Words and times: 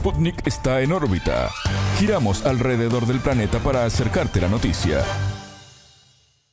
Sputnik 0.00 0.46
está 0.46 0.80
en 0.80 0.92
órbita. 0.92 1.50
Giramos 1.98 2.46
alrededor 2.46 3.06
del 3.06 3.20
planeta 3.20 3.58
para 3.58 3.84
acercarte 3.84 4.40
la 4.40 4.48
noticia. 4.48 5.04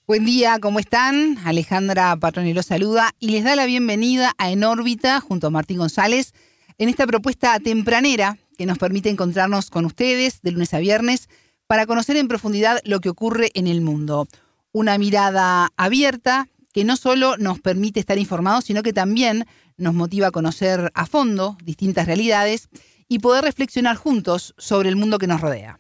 Buen 0.06 0.26
día, 0.26 0.60
¿cómo 0.60 0.80
están? 0.80 1.38
Alejandra 1.46 2.18
Patroni 2.18 2.54
los 2.54 2.66
saluda 2.66 3.16
y 3.22 3.30
les 3.30 3.46
da 3.46 3.56
la 3.56 3.66
bienvenida 3.66 4.34
a 4.38 4.52
En 4.52 4.66
órbita 4.66 5.22
junto 5.22 5.48
a 5.48 5.50
Martín 5.50 5.78
González 5.78 6.34
en 6.78 6.90
esta 6.90 7.08
propuesta 7.08 7.58
tempranera 7.62 8.38
que 8.58 8.66
nos 8.66 8.80
permite 8.80 9.10
encontrarnos 9.10 9.70
con 9.70 9.86
ustedes 9.86 10.42
de 10.42 10.52
lunes 10.52 10.74
a 10.74 10.80
viernes 10.80 11.30
para 11.68 11.86
conocer 11.86 12.18
en 12.18 12.28
profundidad 12.28 12.82
lo 12.84 13.00
que 13.00 13.08
ocurre 13.08 13.52
en 13.54 13.68
el 13.68 13.80
mundo. 13.80 14.28
Una 14.74 14.98
mirada 14.98 15.72
abierta 15.78 16.50
que 16.74 16.84
no 16.84 16.98
solo 16.98 17.38
nos 17.38 17.62
permite 17.62 18.02
estar 18.02 18.18
informados, 18.18 18.66
sino 18.66 18.84
que 18.84 18.92
también 18.92 19.46
nos 19.78 19.94
motiva 19.94 20.28
a 20.28 20.32
conocer 20.32 20.92
a 20.94 21.06
fondo 21.06 21.58
distintas 21.64 22.08
realidades 22.08 22.68
y 23.08 23.20
poder 23.20 23.44
reflexionar 23.44 23.96
juntos 23.96 24.54
sobre 24.58 24.90
el 24.90 24.96
mundo 24.96 25.18
que 25.20 25.28
nos 25.28 25.42
rodea. 25.42 25.80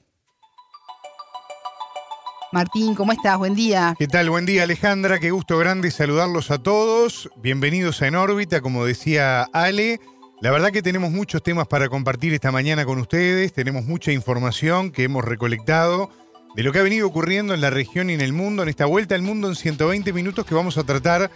Martín, 2.53 2.95
¿cómo 2.95 3.11
estás? 3.11 3.37
Buen 3.37 3.55
día. 3.55 3.93
¿Qué 3.99 4.07
tal? 4.07 4.29
Buen 4.29 4.45
día, 4.45 4.63
Alejandra. 4.63 5.19
Qué 5.19 5.31
gusto 5.31 5.57
grande 5.57 5.91
saludarlos 5.91 6.49
a 6.49 6.57
todos. 6.57 7.29
Bienvenidos 7.35 8.01
a 8.01 8.07
En 8.07 8.15
órbita, 8.15 8.61
como 8.61 8.85
decía 8.85 9.43
Ale. 9.51 9.99
La 10.39 10.51
verdad 10.51 10.71
que 10.71 10.81
tenemos 10.81 11.11
muchos 11.11 11.43
temas 11.43 11.67
para 11.67 11.89
compartir 11.89 12.33
esta 12.33 12.51
mañana 12.51 12.85
con 12.85 12.99
ustedes. 12.99 13.51
Tenemos 13.51 13.83
mucha 13.83 14.13
información 14.13 14.91
que 14.91 15.03
hemos 15.03 15.25
recolectado 15.25 16.09
de 16.55 16.63
lo 16.63 16.71
que 16.71 16.79
ha 16.79 16.83
venido 16.83 17.05
ocurriendo 17.05 17.53
en 17.53 17.59
la 17.59 17.69
región 17.69 18.09
y 18.09 18.13
en 18.13 18.21
el 18.21 18.31
mundo, 18.31 18.63
en 18.63 18.69
esta 18.69 18.85
vuelta 18.85 19.15
al 19.15 19.23
mundo 19.23 19.49
en 19.49 19.55
120 19.55 20.13
minutos 20.13 20.45
que 20.45 20.55
vamos 20.55 20.77
a 20.77 20.83
tratar 20.85 21.29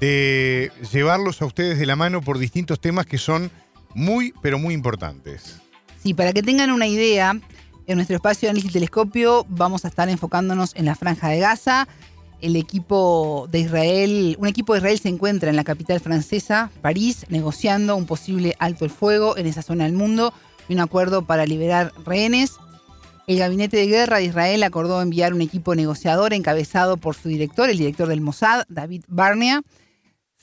de 0.00 0.70
llevarlos 0.92 1.42
a 1.42 1.46
ustedes 1.46 1.78
de 1.78 1.86
la 1.86 1.96
mano 1.96 2.20
por 2.20 2.38
distintos 2.38 2.80
temas 2.80 3.06
que 3.06 3.18
son 3.18 3.50
muy, 3.94 4.34
pero 4.42 4.58
muy 4.58 4.74
importantes. 4.74 5.60
Sí, 6.02 6.14
para 6.14 6.32
que 6.32 6.42
tengan 6.42 6.70
una 6.70 6.86
idea, 6.86 7.38
en 7.86 7.96
nuestro 7.96 8.16
espacio 8.16 8.46
de 8.46 8.50
análisis 8.50 8.72
telescopio 8.72 9.46
vamos 9.48 9.84
a 9.84 9.88
estar 9.88 10.08
enfocándonos 10.08 10.74
en 10.74 10.86
la 10.86 10.94
franja 10.94 11.28
de 11.28 11.38
Gaza. 11.38 11.86
El 12.40 12.56
equipo 12.56 13.48
de 13.50 13.60
Israel, 13.60 14.36
un 14.38 14.46
equipo 14.46 14.72
de 14.72 14.80
Israel 14.80 14.98
se 14.98 15.08
encuentra 15.08 15.50
en 15.50 15.56
la 15.56 15.64
capital 15.64 16.00
francesa, 16.00 16.70
París, 16.82 17.26
negociando 17.28 17.96
un 17.96 18.06
posible 18.06 18.54
alto 18.58 18.84
el 18.84 18.90
fuego 18.90 19.36
en 19.36 19.46
esa 19.46 19.62
zona 19.62 19.84
del 19.84 19.94
mundo 19.94 20.34
y 20.68 20.74
un 20.74 20.80
acuerdo 20.80 21.26
para 21.26 21.46
liberar 21.46 21.92
rehenes. 22.04 22.52
El 23.26 23.38
gabinete 23.38 23.78
de 23.78 23.86
guerra 23.86 24.18
de 24.18 24.24
Israel 24.24 24.62
acordó 24.62 25.00
enviar 25.00 25.32
un 25.32 25.40
equipo 25.40 25.74
negociador 25.74 26.34
encabezado 26.34 26.98
por 26.98 27.14
su 27.14 27.28
director, 27.28 27.70
el 27.70 27.78
director 27.78 28.08
del 28.08 28.20
Mossad, 28.20 28.64
David 28.68 29.04
Barnea. 29.08 29.62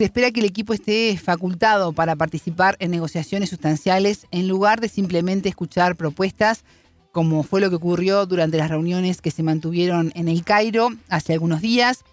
Se 0.01 0.05
espera 0.05 0.31
que 0.31 0.39
el 0.39 0.47
equipo 0.47 0.73
esté 0.73 1.15
facultado 1.15 1.93
para 1.93 2.15
participar 2.15 2.75
en 2.79 2.89
negociaciones 2.89 3.51
sustanciales 3.51 4.25
en 4.31 4.47
lugar 4.47 4.81
de 4.81 4.89
simplemente 4.89 5.47
escuchar 5.47 5.95
propuestas, 5.95 6.63
como 7.11 7.43
fue 7.43 7.61
lo 7.61 7.69
que 7.69 7.75
ocurrió 7.75 8.25
durante 8.25 8.57
las 8.57 8.71
reuniones 8.71 9.21
que 9.21 9.29
se 9.29 9.43
mantuvieron 9.43 10.11
en 10.15 10.27
el 10.27 10.43
Cairo 10.43 10.89
hace 11.07 11.33
algunos 11.33 11.61
días. 11.61 12.03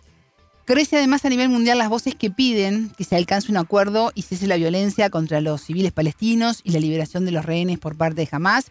Crece 0.66 0.98
además 0.98 1.24
a 1.24 1.30
nivel 1.30 1.48
mundial 1.48 1.78
las 1.78 1.88
voces 1.88 2.14
que 2.14 2.30
piden 2.30 2.90
que 2.90 3.04
se 3.04 3.16
alcance 3.16 3.50
un 3.50 3.56
acuerdo 3.56 4.12
y 4.14 4.20
cese 4.20 4.46
la 4.46 4.56
violencia 4.56 5.08
contra 5.08 5.40
los 5.40 5.62
civiles 5.62 5.92
palestinos 5.92 6.60
y 6.64 6.72
la 6.72 6.80
liberación 6.80 7.24
de 7.24 7.30
los 7.30 7.46
rehenes 7.46 7.78
por 7.78 7.96
parte 7.96 8.20
de 8.20 8.28
Hamas. 8.30 8.70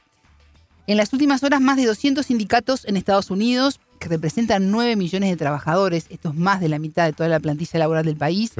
En 0.85 0.95
las 0.95 1.11
últimas 1.11 1.41
horas, 1.41 1.59
más 1.59 1.77
de 1.77 1.87
200 1.87 2.23
sindicatos 2.23 2.85
en 2.85 2.95
Estados 2.95 3.31
Unidos, 3.31 3.79
que 3.99 4.09
representan 4.09 4.69
9 4.69 4.95
millones 4.95 5.31
de 5.31 5.37
trabajadores, 5.37 6.05
esto 6.09 6.29
es 6.29 6.35
más 6.35 6.61
de 6.61 6.69
la 6.69 6.77
mitad 6.77 7.05
de 7.05 7.13
toda 7.13 7.29
la 7.29 7.39
plantilla 7.39 7.79
laboral 7.79 8.05
del 8.05 8.15
país, 8.15 8.51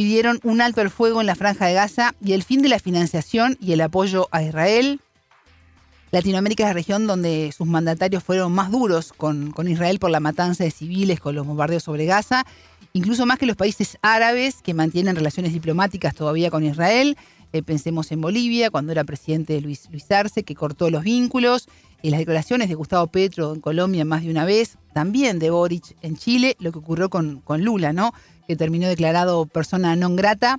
pidieron 0.00 0.40
un 0.44 0.62
alto 0.62 0.80
al 0.80 0.88
fuego 0.88 1.20
en 1.20 1.26
la 1.26 1.34
franja 1.34 1.66
de 1.66 1.74
Gaza 1.74 2.14
y 2.24 2.32
el 2.32 2.42
fin 2.42 2.62
de 2.62 2.70
la 2.70 2.78
financiación 2.78 3.58
y 3.60 3.72
el 3.72 3.82
apoyo 3.82 4.28
a 4.30 4.42
Israel. 4.42 4.98
Latinoamérica 6.10 6.62
es 6.62 6.70
la 6.70 6.72
región 6.72 7.06
donde 7.06 7.52
sus 7.54 7.66
mandatarios 7.66 8.24
fueron 8.24 8.50
más 8.50 8.70
duros 8.70 9.12
con, 9.14 9.50
con 9.50 9.68
Israel 9.68 9.98
por 9.98 10.10
la 10.10 10.18
matanza 10.18 10.64
de 10.64 10.70
civiles, 10.70 11.20
con 11.20 11.34
los 11.34 11.46
bombardeos 11.46 11.82
sobre 11.82 12.06
Gaza, 12.06 12.46
incluso 12.94 13.26
más 13.26 13.38
que 13.38 13.44
los 13.44 13.56
países 13.56 13.98
árabes 14.00 14.62
que 14.62 14.72
mantienen 14.72 15.16
relaciones 15.16 15.52
diplomáticas 15.52 16.14
todavía 16.14 16.50
con 16.50 16.64
Israel. 16.64 17.18
Eh, 17.52 17.62
pensemos 17.62 18.10
en 18.10 18.22
Bolivia, 18.22 18.70
cuando 18.70 18.92
era 18.92 19.04
presidente 19.04 19.60
Luis, 19.60 19.86
Luis 19.90 20.10
Arce, 20.10 20.44
que 20.44 20.54
cortó 20.54 20.88
los 20.88 21.02
vínculos, 21.02 21.68
y 22.00 22.08
las 22.08 22.20
declaraciones 22.20 22.70
de 22.70 22.74
Gustavo 22.74 23.06
Petro 23.08 23.52
en 23.52 23.60
Colombia 23.60 24.06
más 24.06 24.22
de 24.22 24.30
una 24.30 24.46
vez, 24.46 24.78
también 24.94 25.38
de 25.38 25.50
Boric 25.50 25.94
en 26.00 26.16
Chile, 26.16 26.56
lo 26.58 26.72
que 26.72 26.78
ocurrió 26.78 27.10
con, 27.10 27.40
con 27.40 27.62
Lula, 27.62 27.92
¿no? 27.92 28.14
Que 28.50 28.56
terminó 28.56 28.88
declarado 28.88 29.46
persona 29.46 29.94
non 29.94 30.18
grata. 30.18 30.58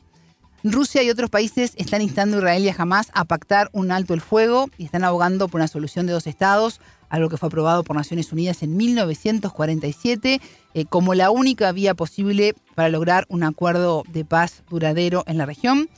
Rusia 0.63 1.03
y 1.03 1.12
otros 1.12 1.28
países 1.28 1.74
están 1.75 2.00
instando 2.00 2.38
a 2.38 2.40
Israel 2.40 2.63
y 2.63 2.69
a 2.69 2.75
Hamas 2.78 3.12
a 3.13 3.25
pactar 3.25 3.68
un 3.74 3.91
alto 3.91 4.13
el 4.13 4.22
fuego 4.22 4.69
y 4.78 4.85
están 4.85 5.03
abogando 5.03 5.50
por 5.50 5.59
una 5.59 5.68
solución 5.68 6.07
de 6.07 6.13
dos 6.13 6.25
estados, 6.25 6.79
algo 7.09 7.28
que 7.28 7.35
fue 7.35 7.47
aprobado 7.47 7.84
por 7.84 7.97
Naciones 7.97 8.31
Unidas 8.31 8.63
en 8.63 8.78
1947 8.78 10.40
eh, 10.74 10.85
como 10.85 11.16
la 11.16 11.31
única 11.31 11.74
vía 11.74 11.94
posible 11.96 12.56
para 12.75 12.88
lograr 12.88 13.25
un 13.28 13.44
acuerdo 13.44 14.06
de 14.08 14.23
paz 14.23 14.63
duradero 14.69 15.25
en 15.28 15.38
la 15.38 15.46
región. 15.46 15.90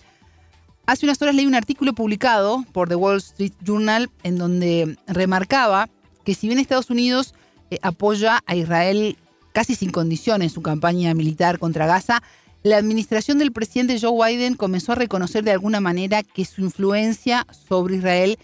Hace 0.88 1.06
unas 1.06 1.22
horas 1.22 1.36
leí 1.36 1.46
un 1.46 1.54
artículo 1.54 1.94
publicado 1.94 2.66
por 2.72 2.90
The 2.90 2.96
Wall 2.96 3.18
Street 3.18 3.54
Journal 3.62 4.10
en 4.24 4.40
donde 4.40 4.98
remarcaba 5.06 5.90
que 6.26 6.34
si 6.34 6.48
bien 6.48 6.58
Estados 6.58 6.90
Unidos 6.90 7.36
eh, 7.70 7.78
apoya 7.84 8.42
a 8.48 8.56
Israel 8.56 9.16
casi 9.54 9.76
sin 9.76 9.92
condiciones 9.92 10.50
en 10.50 10.54
su 10.54 10.62
campaña 10.62 11.14
militar 11.14 11.60
contra 11.60 11.88
Gaza, 11.88 12.22
la 12.64 12.78
administración 12.78 13.40
del 13.40 13.52
presidente 13.52 14.00
Joe 14.00 14.34
Biden 14.34 14.56
comenzó 14.56 14.92
a 14.92 14.96
reconocer 14.96 15.44
de 15.44 15.52
alguna 15.52 15.80
manera 15.80 16.24
que 16.24 16.46
su 16.46 16.62
influencia 16.62 17.48
sobre 17.68 17.98
Israel 17.98 18.38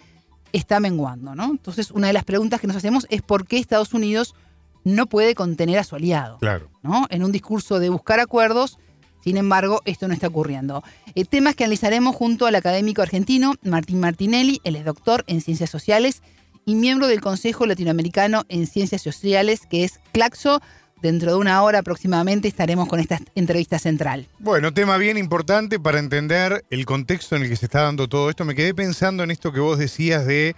está 0.53 0.80
menguando, 0.80 1.36
¿no? 1.36 1.52
Entonces, 1.52 1.92
una 1.92 2.08
de 2.08 2.14
las 2.14 2.25
preguntas 2.25 2.59
que 2.59 2.68
nos 2.68 2.75
hacemos 2.75 3.06
es 3.09 3.22
por 3.22 3.46
qué 3.46 3.58
Estados 3.58 3.94
Unidos 3.94 4.36
no 4.84 5.08
puede 5.08 5.36
contener 5.36 5.78
a 5.80 5.84
su 5.84 5.96
aliado. 5.96 6.38
Claro. 6.40 6.70
¿no? 6.81 7.06
En 7.09 7.24
un 7.24 7.31
discurso 7.31 7.80
de 7.80 7.90
buscar 7.90 8.20
acuerdos, 8.20 8.80
sin 9.24 9.38
embargo, 9.38 9.81
esto 9.86 10.08
no 10.08 10.14
está 10.14 10.28
ocurriendo. 10.28 10.84
Eh, 11.16 11.26
temas 11.26 11.56
que 11.56 11.64
analizaremos 11.64 12.16
junto 12.16 12.46
al 12.46 12.56
académico 12.56 13.02
argentino 13.02 13.53
Martín 13.64 14.00
Martinelli, 14.00 14.62
él 14.64 14.76
es 14.76 14.86
doctor 14.86 15.24
en 15.28 15.41
Ciencias 15.41 15.70
Sociales 15.70 16.24
y 16.66 16.76
miembro 16.76 17.08
del 17.08 17.22
Consejo 17.22 17.66
Latinoamericano 17.66 18.46
en 18.50 18.68
Ciencias 18.68 19.02
Sociales, 19.02 19.62
que 19.70 19.84
es 19.84 20.00
CLACSO. 20.14 20.62
Dentro 21.01 21.31
de 21.31 21.37
una 21.37 21.61
hora 21.63 21.79
aproximadamente 21.79 22.47
estaremos 22.47 22.87
con 22.87 22.99
esta 22.99 23.19
entrevista 23.35 23.79
central. 23.79 24.27
Bueno, 24.39 24.73
tema 24.73 24.97
bien 24.97 25.17
importante 25.17 25.79
para 25.79 25.99
entender 25.99 26.65
el 26.69 26.85
contexto 26.85 27.35
en 27.35 27.43
el 27.43 27.49
que 27.49 27.55
se 27.55 27.65
está 27.65 27.81
dando 27.81 28.09
todo 28.09 28.29
esto. 28.29 28.43
Me 28.43 28.55
quedé 28.55 28.73
pensando 28.73 29.23
en 29.23 29.31
esto 29.31 29.53
que 29.53 29.59
vos 29.61 29.77
decías 29.77 30.25
de 30.25 30.55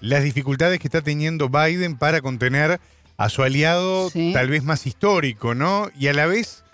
las 0.00 0.22
dificultades 0.22 0.78
que 0.78 0.86
está 0.86 1.02
teniendo 1.02 1.48
Biden 1.48 1.96
para 1.96 2.20
contener 2.20 2.80
a 3.16 3.28
su 3.28 3.42
aliado 3.42 4.10
tal 4.32 4.48
vez 4.48 4.64
más 4.64 4.86
histórico, 4.86 5.54
¿no? 5.54 5.90
Y 5.98 6.08
a 6.08 6.14
la 6.14 6.26
vez 6.26 6.64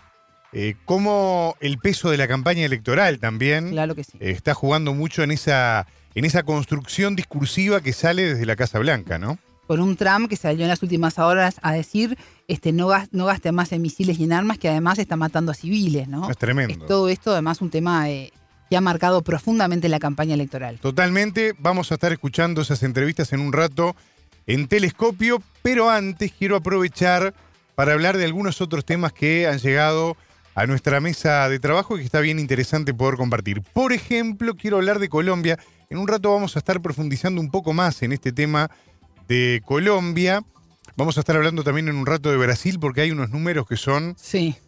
eh, 0.52 0.76
cómo 0.84 1.56
el 1.60 1.78
peso 1.78 2.10
de 2.10 2.16
la 2.16 2.28
campaña 2.28 2.64
electoral 2.64 3.18
también 3.18 3.76
eh, 3.76 3.94
está 4.20 4.54
jugando 4.54 4.94
mucho 4.94 5.22
en 5.22 5.32
esa, 5.32 5.86
en 6.14 6.24
esa 6.24 6.44
construcción 6.44 7.16
discursiva 7.16 7.80
que 7.80 7.92
sale 7.92 8.22
desde 8.22 8.46
la 8.46 8.56
Casa 8.56 8.78
Blanca, 8.78 9.18
¿no? 9.18 9.38
Con 9.66 9.80
un 9.80 9.96
Trump 9.96 10.28
que 10.28 10.36
salió 10.36 10.62
en 10.62 10.68
las 10.68 10.82
últimas 10.82 11.18
horas 11.18 11.56
a 11.62 11.72
decir 11.72 12.16
este, 12.48 12.72
no, 12.72 12.90
no 13.10 13.26
gaste 13.26 13.52
más 13.52 13.72
en 13.72 13.82
misiles 13.82 14.18
y 14.18 14.24
en 14.24 14.32
armas, 14.32 14.58
que 14.58 14.68
además 14.68 14.98
está 14.98 15.16
matando 15.16 15.52
a 15.52 15.54
civiles, 15.54 16.08
¿no? 16.08 16.30
Es 16.30 16.36
tremendo. 16.36 16.86
todo 16.86 17.08
esto 17.08 17.32
además 17.32 17.60
un 17.60 17.70
tema 17.70 18.08
eh, 18.10 18.32
que 18.70 18.76
ha 18.76 18.80
marcado 18.80 19.22
profundamente 19.22 19.88
la 19.88 19.98
campaña 19.98 20.34
electoral. 20.34 20.78
Totalmente, 20.80 21.54
vamos 21.58 21.90
a 21.90 21.94
estar 21.94 22.12
escuchando 22.12 22.62
esas 22.62 22.82
entrevistas 22.82 23.32
en 23.32 23.40
un 23.40 23.52
rato 23.52 23.96
en 24.46 24.68
telescopio, 24.68 25.42
pero 25.62 25.90
antes 25.90 26.32
quiero 26.32 26.56
aprovechar 26.56 27.34
para 27.74 27.92
hablar 27.92 28.16
de 28.16 28.24
algunos 28.24 28.60
otros 28.60 28.84
temas 28.84 29.12
que 29.12 29.46
han 29.46 29.58
llegado 29.58 30.16
a 30.54 30.66
nuestra 30.66 31.00
mesa 31.00 31.48
de 31.48 31.58
trabajo 31.58 31.96
y 31.96 32.00
que 32.00 32.06
está 32.06 32.20
bien 32.20 32.38
interesante 32.38 32.94
poder 32.94 33.16
compartir. 33.16 33.60
Por 33.60 33.92
ejemplo, 33.92 34.54
quiero 34.54 34.78
hablar 34.78 34.98
de 34.98 35.08
Colombia. 35.08 35.58
En 35.90 35.98
un 35.98 36.08
rato 36.08 36.32
vamos 36.32 36.56
a 36.56 36.60
estar 36.60 36.80
profundizando 36.80 37.40
un 37.40 37.50
poco 37.50 37.74
más 37.74 38.02
en 38.02 38.12
este 38.12 38.32
tema 38.32 38.70
de 39.28 39.60
Colombia. 39.64 40.42
Vamos 40.96 41.16
a 41.16 41.20
estar 41.20 41.36
hablando 41.36 41.62
también 41.62 41.88
en 41.88 41.96
un 41.96 42.06
rato 42.06 42.30
de 42.30 42.36
Brasil 42.36 42.78
porque 42.80 43.02
hay 43.02 43.10
unos 43.10 43.30
números 43.30 43.66
que 43.66 43.76
son 43.76 44.16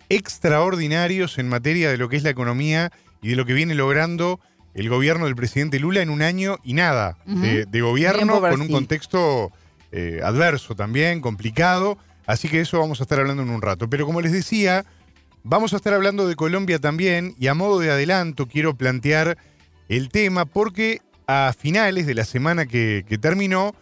extraordinarios 0.08 1.38
en 1.38 1.48
materia 1.48 1.90
de 1.90 1.96
lo 1.96 2.08
que 2.08 2.16
es 2.16 2.22
la 2.22 2.30
economía 2.30 2.92
y 3.22 3.28
de 3.28 3.36
lo 3.36 3.46
que 3.46 3.54
viene 3.54 3.74
logrando 3.74 4.38
el 4.74 4.88
gobierno 4.88 5.24
del 5.24 5.34
presidente 5.34 5.78
Lula 5.80 6.02
en 6.02 6.10
un 6.10 6.22
año 6.22 6.58
y 6.62 6.74
nada 6.74 7.16
de, 7.26 7.80
gobierno 7.80 8.40
con 8.40 8.60
un 8.60 8.68
contexto 8.68 9.50
eh, 9.90 10.20
adverso 10.22 10.74
también, 10.74 11.20
complicado. 11.20 11.98
Así 12.26 12.48
que 12.48 12.60
eso 12.60 12.78
vamos 12.78 13.00
a 13.00 13.04
estar 13.04 13.18
hablando 13.18 13.42
en 13.42 13.50
un 13.50 13.62
rato. 13.62 13.88
Pero 13.88 14.04
como 14.04 14.20
les 14.20 14.32
decía, 14.32 14.84
Vamos 15.50 15.72
a 15.72 15.76
estar 15.76 15.94
hablando 15.94 16.28
de 16.28 16.36
Colombia 16.36 16.78
también 16.78 17.34
y 17.38 17.46
a 17.46 17.54
modo 17.54 17.78
de 17.78 17.90
adelanto 17.90 18.46
quiero 18.46 18.74
plantear 18.74 19.38
el 19.88 20.10
tema 20.10 20.44
porque 20.44 21.00
a 21.26 21.54
finales 21.56 22.06
de 22.06 22.14
la 22.14 22.24
semana 22.24 22.66
que, 22.66 23.02
terminó, 23.20 23.74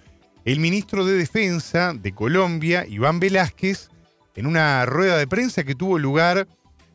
el 0.46 0.60
ministro 0.60 1.04
de 1.04 1.18
Defensa 1.18 1.92
de 1.92 2.12
Colombia, 2.12 2.86
Iván 2.88 3.18
Velázquez, 3.18 3.90
en 4.36 4.46
una 4.46 4.86
rueda 4.86 5.18
de 5.18 5.26
prensa 5.26 5.64
que 5.64 5.74
tuvo 5.74 5.98
lugar 5.98 6.46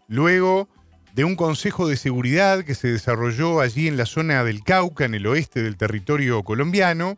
luego 0.08 0.70
de 1.14 1.26
un 1.26 1.36
consejo 1.36 1.86
de 1.86 1.98
seguridad 1.98 2.64
que 2.64 2.76
se 2.76 2.88
desarrolló 2.88 3.60
allí 3.60 3.90
en 3.90 3.98
la 3.98 4.06
zona 4.06 4.46
del 4.46 4.64
Cauca, 4.64 5.04
en 5.04 5.16
el 5.16 5.28
oeste 5.28 5.62
del 5.62 5.76
territorio 5.76 6.42
colombiano, 6.44 7.18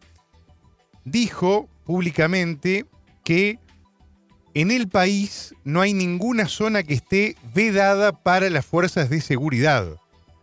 dijo 1.05 1.69
públicamente 1.85 2.87
que 3.23 3.59
en 4.55 4.71
el 4.71 4.87
país 4.87 5.53
no 5.63 5.81
hay 5.81 5.93
ninguna 5.93 6.47
zona 6.47 6.81
que 6.81 6.95
esté 6.95 7.35
vedada 7.53 8.11
para 8.11 8.49
las 8.49 8.65
fuerzas 8.65 9.11
de 9.11 9.21
seguridad. 9.21 9.85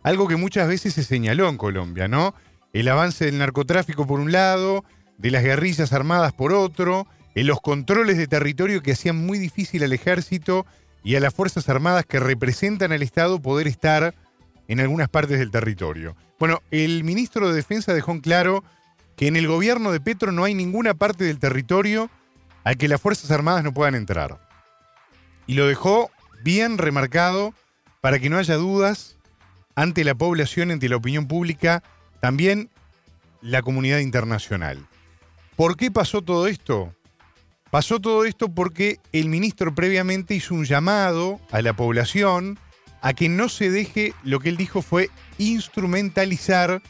Algo 0.03 0.29
que 0.29 0.37
muchas 0.37 0.69
veces 0.69 0.93
se 0.93 1.03
señaló 1.03 1.49
en 1.49 1.57
Colombia, 1.57 2.07
¿no? 2.07 2.33
El 2.71 2.87
avance 2.87 3.25
del 3.25 3.39
narcotráfico 3.39 4.07
por 4.07 4.21
un 4.21 4.31
lado, 4.31 4.85
de 5.21 5.31
las 5.31 5.43
guerrillas 5.43 5.93
armadas 5.93 6.33
por 6.33 6.51
otro, 6.51 7.07
en 7.35 7.47
los 7.47 7.61
controles 7.61 8.17
de 8.17 8.27
territorio 8.27 8.81
que 8.81 8.93
hacían 8.93 9.15
muy 9.15 9.37
difícil 9.37 9.83
al 9.83 9.93
ejército 9.93 10.65
y 11.03 11.15
a 11.15 11.19
las 11.19 11.33
Fuerzas 11.33 11.69
Armadas 11.69 12.05
que 12.05 12.19
representan 12.19 12.91
al 12.91 13.03
Estado 13.03 13.41
poder 13.41 13.67
estar 13.67 14.15
en 14.67 14.79
algunas 14.79 15.09
partes 15.09 15.39
del 15.39 15.51
territorio. 15.51 16.15
Bueno, 16.39 16.61
el 16.71 17.03
ministro 17.03 17.47
de 17.47 17.55
Defensa 17.55 17.93
dejó 17.93 18.11
en 18.11 18.21
claro 18.21 18.63
que 19.15 19.27
en 19.27 19.35
el 19.35 19.47
gobierno 19.47 19.91
de 19.91 20.01
Petro 20.01 20.31
no 20.31 20.43
hay 20.43 20.55
ninguna 20.55 20.95
parte 20.95 21.23
del 21.23 21.39
territorio 21.39 22.09
al 22.63 22.77
que 22.77 22.87
las 22.87 22.99
Fuerzas 22.99 23.29
Armadas 23.31 23.63
no 23.63 23.73
puedan 23.73 23.95
entrar. 23.95 24.39
Y 25.45 25.53
lo 25.53 25.67
dejó 25.67 26.09
bien 26.43 26.77
remarcado 26.79 27.53
para 28.01 28.19
que 28.19 28.29
no 28.29 28.37
haya 28.37 28.55
dudas 28.55 29.17
ante 29.75 30.03
la 30.03 30.15
población, 30.15 30.71
ante 30.71 30.89
la 30.89 30.95
opinión 30.95 31.27
pública, 31.27 31.83
también 32.21 32.69
la 33.41 33.61
comunidad 33.61 33.99
internacional. 33.99 34.87
¿Por 35.55 35.77
qué 35.77 35.91
pasó 35.91 36.21
todo 36.21 36.47
esto? 36.47 36.95
Pasó 37.69 37.99
todo 37.99 38.25
esto 38.25 38.49
porque 38.49 38.99
el 39.11 39.29
ministro 39.29 39.73
previamente 39.73 40.35
hizo 40.35 40.53
un 40.55 40.65
llamado 40.65 41.39
a 41.51 41.61
la 41.61 41.73
población 41.73 42.59
a 43.01 43.13
que 43.13 43.29
no 43.29 43.49
se 43.49 43.71
deje, 43.71 44.13
lo 44.23 44.39
que 44.39 44.49
él 44.49 44.57
dijo 44.57 44.81
fue 44.81 45.09
instrumentalizar 45.37 46.81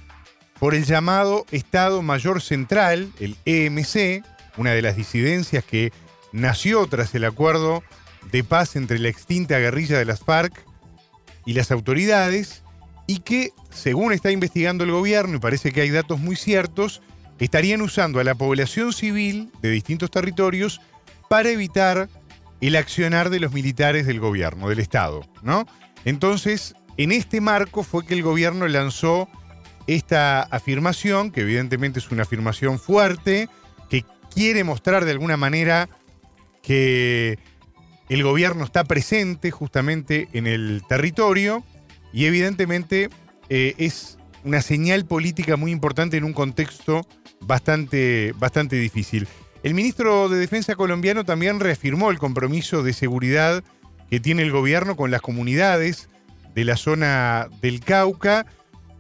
por 0.60 0.76
el 0.76 0.86
llamado 0.86 1.46
Estado 1.52 2.02
Mayor 2.02 2.42
Central, 2.42 3.12
el 3.20 3.36
EMC, 3.46 4.24
una 4.58 4.72
de 4.72 4.82
las 4.82 4.96
disidencias 4.96 5.64
que 5.64 5.92
nació 6.34 6.86
tras 6.88 7.16
el 7.16 7.26
acuerdo 7.26 7.84
de 8.32 8.44
paz 8.44 8.76
entre 8.76 9.00
la 9.00 9.10
extinta 9.10 9.58
guerrilla 9.58 9.98
de 9.98 10.06
las 10.06 10.20
FARC 10.20 10.66
y 11.46 11.54
las 11.54 11.72
autoridades, 11.72 12.64
y 13.08 13.20
que, 13.20 13.52
según 13.72 14.14
está 14.14 14.32
investigando 14.32 14.84
el 14.84 14.92
gobierno, 14.92 15.38
y 15.38 15.40
parece 15.40 15.72
que 15.72 15.82
hay 15.82 15.90
datos 15.90 16.20
muy 16.20 16.36
ciertos, 16.36 17.02
estarían 17.42 17.82
usando 17.82 18.20
a 18.20 18.24
la 18.24 18.36
población 18.36 18.94
civil 18.94 19.52
de 19.62 19.72
distintos 19.72 20.12
territorios 20.12 20.80
para 21.28 21.50
evitar 21.50 22.08
el 22.62 22.76
accionar 22.76 23.32
de 23.32 23.40
los 23.40 23.52
militares 23.52 24.06
del 24.06 24.20
gobierno, 24.20 24.70
del 24.70 24.80
Estado, 24.80 25.26
¿no? 25.42 25.66
Entonces, 26.06 26.76
en 26.98 27.12
este 27.12 27.42
marco 27.42 27.82
fue 27.82 28.06
que 28.06 28.14
el 28.14 28.22
gobierno 28.22 28.68
lanzó 28.68 29.28
esta 29.88 30.44
afirmación, 30.44 31.32
que 31.32 31.42
evidentemente 31.42 31.98
es 31.98 32.12
una 32.12 32.24
afirmación 32.24 32.78
fuerte, 32.78 33.50
que 33.90 34.06
quiere 34.34 34.64
mostrar 34.64 35.04
de 35.04 35.12
alguna 35.12 35.36
manera 35.36 35.90
que 36.62 37.40
el 38.08 38.22
gobierno 38.22 38.66
está 38.66 38.84
presente 38.84 39.50
justamente 39.50 40.28
en 40.34 40.46
el 40.46 40.84
territorio 40.88 41.64
y 42.14 42.26
evidentemente 42.26 43.10
eh, 43.50 43.74
es 43.80 44.20
una 44.44 44.62
señal 44.62 45.06
política 45.06 45.58
muy 45.58 45.72
importante 45.72 46.18
en 46.18 46.24
un 46.24 46.34
contexto 46.34 47.08
bastante, 47.42 48.34
bastante 48.38 48.76
difícil. 48.78 49.28
El 49.64 49.74
ministro 49.74 50.30
de 50.30 50.40
Defensa 50.40 50.76
colombiano 50.76 51.24
también 51.24 51.60
reafirmó 51.60 52.10
el 52.10 52.18
compromiso 52.18 52.84
de 52.84 52.94
seguridad 52.94 53.64
que 54.10 54.20
tiene 54.20 54.42
el 54.42 54.52
gobierno 54.52 54.96
con 54.96 55.12
las 55.12 55.22
comunidades 55.22 56.10
de 56.56 56.66
la 56.66 56.78
zona 56.78 57.48
del 57.62 57.80
Cauca 57.80 58.46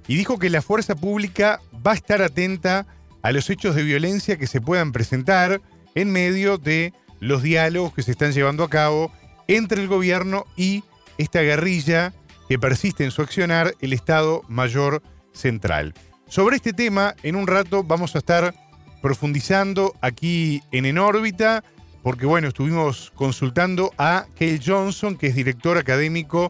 y 0.07 0.15
dijo 0.15 0.39
que 0.39 0.49
la 0.49 0.61
fuerza 0.61 0.95
pública 0.95 1.59
va 1.85 1.91
a 1.91 1.95
estar 1.95 2.21
atenta 2.21 2.85
a 3.21 3.31
los 3.31 3.49
hechos 3.49 3.75
de 3.75 3.83
violencia 3.83 4.37
que 4.37 4.47
se 4.47 4.61
puedan 4.61 4.91
presentar 4.91 5.61
en 5.95 6.11
medio 6.11 6.57
de 6.57 6.93
los 7.19 7.43
diálogos 7.43 7.93
que 7.93 8.03
se 8.03 8.11
están 8.11 8.31
llevando 8.31 8.63
a 8.63 8.69
cabo 8.69 9.11
entre 9.47 9.81
el 9.81 9.87
gobierno 9.87 10.45
y 10.55 10.83
esta 11.17 11.41
guerrilla 11.41 12.13
que 12.47 12.59
persiste 12.59 13.03
en 13.03 13.11
su 13.11 13.21
accionar, 13.21 13.75
el 13.79 13.93
Estado 13.93 14.43
Mayor 14.47 15.01
Central. 15.33 15.93
Sobre 16.31 16.55
este 16.55 16.71
tema, 16.71 17.13
en 17.23 17.35
un 17.35 17.45
rato 17.45 17.83
vamos 17.83 18.15
a 18.15 18.19
estar 18.19 18.55
profundizando 19.01 19.93
aquí 19.99 20.63
en 20.71 20.85
En 20.85 20.97
órbita, 20.97 21.61
porque 22.03 22.25
bueno, 22.25 22.47
estuvimos 22.47 23.11
consultando 23.15 23.91
a 23.97 24.27
Cale 24.39 24.61
Johnson, 24.65 25.17
que 25.17 25.27
es 25.27 25.35
director 25.35 25.77
académico 25.77 26.49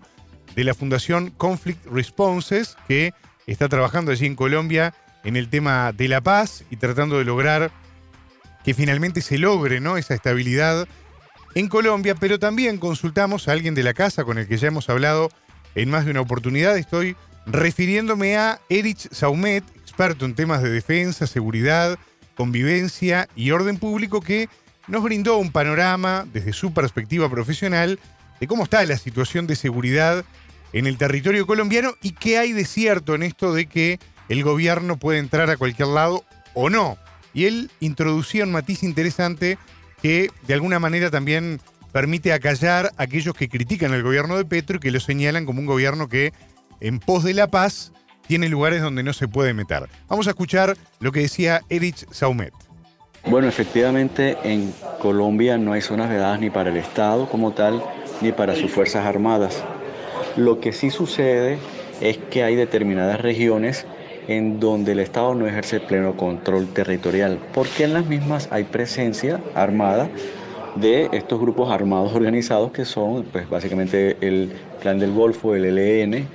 de 0.56 0.66
la 0.66 0.76
Fundación 0.76 1.32
Conflict 1.32 1.84
Responses, 1.88 2.78
que 2.88 3.16
está 3.48 3.70
trabajando 3.70 4.12
allí 4.12 4.28
en 4.28 4.36
Colombia 4.36 4.94
en 5.24 5.36
el 5.36 5.50
tema 5.50 5.92
de 5.94 6.10
la 6.10 6.22
paz 6.22 6.64
y 6.70 6.76
tratando 6.76 7.18
de 7.18 7.26
lograr 7.26 7.72
que 8.64 8.76
finalmente 8.76 9.22
se 9.22 9.40
logre 9.40 9.80
¿no? 9.80 9.98
esa 9.98 10.14
estabilidad 10.14 10.88
en 11.56 11.68
Colombia, 11.70 12.14
pero 12.14 12.38
también 12.38 12.78
consultamos 12.78 13.48
a 13.48 13.54
alguien 13.54 13.74
de 13.74 13.82
la 13.82 13.96
casa 13.96 14.26
con 14.26 14.38
el 14.38 14.48
que 14.48 14.58
ya 14.58 14.68
hemos 14.68 14.92
hablado 14.92 15.32
en 15.74 15.90
más 15.90 16.06
de 16.06 16.12
una 16.12 16.22
oportunidad. 16.22 16.78
Estoy 16.78 17.16
refiriéndome 17.46 18.38
a 18.38 18.60
Erich 18.70 19.10
Saumet, 19.12 19.64
experto 19.82 20.26
en 20.26 20.36
temas 20.36 20.62
de 20.62 20.70
defensa, 20.70 21.28
seguridad, 21.28 21.98
convivencia 22.36 23.28
y 23.36 23.52
orden 23.52 23.78
público, 23.78 24.22
que 24.22 24.50
nos 24.88 25.04
brindó 25.04 25.38
un 25.38 25.52
panorama 25.52 26.26
desde 26.32 26.54
su 26.54 26.74
perspectiva 26.74 27.30
profesional 27.30 28.00
de 28.40 28.48
cómo 28.48 28.64
está 28.64 28.84
la 28.86 28.98
situación 28.98 29.48
de 29.48 29.56
seguridad 29.56 30.26
en 30.74 30.88
el 30.88 30.98
territorio 30.98 31.46
colombiano 31.46 31.94
y 32.02 32.12
qué 32.12 32.38
hay 32.38 32.54
de 32.54 32.66
cierto 32.66 33.16
en 33.16 33.24
esto 33.24 33.54
de 33.54 33.68
que 33.68 34.00
el 34.30 34.44
gobierno 34.44 34.98
puede 34.98 35.20
entrar 35.20 35.50
a 35.50 35.58
cualquier 35.58 35.90
lado 35.90 36.24
o 36.54 36.70
no. 36.70 36.98
Y 37.34 37.46
él 37.46 37.70
introducía 37.80 38.44
un 38.44 38.52
matiz 38.52 38.84
interesante 38.84 39.58
que 40.02 40.32
de 40.48 40.54
alguna 40.54 40.80
manera 40.80 41.10
también 41.10 41.62
permite 41.92 42.34
acallar 42.34 42.92
a 42.98 43.04
aquellos 43.04 43.36
que 43.36 43.50
critican 43.50 43.94
el 43.94 44.04
gobierno 44.04 44.38
de 44.38 44.46
Petro 44.46 44.78
y 44.78 44.80
que 44.80 44.92
lo 44.92 45.00
señalan 45.00 45.46
como 45.46 45.60
un 45.60 45.66
gobierno 45.66 46.08
que 46.08 46.34
en 46.82 47.00
pos 47.00 47.24
de 47.24 47.34
la 47.34 47.48
paz 47.48 47.94
tiene 48.28 48.50
lugares 48.50 48.82
donde 48.82 49.04
no 49.04 49.14
se 49.14 49.28
puede 49.28 49.54
meter. 49.54 49.88
Vamos 50.08 50.28
a 50.28 50.32
escuchar 50.32 50.76
lo 51.00 51.12
que 51.12 51.22
decía 51.22 51.62
Erich 51.70 52.06
Saumet. 52.12 52.54
Bueno, 53.28 53.48
efectivamente 53.48 54.38
en 54.44 54.74
Colombia 55.00 55.58
no 55.58 55.74
hay 55.74 55.82
zonas 55.82 56.10
vedadas 56.10 56.40
ni 56.40 56.50
para 56.50 56.72
el 56.72 56.78
Estado 56.78 57.30
como 57.30 57.52
tal, 57.52 57.84
ni 58.22 58.32
para 58.32 58.56
sus 58.56 58.72
Fuerzas 58.72 59.06
Armadas. 59.06 59.64
Lo 60.38 60.60
que 60.60 60.74
sí 60.74 60.90
sucede 60.90 61.60
es 62.02 62.18
que 62.18 62.44
hay 62.44 62.56
determinadas 62.56 63.22
regiones 63.22 63.86
en 64.28 64.60
donde 64.60 64.94
el 64.94 65.00
Estado 65.00 65.36
no 65.36 65.46
ejerce 65.46 65.80
pleno 65.80 66.16
control 66.18 66.68
territorial, 66.68 67.40
porque 67.54 67.84
en 67.84 67.94
las 67.94 68.06
mismas 68.06 68.48
hay 68.52 68.64
presencia 68.64 69.40
armada 69.56 70.10
de 70.76 71.10
estos 71.12 71.40
grupos 71.40 71.72
armados 71.72 72.14
organizados 72.16 72.72
que 72.72 72.86
son 72.86 73.24
pues, 73.24 73.50
básicamente 73.50 74.18
el 74.22 74.52
Plan 74.82 75.00
del 75.00 75.12
Golfo, 75.12 75.54
el 75.54 75.78
ELN, 75.78 76.28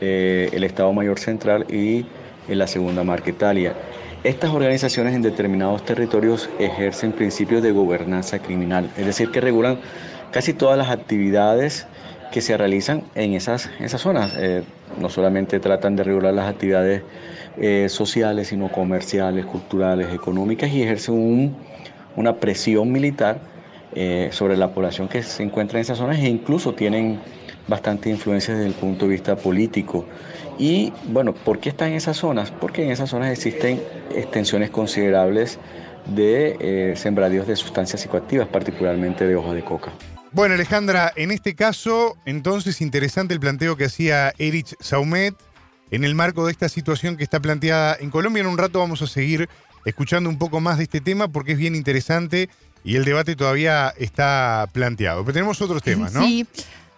eh, 0.00 0.48
el 0.52 0.64
Estado 0.64 0.92
Mayor 0.92 1.18
Central 1.18 1.66
y 1.68 2.06
eh, 2.48 2.54
la 2.54 2.66
Segunda 2.66 3.04
Marquetalia. 3.04 3.74
Estas 4.24 4.50
organizaciones 4.50 5.14
en 5.14 5.20
determinados 5.20 5.84
territorios 5.84 6.48
ejercen 6.58 7.12
principios 7.12 7.62
de 7.62 7.72
gobernanza 7.72 8.38
criminal, 8.38 8.90
es 8.96 9.04
decir, 9.04 9.30
que 9.30 9.40
regulan 9.40 9.78
casi 10.30 10.54
todas 10.54 10.78
las 10.78 10.88
actividades 10.88 11.86
que 12.32 12.40
se 12.40 12.56
realizan 12.56 13.04
en 13.14 13.34
esas, 13.34 13.70
esas 13.78 14.00
zonas. 14.00 14.34
Eh, 14.38 14.62
no 14.98 15.10
solamente 15.10 15.60
tratan 15.60 15.96
de 15.96 16.04
regular 16.04 16.34
las 16.34 16.48
actividades 16.48 17.02
sociales, 17.88 18.48
sino 18.48 18.70
comerciales, 18.72 19.44
culturales, 19.44 20.14
económicas 20.14 20.70
y 20.70 20.82
ejercen 20.82 21.54
una 22.16 22.36
presión 22.36 22.90
militar 22.90 23.40
sobre 24.30 24.56
la 24.56 24.72
población 24.72 25.08
que 25.08 25.22
se 25.22 25.42
encuentra 25.42 25.78
en 25.78 25.82
esas 25.82 25.98
zonas 25.98 26.18
e 26.18 26.28
incluso 26.28 26.74
tienen 26.74 27.20
bastante 27.70 28.10
influencia 28.10 28.52
desde 28.52 28.66
el 28.66 28.74
punto 28.74 29.06
de 29.06 29.12
vista 29.12 29.36
político. 29.36 30.04
Y 30.58 30.92
bueno, 31.06 31.32
¿por 31.32 31.58
qué 31.58 31.70
están 31.70 31.88
en 31.88 31.94
esas 31.94 32.18
zonas? 32.18 32.50
Porque 32.50 32.84
en 32.84 32.90
esas 32.90 33.08
zonas 33.08 33.32
existen 33.32 33.82
extensiones 34.14 34.68
considerables 34.68 35.58
de 36.06 36.92
sembradíos 36.96 37.46
de 37.46 37.56
sustancias 37.56 38.02
psicoactivas, 38.02 38.48
particularmente 38.48 39.26
de 39.26 39.36
hoja 39.36 39.54
de 39.54 39.64
coca. 39.64 39.92
Bueno, 40.32 40.54
Alejandra, 40.54 41.12
en 41.16 41.30
este 41.30 41.54
caso, 41.54 42.16
entonces 42.26 42.80
interesante 42.80 43.32
el 43.32 43.40
planteo 43.40 43.76
que 43.76 43.86
hacía 43.86 44.32
Erich 44.38 44.76
Saumet 44.80 45.34
en 45.90 46.04
el 46.04 46.14
marco 46.14 46.44
de 46.46 46.52
esta 46.52 46.68
situación 46.68 47.16
que 47.16 47.24
está 47.24 47.40
planteada 47.40 47.96
en 47.98 48.10
Colombia. 48.10 48.42
En 48.42 48.46
un 48.46 48.58
rato 48.58 48.78
vamos 48.80 49.02
a 49.02 49.06
seguir 49.06 49.48
escuchando 49.84 50.28
un 50.28 50.38
poco 50.38 50.60
más 50.60 50.76
de 50.76 50.84
este 50.84 51.00
tema 51.00 51.28
porque 51.28 51.52
es 51.52 51.58
bien 51.58 51.74
interesante 51.74 52.48
y 52.84 52.96
el 52.96 53.04
debate 53.04 53.34
todavía 53.34 53.92
está 53.98 54.68
planteado. 54.72 55.22
Pero 55.24 55.32
tenemos 55.32 55.60
otros 55.62 55.82
temas, 55.82 56.12
¿no? 56.12 56.22
Sí. 56.22 56.46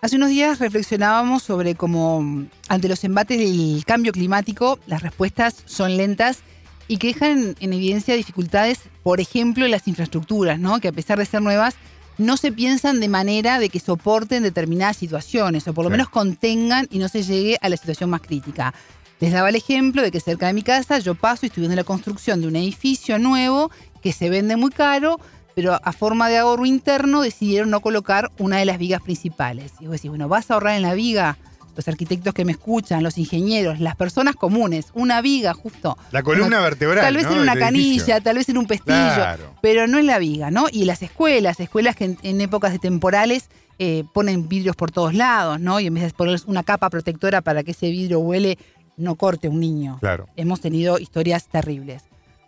Hace 0.04 0.16
unos 0.16 0.30
días 0.30 0.58
reflexionábamos 0.58 1.44
sobre 1.44 1.76
cómo 1.76 2.44
ante 2.68 2.88
los 2.88 3.04
embates 3.04 3.38
del 3.38 3.84
cambio 3.86 4.10
climático 4.10 4.80
las 4.88 5.00
respuestas 5.00 5.54
son 5.64 5.96
lentas 5.96 6.40
y 6.88 6.96
que 6.96 7.06
dejan 7.06 7.54
en 7.60 7.72
evidencia 7.72 8.16
dificultades, 8.16 8.80
por 9.04 9.20
ejemplo, 9.20 9.64
en 9.64 9.70
las 9.70 9.86
infraestructuras, 9.86 10.58
¿no? 10.58 10.80
Que 10.80 10.88
a 10.88 10.92
pesar 10.92 11.20
de 11.20 11.24
ser 11.24 11.40
nuevas, 11.40 11.76
no 12.18 12.36
se 12.36 12.50
piensan 12.50 12.98
de 12.98 13.06
manera 13.06 13.60
de 13.60 13.68
que 13.68 13.78
soporten 13.78 14.42
determinadas 14.42 14.96
situaciones 14.96 15.68
o 15.68 15.72
por 15.72 15.84
lo 15.84 15.90
Sí. 15.90 15.92
menos 15.92 16.08
contengan 16.08 16.88
y 16.90 16.98
no 16.98 17.08
se 17.08 17.22
llegue 17.22 17.56
a 17.60 17.68
la 17.68 17.76
situación 17.76 18.10
más 18.10 18.22
crítica. 18.22 18.74
Les 19.20 19.30
daba 19.32 19.50
el 19.50 19.54
ejemplo 19.54 20.02
de 20.02 20.10
que 20.10 20.18
cerca 20.18 20.48
de 20.48 20.52
mi 20.52 20.62
casa 20.62 20.98
yo 20.98 21.14
paso 21.14 21.46
y 21.46 21.48
estoy 21.48 21.60
viendo 21.60 21.76
la 21.76 21.84
construcción 21.84 22.40
de 22.40 22.48
un 22.48 22.56
edificio 22.56 23.20
nuevo 23.20 23.70
que 24.02 24.12
se 24.12 24.30
vende 24.30 24.56
muy 24.56 24.72
caro, 24.72 25.20
pero 25.54 25.78
a 25.82 25.92
forma 25.92 26.28
de 26.28 26.38
ahorro 26.38 26.66
interno 26.66 27.22
decidieron 27.22 27.70
no 27.70 27.80
colocar 27.80 28.30
una 28.38 28.58
de 28.58 28.64
las 28.64 28.78
vigas 28.78 29.02
principales. 29.02 29.72
Y 29.80 29.84
vos 29.86 29.92
decís, 29.92 30.10
bueno, 30.10 30.28
vas 30.28 30.50
a 30.50 30.54
ahorrar 30.54 30.76
en 30.76 30.82
la 30.82 30.94
viga, 30.94 31.36
los 31.76 31.88
arquitectos 31.88 32.34
que 32.34 32.44
me 32.44 32.52
escuchan, 32.52 33.02
los 33.02 33.16
ingenieros, 33.16 33.80
las 33.80 33.96
personas 33.96 34.34
comunes, 34.36 34.88
una 34.94 35.22
viga 35.22 35.54
justo. 35.54 35.96
La 36.10 36.22
columna 36.22 36.46
Una- 36.58 36.60
vertebral. 36.60 37.02
Tal 37.04 37.16
vez 37.16 37.24
¿no? 37.24 37.32
en 37.32 37.38
una 37.38 37.52
edificio. 37.54 37.66
canilla, 38.06 38.20
tal 38.20 38.36
vez 38.36 38.48
en 38.50 38.58
un 38.58 38.66
pestillo, 38.66 39.14
Claro. 39.14 39.54
pero 39.62 39.86
no 39.86 39.98
en 39.98 40.06
la 40.06 40.18
viga, 40.18 40.50
¿no? 40.50 40.66
Y 40.70 40.84
las 40.84 41.02
escuelas, 41.02 41.60
escuelas 41.60 41.96
que 41.96 42.04
en, 42.04 42.18
en 42.22 42.40
épocas 42.42 42.72
de 42.72 42.78
temporales 42.78 43.48
eh, 43.78 44.04
ponen 44.12 44.48
vidrios 44.48 44.76
por 44.76 44.90
todos 44.90 45.14
lados, 45.14 45.60
¿no? 45.60 45.80
Y 45.80 45.86
en 45.86 45.94
vez 45.94 46.02
de 46.04 46.10
poner 46.10 46.38
una 46.46 46.62
capa 46.62 46.90
protectora 46.90 47.40
para 47.40 47.62
que 47.62 47.70
ese 47.70 47.90
vidrio 47.90 48.20
huele, 48.20 48.58
no 48.98 49.14
corte 49.16 49.46
a 49.46 49.50
un 49.50 49.58
niño. 49.60 49.96
Claro. 50.00 50.28
Hemos 50.36 50.60
tenido 50.60 50.98
historias 50.98 51.46
terribles. 51.48 52.02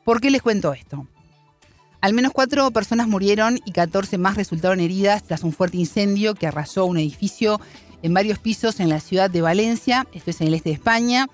¿Por 0.05 0.21
qué 0.21 0.31
les 0.31 0.43
cuento 0.43 0.75
esto? 0.75 1.07
Al 2.05 2.13
menos 2.13 2.33
cuatro 2.35 2.71
personas 2.71 3.09
murieron 3.09 3.59
y 3.65 3.73
14 3.73 4.19
más 4.19 4.37
resultaron 4.37 4.79
heridas 4.79 5.23
tras 5.23 5.43
un 5.43 5.55
fuerte 5.55 5.79
incendio 5.79 6.35
que 6.35 6.47
arrasó 6.47 6.85
un 6.85 6.99
edificio 6.99 7.63
en 8.03 8.13
varios 8.13 8.39
pisos 8.39 8.79
en 8.81 8.91
la 8.91 9.01
ciudad 9.01 9.31
de 9.31 9.41
Valencia, 9.41 10.07
esto 10.13 10.29
es 10.31 10.39
en 10.43 10.49
el 10.49 10.53
este 10.53 10.69
de 10.69 10.75
España. 10.75 11.29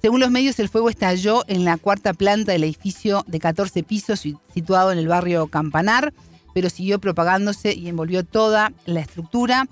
Según 0.00 0.20
los 0.20 0.30
medios, 0.30 0.60
el 0.60 0.68
fuego 0.68 0.90
estalló 0.90 1.42
en 1.48 1.64
la 1.64 1.76
cuarta 1.76 2.12
planta 2.14 2.52
del 2.52 2.62
edificio 2.62 3.24
de 3.26 3.40
14 3.40 3.82
pisos 3.82 4.20
si- 4.20 4.36
situado 4.54 4.92
en 4.92 4.98
el 4.98 5.08
barrio 5.08 5.48
Campanar, 5.48 6.14
pero 6.54 6.70
siguió 6.70 7.00
propagándose 7.00 7.74
y 7.74 7.88
envolvió 7.88 8.24
toda 8.24 8.72
la 8.86 9.00
estructura. 9.00 9.66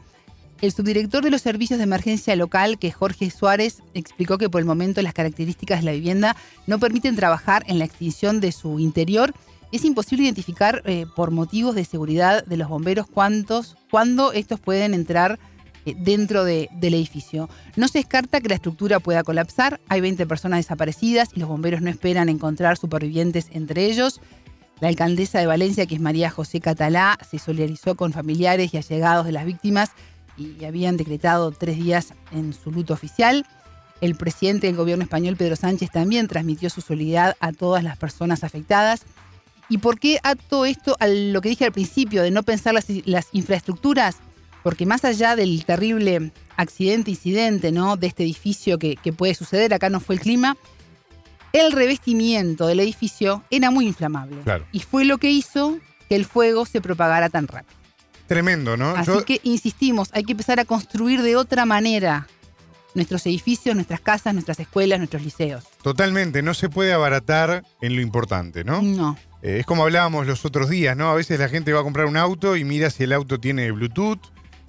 El 0.60 0.72
subdirector 0.72 1.22
de 1.22 1.30
los 1.30 1.42
servicios 1.42 1.78
de 1.78 1.84
emergencia 1.84 2.34
local, 2.34 2.80
que 2.80 2.88
es 2.88 2.96
Jorge 2.96 3.30
Suárez, 3.30 3.84
explicó 3.94 4.36
que 4.36 4.50
por 4.50 4.60
el 4.60 4.66
momento 4.66 5.00
las 5.00 5.14
características 5.14 5.78
de 5.78 5.84
la 5.84 5.92
vivienda 5.92 6.34
no 6.66 6.80
permiten 6.80 7.14
trabajar 7.14 7.62
en 7.68 7.78
la 7.78 7.84
extinción 7.84 8.40
de 8.40 8.50
su 8.50 8.80
interior. 8.80 9.32
Es 9.70 9.84
imposible 9.84 10.24
identificar 10.24 10.82
eh, 10.86 11.04
por 11.14 11.30
motivos 11.30 11.74
de 11.74 11.84
seguridad 11.84 12.44
de 12.44 12.56
los 12.56 12.68
bomberos 12.68 13.06
cuántos, 13.06 13.76
cuándo 13.90 14.32
estos 14.32 14.60
pueden 14.60 14.94
entrar 14.94 15.38
eh, 15.84 15.94
dentro 15.98 16.44
de- 16.44 16.68
del 16.72 16.94
edificio. 16.94 17.50
No 17.76 17.86
se 17.88 17.98
descarta 17.98 18.40
que 18.40 18.48
la 18.48 18.54
estructura 18.54 18.98
pueda 18.98 19.22
colapsar. 19.24 19.78
Hay 19.88 20.00
20 20.00 20.26
personas 20.26 20.60
desaparecidas 20.60 21.28
y 21.34 21.40
los 21.40 21.48
bomberos 21.50 21.82
no 21.82 21.90
esperan 21.90 22.28
encontrar 22.30 22.78
supervivientes 22.78 23.48
entre 23.50 23.84
ellos. 23.86 24.20
La 24.80 24.88
alcaldesa 24.88 25.38
de 25.40 25.46
Valencia, 25.46 25.86
que 25.86 25.96
es 25.96 26.00
María 26.00 26.30
José 26.30 26.60
Catalá, 26.60 27.18
se 27.28 27.38
solidarizó 27.38 27.94
con 27.94 28.12
familiares 28.12 28.72
y 28.72 28.76
allegados 28.78 29.26
de 29.26 29.32
las 29.32 29.44
víctimas 29.44 29.90
y 30.38 30.64
habían 30.64 30.96
decretado 30.96 31.50
tres 31.50 31.76
días 31.76 32.14
en 32.32 32.54
su 32.54 32.70
luto 32.70 32.94
oficial. 32.94 33.44
El 34.00 34.14
presidente 34.14 34.68
del 34.68 34.76
gobierno 34.76 35.02
español, 35.02 35.36
Pedro 35.36 35.56
Sánchez, 35.56 35.90
también 35.90 36.28
transmitió 36.28 36.70
su 36.70 36.80
solidaridad 36.80 37.36
a 37.40 37.52
todas 37.52 37.82
las 37.82 37.98
personas 37.98 38.44
afectadas. 38.44 39.02
¿Y 39.68 39.78
por 39.78 39.98
qué 39.98 40.18
ato 40.22 40.64
esto 40.64 40.96
a 41.00 41.06
lo 41.06 41.40
que 41.40 41.50
dije 41.50 41.64
al 41.66 41.72
principio, 41.72 42.22
de 42.22 42.30
no 42.30 42.42
pensar 42.42 42.74
las, 42.74 42.86
las 43.04 43.28
infraestructuras? 43.32 44.16
Porque 44.62 44.86
más 44.86 45.04
allá 45.04 45.36
del 45.36 45.64
terrible 45.64 46.32
accidente, 46.56 47.10
incidente, 47.10 47.70
¿no? 47.70 47.96
De 47.96 48.06
este 48.06 48.22
edificio 48.24 48.78
que, 48.78 48.96
que 48.96 49.12
puede 49.12 49.34
suceder, 49.34 49.72
acá 49.74 49.88
no 49.90 50.00
fue 50.00 50.14
el 50.16 50.20
clima, 50.20 50.56
el 51.52 51.72
revestimiento 51.72 52.66
del 52.66 52.80
edificio 52.80 53.42
era 53.50 53.70
muy 53.70 53.86
inflamable. 53.86 54.40
Claro. 54.42 54.66
Y 54.72 54.80
fue 54.80 55.04
lo 55.04 55.18
que 55.18 55.30
hizo 55.30 55.78
que 56.08 56.16
el 56.16 56.24
fuego 56.24 56.66
se 56.66 56.80
propagara 56.80 57.28
tan 57.28 57.46
rápido. 57.46 57.76
Tremendo, 58.26 58.76
¿no? 58.76 58.90
Así 58.90 59.06
Yo- 59.10 59.24
que 59.24 59.40
insistimos, 59.44 60.10
hay 60.12 60.24
que 60.24 60.32
empezar 60.32 60.60
a 60.60 60.64
construir 60.64 61.22
de 61.22 61.36
otra 61.36 61.64
manera 61.64 62.26
nuestros 62.94 63.24
edificios, 63.26 63.74
nuestras 63.74 64.00
casas, 64.00 64.34
nuestras 64.34 64.60
escuelas, 64.60 64.98
nuestros 64.98 65.22
liceos. 65.22 65.64
Totalmente, 65.82 66.42
no 66.42 66.52
se 66.52 66.68
puede 66.68 66.92
abaratar 66.92 67.64
en 67.80 67.94
lo 67.94 68.02
importante, 68.02 68.64
¿no? 68.64 68.82
No. 68.82 69.16
Eh, 69.42 69.58
es 69.60 69.66
como 69.66 69.84
hablábamos 69.84 70.26
los 70.26 70.44
otros 70.44 70.68
días, 70.68 70.96
¿no? 70.96 71.10
A 71.10 71.14
veces 71.14 71.38
la 71.38 71.48
gente 71.48 71.72
va 71.72 71.80
a 71.80 71.82
comprar 71.82 72.06
un 72.06 72.16
auto 72.16 72.56
y 72.56 72.64
mira 72.64 72.90
si 72.90 73.04
el 73.04 73.12
auto 73.12 73.38
tiene 73.38 73.70
Bluetooth, 73.70 74.20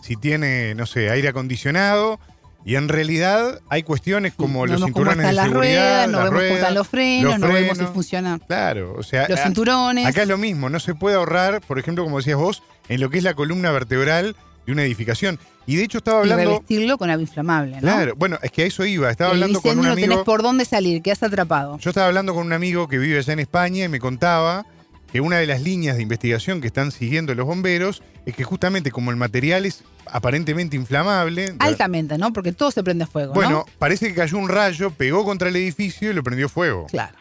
si 0.02 0.16
tiene, 0.16 0.76
no 0.76 0.86
sé, 0.86 1.10
aire 1.10 1.30
acondicionado. 1.30 2.20
Y 2.66 2.76
en 2.76 2.90
realidad 2.90 3.62
hay 3.70 3.84
cuestiones 3.84 4.34
como 4.34 4.66
no 4.66 4.74
los 4.74 4.82
cómo 4.82 4.88
cinturones 4.88 5.28
de 5.28 5.34
las 5.34 5.48
seguridad, 5.48 6.08
no 6.08 6.20
las 6.20 6.26
vemos 6.26 6.28
cómo 6.28 6.40
ruedas, 6.40 6.58
están 6.58 6.74
los 6.76 6.88
frenos, 6.88 7.32
los 7.32 7.40
no 7.40 7.54
vemos 7.54 7.78
si 7.78 7.86
funcionan 7.86 8.40
Claro, 8.40 8.96
o 8.98 9.04
sea, 9.04 9.28
los 9.30 9.40
cinturones. 9.40 10.06
acá 10.06 10.24
es 10.24 10.28
lo 10.28 10.38
mismo, 10.38 10.70
no 10.70 10.80
se 10.80 10.94
puede 10.94 11.16
ahorrar, 11.16 11.62
por 11.62 11.80
ejemplo, 11.80 12.04
como 12.04 12.18
decías 12.18 12.38
vos, 12.38 12.62
en 12.90 13.00
lo 13.00 13.10
que 13.10 13.18
es 13.20 13.24
la 13.24 13.34
columna 13.34 13.72
vertebral 13.72 14.36
de 14.66 14.72
una 14.72 14.84
edificación. 14.84 15.40
Y 15.66 15.76
de 15.76 15.84
hecho 15.84 16.00
estaba 16.00 16.20
y 16.20 16.32
hablando... 16.32 16.52
revestirlo 16.52 16.98
con 16.98 17.10
algo 17.10 17.22
inflamable, 17.22 17.76
¿no? 17.76 17.82
Claro, 17.82 18.16
bueno, 18.16 18.40
es 18.42 18.52
que 18.52 18.64
a 18.64 18.66
eso 18.66 18.86
iba, 18.86 19.10
estaba 19.10 19.32
el 19.32 19.38
hablando 19.38 19.62
con 19.62 19.78
un 19.78 19.86
no 19.86 19.92
amigo... 19.92 20.08
tenés 20.08 20.26
por 20.26 20.42
dónde 20.42 20.66
salir, 20.66 21.02
quedas 21.02 21.24
atrapado. 21.24 21.78
Yo 21.78 21.92
estaba 21.92 22.08
hablando 22.08 22.34
con 22.34 22.46
un 22.46 22.54
amigo 22.54 22.88
que 22.88 22.98
vive 22.98 23.18
allá 23.20 23.34
en 23.34 23.40
España 23.40 23.86
y 23.86 23.88
me 23.88 24.00
contaba 24.00 24.66
que 25.12 25.22
una 25.22 25.38
de 25.38 25.48
las 25.48 25.62
líneas 25.62 25.98
de 25.98 26.04
investigación 26.04 26.62
que 26.62 26.68
están 26.68 26.92
siguiendo 26.92 27.34
los 27.36 27.46
bomberos 27.46 28.04
es 28.26 28.36
que 28.36 28.44
justamente 28.44 28.92
como 28.92 29.12
el 29.12 29.18
material 29.18 29.66
es 29.66 29.84
aparentemente 30.06 30.76
inflamable, 30.76 31.56
Altamente, 31.60 32.18
¿no? 32.18 32.32
Porque 32.34 32.52
todo 32.52 32.72
se 32.72 32.84
prende 32.84 33.06
fuego, 33.06 33.34
bueno, 33.34 33.52
¿no? 33.52 33.66
parece 33.78 34.08
que 34.08 34.16
cayó 34.16 34.38
un 34.38 34.50
rayo, 34.50 34.92
pegó 34.92 35.24
contra 35.24 35.50
el 35.50 35.56
edificio 35.56 36.12
y 36.12 36.14
lo 36.14 36.24
prendió 36.24 36.50
fuego. 36.50 36.88
Claro. 36.88 37.18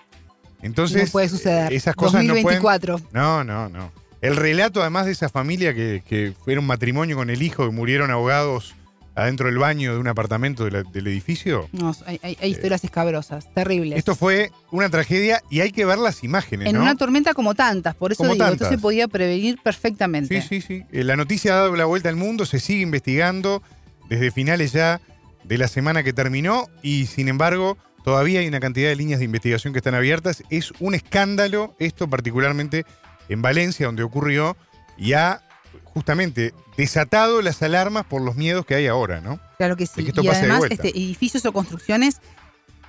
Entonces, 0.62 1.04
no 1.04 1.12
puede 1.12 1.28
suceder. 1.28 1.72
esas 1.72 1.94
cosas 1.94 2.24
no 2.24 2.34
2024. 2.34 2.98
pueden... 2.98 3.08
No, 3.12 3.44
no, 3.44 3.68
no. 3.68 3.92
El 4.20 4.36
relato 4.36 4.80
además 4.80 5.06
de 5.06 5.12
esa 5.12 5.28
familia 5.28 5.74
que, 5.74 6.02
que 6.08 6.34
era 6.46 6.60
un 6.60 6.66
matrimonio 6.66 7.16
con 7.16 7.30
el 7.30 7.42
hijo 7.42 7.64
que 7.66 7.72
murieron 7.74 8.10
ahogados 8.10 8.74
adentro 9.14 9.46
del 9.48 9.58
baño 9.58 9.92
de 9.94 9.98
un 9.98 10.06
apartamento 10.06 10.64
de 10.64 10.70
la- 10.70 10.82
del 10.84 11.08
edificio. 11.08 11.68
No, 11.72 11.92
hay, 12.06 12.20
hay- 12.22 12.38
hay 12.40 12.50
historias 12.52 12.84
escabrosas, 12.84 13.52
terribles. 13.52 13.98
Esto 13.98 14.14
fue 14.14 14.52
una 14.70 14.88
tragedia 14.90 15.42
y 15.50 15.58
hay 15.60 15.72
que 15.72 15.84
ver 15.84 15.98
las 15.98 16.22
imágenes, 16.22 16.68
en 16.68 16.76
¿no? 16.76 16.82
una 16.82 16.94
tormenta 16.94 17.34
como 17.34 17.54
tantas, 17.56 17.96
por 17.96 18.12
eso 18.12 18.18
Como 18.18 18.34
digo, 18.34 18.44
tantas. 18.44 18.68
esto 18.68 18.74
se 18.76 18.80
podía 18.80 19.08
prevenir 19.08 19.58
perfectamente. 19.62 20.40
Sí, 20.42 20.60
sí, 20.60 20.60
sí. 20.60 20.84
Eh, 20.92 21.02
La 21.02 21.16
noticia 21.16 21.52
ha 21.54 21.56
dado 21.56 21.74
la 21.74 21.84
vuelta 21.84 22.08
al 22.08 22.14
mundo, 22.16 22.46
se 22.46 22.60
sigue 22.60 22.82
investigando 22.82 23.60
desde 24.08 24.30
finales 24.30 24.72
ya 24.72 25.00
de 25.44 25.58
la 25.58 25.66
semana 25.66 26.02
que 26.04 26.12
terminó 26.12 26.68
y 26.82 27.06
sin 27.06 27.26
embargo 27.28 27.76
todavía 28.04 28.38
hay 28.40 28.46
una 28.46 28.60
cantidad 28.60 28.88
de 28.88 28.96
líneas 28.96 29.18
de 29.18 29.24
investigación 29.24 29.72
que 29.72 29.78
están 29.80 29.94
abiertas. 29.96 30.44
Es 30.48 30.72
un 30.78 30.94
escándalo 30.94 31.74
esto 31.80 32.08
particularmente 32.08 32.84
en 33.28 33.42
Valencia 33.42 33.86
donde 33.86 34.02
ocurrió 34.02 34.56
y 34.96 35.12
ha 35.12 35.42
justamente 35.84 36.54
desatado 36.76 37.42
las 37.42 37.62
alarmas 37.62 38.04
por 38.04 38.22
los 38.22 38.36
miedos 38.36 38.64
que 38.64 38.74
hay 38.74 38.86
ahora, 38.86 39.20
¿no? 39.20 39.40
Claro 39.56 39.76
que 39.76 39.86
sí. 39.86 40.02
Que 40.02 40.10
esto 40.10 40.22
y 40.22 40.28
pase 40.28 40.40
además, 40.40 40.62
este, 40.70 40.90
edificios 40.90 41.44
o 41.44 41.52
construcciones 41.52 42.20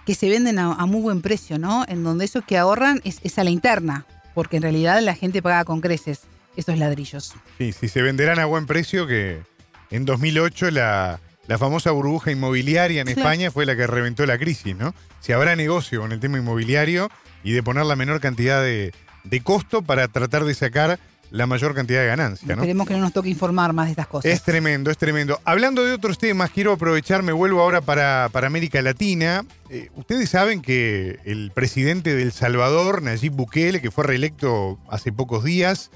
que 0.05 0.15
se 0.15 0.29
venden 0.29 0.59
a, 0.59 0.73
a 0.73 0.85
muy 0.85 1.01
buen 1.01 1.21
precio, 1.21 1.57
¿no? 1.59 1.85
En 1.87 2.03
donde 2.03 2.25
eso 2.25 2.41
que 2.41 2.57
ahorran 2.57 3.01
es, 3.03 3.19
es 3.23 3.37
a 3.39 3.43
la 3.43 3.49
interna, 3.49 4.05
porque 4.33 4.57
en 4.57 4.63
realidad 4.63 5.01
la 5.01 5.15
gente 5.15 5.41
paga 5.41 5.65
con 5.65 5.81
creces 5.81 6.21
esos 6.55 6.77
ladrillos. 6.77 7.33
Sí, 7.57 7.71
si 7.73 7.87
se 7.87 8.01
venderán 8.01 8.39
a 8.39 8.45
buen 8.45 8.65
precio 8.65 9.07
que 9.07 9.41
en 9.91 10.05
2008 10.05 10.71
la, 10.71 11.19
la 11.47 11.57
famosa 11.57 11.91
burbuja 11.91 12.31
inmobiliaria 12.31 13.01
en 13.01 13.07
Claro. 13.07 13.21
España 13.21 13.51
fue 13.51 13.65
la 13.65 13.75
que 13.75 13.87
reventó 13.87 14.25
la 14.25 14.37
crisis, 14.37 14.75
¿no? 14.75 14.93
Si 15.19 15.31
habrá 15.31 15.55
negocio 15.55 16.01
con 16.01 16.11
el 16.11 16.19
tema 16.19 16.37
inmobiliario 16.37 17.09
y 17.43 17.53
de 17.53 17.63
poner 17.63 17.85
la 17.85 17.95
menor 17.95 18.19
cantidad 18.19 18.61
de, 18.61 18.93
de 19.23 19.41
costo 19.41 19.81
para 19.81 20.07
tratar 20.07 20.45
de 20.45 20.53
sacar 20.53 20.99
la 21.31 21.45
mayor 21.45 21.75
cantidad 21.75 22.01
de 22.01 22.07
ganancia, 22.07 22.47
¿no? 22.47 22.61
Esperemos 22.61 22.87
que 22.87 22.93
no 22.95 23.01
nos 23.01 23.13
toque 23.13 23.29
informar 23.29 23.71
más 23.73 23.85
de 23.85 23.91
estas 23.91 24.07
cosas. 24.07 24.31
Es 24.31 24.43
tremendo, 24.43 24.89
es 24.89 24.97
tremendo. 24.97 25.39
Hablando 25.45 25.83
de 25.83 25.93
otros 25.93 26.17
temas, 26.17 26.49
quiero 26.49 26.73
aprovechar, 26.73 27.21
me 27.21 27.31
vuelvo 27.31 27.61
ahora 27.61 27.81
para, 27.81 28.29
para 28.31 28.47
América 28.47 28.81
Latina. 28.81 29.45
Eh, 29.69 29.89
ustedes 29.95 30.29
saben 30.29 30.61
que 30.61 31.19
el 31.25 31.51
presidente 31.53 32.15
de 32.15 32.23
El 32.23 32.31
Salvador, 32.31 33.03
Nayib 33.03 33.33
Bukele, 33.33 33.81
que 33.81 33.91
fue 33.91 34.05
reelecto 34.05 34.79
hace 34.89 35.11
pocos 35.11 35.43
días, 35.43 35.91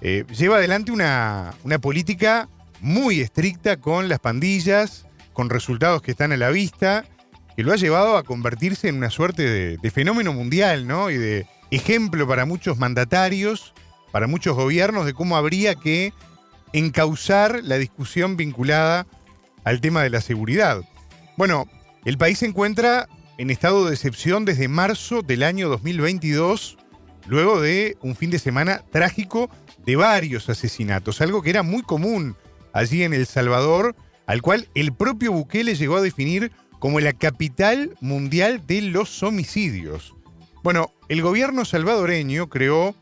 eh, 0.00 0.24
lleva 0.36 0.56
adelante 0.56 0.90
una, 0.90 1.54
una 1.62 1.78
política 1.78 2.48
muy 2.80 3.20
estricta 3.20 3.76
con 3.76 4.08
las 4.08 4.18
pandillas, 4.18 5.06
con 5.32 5.50
resultados 5.50 6.02
que 6.02 6.10
están 6.10 6.32
a 6.32 6.36
la 6.36 6.50
vista, 6.50 7.04
que 7.56 7.62
lo 7.62 7.72
ha 7.72 7.76
llevado 7.76 8.16
a 8.16 8.24
convertirse 8.24 8.88
en 8.88 8.96
una 8.96 9.10
suerte 9.10 9.44
de, 9.44 9.76
de 9.76 9.90
fenómeno 9.92 10.32
mundial, 10.32 10.88
¿no? 10.88 11.10
Y 11.10 11.16
de 11.16 11.46
ejemplo 11.74 12.26
para 12.26 12.46
muchos 12.46 12.78
mandatarios, 12.78 13.74
para 14.12 14.26
muchos 14.26 14.56
gobiernos, 14.56 15.06
de 15.06 15.14
cómo 15.14 15.36
habría 15.36 15.74
que 15.74 16.12
encauzar 16.72 17.60
la 17.62 17.78
discusión 17.78 18.36
vinculada 18.36 19.06
al 19.64 19.80
tema 19.80 20.02
de 20.02 20.10
la 20.10 20.20
seguridad. 20.20 20.82
Bueno, 21.36 21.66
el 22.04 22.18
país 22.18 22.38
se 22.38 22.46
encuentra 22.46 23.08
en 23.38 23.50
estado 23.50 23.86
de 23.86 23.94
excepción 23.94 24.44
desde 24.44 24.68
marzo 24.68 25.22
del 25.22 25.42
año 25.42 25.68
2022, 25.68 26.76
luego 27.26 27.60
de 27.60 27.96
un 28.00 28.14
fin 28.14 28.30
de 28.30 28.38
semana 28.38 28.82
trágico 28.90 29.50
de 29.84 29.96
varios 29.96 30.48
asesinatos, 30.48 31.20
algo 31.20 31.42
que 31.42 31.50
era 31.50 31.62
muy 31.62 31.82
común 31.82 32.36
allí 32.72 33.02
en 33.02 33.14
El 33.14 33.26
Salvador, 33.26 33.96
al 34.26 34.42
cual 34.42 34.68
el 34.74 34.92
propio 34.92 35.32
Bukele 35.32 35.74
llegó 35.74 35.96
a 35.96 36.02
definir 36.02 36.52
como 36.78 37.00
la 37.00 37.12
capital 37.12 37.96
mundial 38.00 38.66
de 38.66 38.82
los 38.82 39.22
homicidios. 39.22 40.13
Bueno, 40.64 40.94
el 41.10 41.20
gobierno 41.20 41.66
salvadoreño 41.66 42.48
creó 42.48 42.94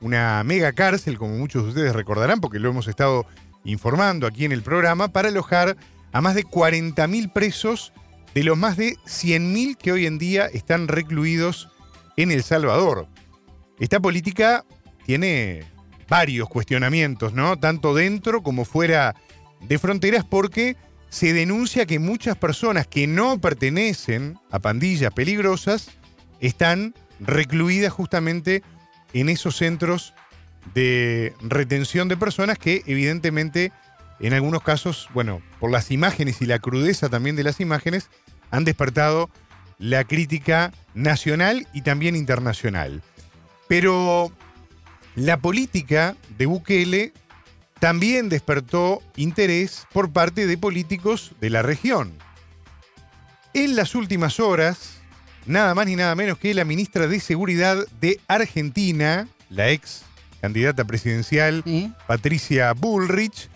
una 0.00 0.44
mega 0.44 0.72
cárcel, 0.72 1.18
como 1.18 1.36
muchos 1.36 1.64
de 1.64 1.68
ustedes 1.70 1.92
recordarán, 1.92 2.40
porque 2.40 2.60
lo 2.60 2.68
hemos 2.68 2.86
estado 2.86 3.26
informando 3.64 4.24
aquí 4.24 4.44
en 4.44 4.52
el 4.52 4.62
programa, 4.62 5.08
para 5.08 5.26
alojar 5.26 5.76
a 6.12 6.20
más 6.20 6.36
de 6.36 6.44
40.000 6.44 7.32
presos 7.32 7.92
de 8.34 8.44
los 8.44 8.56
más 8.56 8.76
de 8.76 8.94
100.000 9.06 9.76
que 9.76 9.90
hoy 9.90 10.06
en 10.06 10.18
día 10.18 10.46
están 10.46 10.86
recluidos 10.86 11.68
en 12.16 12.30
El 12.30 12.44
Salvador. 12.44 13.08
Esta 13.80 13.98
política 13.98 14.64
tiene 15.04 15.64
varios 16.08 16.48
cuestionamientos, 16.48 17.32
¿no? 17.32 17.58
Tanto 17.58 17.96
dentro 17.96 18.44
como 18.44 18.64
fuera 18.64 19.16
de 19.60 19.76
fronteras, 19.80 20.24
porque 20.24 20.76
se 21.08 21.32
denuncia 21.32 21.84
que 21.84 21.98
muchas 21.98 22.36
personas 22.36 22.86
que 22.86 23.08
no 23.08 23.40
pertenecen 23.40 24.38
a 24.52 24.60
pandillas 24.60 25.12
peligrosas 25.12 25.90
están 26.38 26.94
recluidas 27.20 27.92
justamente 27.92 28.62
en 29.12 29.28
esos 29.28 29.56
centros 29.56 30.14
de 30.74 31.34
retención 31.40 32.08
de 32.08 32.16
personas 32.16 32.58
que 32.58 32.82
evidentemente 32.86 33.72
en 34.20 34.32
algunos 34.34 34.62
casos, 34.62 35.08
bueno, 35.14 35.40
por 35.60 35.70
las 35.70 35.90
imágenes 35.90 36.42
y 36.42 36.46
la 36.46 36.58
crudeza 36.58 37.08
también 37.08 37.36
de 37.36 37.44
las 37.44 37.60
imágenes, 37.60 38.10
han 38.50 38.64
despertado 38.64 39.30
la 39.78 40.04
crítica 40.04 40.72
nacional 40.94 41.68
y 41.72 41.82
también 41.82 42.16
internacional. 42.16 43.02
Pero 43.68 44.32
la 45.14 45.38
política 45.38 46.16
de 46.36 46.46
Bukele 46.46 47.12
también 47.78 48.28
despertó 48.28 49.02
interés 49.14 49.86
por 49.92 50.10
parte 50.10 50.46
de 50.46 50.58
políticos 50.58 51.32
de 51.40 51.50
la 51.50 51.62
región. 51.62 52.12
En 53.54 53.76
las 53.76 53.94
últimas 53.94 54.40
horas, 54.40 54.97
nada 55.48 55.74
más 55.74 55.86
ni 55.86 55.96
nada 55.96 56.14
menos 56.14 56.38
que 56.38 56.54
la 56.54 56.64
ministra 56.64 57.08
de 57.08 57.18
Seguridad 57.20 57.84
de 58.00 58.20
Argentina, 58.28 59.26
la 59.50 59.70
ex 59.70 60.02
candidata 60.40 60.84
presidencial 60.84 61.62
Sí. 61.64 61.92
Patricia 62.06 62.72
Bullrich, 62.74 63.48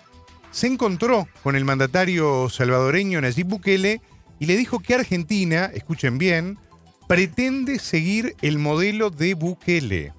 se 0.50 0.66
encontró 0.66 1.28
con 1.42 1.54
el 1.54 1.64
mandatario 1.64 2.49
salvadoreño 2.49 3.20
Nayib 3.20 3.46
Bukele 3.46 4.00
y 4.40 4.46
le 4.46 4.56
dijo 4.56 4.80
que 4.80 4.94
Argentina, 4.94 5.70
escuchen 5.72 6.18
bien, 6.18 6.58
pretende 7.06 7.78
seguir 7.78 8.34
el 8.42 8.58
modelo 8.58 9.11
de 9.11 9.34
Bukele. 9.34 10.12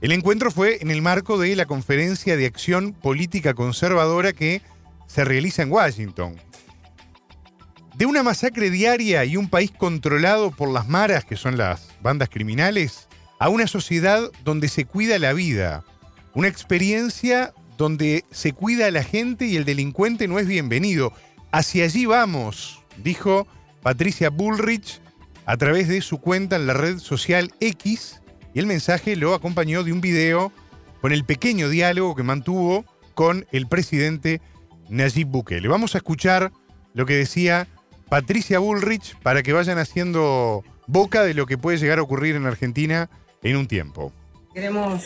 El 0.00 0.10
encuentro 0.10 0.50
fue 0.50 0.78
en 0.80 0.90
el 0.90 1.00
marco 1.00 1.38
de 1.38 1.54
la 1.54 1.66
Conferencia 1.66 2.36
de 2.36 2.46
Acción 2.46 2.92
Política 2.92 3.54
Conservadora 3.54 4.32
que 4.32 4.60
se 5.06 5.24
realiza 5.24 5.62
en 5.62 5.70
Washington. 5.70 6.36
De 7.94 8.06
una 8.06 8.22
masacre 8.22 8.70
diaria 8.70 9.24
y 9.24 9.36
un 9.36 9.48
país 9.48 9.70
controlado 9.70 10.50
por 10.50 10.70
las 10.70 10.88
maras, 10.88 11.24
que 11.24 11.36
son 11.36 11.58
las 11.58 11.88
bandas 12.02 12.30
criminales, 12.30 13.08
a 13.38 13.48
una 13.48 13.66
sociedad 13.66 14.30
donde 14.44 14.68
se 14.68 14.86
cuida 14.86 15.18
la 15.18 15.32
vida. 15.32 15.84
Una 16.34 16.48
experiencia 16.48 17.52
donde 17.76 18.24
se 18.30 18.52
cuida 18.52 18.86
a 18.86 18.90
la 18.90 19.04
gente 19.04 19.46
y 19.46 19.56
el 19.56 19.64
delincuente 19.64 20.26
no 20.26 20.38
es 20.38 20.46
bienvenido. 20.46 21.12
Hacia 21.50 21.84
allí 21.84 22.06
vamos, 22.06 22.82
dijo 23.02 23.46
Patricia 23.82 24.30
Bullrich 24.30 25.00
a 25.44 25.56
través 25.56 25.88
de 25.88 26.00
su 26.00 26.18
cuenta 26.18 26.56
en 26.56 26.66
la 26.66 26.74
red 26.74 26.98
social 26.98 27.52
X 27.60 28.22
y 28.54 28.58
el 28.58 28.66
mensaje 28.66 29.16
lo 29.16 29.34
acompañó 29.34 29.82
de 29.82 29.92
un 29.92 30.00
video 30.00 30.52
con 31.00 31.12
el 31.12 31.24
pequeño 31.24 31.68
diálogo 31.68 32.14
que 32.14 32.22
mantuvo 32.22 32.84
con 33.14 33.46
el 33.52 33.66
presidente 33.66 34.40
Nayib 34.88 35.26
Bukele. 35.28 35.68
Vamos 35.68 35.94
a 35.94 35.98
escuchar 35.98 36.52
lo 36.94 37.06
que 37.06 37.16
decía 37.16 37.66
Patricia 38.08 38.58
Bullrich 38.58 39.16
para 39.22 39.42
que 39.42 39.52
vayan 39.52 39.78
haciendo 39.78 40.64
boca 40.86 41.22
de 41.22 41.34
lo 41.34 41.46
que 41.46 41.58
puede 41.58 41.78
llegar 41.78 41.98
a 41.98 42.02
ocurrir 42.02 42.36
en 42.36 42.46
Argentina 42.46 43.10
en 43.42 43.56
un 43.56 43.66
tiempo. 43.66 44.12
Queremos 44.54 45.02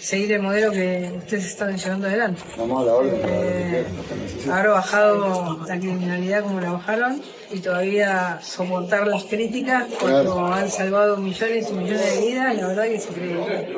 seguir 0.00 0.32
el 0.32 0.42
modelo 0.42 0.70
que 0.70 1.12
ustedes 1.18 1.46
están 1.46 1.76
llevando 1.76 2.06
adelante. 2.06 2.42
Eh, 3.24 3.84
haber 4.48 4.68
bajado 4.68 5.58
la 5.66 5.76
criminalidad 5.76 6.44
como 6.44 6.60
la 6.60 6.70
bajaron 6.70 7.20
y 7.50 7.58
todavía 7.58 8.38
soportar 8.42 9.08
las 9.08 9.24
críticas 9.24 9.86
cuando 10.00 10.46
han 10.46 10.70
salvado 10.70 11.16
millones 11.16 11.68
y 11.68 11.74
millones 11.74 12.14
de 12.14 12.26
vidas, 12.28 12.56
la 12.56 12.68
verdad 12.68 12.84
que 12.84 12.94
es 12.94 13.08
increíble. 13.08 13.76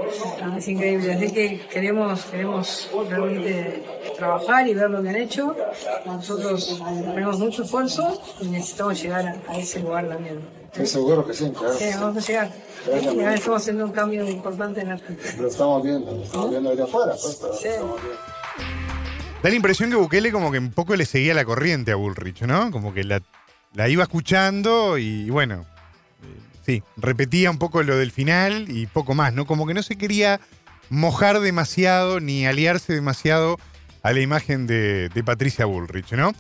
Es 0.59 0.69
increíble. 0.69 1.13
Así 1.15 1.33
que 1.33 1.61
queremos, 1.73 2.25
queremos 2.27 2.91
realmente 3.09 3.83
trabajar 4.15 4.69
y 4.69 4.75
ver 4.75 4.91
lo 4.91 5.03
que 5.03 5.09
han 5.09 5.17
hecho. 5.17 5.57
Nosotros 6.05 6.83
ponemos 7.07 7.39
mucho 7.39 7.63
esfuerzo 7.63 8.21
y 8.43 8.49
necesitamos 8.49 9.03
llegar 9.03 9.27
a, 9.27 9.53
a 9.53 9.59
ese 9.59 9.81
lugar 9.81 10.07
también. 10.07 10.58
Estoy 10.73 10.87
seguro 10.87 11.27
que 11.27 11.35
sí, 11.35 11.51
claro. 11.51 11.75
Sí, 11.75 11.85
vamos 11.99 12.25
a 12.25 12.27
llegar. 12.27 12.53
Estamos 13.35 13.63
haciendo 13.63 13.85
un 13.87 13.93
cambio 13.93 14.29
importante 14.29 14.81
en 14.81 14.93
Argentina. 14.93 15.33
Lo 15.41 15.49
estamos 15.49 15.83
viendo, 15.83 16.13
lo 16.13 16.23
estamos 16.23 16.51
viendo 16.51 16.71
desde 16.71 16.83
afuera, 16.85 17.13
pues, 17.21 17.39
pero 17.41 17.55
Sí. 17.55 17.69
estamos 17.69 18.01
viendo. 18.03 18.19
Da 19.43 19.49
la 19.51 19.55
impresión 19.55 19.91
que 19.91 19.97
Bukele 19.97 20.33
como 20.33 20.51
que 20.51 20.59
un 20.59 20.73
poco 20.73 20.97
le 20.97 21.05
seguía 21.07 21.33
la 21.35 21.45
corriente 21.45 21.93
a 21.93 21.97
Bullrich, 21.97 22.43
¿no? 22.43 22.71
Como 22.71 22.93
que 22.93 23.05
la, 23.05 23.23
la 23.75 23.89
iba 23.89 24.03
escuchando 24.03 24.99
y 24.99 25.31
bueno, 25.31 25.65
eh, 26.23 26.41
sí, 26.67 26.83
repetía 26.97 27.51
un 27.51 27.59
poco 27.59 27.83
lo 27.83 27.97
del 27.97 28.11
final 28.11 28.67
y 28.69 28.87
poco 28.87 29.15
más, 29.15 29.33
¿no? 29.33 29.47
Como 29.47 29.67
que 29.67 29.75
no 29.75 29.83
se 29.83 29.97
quería 29.97 30.41
mojar 30.91 31.39
demasiado 31.41 32.19
ni 32.21 32.47
aliarse 32.47 32.93
demasiado 32.93 33.59
a 34.03 34.13
la 34.13 34.21
imagen 34.21 34.67
de, 34.67 35.09
de 35.11 35.25
Patricia 35.25 35.67
Bullrich, 35.67 36.13
¿no? 36.13 36.33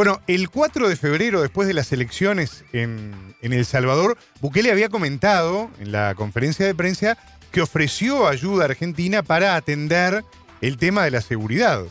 Bueno, 0.00 0.22
el 0.28 0.48
4 0.48 0.88
de 0.88 0.96
febrero, 0.96 1.42
después 1.42 1.68
de 1.68 1.74
las 1.74 1.92
elecciones 1.92 2.64
en, 2.72 3.12
en 3.42 3.52
El 3.52 3.66
Salvador, 3.66 4.16
Bukele 4.40 4.72
había 4.72 4.88
comentado 4.88 5.70
en 5.78 5.92
la 5.92 6.14
conferencia 6.14 6.64
de 6.64 6.74
prensa 6.74 7.18
que 7.52 7.60
ofreció 7.60 8.26
ayuda 8.26 8.62
a 8.62 8.68
Argentina 8.68 9.22
para 9.22 9.56
atender 9.56 10.24
el 10.62 10.78
tema 10.78 11.04
de 11.04 11.10
la 11.10 11.20
seguridad. 11.20 11.82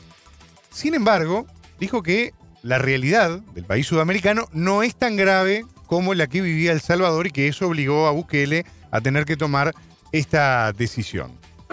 Sin 0.72 0.95
embargo, 0.95 1.45
dijo 1.80 2.02
que 2.02 2.34
la 2.63 2.80
realidad 2.80 3.41
del 3.54 3.65
país 3.65 3.86
sudamericano 3.86 4.48
no 4.54 4.82
es 4.82 4.95
tan 4.95 5.15
grave 5.15 5.63
como 5.86 6.15
la 6.15 6.26
que 6.26 6.41
vivía 6.41 6.72
El 6.72 6.82
Salvador 6.82 7.28
y 7.28 7.32
que 7.32 7.48
eso 7.48 7.67
obligó 7.67 8.08
a 8.08 8.12
Bukele 8.12 8.65
a 8.89 9.02
tener 9.02 9.26
que 9.26 9.38
tomar 9.38 9.76
esta 10.12 10.74
decisión. 10.74 11.30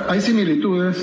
Hay 0.06 0.20
similitudes, 0.20 0.98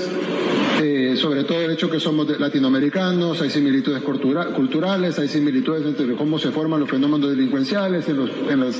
eh, 0.86 1.16
sobre 1.16 1.44
todo 1.44 1.62
el 1.62 1.70
hecho 1.70 1.88
que 1.88 1.98
somos 1.98 2.38
latinoamericanos, 2.38 3.40
hay 3.40 3.48
similitudes 3.48 4.02
cultura- 4.02 4.48
culturales, 4.52 5.18
hay 5.18 5.28
similitudes 5.28 5.86
entre 5.86 6.14
cómo 6.14 6.38
se 6.38 6.50
forman 6.50 6.78
los 6.80 6.90
fenómenos 6.90 7.30
delincuenciales, 7.30 8.06
en 8.06 8.18
los 8.60 8.76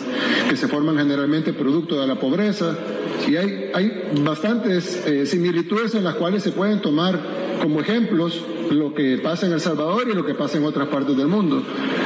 que 0.51 0.57
se 0.57 0.69
forman 0.69 0.99
generalmente 0.99 1.55
producto 1.55 1.99
de 1.99 2.07
la 2.07 2.17
pobreza, 2.17 2.77
y 3.27 3.37
hay, 3.37 3.71
hay 3.73 4.03
bastantes 4.23 5.07
eh, 5.07 5.25
similitudes 5.25 5.95
en 5.95 6.05
las 6.05 6.17
cuales 6.17 6.43
se 6.43 6.53
pueden 6.53 6.83
tomar 6.83 7.19
como 7.63 7.81
ejemplos 7.81 8.43
lo 8.71 8.93
que 8.93 9.19
pasa 9.19 9.47
en 9.47 9.53
El 9.53 9.61
Salvador 9.61 10.09
y 10.11 10.15
lo 10.15 10.27
que 10.27 10.35
pasa 10.35 10.59
en 10.59 10.65
otras 10.65 10.89
partes 10.89 11.17
del 11.17 11.29
mundo. 11.29 11.63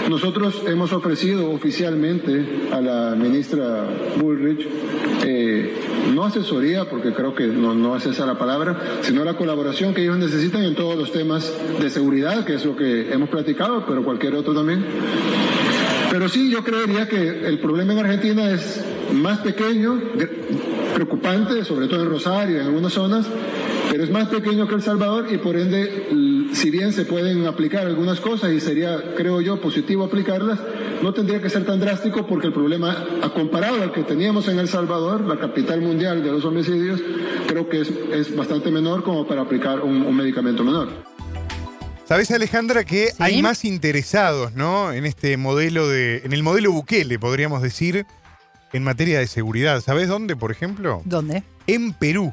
Nosotros 0.08 0.62
hemos 0.66 0.92
ofrecido 0.92 1.50
oficialmente 1.50 2.68
a 2.72 2.80
la 2.80 3.16
ministra 3.16 3.88
Bullrich 4.20 4.66
eh, 5.24 5.72
no 6.14 6.24
asesoría, 6.24 6.88
porque 6.88 7.12
creo 7.12 7.34
que 7.34 7.46
no, 7.46 7.74
no 7.74 7.96
es 7.96 8.06
esa 8.06 8.26
la 8.26 8.38
palabra, 8.38 9.00
sino 9.02 9.24
la 9.24 9.36
colaboración 9.36 9.87
que 9.94 10.02
ellos 10.02 10.18
necesitan 10.18 10.62
en 10.62 10.74
todos 10.74 10.96
los 10.96 11.12
temas 11.12 11.52
de 11.80 11.90
seguridad, 11.90 12.44
que 12.44 12.54
es 12.54 12.64
lo 12.64 12.76
que 12.76 13.12
hemos 13.12 13.28
platicado, 13.28 13.84
pero 13.86 14.04
cualquier 14.04 14.34
otro 14.34 14.54
también. 14.54 14.84
Pero 16.10 16.28
sí, 16.28 16.50
yo 16.50 16.64
creería 16.64 17.06
que 17.08 17.46
el 17.46 17.58
problema 17.58 17.92
en 17.92 17.98
Argentina 17.98 18.50
es 18.50 18.82
más 19.12 19.40
pequeño, 19.40 20.00
preocupante, 20.94 21.64
sobre 21.64 21.86
todo 21.86 22.02
en 22.02 22.10
Rosario, 22.10 22.60
en 22.60 22.66
algunas 22.66 22.92
zonas, 22.92 23.26
pero 23.90 24.04
es 24.04 24.10
más 24.10 24.28
pequeño 24.28 24.66
que 24.66 24.74
El 24.74 24.82
Salvador 24.82 25.26
y 25.30 25.38
por 25.38 25.56
ende, 25.56 26.08
si 26.58 26.70
bien 26.70 26.92
se 26.92 27.04
pueden 27.04 27.46
aplicar 27.46 27.86
algunas 27.86 28.20
cosas 28.20 28.50
y 28.52 28.60
sería, 28.60 29.14
creo 29.16 29.40
yo, 29.40 29.60
positivo 29.60 30.04
aplicarlas, 30.04 30.58
no 31.02 31.14
tendría 31.14 31.40
que 31.40 31.48
ser 31.50 31.64
tan 31.64 31.78
drástico 31.80 32.26
porque 32.26 32.48
el 32.48 32.52
problema, 32.52 33.06
a 33.22 33.28
comparado 33.30 33.82
al 33.82 33.92
que 33.92 34.02
teníamos 34.02 34.48
en 34.48 34.58
El 34.58 34.68
Salvador, 34.68 35.20
la 35.22 35.38
capital 35.38 35.80
mundial 35.80 36.22
de 36.22 36.32
los 36.32 36.44
homicidios, 36.44 37.00
creo 37.46 37.68
que 37.68 37.82
es, 37.82 37.90
es 38.12 38.34
bastante 38.36 38.70
menor 38.70 39.04
como 39.04 39.26
para 39.26 39.42
aplicar 39.42 39.80
un, 39.80 40.02
un 40.02 40.16
medicamento 40.16 40.64
menor. 40.64 40.88
Sabes, 42.06 42.30
Alejandra, 42.30 42.84
que 42.84 43.08
Sí. 43.08 43.14
hay 43.18 43.42
más 43.42 43.64
interesados, 43.64 44.54
¿no? 44.54 44.92
En 44.92 45.04
este 45.04 45.36
modelo 45.36 45.88
de. 45.88 46.22
en 46.24 46.32
el 46.32 46.42
modelo 46.42 46.72
Bukele, 46.72 47.18
podríamos 47.18 47.60
decir, 47.62 48.06
en 48.72 48.82
materia 48.82 49.18
de 49.18 49.26
seguridad. 49.26 49.82
¿Sabes 49.82 50.08
dónde, 50.08 50.34
por 50.34 50.50
ejemplo? 50.50 51.02
¿Dónde? 51.04 51.42
En 51.66 51.92
Perú. 51.92 52.32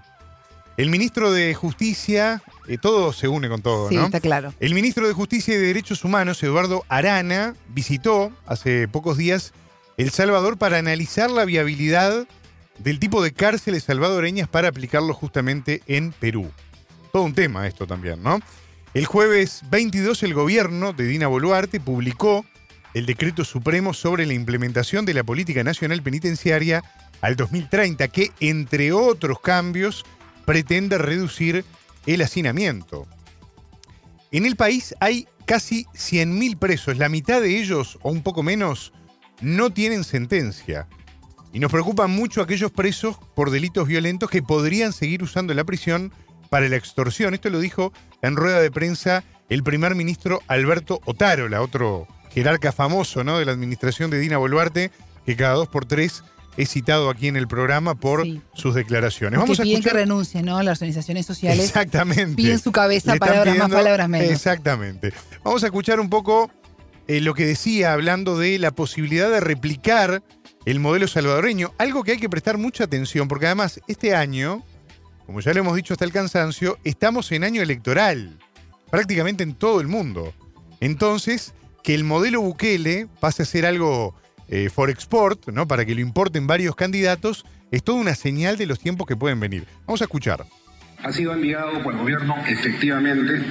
El 0.77 0.89
ministro 0.89 1.31
de 1.31 1.53
Justicia, 1.53 2.43
eh, 2.67 2.77
todo 2.77 3.13
se 3.13 3.29
une 3.29 3.47
con 3.47 3.61
todo, 3.61 3.87
Sí, 3.89 3.95
¿no? 3.95 4.05
está 4.05 4.19
claro. 4.19 4.53
El 4.59 4.73
ministro 4.73 5.07
de 5.07 5.13
Justicia 5.13 5.53
y 5.53 5.57
de 5.57 5.67
Derechos 5.67 6.03
Humanos, 6.03 6.43
Eduardo 6.43 6.83
Arana, 6.89 7.55
visitó 7.69 8.31
hace 8.45 8.87
pocos 8.89 9.17
días 9.17 9.53
El 9.97 10.09
Salvador 10.11 10.57
para 10.57 10.77
analizar 10.77 11.31
la 11.31 11.45
viabilidad 11.45 12.27
del 12.79 12.99
tipo 12.99 13.23
de 13.23 13.31
cárceles 13.31 13.83
salvadoreñas 13.83 14.49
para 14.49 14.67
aplicarlo 14.67 15.13
justamente 15.13 15.81
en 15.87 16.11
Perú. 16.11 16.51
Todo 17.13 17.23
un 17.23 17.33
tema 17.33 17.65
esto 17.67 17.87
también, 17.87 18.21
¿no? 18.21 18.41
El 18.93 19.05
jueves 19.05 19.61
22 19.69 20.23
el 20.23 20.33
gobierno 20.33 20.91
de 20.91 21.05
Dina 21.05 21.27
Boluarte 21.27 21.79
publicó 21.79 22.45
el 22.93 23.05
decreto 23.05 23.45
supremo 23.45 23.93
sobre 23.93 24.25
la 24.25 24.33
implementación 24.33 25.05
de 25.05 25.13
la 25.13 25.23
política 25.23 25.63
nacional 25.63 26.01
penitenciaria 26.01 26.83
al 27.21 27.37
2030, 27.37 28.07
que 28.09 28.31
entre 28.41 28.91
otros 28.91 29.39
cambios 29.39 30.03
pretende 30.45 30.97
reducir 30.97 31.65
el 32.05 32.21
hacinamiento. 32.21 33.07
En 34.31 34.45
el 34.45 34.55
país 34.55 34.95
hay 34.99 35.27
casi 35.45 35.85
100.000 35.93 36.57
presos, 36.57 36.97
la 36.97 37.09
mitad 37.09 37.41
de 37.41 37.59
ellos, 37.59 37.99
o 38.01 38.11
un 38.11 38.23
poco 38.23 38.43
menos, 38.43 38.93
no 39.41 39.69
tienen 39.71 40.03
sentencia. 40.03 40.87
Y 41.53 41.59
nos 41.59 41.71
preocupan 41.71 42.11
mucho 42.11 42.41
aquellos 42.41 42.71
presos 42.71 43.17
por 43.33 43.49
delitos 43.49 43.87
violentos 43.87 44.29
que 44.29 44.43
podrían 44.43 44.91
seguir 44.91 45.23
usando 45.23 45.53
la 45.53 45.63
prisión 45.63 46.11
para 46.49 46.67
la 46.67 46.75
extorsión. 46.75 47.33
Esto 47.33 47.49
lo 47.49 47.59
dijo 47.59 47.93
en 48.21 48.35
rueda 48.35 48.59
de 48.59 48.71
prensa 48.71 49.23
el 49.47 49.63
primer 49.63 49.95
ministro 49.95 50.41
Alberto 50.47 50.99
Otárola, 51.05 51.61
otro 51.61 52.07
jerarca 52.31 52.73
famoso 52.73 53.23
de 53.23 53.45
la 53.45 53.51
administración 53.53 54.09
de 54.11 54.19
Dina 54.19 54.37
Boluarte, 54.37 54.91
que 55.25 55.37
cada 55.37 55.53
dos 55.53 55.69
por 55.69 55.85
tres 55.85 56.23
es 56.57 56.69
citado 56.69 57.09
aquí 57.09 57.27
en 57.27 57.35
el 57.35 57.47
programa 57.47 57.95
por 57.95 58.25
sus 58.53 58.75
declaraciones. 58.75 59.39
Vamos 59.39 59.57
que 59.57 59.63
piden 59.63 59.83
que 59.83 59.89
renuncien, 59.89 60.45
¿no? 60.45 60.61
Las 60.63 60.79
organizaciones 60.79 61.25
sociales. 61.25 61.65
Exactamente. 61.65 62.35
Piden 62.35 62.59
su 62.59 62.71
cabeza, 62.71 63.15
palabras 63.15 63.57
más, 63.57 63.69
palabras 63.69 64.09
menos. 64.09 64.29
Exactamente. 64.29 65.13
Vamos 65.43 65.63
a 65.63 65.67
escuchar 65.67 65.99
un 65.99 66.09
poco 66.09 66.49
eh, 67.07 67.21
lo 67.21 67.33
que 67.33 67.45
decía 67.45 67.93
hablando 67.93 68.37
de 68.37 68.57
la 68.59 68.71
posibilidad 68.71 69.29
de 69.29 69.39
replicar 69.39 70.23
el 70.65 70.79
modelo 70.79 71.07
salvadoreño, 71.07 71.73
algo 71.77 72.03
que 72.03 72.13
hay 72.13 72.17
que 72.17 72.29
prestar 72.29 72.57
mucha 72.57 72.85
atención, 72.85 73.27
porque 73.27 73.45
además 73.45 73.79
este 73.87 74.15
año, 74.15 74.63
como 75.25 75.39
ya 75.39 75.53
lo 75.53 75.59
hemos 75.59 75.75
dicho 75.75 75.93
hasta 75.93 76.05
el 76.05 76.11
cansancio, 76.11 76.79
estamos 76.83 77.31
en 77.31 77.43
año 77.43 77.61
electoral, 77.61 78.39
prácticamente 78.89 79.43
en 79.43 79.53
todo 79.53 79.81
el 79.81 79.87
mundo. 79.87 80.33
Entonces, 80.79 81.53
que 81.83 81.93
el 81.93 82.03
modelo 82.03 82.41
Bukele 82.41 83.07
pase 83.19 83.43
a 83.43 83.45
ser 83.45 83.65
algo 83.67 84.15
eh, 84.49 84.69
for 84.69 84.89
export, 84.89 85.47
¿no? 85.49 85.67
para 85.67 85.85
que 85.85 85.95
lo 85.95 86.01
importen 86.01 86.47
varios 86.47 86.75
candidatos, 86.75 87.45
es 87.71 87.83
toda 87.83 87.99
una 87.99 88.15
señal 88.15 88.57
de 88.57 88.65
los 88.65 88.79
tiempos 88.79 89.07
que 89.07 89.15
pueden 89.15 89.39
venir. 89.39 89.65
Vamos 89.85 90.01
a 90.01 90.05
escuchar. 90.05 90.45
Ha 91.03 91.11
sido 91.11 91.33
enviado 91.33 91.83
por 91.83 91.93
el 91.93 91.99
gobierno 91.99 92.35
efectivamente 92.47 93.41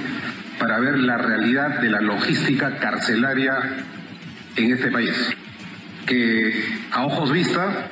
para 0.59 0.79
ver 0.79 0.97
la 0.99 1.17
realidad 1.17 1.79
de 1.79 1.89
la 1.89 2.01
logística 2.01 2.77
carcelaria 2.77 3.57
en 4.55 4.71
este 4.71 4.89
país, 4.89 5.13
que 6.05 6.53
a 6.91 7.05
ojos 7.05 7.31
vista 7.31 7.89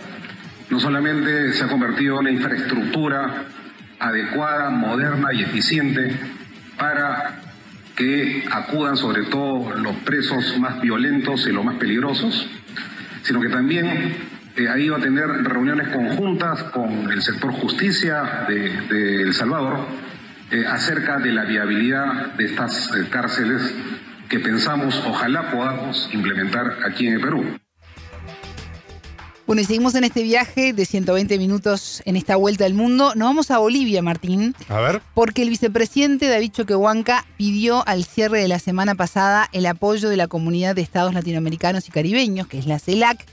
no 0.69 0.79
solamente 0.79 1.53
se 1.53 1.63
ha 1.63 1.67
convertido 1.67 2.15
en 2.15 2.19
una 2.21 2.31
infraestructura 2.31 3.45
adecuada, 3.99 4.69
moderna 4.69 5.33
y 5.33 5.43
eficiente 5.43 6.17
para 6.77 7.41
que 7.95 8.43
acudan 8.51 8.97
sobre 8.97 9.23
todo 9.25 9.75
los 9.75 9.95
presos 9.97 10.57
más 10.57 10.81
violentos 10.81 11.45
y 11.47 11.51
los 11.51 11.63
más 11.63 11.75
peligrosos, 11.75 12.49
sino 13.23 13.41
que 13.41 13.49
también 13.49 14.15
eh, 14.55 14.69
ha 14.69 14.77
ido 14.77 14.95
a 14.95 14.99
tener 14.99 15.27
reuniones 15.27 15.87
conjuntas 15.87 16.63
con 16.65 17.11
el 17.11 17.21
sector 17.21 17.51
justicia 17.53 18.45
de, 18.47 19.23
El 19.23 19.33
Salvador 19.33 19.79
eh, 20.51 20.65
acerca 20.67 21.17
de 21.17 21.33
la 21.33 21.43
viabilidad 21.45 22.33
de 22.33 22.45
estas 22.45 22.91
eh, 22.95 23.07
cárceles 23.09 23.73
que 24.29 24.39
pensamos 24.39 25.03
ojalá 25.07 25.49
podamos 25.49 26.09
implementar 26.13 26.77
aquí 26.85 27.07
en 27.07 27.15
el 27.15 27.21
Perú. 27.21 27.62
Bueno, 29.53 29.61
y 29.61 29.65
seguimos 29.65 29.93
en 29.93 30.03
este 30.03 30.23
viaje 30.23 30.73
de 30.73 30.83
120 30.83 31.37
minutos 31.37 32.01
en 32.05 32.15
esta 32.15 32.37
vuelta 32.37 32.65
al 32.65 32.73
mundo. 32.73 33.13
Nos 33.13 33.27
vamos 33.27 33.51
a 33.51 33.59
Bolivia, 33.59 34.01
Martín. 34.01 34.55
A 34.67 34.79
ver. 34.79 35.03
Porque 35.13 35.43
el 35.43 35.51
vicepresidente 35.51 36.27
David 36.27 36.53
Choquehuanca 36.53 37.27
pidió 37.37 37.87
al 37.87 38.03
cierre 38.03 38.41
de 38.41 38.47
la 38.47 38.57
semana 38.57 38.95
pasada 38.95 39.47
el 39.51 39.67
apoyo 39.67 40.09
de 40.09 40.17
la 40.17 40.27
Comunidad 40.27 40.73
de 40.73 40.81
Estados 40.81 41.13
Latinoamericanos 41.13 41.87
y 41.87 41.91
Caribeños, 41.91 42.47
que 42.47 42.57
es 42.57 42.65
la 42.65 42.79
CELAC, 42.79 43.27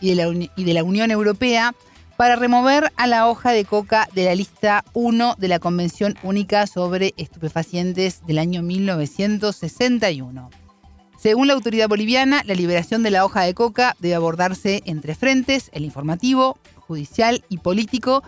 y 0.00 0.14
de 0.14 0.14
la, 0.14 0.48
y 0.56 0.64
de 0.64 0.72
la 0.72 0.82
Unión 0.82 1.10
Europea, 1.10 1.74
para 2.16 2.36
remover 2.36 2.90
a 2.96 3.06
la 3.06 3.28
hoja 3.28 3.52
de 3.52 3.66
coca 3.66 4.08
de 4.14 4.24
la 4.24 4.34
lista 4.34 4.82
1 4.94 5.34
de 5.36 5.48
la 5.48 5.58
Convención 5.58 6.16
Única 6.22 6.66
sobre 6.66 7.12
Estupefacientes 7.18 8.24
del 8.26 8.38
año 8.38 8.62
1961. 8.62 10.48
Según 11.26 11.48
la 11.48 11.54
autoridad 11.54 11.88
boliviana, 11.88 12.44
la 12.46 12.54
liberación 12.54 13.02
de 13.02 13.10
la 13.10 13.24
hoja 13.24 13.42
de 13.42 13.52
coca 13.52 13.96
debe 13.98 14.14
abordarse 14.14 14.84
entre 14.86 15.16
frentes, 15.16 15.70
el 15.72 15.84
informativo, 15.84 16.56
judicial 16.76 17.42
y 17.48 17.58
político, 17.58 18.22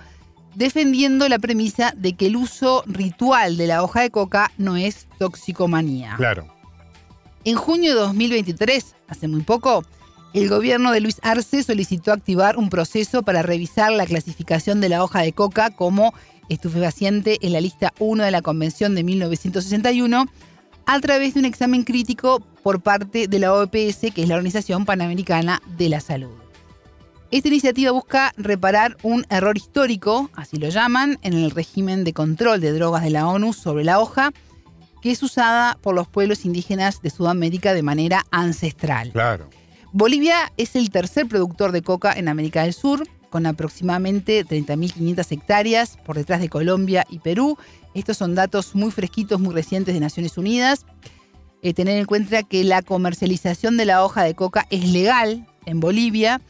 defendiendo 0.57 1.29
la 1.29 1.39
premisa 1.39 1.95
de 1.97 2.15
que 2.15 2.27
el 2.27 2.35
uso 2.35 2.83
ritual 2.87 3.57
de 3.57 3.69
la 3.69 3.85
hoja 3.85 4.01
de 4.01 4.11
coca 4.11 4.51
no 4.59 4.77
es 4.77 5.07
toxicomanía. 5.17 6.15
Claro. 6.17 6.49
En 7.45 7.55
junio 7.55 7.95
de 7.95 8.01
2023, 8.01 8.97
hace 9.07 9.29
muy 9.29 9.43
poco, 9.43 9.85
el 10.35 10.49
gobierno 10.49 10.91
de 10.91 10.99
Luis 10.99 11.21
Arce 11.23 11.63
solicitó 11.63 12.11
activar 12.11 12.57
un 12.57 12.69
proceso 12.69 13.23
para 13.23 13.43
revisar 13.43 13.93
la 13.93 14.07
clasificación 14.07 14.81
de 14.81 14.89
la 14.89 15.05
hoja 15.05 15.21
de 15.21 15.33
coca 15.33 15.71
como 15.71 16.15
estupefaciente 16.49 17.39
en 17.43 17.53
la 17.53 17.61
lista 17.61 17.95
1 18.01 18.25
de 18.25 18.33
la 18.33 18.43
Convención 18.43 18.97
de 18.97 19.05
1961 19.05 20.27
a 20.89 21.01
través 21.01 21.35
de 21.35 21.41
un 21.41 21.47
examen 21.47 21.85
crítico 21.85 22.43
por 22.69 22.83
parte 22.83 23.29
de 23.29 23.39
la 23.39 23.55
OPS, 23.55 24.13
que 24.15 24.25
es 24.25 24.29
la 24.29 24.35
Organización 24.35 24.85
Panamericana 24.85 25.63
de 25.79 25.89
la 25.89 26.01
Salud. 26.01 26.35
Esta 27.31 27.49
iniciativa 27.49 27.93
busca 27.93 28.35
reparar 28.37 28.99
un 29.03 29.25
error 29.31 29.57
histórico, 29.57 30.29
así 30.35 30.59
lo 30.59 30.69
llaman, 30.69 31.19
en 31.23 31.33
el 31.33 31.51
régimen 31.51 32.05
de 32.05 32.13
control 32.13 32.61
de 32.61 32.73
drogas 32.73 33.05
de 33.05 33.09
la 33.09 33.27
ONU 33.27 33.55
sobre 33.55 33.85
la 33.85 34.01
hoja, 34.01 34.33
que 35.01 35.11
es 35.11 35.23
usada 35.23 35.79
por 35.81 35.95
los 35.95 36.09
pueblos 36.09 36.45
indígenas 36.45 37.01
de 37.01 37.09
Sudamérica 37.09 37.73
de 37.73 37.83
manera 37.83 38.27
ancestral. 38.31 39.13
Claro. 39.13 39.49
Bolivia 39.93 40.53
es 40.59 40.77
el 40.77 40.91
tercer 40.91 41.27
productor 41.27 41.73
de 41.73 41.81
coca 41.81 42.13
en 42.13 42.29
América 42.29 42.65
del 42.65 42.75
Sur, 42.75 43.09
con 43.31 43.47
aproximadamente 43.47 44.45
30.500 44.45 45.33
hectáreas 45.33 45.97
por 46.05 46.17
detrás 46.17 46.43
de 46.43 46.51
Colombia 46.51 47.07
y 47.09 47.21
Perú, 47.21 47.57
estos 47.95 48.19
son 48.19 48.35
datos 48.35 48.75
muy 48.75 48.91
fresquitos, 48.91 49.41
muy 49.41 49.55
recientes 49.55 49.95
de 49.95 50.01
Naciones 50.01 50.39
Unidas. 50.39 50.85
Eh, 51.63 51.75
tener 51.75 51.99
en 51.99 52.05
cuenta 52.05 52.43
que 52.45 52.63
la 52.63 52.83
comercialización 52.83 53.77
de 53.77 53.85
la 53.85 54.05
hoja 54.05 54.23
de 54.23 54.35
coca 54.35 54.67
es 54.71 54.89
legal 54.89 55.47
en 55.67 55.81
Bolivia 55.81 56.41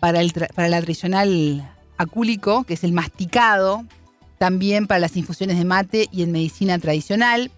para 0.00 0.20
el, 0.20 0.32
para 0.32 0.80
tradicional 0.80 1.70
acúlico, 1.96 2.64
que 2.64 2.74
es 2.74 2.84
el 2.84 2.92
masticado, 2.92 3.84
también 4.38 4.86
para 4.86 5.00
las 5.00 5.16
infusiones 5.16 5.58
de 5.58 5.64
mate 5.64 6.08
y 6.10 6.22
en 6.22 6.32
medicina 6.32 6.78
tradicional. 6.78 7.50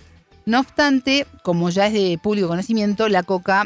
No 0.45 0.61
obstante, 0.61 1.27
como 1.43 1.71
ya 1.71 1.87
es 1.87 1.93
de 1.93 2.19
público 2.23 2.49
conocimiento, 2.49 3.09
la 3.09 3.23
coca, 3.23 3.65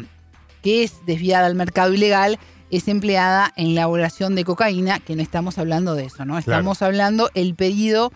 que 0.61 0.83
es 0.83 1.05
desviada 1.05 1.45
al 1.45 1.55
mercado 1.55 1.93
ilegal, 1.93 2.39
es 2.71 2.87
empleada 2.87 3.53
en 3.55 3.75
la 3.75 3.81
elaboración 3.81 4.35
de 4.35 4.45
cocaína, 4.45 4.99
que 4.99 5.15
no 5.15 5.21
estamos 5.21 5.57
hablando 5.57 5.95
de 5.95 6.05
eso, 6.05 6.25
¿no? 6.25 6.37
Estamos 6.39 6.81
hablando 6.81 7.29
el 7.35 7.55
pedido 7.55 8.11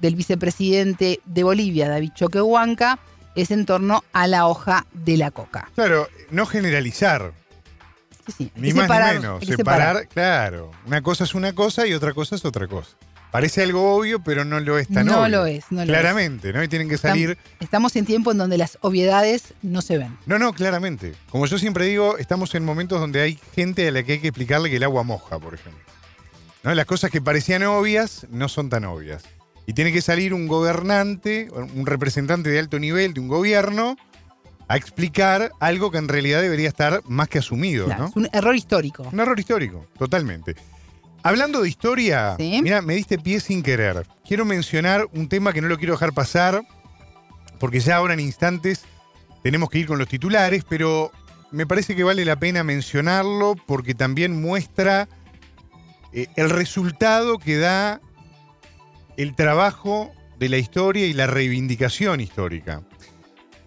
del 0.00 0.14
vicepresidente 0.14 1.20
de 1.24 1.42
Bolivia, 1.42 1.88
David 1.88 2.12
Choquehuanca, 2.14 3.00
es 3.42 3.50
en 3.50 3.66
torno 3.66 4.02
a 4.12 4.26
la 4.26 4.46
hoja 4.46 4.86
de 4.92 5.16
la 5.16 5.30
coca. 5.30 5.70
Claro, 5.74 6.08
no 6.30 6.46
generalizar. 6.46 7.32
Sí, 8.26 8.32
sí. 8.36 8.52
Ni 8.56 8.72
más 8.72 8.88
ni 8.88 9.18
menos. 9.18 9.44
Separar, 9.44 10.08
claro. 10.08 10.70
Una 10.86 11.02
cosa 11.02 11.24
es 11.24 11.34
una 11.34 11.54
cosa 11.54 11.86
y 11.86 11.94
otra 11.94 12.12
cosa 12.12 12.36
es 12.36 12.44
otra 12.44 12.66
cosa. 12.66 12.96
Parece 13.30 13.62
algo 13.62 13.94
obvio, 13.94 14.20
pero 14.20 14.44
no 14.44 14.58
lo 14.58 14.78
es 14.78 14.88
tan 14.88 15.06
no 15.06 15.20
obvio. 15.20 15.28
Lo 15.28 15.46
es, 15.46 15.64
no 15.70 15.84
lo 15.84 15.86
claramente, 15.86 16.52
¿no? 16.52 16.62
Y 16.62 16.68
tienen 16.68 16.88
que 16.88 16.96
salir. 16.96 17.36
Estamos 17.60 17.94
en 17.96 18.06
tiempo 18.06 18.32
en 18.32 18.38
donde 18.38 18.56
las 18.56 18.78
obviedades 18.80 19.52
no 19.60 19.82
se 19.82 19.98
ven. 19.98 20.16
No, 20.24 20.38
no, 20.38 20.54
claramente. 20.54 21.14
Como 21.30 21.44
yo 21.46 21.58
siempre 21.58 21.84
digo, 21.84 22.16
estamos 22.16 22.54
en 22.54 22.64
momentos 22.64 23.00
donde 23.00 23.20
hay 23.20 23.38
gente 23.54 23.86
a 23.86 23.92
la 23.92 24.02
que 24.02 24.12
hay 24.12 24.18
que 24.20 24.28
explicarle 24.28 24.70
que 24.70 24.76
el 24.76 24.84
agua 24.84 25.02
moja, 25.02 25.38
por 25.38 25.54
ejemplo. 25.54 25.82
¿No? 26.62 26.74
Las 26.74 26.86
cosas 26.86 27.10
que 27.10 27.20
parecían 27.20 27.62
obvias 27.64 28.26
no 28.30 28.48
son 28.48 28.70
tan 28.70 28.84
obvias. 28.86 29.22
Y 29.68 29.74
tiene 29.74 29.92
que 29.92 30.00
salir 30.00 30.32
un 30.32 30.46
gobernante, 30.46 31.50
un 31.52 31.84
representante 31.84 32.48
de 32.48 32.58
alto 32.58 32.78
nivel 32.78 33.12
de 33.12 33.20
un 33.20 33.28
gobierno, 33.28 33.98
a 34.66 34.78
explicar 34.78 35.52
algo 35.60 35.90
que 35.90 35.98
en 35.98 36.08
realidad 36.08 36.40
debería 36.40 36.68
estar 36.68 37.02
más 37.04 37.28
que 37.28 37.36
asumido. 37.36 37.86
¿no? 37.86 38.06
Es 38.06 38.16
un 38.16 38.30
error 38.32 38.56
histórico. 38.56 39.06
Un 39.12 39.20
error 39.20 39.38
histórico, 39.38 39.84
totalmente. 39.98 40.56
Hablando 41.22 41.60
de 41.60 41.68
historia, 41.68 42.34
mira, 42.38 42.80
me 42.80 42.94
diste 42.94 43.18
pie 43.18 43.40
sin 43.40 43.62
querer. 43.62 44.06
Quiero 44.26 44.46
mencionar 44.46 45.06
un 45.12 45.28
tema 45.28 45.52
que 45.52 45.60
no 45.60 45.68
lo 45.68 45.76
quiero 45.76 45.92
dejar 45.92 46.14
pasar, 46.14 46.62
porque 47.60 47.80
ya 47.80 47.96
ahora 47.96 48.14
en 48.14 48.20
instantes 48.20 48.84
tenemos 49.42 49.68
que 49.68 49.80
ir 49.80 49.86
con 49.86 49.98
los 49.98 50.08
titulares, 50.08 50.64
pero 50.66 51.12
me 51.50 51.66
parece 51.66 51.94
que 51.94 52.04
vale 52.04 52.24
la 52.24 52.36
pena 52.36 52.64
mencionarlo 52.64 53.54
porque 53.66 53.92
también 53.92 54.40
muestra 54.40 55.10
eh, 56.14 56.28
el 56.36 56.48
resultado 56.48 57.36
que 57.36 57.58
da 57.58 58.00
el 59.18 59.34
trabajo 59.34 60.12
de 60.38 60.48
la 60.48 60.58
historia 60.58 61.04
y 61.06 61.12
la 61.12 61.26
reivindicación 61.26 62.20
histórica. 62.20 62.82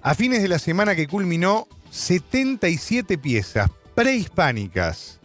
A 0.02 0.16
fines 0.16 0.42
de 0.42 0.48
la 0.48 0.58
semana 0.58 0.96
que 0.96 1.08
culminó, 1.08 1.68
77 1.92 3.18
piezas 3.18 3.70
prehispánicas 3.94 5.20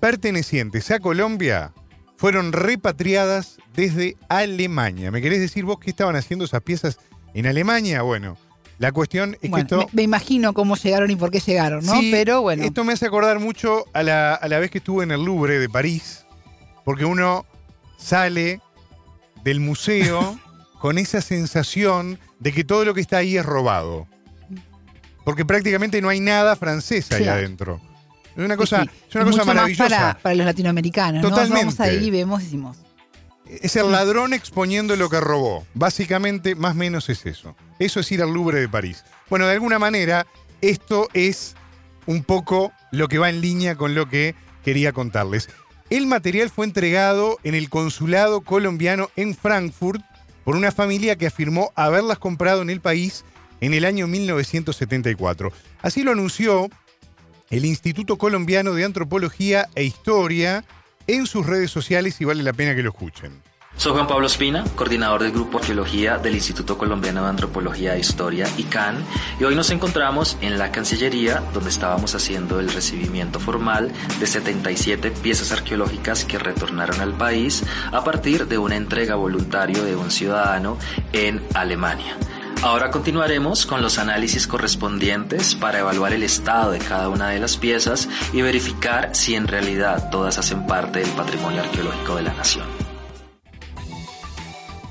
pertenecientes 0.00 0.90
a 0.90 0.98
Colombia 0.98 1.74
fueron 2.16 2.52
repatriadas 2.52 3.58
desde 3.74 4.16
Alemania. 4.30 5.10
¿Me 5.10 5.20
querés 5.20 5.40
decir 5.40 5.66
vos 5.66 5.78
qué 5.78 5.90
estaban 5.90 6.16
haciendo 6.16 6.46
esas 6.46 6.62
piezas 6.62 6.98
en 7.34 7.46
Alemania? 7.46 8.00
Bueno, 8.00 8.38
la 8.78 8.92
cuestión 8.92 9.36
es 9.42 9.52
que 9.52 9.60
esto... 9.60 9.88
Me, 9.92 10.02
imagino 10.02 10.54
cómo 10.54 10.74
llegaron 10.74 11.10
y 11.10 11.16
por 11.16 11.30
qué 11.30 11.40
llegaron, 11.40 11.84
¿no? 11.84 12.00
Pero 12.10 12.40
bueno. 12.40 12.64
Esto 12.64 12.82
me 12.82 12.94
hace 12.94 13.04
acordar 13.04 13.40
mucho 13.40 13.84
a 13.92 14.02
la, 14.02 14.34
a 14.34 14.48
la 14.48 14.58
vez 14.58 14.70
que 14.70 14.78
estuve 14.78 15.04
en 15.04 15.10
el 15.10 15.22
Louvre 15.22 15.58
de 15.58 15.68
París, 15.68 16.24
porque 16.82 17.04
uno 17.04 17.44
sale 17.98 18.62
del 19.44 19.60
museo 19.60 20.38
con 20.80 20.98
esa 20.98 21.20
sensación 21.20 22.18
de 22.38 22.52
que 22.52 22.64
todo 22.64 22.84
lo 22.84 22.94
que 22.94 23.00
está 23.00 23.18
ahí 23.18 23.36
es 23.36 23.44
robado. 23.44 24.06
Porque 25.24 25.44
prácticamente 25.44 26.00
no 26.00 26.08
hay 26.08 26.20
nada 26.20 26.56
francés 26.56 27.10
ahí 27.12 27.24
Sí. 27.24 27.28
adentro. 27.28 27.80
Es 28.36 28.44
una 28.44 28.56
cosa, 28.56 28.82
Sí, 28.84 28.88
sí. 28.88 29.00
es 29.10 29.14
una 29.16 29.24
Mucho 29.24 29.36
cosa 29.38 29.46
más 29.46 29.54
maravillosa. 29.56 29.88
para, 29.88 30.18
para 30.18 30.34
los 30.34 30.46
latinoamericanos. 30.46 31.22
¿no? 31.22 31.28
Totalmente. 31.28 31.64
Vamos 31.64 31.80
ahí 31.80 32.06
y 32.06 32.10
vemos 32.10 32.40
y 32.40 32.44
decimos. 32.44 32.76
Es 33.46 33.74
el 33.76 33.90
ladrón 33.90 34.32
exponiendo 34.32 34.94
lo 34.96 35.10
que 35.10 35.20
robó. 35.20 35.66
Básicamente, 35.74 36.54
más 36.54 36.72
o 36.72 36.76
menos 36.76 37.08
es 37.08 37.26
eso. 37.26 37.56
Eso 37.78 38.00
es 38.00 38.10
ir 38.12 38.22
al 38.22 38.32
Louvre 38.32 38.60
de 38.60 38.68
París. 38.68 39.04
Bueno, 39.28 39.46
de 39.46 39.52
alguna 39.54 39.78
manera, 39.78 40.26
esto 40.60 41.08
es 41.12 41.54
un 42.06 42.22
poco 42.22 42.72
lo 42.92 43.08
que 43.08 43.18
va 43.18 43.28
en 43.28 43.40
línea 43.40 43.74
con 43.74 43.94
lo 43.94 44.08
que 44.08 44.34
quería 44.64 44.92
contarles. 44.92 45.48
El 45.90 46.06
material 46.06 46.50
fue 46.50 46.66
entregado 46.66 47.38
en 47.42 47.56
el 47.56 47.68
consulado 47.68 48.42
colombiano 48.42 49.10
en 49.16 49.34
Frankfurt 49.34 50.00
por 50.44 50.54
una 50.54 50.70
familia 50.70 51.16
que 51.16 51.26
afirmó 51.26 51.72
haberlas 51.74 52.20
comprado 52.20 52.62
en 52.62 52.70
el 52.70 52.80
país 52.80 53.24
en 53.60 53.74
el 53.74 53.84
año 53.84 54.06
1974. 54.06 55.52
Así 55.82 56.04
lo 56.04 56.12
anunció 56.12 56.70
el 57.50 57.64
Instituto 57.64 58.18
Colombiano 58.18 58.72
de 58.74 58.84
Antropología 58.84 59.68
e 59.74 59.82
Historia 59.82 60.64
en 61.08 61.26
sus 61.26 61.44
redes 61.44 61.72
sociales 61.72 62.20
y 62.20 62.24
vale 62.24 62.44
la 62.44 62.52
pena 62.52 62.76
que 62.76 62.84
lo 62.84 62.90
escuchen. 62.90 63.49
Soy 63.80 63.92
Juan 63.92 64.06
Pablo 64.06 64.26
Espina, 64.26 64.62
coordinador 64.74 65.22
del 65.22 65.32
Grupo 65.32 65.56
Arqueología 65.56 66.18
del 66.18 66.34
Instituto 66.34 66.76
Colombiano 66.76 67.22
de 67.22 67.30
Antropología 67.30 67.96
e 67.96 68.00
Historia, 68.00 68.46
ICANN, 68.58 69.02
y 69.40 69.44
hoy 69.44 69.54
nos 69.54 69.70
encontramos 69.70 70.36
en 70.42 70.58
la 70.58 70.70
Cancillería, 70.70 71.42
donde 71.54 71.70
estábamos 71.70 72.14
haciendo 72.14 72.60
el 72.60 72.70
recibimiento 72.70 73.40
formal 73.40 73.90
de 74.18 74.26
77 74.26 75.10
piezas 75.12 75.50
arqueológicas 75.52 76.26
que 76.26 76.38
retornaron 76.38 77.00
al 77.00 77.14
país 77.14 77.64
a 77.90 78.04
partir 78.04 78.48
de 78.48 78.58
una 78.58 78.76
entrega 78.76 79.14
voluntaria 79.14 79.82
de 79.82 79.96
un 79.96 80.10
ciudadano 80.10 80.76
en 81.14 81.42
Alemania. 81.54 82.18
Ahora 82.62 82.90
continuaremos 82.90 83.64
con 83.64 83.80
los 83.80 83.98
análisis 83.98 84.46
correspondientes 84.46 85.54
para 85.54 85.78
evaluar 85.78 86.12
el 86.12 86.22
estado 86.22 86.72
de 86.72 86.80
cada 86.80 87.08
una 87.08 87.30
de 87.30 87.40
las 87.40 87.56
piezas 87.56 88.10
y 88.34 88.42
verificar 88.42 89.14
si 89.14 89.36
en 89.36 89.48
realidad 89.48 90.10
todas 90.10 90.36
hacen 90.36 90.66
parte 90.66 90.98
del 90.98 91.10
patrimonio 91.12 91.62
arqueológico 91.62 92.16
de 92.16 92.22
la 92.24 92.34
nación. 92.34 92.89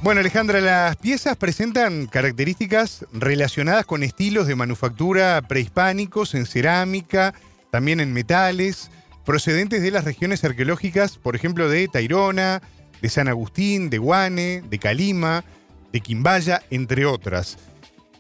Bueno, 0.02 0.22
Alejandra, 0.22 0.62
las 0.62 0.96
piezas 0.96 1.36
presentan 1.36 2.08
características 2.08 3.06
relacionadas 3.12 3.86
con 3.86 4.02
estilos 4.02 4.48
de 4.48 4.56
manufactura 4.56 5.42
prehispánicos 5.42 6.36
en 6.36 6.46
cerámica, 6.46 7.34
también 7.70 8.00
en 8.00 8.14
metales, 8.14 8.92
procedentes 9.26 9.82
de 9.82 9.92
las 9.92 10.06
regiones 10.06 10.42
arqueológicas, 10.46 11.18
por 11.18 11.36
ejemplo, 11.36 11.68
de 11.68 11.90
Tairona, 11.90 12.62
de 13.02 13.10
San 13.10 13.28
Agustín, 13.28 13.90
de 13.90 13.98
Guane, 13.98 14.64
de 14.70 14.80
Calima, 14.80 15.44
de 15.92 16.00
Quimbaya, 16.00 16.64
entre 16.70 17.06
otras. 17.06 17.58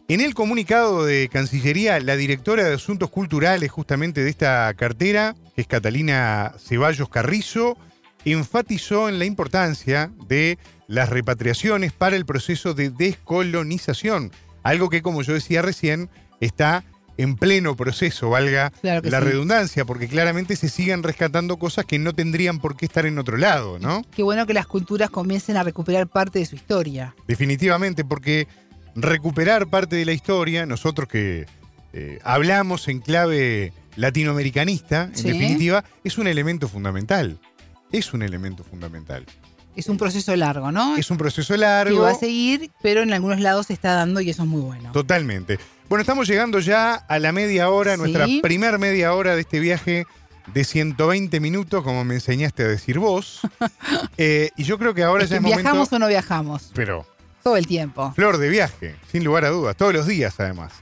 En 0.09 0.19
el 0.19 0.33
comunicado 0.33 1.05
de 1.05 1.29
Cancillería, 1.31 2.01
la 2.01 2.17
directora 2.17 2.65
de 2.65 2.75
Asuntos 2.75 3.09
Culturales 3.09 3.71
justamente 3.71 4.21
de 4.21 4.29
esta 4.29 4.73
cartera, 4.73 5.33
que 5.55 5.61
es 5.61 5.67
Catalina 5.67 6.55
Ceballos 6.59 7.07
Carrizo, 7.07 7.77
enfatizó 8.25 9.07
en 9.07 9.17
la 9.17 9.23
importancia 9.23 10.11
de 10.27 10.57
las 10.89 11.07
repatriaciones 11.09 11.93
para 11.93 12.15
el 12.17 12.25
proceso 12.25 12.73
de 12.73 12.89
descolonización, 12.89 14.31
algo 14.63 14.89
que, 14.89 15.01
como 15.01 15.21
yo 15.21 15.33
decía 15.33 15.61
recién, 15.61 16.09
está 16.41 16.83
en 17.17 17.35
pleno 17.35 17.75
proceso, 17.75 18.29
valga 18.29 18.71
Claro 18.81 19.07
la 19.09 19.19
sí. 19.19 19.25
redundancia, 19.25 19.85
porque 19.85 20.07
claramente 20.07 20.55
se 20.55 20.67
siguen 20.67 21.03
rescatando 21.03 21.57
cosas 21.57 21.85
que 21.85 21.99
no 21.99 22.13
tendrían 22.15 22.59
por 22.59 22.75
qué 22.75 22.85
estar 22.85 23.05
en 23.05 23.19
otro 23.19 23.37
lado, 23.37 23.77
¿no? 23.77 24.01
Qué 24.15 24.23
bueno 24.23 24.47
que 24.47 24.53
las 24.53 24.65
culturas 24.67 25.09
comiencen 25.11 25.57
a 25.57 25.63
recuperar 25.63 26.07
parte 26.07 26.39
de 26.39 26.45
su 26.45 26.55
historia. 26.55 27.13
Definitivamente, 27.27 28.03
porque 28.03 28.47
recuperar 28.95 29.67
parte 29.67 29.95
de 29.97 30.05
la 30.05 30.13
historia, 30.13 30.65
nosotros 30.65 31.07
que 31.07 31.45
eh, 31.93 32.19
hablamos 32.23 32.87
en 32.87 32.99
clave 32.99 33.73
latinoamericanista, 33.95 35.03
en 35.05 35.15
Sí. 35.15 35.23
definitiva, 35.27 35.83
es 36.03 36.17
un 36.17 36.27
elemento 36.27 36.67
fundamental. 36.67 37.39
Es 37.91 38.13
un 38.13 38.21
elemento 38.21 38.63
fundamental. 38.63 39.25
Es 39.79 39.89
un 39.89 39.97
proceso 39.97 40.35
largo, 40.35 40.71
¿no? 40.71 40.95
Es 40.97 41.09
un 41.09 41.17
proceso 41.17 41.53
que 41.53 41.59
largo. 41.59 42.01
va 42.01 42.11
a 42.11 42.15
seguir, 42.15 42.69
pero 42.81 43.01
en 43.01 43.13
algunos 43.13 43.39
lados 43.39 43.67
se 43.67 43.73
está 43.73 43.93
dando 43.93 44.21
y 44.21 44.29
eso 44.29 44.43
es 44.43 44.47
muy 44.49 44.61
bueno. 44.61 44.91
Totalmente. 44.91 45.59
Bueno, 45.87 46.01
estamos 46.01 46.27
llegando 46.27 46.59
ya 46.59 46.93
a 46.95 47.19
la 47.19 47.31
media 47.31 47.69
hora, 47.69 47.93
Sí. 47.95 47.99
nuestra 47.99 48.27
primer 48.41 48.77
media 48.79 49.13
hora 49.13 49.35
de 49.35 49.41
este 49.41 49.59
viaje 49.59 50.05
de 50.53 50.63
120 50.63 51.39
minutos, 51.39 51.83
como 51.83 52.03
me 52.03 52.15
enseñaste 52.15 52.63
a 52.63 52.67
decir 52.67 52.99
vos. 52.99 53.41
Eh, 54.17 54.49
y 54.57 54.63
yo 54.63 54.77
creo 54.77 54.93
que 54.93 55.03
ahora 55.03 55.23
Es 55.23 55.29
ya 55.29 55.37
que 55.39 55.47
es 55.47 55.55
¿Viajamos 55.55 55.75
momento... 55.77 55.95
o 55.95 55.99
no 55.99 56.07
viajamos? 56.07 56.71
Pero 56.75 57.05
Todo 57.41 57.55
el 57.55 57.65
tiempo. 57.67 58.11
Flor 58.13 58.37
de 58.37 58.49
viaje, 58.49 58.95
sin 59.11 59.23
lugar 59.23 59.45
a 59.45 59.49
dudas, 59.49 59.77
todos 59.77 59.93
los 59.93 60.05
días 60.07 60.35
además. 60.39 60.73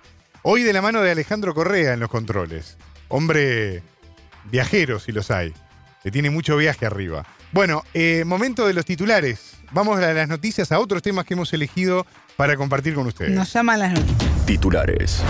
Hoy 0.42 0.64
de 0.64 0.74
la 0.74 0.82
mano 0.82 1.02
de 1.02 1.12
Alejandro 1.12 1.54
Correa 1.54 1.94
en 1.94 2.00
los 2.00 2.10
controles. 2.10 2.78
Hombre 3.10 3.84
viajero, 4.46 5.00
si 5.00 5.12
los 5.12 5.30
hay, 5.30 5.54
que 6.04 6.10
tiene 6.12 6.30
mucho 6.32 6.58
viaje 6.58 6.86
arriba. 6.86 7.26
Bueno, 7.52 7.84
eh, 7.94 8.24
momento 8.26 8.68
de 8.68 8.74
los 8.74 8.86
titulares. 8.86 9.56
Vamos 9.72 10.00
a 10.00 10.14
las 10.14 10.28
noticias, 10.28 10.72
a 10.72 10.80
otros 10.80 11.02
temas 11.02 11.26
que 11.26 11.34
hemos 11.34 11.52
elegido 11.54 12.06
para 12.36 12.56
compartir 12.56 12.94
con 12.94 13.08
ustedes. 13.08 13.32
Nos 13.32 13.52
llaman 13.52 13.80
las 13.80 13.94
noticias. 13.94 14.46
Titulares. 14.46 15.24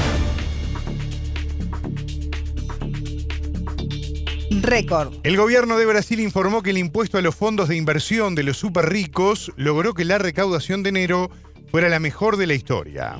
Récord. 4.62 5.14
El 5.24 5.38
gobierno 5.38 5.78
de 5.78 5.86
Brasil 5.86 6.20
informó 6.20 6.62
que 6.64 6.72
el 6.72 6.78
impuesto 6.78 7.18
a 7.18 7.22
los 7.22 7.36
fondos 7.36 7.70
de 7.70 7.76
inversión 7.76 8.36
de 8.36 8.44
los 8.44 8.58
super 8.58 8.90
ricos 8.90 9.52
logró 9.56 9.94
que 9.94 10.04
la 10.04 10.18
recaudación 10.18 10.84
de 10.84 10.90
enero 10.90 11.32
fuera 11.72 11.90
la 11.90 12.00
mejor 12.00 12.38
de 12.38 12.48
la 12.48 12.54
historia. 12.54 13.18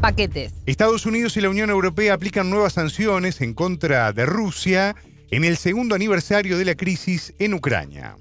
Paquetes. 0.00 0.52
Estados 0.66 1.06
Unidos 1.06 1.36
y 1.36 1.40
la 1.40 1.48
Unión 1.48 1.70
Europea 1.70 2.14
aplican 2.14 2.50
nuevas 2.50 2.74
sanciones 2.74 3.40
en 3.40 3.54
contra 3.54 4.12
de 4.12 4.26
Rusia 4.26 4.96
en 5.32 5.44
el 5.44 5.56
segundo 5.56 5.94
aniversario 5.94 6.58
de 6.58 6.66
la 6.66 6.74
crisis 6.74 7.32
en 7.38 7.54
Ucrania. 7.54 8.16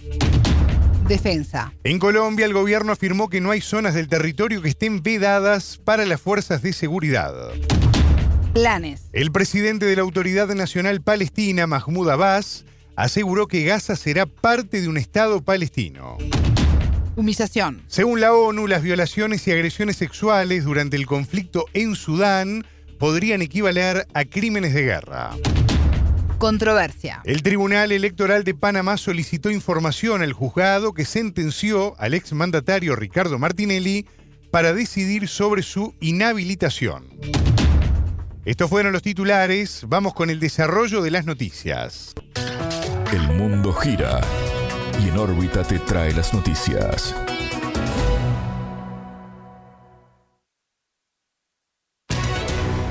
Defensa. 1.10 1.74
En 1.84 2.00
Colombia, 2.00 2.45
el 2.45 2.54
gobierno 2.54 2.93
afirmó 2.93 3.28
que 3.28 3.41
no 3.41 3.52
hay 3.52 3.60
zonas 3.60 3.93
del 3.93 4.08
territorio 4.08 4.62
que 4.62 4.69
estén 4.69 5.04
vedadas 5.04 5.78
para 5.78 6.06
las 6.06 6.21
fuerzas 6.21 6.62
de 6.62 6.71
seguridad. 6.71 7.34
Planes. 8.54 9.10
El 9.12 9.30
presidente 9.34 9.86
de 9.86 9.97
la 9.97 10.04
Autoridad 10.04 10.47
Nacional 10.56 11.02
Palestina, 11.02 11.67
Mahmoud 11.67 12.10
Abbas, 12.10 12.63
aseguró 12.95 13.47
que 13.47 13.65
Gaza 13.65 13.97
será 13.97 14.26
parte 14.26 14.80
de 14.80 14.88
un 14.88 14.97
Estado 14.97 15.41
palestino. 15.41 16.17
Humillación. 17.17 17.84
Según 17.88 18.21
la 18.21 18.34
ONU, 18.34 18.67
las 18.67 18.84
violaciones 18.84 19.45
y 19.47 19.52
agresiones 19.52 19.97
sexuales 19.97 20.63
durante 20.63 20.95
el 20.95 21.08
conflicto 21.08 21.65
en 21.74 21.95
Sudán 21.95 22.65
podrían 23.00 23.41
equivaler 23.41 24.08
a 24.13 24.24
crímenes 24.24 24.74
de 24.74 24.84
guerra. 24.84 25.32
Controversia. 26.41 27.21
El 27.23 27.43
Tribunal 27.43 27.91
Electoral 27.91 28.43
de 28.43 28.56
Panamá 28.56 28.97
solicitó 28.97 29.51
información 29.51 30.23
al 30.23 30.34
juzgado 30.34 30.91
que 30.91 31.06
sentenció 31.06 31.93
al 31.99 32.15
exmandatario 32.15 32.95
Ricardo 32.95 33.38
Martinelli 33.38 34.08
para 34.49 34.73
decidir 34.73 35.27
sobre 35.27 35.62
su 35.62 35.93
inhabilitación. 35.99 37.06
Estos 38.43 38.71
fueron 38.71 38.91
los 38.91 39.04
titulares. 39.04 39.86
Vamos 39.88 40.15
con 40.15 40.32
el 40.32 40.39
desarrollo 40.39 41.04
de 41.04 41.12
las 41.12 41.27
noticias. 41.27 42.15
El 43.13 43.27
mundo 43.38 43.71
gira 43.71 44.19
y 44.99 45.10
en 45.10 45.19
órbita 45.19 45.63
te 45.63 45.77
trae 45.77 46.12
las 46.12 46.34
noticias. 46.34 47.15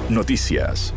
Noticias. 0.09 0.95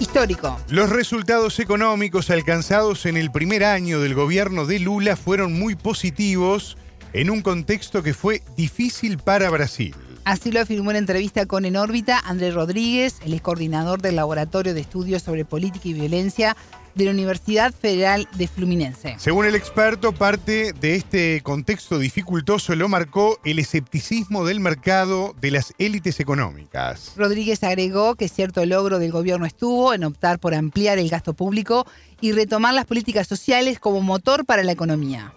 Histórico. 0.00 0.58
Los 0.70 0.88
resultados 0.88 1.60
económicos 1.60 2.30
alcanzados 2.30 3.04
en 3.04 3.18
el 3.18 3.30
primer 3.30 3.64
año 3.64 4.00
del 4.00 4.14
gobierno 4.14 4.64
de 4.64 4.78
Lula 4.78 5.14
fueron 5.14 5.52
muy 5.58 5.74
positivos 5.74 6.78
en 7.12 7.28
un 7.28 7.42
contexto 7.42 8.02
que 8.02 8.14
fue 8.14 8.42
difícil 8.56 9.18
para 9.18 9.50
Brasil. 9.50 9.94
Así 10.24 10.52
lo 10.52 10.60
afirmó 10.60 10.90
en 10.90 10.96
entrevista 10.96 11.44
con 11.44 11.64
En 11.64 11.76
órbita 11.76 12.18
Andrés 12.18 12.54
Rodríguez, 12.54 13.16
el 13.24 13.34
ex 13.34 13.42
coordinador 13.42 14.00
del 14.00 14.16
Laboratorio 14.16 14.74
de 14.74 14.80
Estudios 14.80 15.22
sobre 15.22 15.44
Política 15.44 15.88
y 15.88 15.92
Violencia 15.92 16.56
de 16.94 17.04
la 17.04 17.10
Universidad 17.10 17.72
Federal 17.72 18.28
de 18.36 18.48
Fluminense. 18.48 19.16
Según 19.18 19.46
el 19.46 19.54
experto, 19.54 20.12
parte 20.12 20.72
de 20.72 20.96
este 20.96 21.40
contexto 21.42 21.98
dificultoso 21.98 22.74
lo 22.74 22.88
marcó 22.88 23.38
el 23.44 23.58
escepticismo 23.58 24.44
del 24.44 24.60
mercado 24.60 25.34
de 25.40 25.50
las 25.50 25.72
élites 25.78 26.20
económicas. 26.20 27.12
Rodríguez 27.16 27.62
agregó 27.64 28.14
que 28.14 28.28
cierto 28.28 28.64
logro 28.66 28.98
del 28.98 29.12
gobierno 29.12 29.46
estuvo 29.46 29.94
en 29.94 30.04
optar 30.04 30.38
por 30.38 30.54
ampliar 30.54 30.98
el 30.98 31.08
gasto 31.08 31.34
público 31.34 31.86
y 32.20 32.32
retomar 32.32 32.74
las 32.74 32.86
políticas 32.86 33.26
sociales 33.26 33.78
como 33.78 34.00
motor 34.00 34.44
para 34.44 34.62
la 34.62 34.72
economía. 34.72 35.32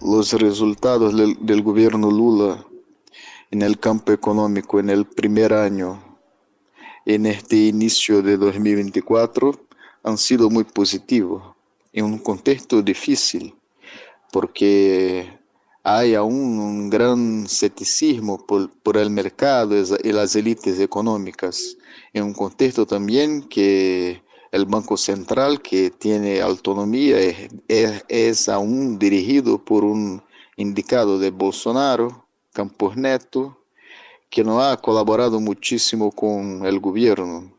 Los 0.00 0.32
resultados 0.32 1.16
del, 1.16 1.36
del 1.40 1.62
gobierno 1.62 2.10
Lula 2.10 2.64
en 3.50 3.62
el 3.62 3.78
campo 3.78 4.12
económico 4.12 4.80
en 4.80 4.90
el 4.90 5.06
primer 5.06 5.52
año, 5.52 6.18
en 7.04 7.26
este 7.26 7.56
inicio 7.56 8.22
de 8.22 8.36
2024, 8.36 9.65
han 10.06 10.18
sido 10.18 10.48
muy 10.48 10.62
positivos 10.62 11.42
en 11.92 12.04
un 12.04 12.18
contexto 12.18 12.80
difícil, 12.80 13.52
porque 14.30 15.36
hay 15.82 16.14
aún 16.14 16.60
un 16.60 16.88
gran 16.88 17.44
escepticismo 17.44 18.46
por, 18.46 18.96
el 18.96 19.10
mercado 19.10 19.74
y 20.04 20.12
las 20.12 20.36
élites 20.36 20.78
económicas, 20.78 21.76
en 22.12 22.22
un 22.22 22.34
contexto 22.34 22.86
también 22.86 23.42
que 23.48 24.22
el 24.52 24.64
Banco 24.66 24.96
Central, 24.96 25.60
que 25.60 25.90
tiene 25.90 26.40
autonomía, 26.40 27.16
es 27.66 28.48
aún 28.48 29.00
dirigido 29.00 29.64
por 29.64 29.82
un 29.84 30.22
indicado 30.56 31.18
de 31.18 31.32
Bolsonaro, 31.32 32.28
Campos 32.52 32.96
Neto, 32.96 33.58
que 34.30 34.44
no 34.44 34.62
ha 34.62 34.76
colaborado 34.80 35.40
muchísimo 35.40 36.12
con 36.12 36.64
el 36.64 36.78
gobierno. 36.78 37.55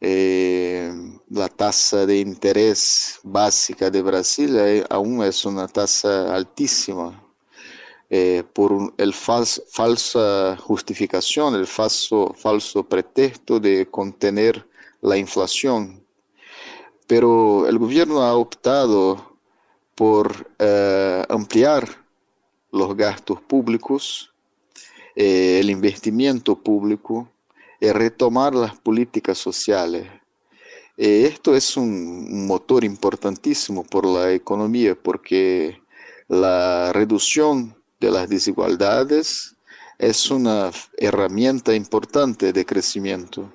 Eh, 0.00 0.92
la 1.28 1.48
tasa 1.48 2.06
de 2.06 2.20
interés 2.20 3.18
básica 3.24 3.90
de 3.90 4.00
Brasil 4.00 4.56
eh, 4.56 4.84
aún 4.88 5.24
es 5.24 5.44
una 5.44 5.66
tasa 5.66 6.32
altísima 6.36 7.20
eh, 8.08 8.44
por 8.52 8.94
el 8.96 9.12
fals, 9.12 9.60
falsa 9.70 10.56
justificación, 10.56 11.56
el 11.56 11.66
falso, 11.66 12.32
falso 12.38 12.84
pretexto 12.84 13.58
de 13.58 13.88
contener 13.90 14.64
la 15.00 15.16
inflación. 15.16 16.04
Pero 17.08 17.66
el 17.66 17.78
gobierno 17.78 18.22
ha 18.22 18.34
optado 18.36 19.36
por 19.94 20.48
ampliar 21.28 21.88
los 22.70 22.96
gastos 22.96 23.40
públicos, 23.40 24.32
el 25.16 25.70
investimiento 25.70 26.54
público 26.62 27.28
y 27.80 27.90
retomar 27.90 28.54
las 28.54 28.78
políticas 28.78 29.38
sociales. 29.38 30.08
Eh, 30.96 31.26
esto 31.32 31.54
es 31.54 31.76
un 31.76 32.46
motor 32.46 32.84
importantísimo 32.84 33.84
por 33.84 34.04
la 34.04 34.32
economía 34.32 34.96
porque 35.00 35.80
la 36.28 36.92
reducción 36.92 37.76
de 38.00 38.10
las 38.10 38.28
desigualdades 38.28 39.54
es 39.98 40.30
una 40.30 40.70
herramienta 40.96 41.74
importante 41.74 42.52
de 42.52 42.64
crecimiento. 42.64 43.52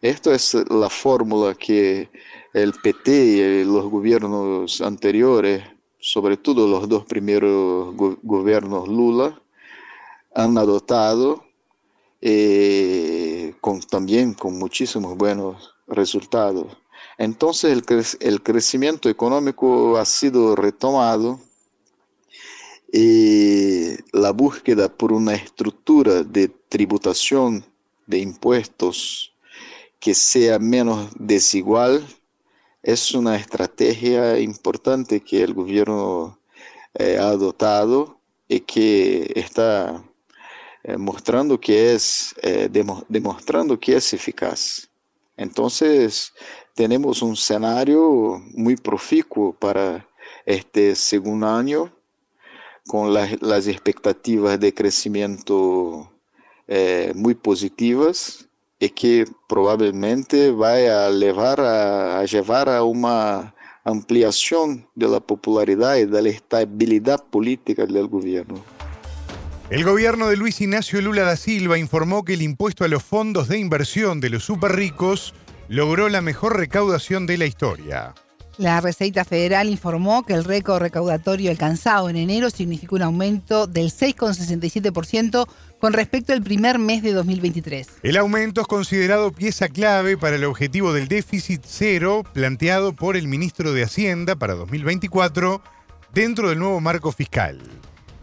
Esto 0.00 0.32
es 0.32 0.54
la 0.68 0.90
fórmula 0.90 1.54
que 1.54 2.10
el 2.52 2.72
PT 2.72 3.10
y 3.10 3.64
los 3.64 3.86
gobiernos 3.90 4.80
anteriores, 4.80 5.64
sobre 5.98 6.36
todo 6.36 6.68
los 6.68 6.88
dos 6.88 7.04
primeros 7.04 7.94
gobiernos 8.22 8.88
Lula, 8.88 9.40
han 10.34 10.58
adoptado 10.58 11.44
eh, 12.26 13.52
con, 13.60 13.80
también 13.80 14.32
con 14.32 14.58
muchísimos 14.58 15.14
buenos 15.14 15.74
resultados. 15.86 16.74
Entonces 17.18 18.16
el, 18.20 18.42
crecimiento 18.42 19.10
económico 19.10 19.98
ha 19.98 20.06
sido 20.06 20.56
retomado 20.56 21.38
y 22.90 23.90
la 24.12 24.30
búsqueda 24.30 24.88
por 24.88 25.12
una 25.12 25.34
estructura 25.34 26.22
de 26.22 26.48
tributación 26.48 27.62
de 28.06 28.20
impuestos 28.20 29.34
que 30.00 30.14
sea 30.14 30.58
menos 30.58 31.10
desigual 31.18 32.06
es 32.82 33.12
una 33.12 33.36
estrategia 33.36 34.38
importante 34.38 35.20
que 35.20 35.42
el 35.42 35.52
gobierno 35.52 36.38
eh, 36.94 37.18
ha 37.20 37.28
adoptado 37.28 38.18
y 38.48 38.60
que 38.60 39.30
está 39.36 40.02
eh, 40.84 40.96
mostrando 40.96 41.58
que 41.58 41.94
es 41.94 42.34
eh, 42.42 42.68
demostrando 43.08 43.78
que 43.78 43.96
es 43.96 44.12
eficaz. 44.12 44.88
Entonces 45.36 46.32
tenemos 46.74 47.22
un 47.22 47.32
escenario 47.32 48.40
muy 48.52 48.76
proficuo 48.76 49.52
para 49.52 50.06
este 50.46 50.94
segundo 50.94 51.48
año 51.48 51.92
con 52.86 53.12
las 53.14 53.66
expectativas 53.66 54.60
de 54.60 54.74
crecimiento 54.74 56.10
muy 57.14 57.34
positivas 57.34 58.46
y 58.78 58.90
que 58.90 59.26
probablemente 59.48 60.50
vaya 60.50 61.06
a 61.06 61.10
llevar 61.10 61.60
a 61.60 62.24
llevar 62.24 62.68
a 62.68 62.84
una 62.84 63.54
ampliación 63.84 64.88
de 64.94 65.08
la 65.08 65.20
popularidad 65.20 65.96
y 65.96 66.06
de 66.06 66.22
la 66.22 66.28
estabilidad 66.30 67.22
política 67.24 67.84
del 67.86 68.08
gobierno. 68.08 68.73
El 69.70 69.82
gobierno 69.82 70.28
de 70.28 70.36
Luis 70.36 70.60
Ignacio 70.60 71.00
Lula 71.00 71.22
da 71.22 71.36
Silva 71.36 71.78
informó 71.78 72.22
que 72.22 72.34
el 72.34 72.42
impuesto 72.42 72.84
a 72.84 72.88
los 72.88 73.02
fondos 73.02 73.48
de 73.48 73.58
inversión 73.58 74.20
de 74.20 74.28
los 74.28 74.44
superricos 74.44 75.32
logró 75.68 76.10
la 76.10 76.20
mejor 76.20 76.58
recaudación 76.58 77.26
de 77.26 77.38
la 77.38 77.46
historia. 77.46 78.14
La 78.58 78.82
Receita 78.82 79.24
Federal 79.24 79.70
informó 79.70 80.24
que 80.24 80.34
el 80.34 80.44
récord 80.44 80.82
recaudatorio 80.82 81.50
alcanzado 81.50 82.10
en 82.10 82.16
enero 82.16 82.50
significó 82.50 82.96
un 82.96 83.02
aumento 83.02 83.66
del 83.66 83.86
6,67% 83.90 85.48
con 85.80 85.92
respecto 85.94 86.34
al 86.34 86.42
primer 86.42 86.78
mes 86.78 87.02
de 87.02 87.12
2023. 87.12 87.88
El 88.02 88.18
aumento 88.18 88.60
es 88.60 88.66
considerado 88.66 89.32
pieza 89.32 89.68
clave 89.68 90.18
para 90.18 90.36
el 90.36 90.44
objetivo 90.44 90.92
del 90.92 91.08
déficit 91.08 91.62
cero 91.66 92.22
planteado 92.34 92.92
por 92.92 93.16
el 93.16 93.28
ministro 93.28 93.72
de 93.72 93.82
Hacienda 93.82 94.36
para 94.36 94.54
2024 94.54 95.62
dentro 96.12 96.50
del 96.50 96.58
nuevo 96.58 96.80
marco 96.80 97.10
fiscal. 97.10 97.60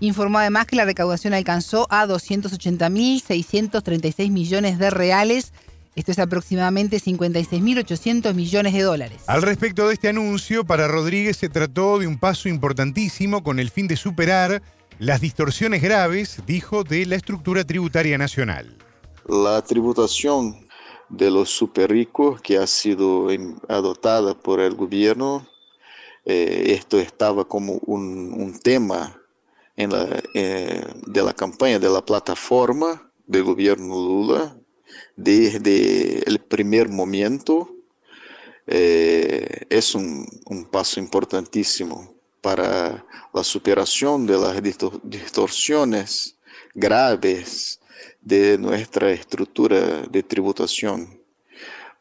Informó 0.01 0.39
además 0.39 0.65
que 0.65 0.75
la 0.75 0.83
recaudación 0.83 1.33
alcanzó 1.33 1.87
a 1.89 2.05
280.636 2.05 4.31
millones 4.31 4.77
de 4.77 4.89
reales 4.89 5.53
esto 5.93 6.13
es 6.13 6.19
aproximadamente 6.19 6.97
56.800 6.97 8.33
millones 8.33 8.73
de 8.73 8.81
dólares. 8.81 9.23
Al 9.27 9.41
respecto 9.41 9.87
de 9.87 9.95
este 9.95 10.07
anuncio, 10.07 10.63
para 10.63 10.87
Rodríguez 10.87 11.35
se 11.35 11.49
trató 11.49 11.99
de 11.99 12.07
un 12.07 12.17
paso 12.17 12.47
importantísimo 12.47 13.43
con 13.43 13.59
el 13.59 13.69
fin 13.69 13.87
de 13.87 13.97
superar 13.97 14.61
las 14.99 15.19
distorsiones 15.19 15.81
graves, 15.81 16.41
dijo, 16.45 16.85
de 16.85 17.05
la 17.05 17.17
estructura 17.17 17.65
tributaria 17.65 18.17
nacional. 18.17 18.77
La 19.27 19.61
tributación 19.63 20.65
de 21.09 21.29
los 21.29 21.49
superricos 21.49 22.41
que 22.41 22.57
ha 22.57 22.67
sido 22.67 23.27
adoptada 23.67 24.33
por 24.33 24.61
el 24.61 24.75
gobierno, 24.75 25.45
eh, 26.23 26.67
esto 26.67 26.99
estaba 26.99 27.43
como 27.43 27.73
un, 27.85 28.57
tema 28.63 29.20
en 29.75 29.91
la, 29.91 30.21
eh, 30.34 30.84
de 31.07 31.23
la 31.23 31.34
campaña 31.34 31.79
de 31.79 31.89
la 31.89 32.05
plataforma 32.05 33.12
del 33.25 33.43
gobierno 33.43 33.95
Lula 33.95 34.57
desde 35.15 36.27
el 36.27 36.39
primer 36.39 36.89
momento 36.89 37.69
eh, 38.67 39.65
es 39.69 39.95
un, 39.95 40.27
paso 40.71 40.99
importantísimo 40.99 42.15
para 42.41 43.05
la 43.34 43.43
superación 43.43 44.25
de 44.25 44.38
las 44.38 44.62
distorsiones 45.03 46.38
graves 46.73 47.79
de 48.21 48.57
nuestra 48.57 49.12
estructura 49.12 50.03
de 50.10 50.23
tributación, 50.23 51.21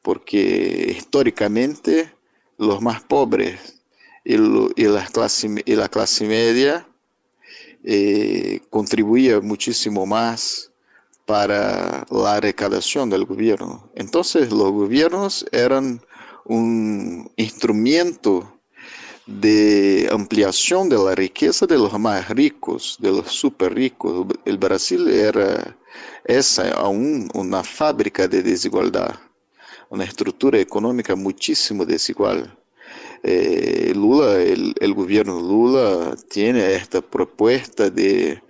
porque 0.03 0.95
históricamente 0.97 2.15
los 2.59 2.81
más 2.81 3.03
pobres 3.03 3.83
y, 4.25 4.37
la, 4.37 5.07
clase, 5.07 5.63
y 5.65 5.75
la 5.75 5.89
clase 5.89 6.27
media 6.27 6.87
eh, 7.85 8.61
contribuían 8.71 9.47
muchísimo 9.47 10.07
más 10.07 10.71
para 11.27 12.07
la 12.11 12.41
recaudación 12.41 13.11
del 13.11 13.25
gobierno. 13.25 13.91
Entonces 13.95 14.51
los 14.51 14.73
gobiernos 14.73 15.47
eran 15.53 16.01
un 16.45 17.31
instrumento 17.37 18.61
de 19.27 20.09
ampliación 20.11 20.89
de 20.89 20.99
la 20.99 21.15
riqueza 21.15 21.67
de 21.67 21.79
los 21.79 21.97
más 21.99 22.29
ricos, 22.31 22.97
de 22.99 23.13
los 23.13 23.31
super 23.31 23.73
ricos. 23.75 24.27
El 24.45 24.59
Brasil 24.59 25.09
era 25.09 25.77
es 26.25 26.59
aún 26.59 27.29
una 27.35 27.63
fábrica 27.63 28.29
de 28.29 28.43
desigualdad, 28.43 29.19
una 29.89 30.05
estructura 30.05 30.59
económica 30.59 31.15
muchísimo 31.17 31.85
desigual. 31.85 32.57
Eh, 33.23 33.93
Lula, 33.95 34.41
el, 34.41 34.95
gobierno 34.95 35.41
Lula 35.41 36.17
tiene 36.31 36.75
esta 36.75 37.03
propuesta 37.03 37.91
de 37.91 38.43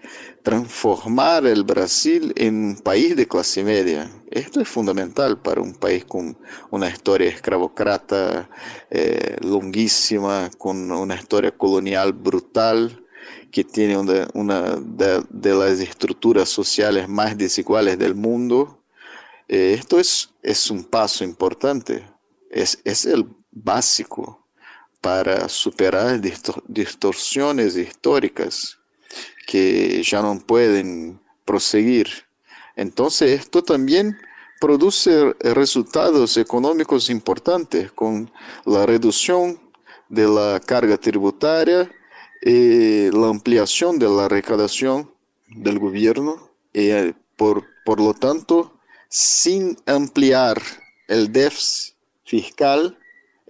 transformar 0.45 1.45
el 1.45 1.65
Brasil 1.65 2.33
en 2.37 2.65
un 2.65 2.77
país 2.77 3.17
de 3.17 3.27
clase 3.27 3.65
media. 3.65 4.11
Esto 4.31 4.61
es 4.61 4.69
fundamental 4.69 5.41
para 5.43 5.61
un 5.61 5.75
país 5.75 6.05
con 6.05 6.39
una 6.71 6.89
historia 6.89 7.29
escravocrata 7.29 8.49
eh, 8.91 9.37
longuísima, 9.41 10.51
con 10.57 10.93
una 10.93 11.17
historia 11.17 11.51
colonial 11.51 12.13
brutal, 12.13 13.05
que 13.51 13.65
tiene 13.65 13.97
una, 13.97 14.77
de, 14.81 15.55
las 15.55 15.81
estructuras 15.81 16.49
sociales 16.49 17.09
más 17.09 17.37
desiguales 17.37 17.99
del 17.99 18.15
mundo. 18.15 18.85
Eh, 19.49 19.75
esto 19.77 19.99
es, 19.99 20.31
es 20.43 20.71
un 20.71 20.85
paso 20.85 21.25
importante, 21.25 22.09
es, 22.51 22.81
es 22.85 23.05
el 23.05 23.27
básico 23.51 24.41
para 25.01 25.49
superar 25.49 26.21
distorsiones 26.67 27.77
históricas 27.77 28.79
que 29.47 30.03
ya 30.03 30.23
no 30.23 30.39
pueden 30.39 31.21
proseguir. 31.45 32.09
Entonces 32.77 33.41
esto 33.41 33.63
también 33.63 34.17
produce 34.61 35.35
resultados 35.41 36.37
económicos 36.37 37.09
importantes 37.11 37.91
con 37.93 38.31
la 38.67 38.87
reducción 38.87 39.59
de 40.09 40.27
la 40.27 40.61
carga 40.61 40.97
tributaria 40.99 41.91
eh, 42.43 43.11
la 43.13 43.29
ampliación 43.29 43.99
de 43.99 44.09
la 44.09 44.27
recaudación 44.27 45.11
del 45.49 45.79
gobierno 45.79 46.51
y 46.73 46.89
eh, 46.89 47.15
por, 47.37 47.67
por 47.85 48.01
lo 48.01 48.15
tanto, 48.15 48.79
sin 49.09 49.77
ampliar 49.85 50.61
el 51.07 51.31
déficit 51.31 51.95
fiscal, 52.25 52.97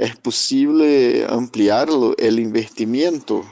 es 0.01 0.17
posible 0.17 1.27
ampliar 1.29 1.91
el 2.17 2.41
investimiento 2.41 3.45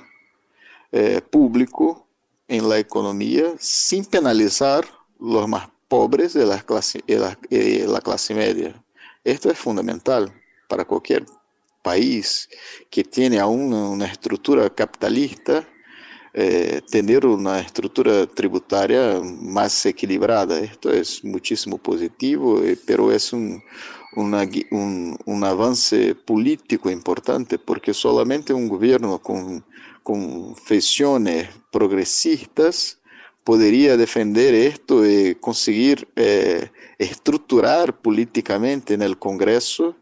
eh, 0.91 1.21
público 1.21 2.07
en 2.49 2.67
la 2.71 2.79
economía 2.79 3.53
sin 3.59 4.07
penalizar 4.07 4.87
los 5.21 5.47
más 5.47 5.69
pobres 5.89 6.33
de 6.33 6.47
la 6.47 6.63
clase, 6.63 7.05
la, 7.07 7.39
la 7.51 8.01
clase 8.01 8.35
media. 8.35 8.83
Esto 9.25 9.51
es 9.51 9.59
fundamental 9.59 10.33
para 10.69 10.87
cualquier 10.87 11.27
país 11.83 12.49
que 12.89 13.05
tiene 13.05 13.39
aún 13.39 13.75
una 13.75 14.07
estructura 14.07 14.71
capitalista, 14.71 15.69
eh, 16.33 16.81
tener 16.91 17.27
una 17.27 17.61
estructura 17.61 18.27
tributaria 18.27 19.21
más 19.21 19.85
equilibrada. 19.85 20.59
Esto 20.61 20.91
es 20.91 21.23
muchísimo 21.23 21.77
positivo, 21.77 22.63
eh, 22.63 22.79
pero 22.87 23.13
es 23.13 23.35
un, 23.35 23.63
un, 24.19 25.45
avance 25.45 26.15
político 26.15 26.91
importante 26.91 27.59
porque 27.59 27.95
solamente 27.95 28.53
un 28.53 28.69
gobierno 28.69 29.19
con 29.21 29.65
confesiones 30.03 31.49
progresistas 31.71 32.99
podría 33.45 33.97
defender 33.97 34.55
esto 34.55 35.07
y 35.07 35.35
conseguir 35.37 36.09
eh, 36.17 36.71
estructurar 36.99 37.97
políticamente 38.01 38.95
en 38.95 39.03
el 39.03 39.19
Congreso 39.19 39.97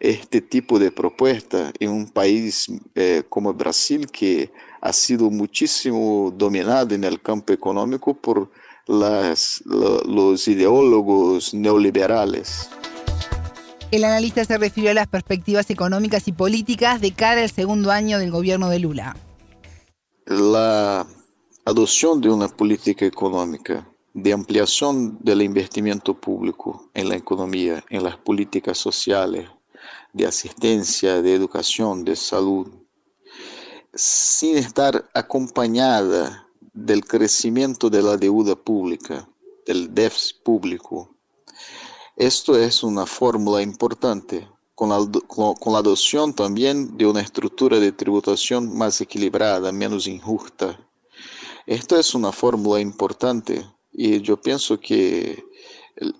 este 0.00 0.40
tipo 0.40 0.78
de 0.78 0.92
propuesta 0.92 1.72
en 1.78 1.90
un 1.90 2.08
país 2.08 2.66
eh, 2.94 3.24
como 3.28 3.52
Brasil 3.52 4.06
que 4.10 4.50
ha 4.80 4.92
sido 4.92 5.30
muchísimo 5.30 6.32
dominado 6.36 6.94
en 6.94 7.04
el 7.04 7.20
campo 7.20 7.52
económico 7.52 8.14
por 8.14 8.50
los 8.86 10.48
ideólogos 10.48 11.52
neoliberales. 11.52 12.70
El 13.90 14.04
analista 14.04 14.44
se 14.44 14.58
refirió 14.58 14.90
a 14.90 14.94
las 14.94 15.08
perspectivas 15.08 15.70
económicas 15.70 16.28
y 16.28 16.32
políticas 16.32 17.00
de 17.00 17.12
cara 17.12 17.42
al 17.42 17.50
segundo 17.50 17.90
año 17.90 18.18
del 18.18 18.30
gobierno 18.30 18.68
de 18.68 18.78
Lula 18.78 19.16
la 20.28 21.06
adopción 21.64 22.20
de 22.20 22.28
una 22.28 22.48
política 22.48 23.06
económica 23.06 23.88
de 24.12 24.34
ampliación 24.34 25.18
del 25.20 25.40
investimiento 25.40 26.12
público 26.12 26.90
en 26.92 27.08
la 27.08 27.16
economía, 27.16 27.82
en 27.88 28.02
las 28.02 28.18
políticas 28.18 28.76
sociales, 28.76 29.48
de 30.12 30.26
asistencia, 30.26 31.22
de 31.22 31.34
educación, 31.34 32.04
de 32.04 32.14
salud, 32.14 32.68
sin 33.94 34.58
estar 34.58 35.08
acompañada 35.14 36.46
del 36.74 37.06
crecimiento 37.06 37.88
de 37.88 38.02
la 38.02 38.18
deuda 38.18 38.54
pública, 38.54 39.26
del 39.66 39.94
déficit 39.94 40.42
público. 40.42 41.14
Esto 42.18 42.58
es 42.58 42.82
una 42.82 43.06
fórmula 43.06 43.62
importante 43.62 44.48
con 44.74 44.88
la, 44.88 45.78
adopción 45.78 46.34
también 46.34 46.96
de 46.96 47.06
una 47.06 47.20
estructura 47.20 47.78
de 47.78 47.92
tributación 47.92 48.76
más 48.76 49.00
equilibrada, 49.00 49.70
menos 49.70 50.08
injusta. 50.08 50.76
Esto 51.64 51.96
es 51.96 52.16
una 52.16 52.32
fórmula 52.32 52.80
importante 52.80 53.64
y 53.92 54.20
yo 54.20 54.36
pienso 54.36 54.80
que 54.80 55.44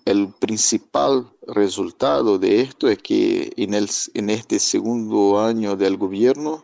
el, 0.05 0.33
principal 0.39 1.29
resultado 1.45 2.39
de 2.39 2.61
esto 2.61 2.87
es 2.87 2.99
que 2.99 3.51
en, 3.57 4.29
este 4.29 4.59
segundo 4.59 5.41
año 5.41 5.75
del 5.75 5.97
gobierno, 5.97 6.63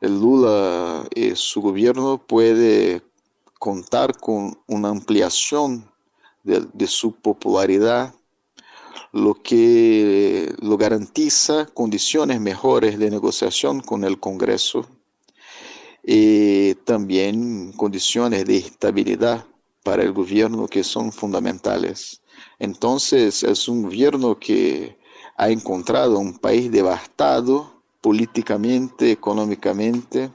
el 0.00 0.20
Lula 0.20 1.04
y 1.16 1.34
su 1.34 1.60
gobierno 1.62 2.22
puede 2.24 3.02
contar 3.58 4.16
con 4.20 4.56
una 4.68 4.90
ampliación 4.90 5.90
de 6.44 6.86
su 6.86 7.10
popularidad 7.12 8.14
lo 9.18 9.34
que 9.34 10.54
lo 10.60 10.76
garantiza 10.76 11.66
condiciones 11.66 12.40
mejores 12.40 12.98
de 12.98 13.10
negociación 13.10 13.80
con 13.80 14.04
el 14.04 14.18
Congreso 14.20 14.86
y 16.04 16.74
también 16.86 17.72
condiciones 17.72 18.44
de 18.46 18.58
estabilidad 18.58 19.44
para 19.82 20.02
el 20.02 20.12
gobierno 20.12 20.68
que 20.68 20.84
son 20.84 21.12
fundamentales. 21.12 22.22
Entonces 22.58 23.42
es 23.42 23.68
un 23.68 23.82
gobierno 23.82 24.38
que 24.38 24.96
ha 25.36 25.50
encontrado 25.50 26.18
un 26.18 26.38
país 26.38 26.70
devastado 26.70 27.82
políticamente, 28.00 29.10
económicamente, 29.10 30.30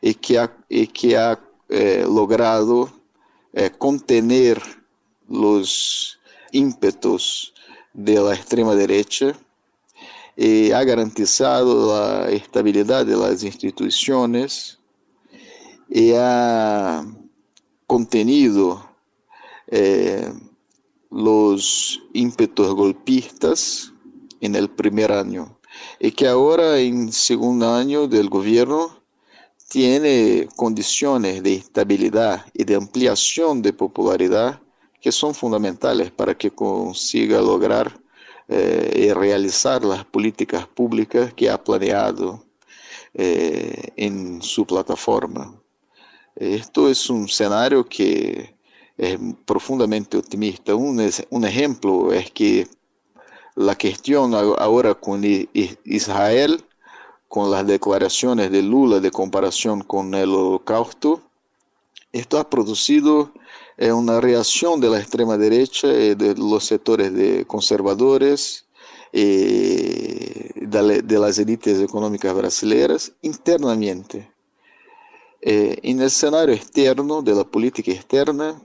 y 0.00 0.14
que 0.14 0.38
ha, 0.38 0.54
que 0.92 1.16
ha 1.16 1.40
eh, 1.68 2.04
logrado 2.06 2.92
eh, 3.52 3.70
contener 3.78 4.62
los 5.28 6.18
ímpetos 6.52 7.53
de 7.94 8.20
la 8.20 8.34
extrema 8.34 8.74
derecha 8.74 9.34
y 10.36 10.72
ha 10.72 10.82
garantizado 10.82 11.94
la 11.94 12.28
estabilidad 12.30 13.06
de 13.06 13.16
las 13.16 13.42
instituciones 13.44 14.78
y 15.88 16.12
ha 16.12 17.06
contenido 17.86 18.84
eh, 19.68 20.28
los 21.10 22.02
ímpetos 22.12 22.74
golpistas 22.74 23.92
en 24.40 24.56
el 24.56 24.68
primer 24.68 25.12
año 25.12 25.56
y 26.00 26.10
que 26.10 26.26
ahora 26.26 26.78
en 26.78 27.12
segundo 27.12 27.72
año 27.72 28.08
del 28.08 28.28
gobierno 28.28 29.00
tiene 29.68 30.48
condiciones 30.56 31.42
de 31.42 31.54
estabilidad 31.54 32.44
y 32.52 32.64
de 32.64 32.74
ampliación 32.74 33.62
de 33.62 33.72
popularidad 33.72 34.60
que 35.04 35.12
son 35.12 35.34
fundamentales 35.34 36.10
para 36.10 36.34
que 36.34 36.50
consiga 36.50 37.38
lograr 37.38 37.92
eh, 38.48 39.04
y 39.04 39.12
realizar 39.12 39.84
las 39.84 40.02
políticas 40.06 40.66
públicas 40.66 41.34
que 41.34 41.50
ha 41.50 41.62
planeado 41.62 42.42
eh, 43.12 43.92
en 43.96 44.40
su 44.40 44.64
plataforma. 44.64 45.60
Esto 46.34 46.88
es 46.88 47.10
un 47.10 47.26
escenario 47.26 47.84
que 47.84 48.56
es 48.96 49.18
profundamente 49.44 50.16
optimista. 50.16 50.74
Un, 50.74 51.06
un 51.28 51.44
ejemplo 51.44 52.10
es 52.10 52.30
que 52.30 52.66
la 53.56 53.76
cuestión 53.76 54.32
ahora 54.34 54.94
con 54.94 55.20
Israel, 55.84 56.64
con 57.28 57.50
las 57.50 57.66
declaraciones 57.66 58.50
de 58.50 58.62
Lula 58.62 59.00
de 59.00 59.10
comparación 59.10 59.82
con 59.82 60.14
el 60.14 60.30
holocausto, 60.30 61.20
esto 62.10 62.38
ha 62.38 62.48
producido 62.48 63.32
é 63.76 63.92
uma 63.92 64.20
reação 64.20 64.78
da 64.78 64.98
extrema 64.98 65.36
direita 65.36 65.88
e 65.88 66.14
de 66.14 66.34
los 66.34 66.64
sectores 66.64 67.12
de 67.12 67.44
conservadores 67.44 68.64
e 69.12 70.50
de 70.66 71.18
las 71.18 71.38
élites 71.38 71.80
económicas 71.80 72.34
brasileiras 72.34 73.12
internamente. 73.22 74.28
Eh, 75.40 75.78
en 75.82 76.00
el 76.00 76.06
escenario 76.06 76.54
externo 76.54 77.22
de 77.22 77.34
la 77.34 77.44
política 77.44 77.92
externa, 77.92 78.60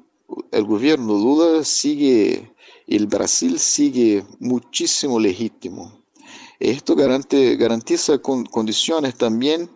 el 0.52 0.64
gobierno 0.64 1.14
Lula 1.14 1.64
sigue, 1.64 2.54
el 2.88 3.06
Brasil 3.08 3.60
sigue 3.60 4.24
muchísimo 4.40 5.20
legítimo. 5.20 6.00
Esto 6.60 6.96
garante, 6.96 7.56
garantiza 7.56 8.18
con, 8.20 8.46
condiciones 8.46 9.16
también 9.16 9.70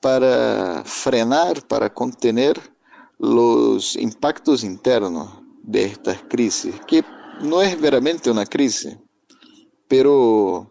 para 0.00 0.82
frenar, 0.84 1.66
para 1.66 1.92
contener 1.92 2.60
los 3.18 3.96
impactos 3.96 4.62
internos 4.64 5.30
de 5.62 5.84
estas 5.84 6.22
crisis, 6.28 6.74
que 6.86 7.04
no 7.40 7.62
es 7.62 7.80
veramente 7.80 8.30
una 8.30 8.46
crisis, 8.46 8.96
pero 9.88 10.70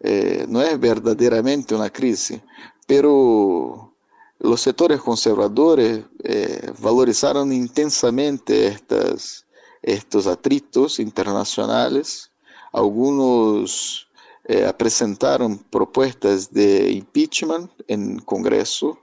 eh, 0.00 0.46
no 0.48 0.62
es 0.62 0.78
verdaderamente 0.78 1.74
una 1.74 1.90
crisis, 1.90 2.40
pero 2.86 3.94
los 4.38 4.60
sectores 4.60 5.00
conservadores 5.00 6.04
eh, 6.22 6.72
valorizaron 6.78 7.52
intensamente 7.52 8.68
estas, 8.68 9.46
estos 9.82 10.26
atritos 10.26 11.00
internacionales, 11.00 12.30
algunos 12.72 14.08
eh, 14.44 14.72
presentaron 14.78 15.58
propuestas 15.58 16.52
de 16.52 16.92
impeachment 16.92 17.70
en 17.88 18.20
Congreso, 18.20 18.98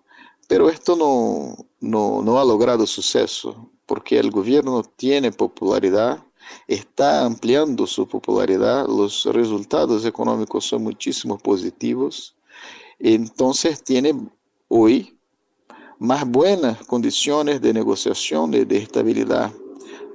pero 0.47 0.69
esto 0.69 0.95
no, 0.95 1.65
no, 1.79 2.21
no, 2.21 2.39
ha 2.39 2.45
logrado 2.45 2.85
suceso 2.85 3.71
porque 3.85 4.17
el 4.19 4.31
gobierno 4.31 4.83
tiene 4.95 5.31
popularidad, 5.31 6.23
está 6.67 7.25
ampliando 7.25 7.87
su 7.87 8.07
popularidad, 8.07 8.87
los 8.87 9.25
resultados 9.25 10.05
económicos 10.05 10.65
son 10.65 10.83
muchísimo 10.83 11.37
positivos, 11.37 12.35
entonces 12.99 13.83
tiene 13.83 14.13
hoy 14.67 15.17
más 15.99 16.27
buenas 16.27 16.83
condiciones 16.85 17.61
de 17.61 17.73
negociación 17.73 18.53
y 18.53 18.65
de 18.65 18.77
estabilidad 18.77 19.51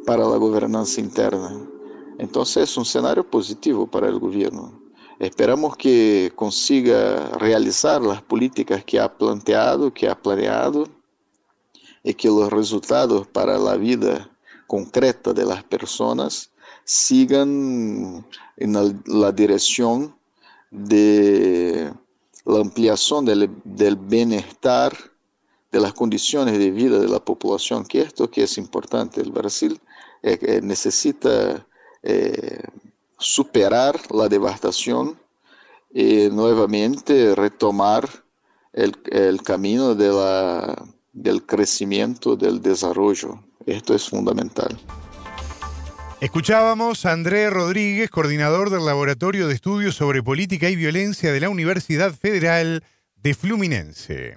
para 0.07 0.26
la 0.26 0.37
gobernanza 0.37 1.01
interna. 1.01 1.68
Entonces 2.18 2.70
es 2.70 2.76
un 2.76 2.83
escenario 2.83 3.28
positivo 3.28 3.87
para 3.87 4.09
el 4.09 4.18
gobierno. 4.18 4.80
Esperamos 5.20 5.76
que 5.76 6.32
consiga 6.34 7.28
realizar 7.36 8.00
las 8.00 8.22
políticas 8.22 8.82
que 8.86 8.98
ha 8.98 9.18
planteado, 9.18 9.92
que 9.92 10.08
ha 10.08 10.14
planeado 10.14 10.88
y 12.02 12.14
que 12.14 12.28
los 12.28 12.50
resultados 12.50 13.26
para 13.26 13.58
la 13.58 13.76
vida 13.76 14.30
concreta 14.66 15.34
de 15.34 15.44
las 15.44 15.62
personas 15.62 16.52
sigan 16.84 18.24
en 18.56 18.72
la, 19.04 19.30
dirección 19.32 20.16
de 20.70 21.92
la 22.46 22.60
ampliación 22.60 23.26
del, 23.26 23.96
bienestar, 23.96 24.96
de 25.70 25.80
las 25.80 25.92
condiciones 25.92 26.58
de 26.58 26.70
vida 26.70 26.98
de 26.98 27.08
la 27.08 27.22
población, 27.22 27.84
que 27.84 28.00
esto 28.00 28.30
que 28.30 28.44
es 28.44 28.56
importante. 28.56 29.20
El 29.20 29.32
Brasil 29.32 29.78
eh, 30.22 30.38
eh, 30.40 30.60
necesita 30.62 31.66
eh, 32.02 32.62
superar 33.20 34.00
la 34.10 34.28
devastación 34.28 35.20
y 35.92 36.28
nuevamente 36.30 37.34
retomar 37.34 38.08
el, 38.72 38.96
el 39.12 39.42
camino 39.42 39.94
de 39.94 40.08
la, 40.08 40.84
del 41.12 41.44
crecimiento, 41.44 42.34
del 42.34 42.60
desarrollo. 42.60 43.38
Esto 43.66 43.94
es 43.94 44.08
fundamental. 44.08 44.78
Escuchábamos 46.20 47.06
a 47.06 47.12
André 47.12 47.48
Rodríguez, 47.48 48.10
coordinador 48.10 48.68
del 48.68 48.84
Laboratorio 48.84 49.48
de 49.48 49.54
Estudios 49.54 49.94
sobre 49.94 50.22
Política 50.22 50.68
y 50.68 50.76
Violencia 50.76 51.32
de 51.32 51.40
la 51.40 51.48
Universidad 51.48 52.12
Federal 52.12 52.84
de 53.16 53.34
Fluminense. 53.34 54.36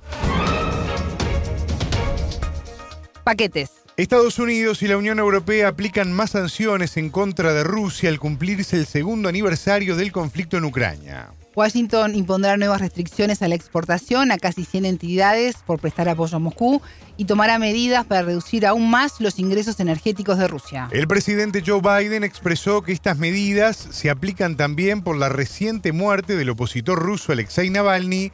Paquetes. 3.23 3.82
Estados 3.95 4.39
Unidos 4.39 4.81
y 4.81 4.87
la 4.87 4.97
Unión 4.97 5.19
Europea 5.19 5.67
aplican 5.67 6.11
más 6.11 6.31
sanciones 6.31 6.97
en 6.97 7.11
contra 7.11 7.53
de 7.53 7.63
Rusia 7.63 8.09
al 8.09 8.19
cumplirse 8.19 8.75
el 8.75 8.87
segundo 8.87 9.29
aniversario 9.29 9.95
del 9.95 10.11
conflicto 10.11 10.57
en 10.57 10.65
Ucrania. 10.65 11.29
Washington 11.55 12.15
impondrá 12.15 12.57
nuevas 12.57 12.81
restricciones 12.81 13.43
a 13.43 13.47
la 13.47 13.53
exportación 13.53 14.31
a 14.31 14.39
casi 14.39 14.65
100 14.65 14.85
entidades 14.85 15.57
por 15.67 15.79
prestar 15.79 16.09
apoyo 16.09 16.37
a 16.37 16.39
Moscú 16.39 16.81
y 17.17 17.25
tomará 17.25 17.59
medidas 17.59 18.03
para 18.03 18.23
reducir 18.23 18.65
aún 18.65 18.89
más 18.89 19.21
los 19.21 19.37
ingresos 19.37 19.79
energéticos 19.79 20.39
de 20.39 20.47
Rusia. 20.47 20.87
El 20.91 21.07
presidente 21.07 21.61
Joe 21.63 21.81
Biden 21.81 22.23
expresó 22.23 22.81
que 22.81 22.93
estas 22.93 23.19
medidas 23.19 23.77
se 23.77 24.09
aplican 24.09 24.57
también 24.57 25.03
por 25.03 25.17
la 25.17 25.29
reciente 25.29 25.91
muerte 25.91 26.35
del 26.35 26.49
opositor 26.49 26.97
ruso 26.97 27.31
Alexei 27.31 27.69
Navalny 27.69 28.31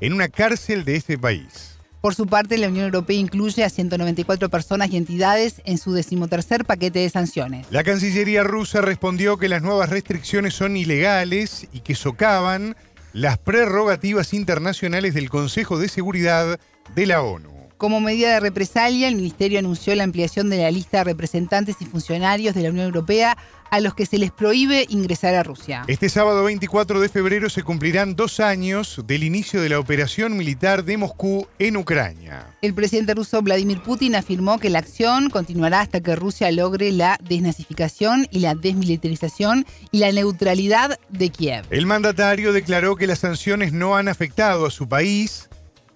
en 0.00 0.14
una 0.14 0.28
cárcel 0.28 0.86
de 0.86 0.96
este 0.96 1.18
país. 1.18 1.71
Por 2.02 2.16
su 2.16 2.26
parte, 2.26 2.58
la 2.58 2.66
Unión 2.66 2.86
Europea 2.86 3.16
incluye 3.16 3.62
a 3.62 3.70
194 3.70 4.48
personas 4.48 4.90
y 4.90 4.96
entidades 4.96 5.62
en 5.64 5.78
su 5.78 5.92
decimotercer 5.92 6.64
paquete 6.64 6.98
de 6.98 7.08
sanciones. 7.08 7.68
La 7.70 7.84
Cancillería 7.84 8.42
rusa 8.42 8.80
respondió 8.80 9.38
que 9.38 9.48
las 9.48 9.62
nuevas 9.62 9.88
restricciones 9.88 10.52
son 10.52 10.76
ilegales 10.76 11.68
y 11.72 11.78
que 11.78 11.94
socavan 11.94 12.74
las 13.12 13.38
prerrogativas 13.38 14.34
internacionales 14.34 15.14
del 15.14 15.30
Consejo 15.30 15.78
de 15.78 15.86
Seguridad 15.86 16.58
de 16.96 17.06
la 17.06 17.22
ONU. 17.22 17.61
Como 17.82 18.00
medida 18.00 18.34
de 18.34 18.38
represalia, 18.38 19.08
el 19.08 19.16
Ministerio 19.16 19.58
anunció 19.58 19.92
la 19.96 20.04
ampliación 20.04 20.48
de 20.48 20.58
la 20.58 20.70
lista 20.70 20.98
de 20.98 21.02
representantes 21.02 21.78
y 21.80 21.84
funcionarios 21.84 22.54
de 22.54 22.62
la 22.62 22.70
Unión 22.70 22.86
Europea 22.86 23.36
a 23.72 23.80
los 23.80 23.94
que 23.94 24.06
se 24.06 24.18
les 24.18 24.30
prohíbe 24.30 24.86
ingresar 24.88 25.34
a 25.34 25.42
Rusia. 25.42 25.82
Este 25.88 26.08
sábado 26.08 26.44
24 26.44 27.00
de 27.00 27.08
febrero 27.08 27.50
se 27.50 27.64
cumplirán 27.64 28.14
dos 28.14 28.38
años 28.38 29.00
del 29.04 29.24
inicio 29.24 29.60
de 29.60 29.70
la 29.70 29.80
operación 29.80 30.36
militar 30.36 30.84
de 30.84 30.96
Moscú 30.96 31.48
en 31.58 31.76
Ucrania. 31.76 32.54
El 32.62 32.72
presidente 32.72 33.14
ruso 33.14 33.42
Vladimir 33.42 33.82
Putin 33.82 34.14
afirmó 34.14 34.60
que 34.60 34.70
la 34.70 34.78
acción 34.78 35.28
continuará 35.28 35.80
hasta 35.80 36.00
que 36.00 36.14
Rusia 36.14 36.52
logre 36.52 36.92
la 36.92 37.18
desnazificación 37.20 38.28
y 38.30 38.38
la 38.38 38.54
desmilitarización 38.54 39.66
y 39.90 39.98
la 39.98 40.12
neutralidad 40.12 41.00
de 41.08 41.30
Kiev. 41.30 41.64
El 41.70 41.86
mandatario 41.86 42.52
declaró 42.52 42.94
que 42.94 43.08
las 43.08 43.18
sanciones 43.18 43.72
no 43.72 43.96
han 43.96 44.06
afectado 44.06 44.66
a 44.66 44.70
su 44.70 44.86
país 44.86 45.48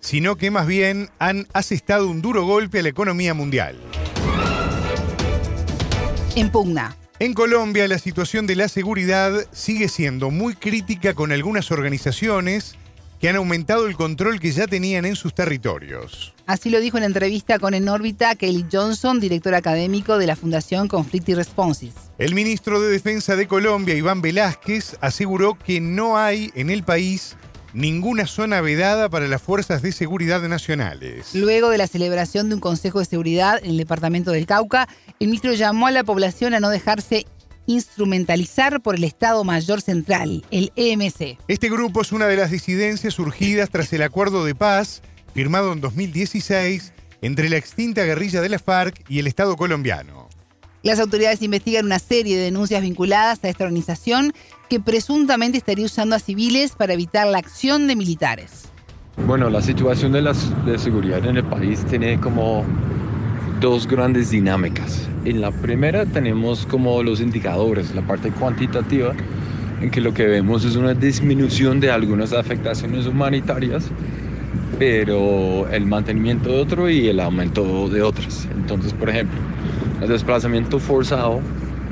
sino 0.07 0.36
que 0.36 0.52
más 0.52 0.68
bien 0.68 1.11
han 1.18 1.48
asestado 1.52 2.09
un 2.09 2.22
duro 2.22 2.44
golpe 2.44 2.78
a 2.78 2.82
la 2.82 2.90
economía 2.90 3.34
mundial. 3.34 3.76
En 6.36 6.48
pugna. 6.48 6.96
En 7.18 7.34
Colombia 7.34 7.88
la 7.88 7.98
situación 7.98 8.46
de 8.46 8.54
la 8.54 8.68
seguridad 8.68 9.32
sigue 9.50 9.88
siendo 9.88 10.30
muy 10.30 10.54
crítica 10.54 11.14
con 11.14 11.32
algunas 11.32 11.72
organizaciones 11.72 12.76
que 13.20 13.28
han 13.28 13.34
aumentado 13.34 13.88
el 13.88 13.96
control 13.96 14.38
que 14.38 14.52
ya 14.52 14.68
tenían 14.68 15.07
en 15.07 15.16
sus 15.16 15.34
territorios. 15.34 16.34
Así 16.46 16.70
lo 16.70 16.78
dijo 16.78 16.98
en 16.98 17.04
entrevista 17.04 17.59
con 17.59 17.74
En 17.74 17.88
órbita 17.88 18.36
Kelly 18.36 18.66
Johnson, 18.70 19.18
director 19.18 19.57
académico 19.57 20.18
de 20.18 20.28
la 20.28 20.36
Fundación 20.36 20.86
Conflict 20.86 21.30
y 21.30 21.34
Responses. 21.34 21.94
El 22.18 22.36
ministro 22.36 22.80
de 22.80 22.90
Defensa 22.90 23.34
de 23.34 23.48
Colombia, 23.48 23.96
Iván 23.96 24.22
Velázquez, 24.22 24.98
aseguró 25.00 25.59
que 25.59 25.80
no 25.80 26.16
hay 26.16 26.52
en 26.54 26.70
el 26.70 26.84
país 26.84 27.36
ninguna 27.73 28.27
zona 28.27 28.61
vedada 28.61 29.09
para 29.09 29.29
las 29.29 29.43
fuerzas 29.43 29.83
de 29.83 29.93
seguridad 29.93 30.43
nacionales. 30.43 31.35
Luego 31.35 31.71
de 31.71 31.79
la 31.79 31.87
celebración 31.87 32.49
de 32.49 32.57
un 32.57 32.61
Consejo 32.61 32.99
de 32.99 33.05
Seguridad 33.05 33.59
en 33.62 33.71
el 33.71 33.77
departamento 33.77 34.31
del 34.31 34.47
Cauca, 34.47 34.89
el 35.21 35.29
ministro 35.29 35.53
llamó 35.55 35.87
a 35.87 35.91
la 35.91 36.05
población 36.05 36.55
a 36.55 36.61
no 36.61 36.71
dejarse 36.71 37.27
instrumentalizar 37.67 38.81
por 38.81 38.95
el 38.95 39.05
Estado 39.05 39.45
Mayor 39.45 39.81
Central, 39.81 40.45
el 40.51 40.73
EMC. 40.77 41.39
Este 41.49 41.69
grupo 41.69 42.01
es 42.03 42.12
una 42.12 42.27
de 42.27 42.37
las 42.37 42.51
disidencias 42.51 43.14
surgidas 43.14 43.71
tras 43.71 43.93
el 43.93 44.03
acuerdo 44.03 44.45
de 44.45 44.55
paz 44.55 45.03
firmado 45.35 45.73
en 45.73 45.81
2016 45.81 46.93
entre 47.23 47.49
la 47.49 47.57
extinta 47.57 48.05
guerrilla 48.05 48.41
de 48.41 48.49
la 48.49 48.59
FARC 48.59 49.05
y 49.09 49.19
el 49.19 49.27
Estado 49.27 49.57
colombiano. 49.57 50.29
Las 50.83 51.01
autoridades 51.01 51.43
investigan 51.43 51.85
una 51.85 51.99
serie 51.99 52.37
de 52.37 52.45
denuncias 52.45 52.81
vinculadas 52.81 53.43
a 53.43 53.49
esta 53.49 53.64
organización 53.64 54.33
que 54.69 54.81
presuntamente 54.81 55.59
estaría 55.59 55.85
usando 55.85 56.17
a 56.17 56.19
civiles 56.19 56.73
para 56.77 56.93
evitar 56.93 57.27
la 57.27 57.39
acción 57.39 57.87
de 57.87 57.97
militares. 57.97 58.69
Bueno, 59.27 59.49
la 59.49 59.62
situación 59.62 60.12
de, 60.12 60.23
la 60.23 60.35
seguridad 60.35 61.25
en 61.25 61.39
el 61.39 61.45
país 61.45 61.85
tiene 61.87 62.21
como 62.21 62.64
dos 63.61 63.87
grandes 63.87 64.31
dinámicas. 64.31 65.09
En 65.25 65.41
la 65.41 65.51
primera 65.51 66.05
tenemos 66.05 66.67
como 66.67 67.03
los 67.03 67.21
indicadores, 67.21 67.95
la 67.95 68.03
parte 68.03 68.31
cuantitativa, 68.31 69.14
en 69.81 69.91
que 69.91 70.01
lo 70.01 70.12
que 70.12 70.27
vemos 70.27 70.64
es 70.64 70.77
una 70.77 70.95
disminución 70.95 71.81
de 71.81 71.91
algunas 71.91 72.33
afectaciones 72.33 73.07
humanitarias, 73.07 73.91
pero 74.79 75.69
el 75.71 75.87
mantenimiento 75.87 76.51
de 76.51 76.61
otro 76.61 76.91
y 76.91 77.09
el 77.09 77.21
aumento 77.21 77.89
de 77.89 78.03
otras. 78.03 78.47
Entonces, 78.55 78.93
por 78.93 79.09
ejemplo, 79.09 79.39
el 80.03 80.09
desplazamiento 80.09 80.79
forzado 80.79 81.41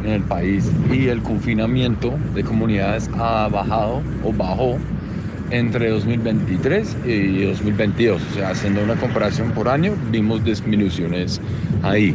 en 0.05 0.11
el 0.11 0.23
país 0.23 0.71
y 0.93 1.09
el 1.09 1.23
confinamiento 1.23 2.15
de 2.35 2.45
comunidades 2.45 3.11
ha 3.15 3.49
bajado 3.49 4.03
o 4.23 4.33
bajó 4.33 4.77
entre 5.51 5.91
2023 5.91 6.97
y 7.07 7.45
2022. 7.45 8.23
O 8.23 8.35
sea, 8.35 8.51
haciendo 8.51 8.83
una 8.83 8.97
comparación 8.97 9.51
por 9.53 9.69
año, 9.69 9.95
vimos 10.11 10.45
disminuciones 10.45 11.41
ahí. 11.83 12.15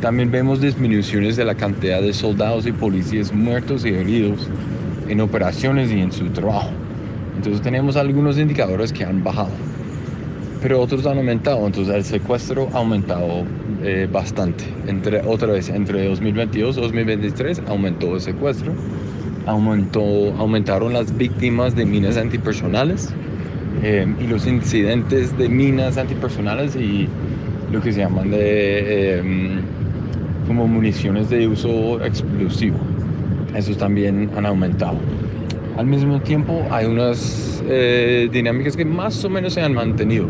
También 0.00 0.30
vemos 0.30 0.60
disminuciones 0.60 1.36
de 1.36 1.44
la 1.44 1.54
cantidad 1.54 2.00
de 2.00 2.12
soldados 2.12 2.66
y 2.66 2.72
policías 2.72 3.32
muertos 3.32 3.84
y 3.84 3.88
heridos 3.88 4.48
en 5.08 5.20
operaciones 5.20 5.90
y 5.90 6.00
en 6.00 6.12
su 6.12 6.26
trabajo. 6.30 6.70
Entonces 7.36 7.62
tenemos 7.62 7.96
algunos 7.96 8.38
indicadores 8.38 8.92
que 8.92 9.04
han 9.04 9.22
bajado 9.22 9.50
pero 10.60 10.80
otros 10.80 11.06
han 11.06 11.18
aumentado, 11.18 11.66
entonces 11.66 11.94
el 11.94 12.04
secuestro 12.04 12.68
ha 12.72 12.78
aumentado 12.78 13.44
eh, 13.82 14.08
bastante. 14.10 14.64
Entre, 14.86 15.20
otra 15.20 15.52
vez, 15.52 15.68
entre 15.68 16.08
2022 16.08 16.78
y 16.78 16.80
2023 16.80 17.62
aumentó 17.68 18.14
el 18.14 18.20
secuestro, 18.20 18.72
aumentó, 19.46 20.02
aumentaron 20.38 20.92
las 20.92 21.16
víctimas 21.16 21.74
de 21.74 21.86
minas 21.86 22.16
antipersonales 22.16 23.14
eh, 23.82 24.06
y 24.20 24.26
los 24.26 24.46
incidentes 24.46 25.36
de 25.38 25.48
minas 25.48 25.96
antipersonales 25.96 26.74
y 26.76 27.08
lo 27.70 27.80
que 27.80 27.92
se 27.92 28.00
llaman 28.00 28.30
de 28.30 28.38
eh, 28.40 29.22
como 30.46 30.66
municiones 30.66 31.30
de 31.30 31.46
uso 31.46 32.02
explosivo. 32.04 32.78
Esos 33.54 33.76
también 33.76 34.30
han 34.36 34.46
aumentado. 34.46 34.98
Al 35.76 35.86
mismo 35.86 36.20
tiempo 36.20 36.66
hay 36.70 36.86
unas 36.86 37.62
eh, 37.68 38.28
dinámicas 38.32 38.76
que 38.76 38.84
más 38.84 39.24
o 39.24 39.30
menos 39.30 39.52
se 39.54 39.60
han 39.60 39.74
mantenido. 39.74 40.26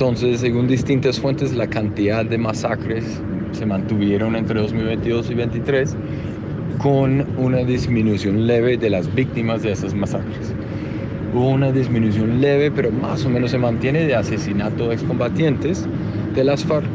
Entonces, 0.00 0.38
según 0.38 0.68
distintas 0.68 1.18
fuentes, 1.18 1.56
la 1.56 1.66
cantidad 1.66 2.24
de 2.24 2.38
masacres 2.38 3.04
se 3.50 3.66
mantuvieron 3.66 4.36
entre 4.36 4.60
2022 4.60 5.30
y 5.32 5.34
2023 5.34 5.96
con 6.78 7.26
una 7.36 7.64
disminución 7.64 8.46
leve 8.46 8.76
de 8.76 8.90
las 8.90 9.12
víctimas 9.12 9.64
de 9.64 9.72
esas 9.72 9.94
masacres. 9.94 10.54
Hubo 11.34 11.48
una 11.48 11.72
disminución 11.72 12.40
leve, 12.40 12.70
pero 12.70 12.92
más 12.92 13.24
o 13.24 13.28
menos 13.28 13.50
se 13.50 13.58
mantiene 13.58 14.04
de 14.04 14.14
asesinato 14.14 14.86
de 14.86 14.94
excombatientes 14.94 15.84
de 16.32 16.44
las 16.44 16.64
FARC 16.64 16.86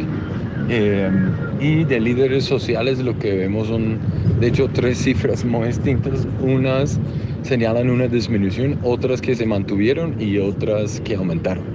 eh, 0.69 1.11
y 1.59 1.83
de 1.83 1.99
líderes 1.99 2.45
sociales. 2.45 2.99
Lo 2.99 3.19
que 3.19 3.35
vemos 3.35 3.67
son, 3.67 3.97
de 4.39 4.47
hecho, 4.47 4.69
tres 4.71 4.97
cifras 4.97 5.43
muy 5.43 5.67
distintas. 5.67 6.25
Unas 6.41 7.01
señalan 7.41 7.89
una 7.89 8.07
disminución, 8.07 8.79
otras 8.81 9.19
que 9.19 9.35
se 9.35 9.45
mantuvieron 9.45 10.21
y 10.21 10.37
otras 10.37 11.01
que 11.01 11.15
aumentaron. 11.15 11.65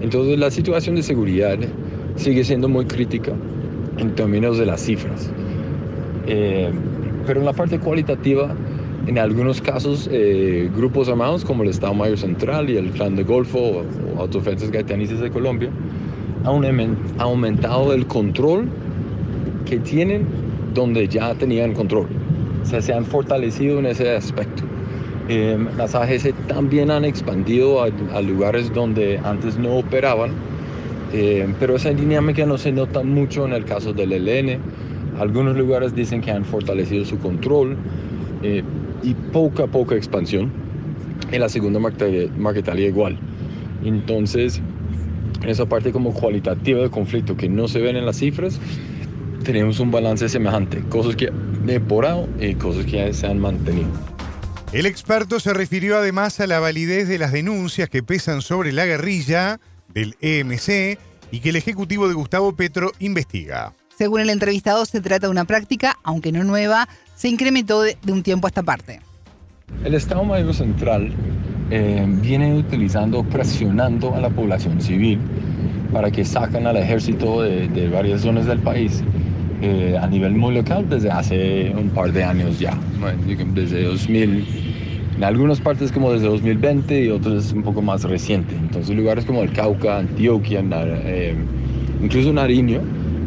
Entonces 0.00 0.38
la 0.38 0.50
situación 0.50 0.96
de 0.96 1.02
seguridad 1.02 1.58
sigue 2.16 2.44
siendo 2.44 2.68
muy 2.68 2.86
crítica 2.86 3.32
en 3.98 4.14
términos 4.14 4.58
de 4.58 4.66
las 4.66 4.80
cifras. 4.82 5.32
Eh, 6.26 6.70
pero 7.26 7.40
en 7.40 7.46
la 7.46 7.52
parte 7.52 7.78
cualitativa 7.80 8.56
En 9.06 9.18
algunos 9.18 9.60
casos, 9.60 10.08
eh, 10.12 10.68
grupos 10.74 11.08
armados 11.08 11.44
como 11.44 11.62
el 11.62 11.68
Estado 11.70 11.94
Mayor 11.94 12.18
Central 12.18 12.70
y 12.70 12.76
el 12.76 12.90
Clan 12.90 13.14
de 13.14 13.22
Golfo 13.22 13.58
o, 13.60 13.84
o 14.16 14.20
Autodefensas 14.20 14.70
Gaitanices 14.72 15.20
de 15.20 15.30
Colombia 15.30 15.70
han 16.44 16.98
aumentado 17.18 17.92
el 17.92 18.06
control 18.06 18.68
que 19.64 19.78
tienen 19.78 20.26
donde 20.74 21.08
ya 21.08 21.34
tenían 21.34 21.72
control. 21.72 22.08
O 22.62 22.64
sea, 22.66 22.80
se 22.82 22.92
han 22.92 23.04
fortalecido 23.04 23.78
en 23.78 23.86
ese 23.86 24.10
aspecto. 24.14 24.64
Eh, 25.28 25.58
las 25.76 25.94
AGC 25.96 26.34
también 26.46 26.90
han 26.90 27.04
expandido 27.04 27.82
a, 27.82 28.22
lugares 28.22 28.72
donde 28.72 29.18
antes 29.18 29.58
no 29.58 29.76
operaban, 29.76 30.30
eh, 31.12 31.52
pero 31.58 31.76
esa 31.76 31.90
dinámica 31.90 32.46
no 32.46 32.58
se 32.58 32.70
nota 32.70 33.02
mucho 33.02 33.44
en 33.44 33.52
el 33.52 33.64
caso 33.64 33.92
del 33.92 34.12
ELN. 34.12 34.60
Algunos 35.18 35.56
lugares 35.56 35.94
dicen 35.94 36.20
que 36.20 36.30
han 36.30 36.44
fortalecido 36.44 37.04
su 37.04 37.18
control 37.18 37.76
eh, 38.42 38.62
y 39.02 39.14
poca, 39.14 39.66
poca 39.66 39.96
expansión. 39.96 40.52
En 41.32 41.40
la 41.40 41.48
segunda 41.48 41.80
Marquetalia 41.80 42.86
igual. 42.86 43.18
Entonces, 43.84 44.60
en 45.42 45.48
esa 45.48 45.66
parte 45.66 45.90
como 45.90 46.12
cualitativa 46.12 46.82
de 46.82 46.90
conflicto 46.90 47.36
que 47.36 47.48
no 47.48 47.66
se 47.66 47.80
ven 47.80 47.96
en 47.96 48.06
las 48.06 48.18
cifras, 48.18 48.60
tenemos 49.42 49.80
un 49.80 49.90
balance 49.90 50.28
semejante, 50.28 50.82
cosas 50.88 51.16
que 51.16 51.28
han 51.28 51.64
mejorado 51.64 52.28
y 52.40 52.54
cosas 52.54 52.84
que 52.84 53.12
se 53.12 53.26
han 53.26 53.40
mantenido. 53.40 54.15
El 54.72 54.84
experto 54.84 55.38
se 55.38 55.54
refirió 55.54 55.96
además 55.96 56.40
a 56.40 56.46
la 56.46 56.58
validez 56.58 57.08
de 57.08 57.18
las 57.18 57.32
denuncias 57.32 57.88
que 57.88 58.02
pesan 58.02 58.42
sobre 58.42 58.72
la 58.72 58.84
guerrilla 58.84 59.60
del 59.94 60.16
EMC 60.20 60.98
y 61.30 61.40
que 61.40 61.50
el 61.50 61.56
ejecutivo 61.56 62.08
de 62.08 62.14
Gustavo 62.14 62.52
Petro 62.54 62.90
investiga. 62.98 63.72
Según 63.96 64.20
el 64.20 64.28
entrevistado, 64.28 64.84
se 64.84 65.00
trata 65.00 65.28
de 65.28 65.30
una 65.30 65.44
práctica, 65.44 65.96
aunque 66.02 66.32
no 66.32 66.44
nueva, 66.44 66.88
se 67.14 67.28
incrementó 67.28 67.80
de, 67.80 67.96
un 68.08 68.22
tiempo 68.22 68.46
a 68.46 68.50
esta 68.50 68.62
parte. 68.62 69.00
El 69.84 69.94
Estado 69.94 70.24
Mayor 70.24 70.52
Central 70.52 71.14
eh, 71.70 72.04
viene 72.06 72.54
utilizando, 72.54 73.24
presionando 73.24 74.14
a 74.14 74.20
la 74.20 74.30
población 74.30 74.80
civil 74.80 75.20
para 75.92 76.10
que 76.10 76.24
saquen 76.24 76.66
al 76.66 76.76
ejército 76.76 77.42
de, 77.42 77.88
varias 77.88 78.20
zonas 78.20 78.46
del 78.46 78.58
país 78.58 79.02
eh, 79.62 79.96
a 80.00 80.06
nivel 80.06 80.34
muy 80.34 80.54
local 80.54 80.88
desde 80.88 81.10
hace 81.10 81.72
un 81.76 81.90
par 81.90 82.12
de 82.12 82.24
años 82.24 82.58
ya, 82.58 82.78
desde 83.54 83.84
2000, 83.84 84.44
en 85.16 85.24
algunas 85.24 85.60
partes 85.60 85.92
como 85.92 86.12
desde 86.12 86.26
2020 86.26 87.04
y 87.04 87.08
otras 87.08 87.52
un 87.52 87.62
poco 87.62 87.82
más 87.82 88.04
reciente. 88.04 88.54
Entonces 88.54 88.94
lugares 88.94 89.24
como 89.24 89.42
el 89.42 89.52
Cauca, 89.52 89.98
Antioquia, 89.98 90.62
eh, 90.70 91.34
incluso 92.02 92.32
Nariño, 92.32 92.80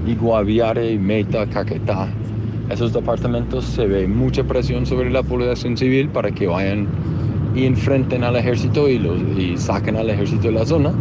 y 0.05 0.15
Guaviare, 0.15 0.97
Meta, 0.97 1.45
Caquetá, 1.47 2.07
esos 2.69 2.93
departamentos 2.93 3.65
se 3.65 3.88
ve 3.88 4.07
mucha 4.07 4.43
presión 4.43 4.86
sobre 4.86 5.09
la 5.09 5.23
población 5.23 5.75
civil 5.75 6.09
para 6.09 6.32
que 6.32 6.47
vayan 6.47 6.88
y 7.55 7.65
enfrenten 7.65 8.23
al 8.23 8.36
ejército 8.36 8.88
y, 8.88 8.99
los, 8.99 9.19
y 9.38 9.57
saquen 9.57 9.95
al 9.95 10.09
ejército 10.09 10.49
de 10.49 10.53
la 10.53 10.65
zona, 10.65 10.91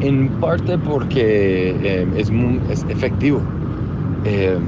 en 0.00 0.28
parte 0.40 0.76
porque 0.76 1.74
eh, 1.82 2.06
es, 2.16 2.30
es, 2.70 2.84
efectivo. 2.90 3.40
Eh, 4.24 4.58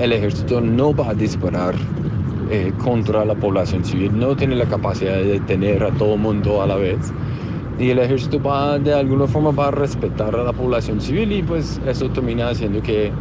el 0.00 0.12
ejército 0.12 0.60
no 0.60 0.94
va 0.94 1.10
a 1.10 1.14
disparar 1.14 1.74
eh, 2.50 2.72
contra 2.82 3.24
la 3.24 3.34
población 3.34 3.84
civil, 3.84 4.18
no 4.18 4.36
tiene 4.36 4.56
la 4.56 4.66
capacidad 4.66 5.14
de 5.14 5.24
detener 5.24 5.84
a 5.84 5.90
todo 5.92 6.16
mundo 6.16 6.62
a 6.62 6.66
la 6.66 6.76
vez. 6.76 6.98
Y 7.78 7.90
el 7.90 7.98
ejército 7.98 8.40
va, 8.40 8.78
de 8.78 8.94
alguna 8.94 9.26
forma, 9.26 9.50
va 9.50 9.68
a 9.68 9.70
respetar 9.70 10.34
a 10.34 10.44
la 10.44 10.52
población 10.52 11.00
civil 11.00 11.30
y 11.32 11.42
pues 11.42 11.80
eso 11.86 12.08
termina 12.08 12.48
haciendo 12.48 12.82
que 12.82 13.12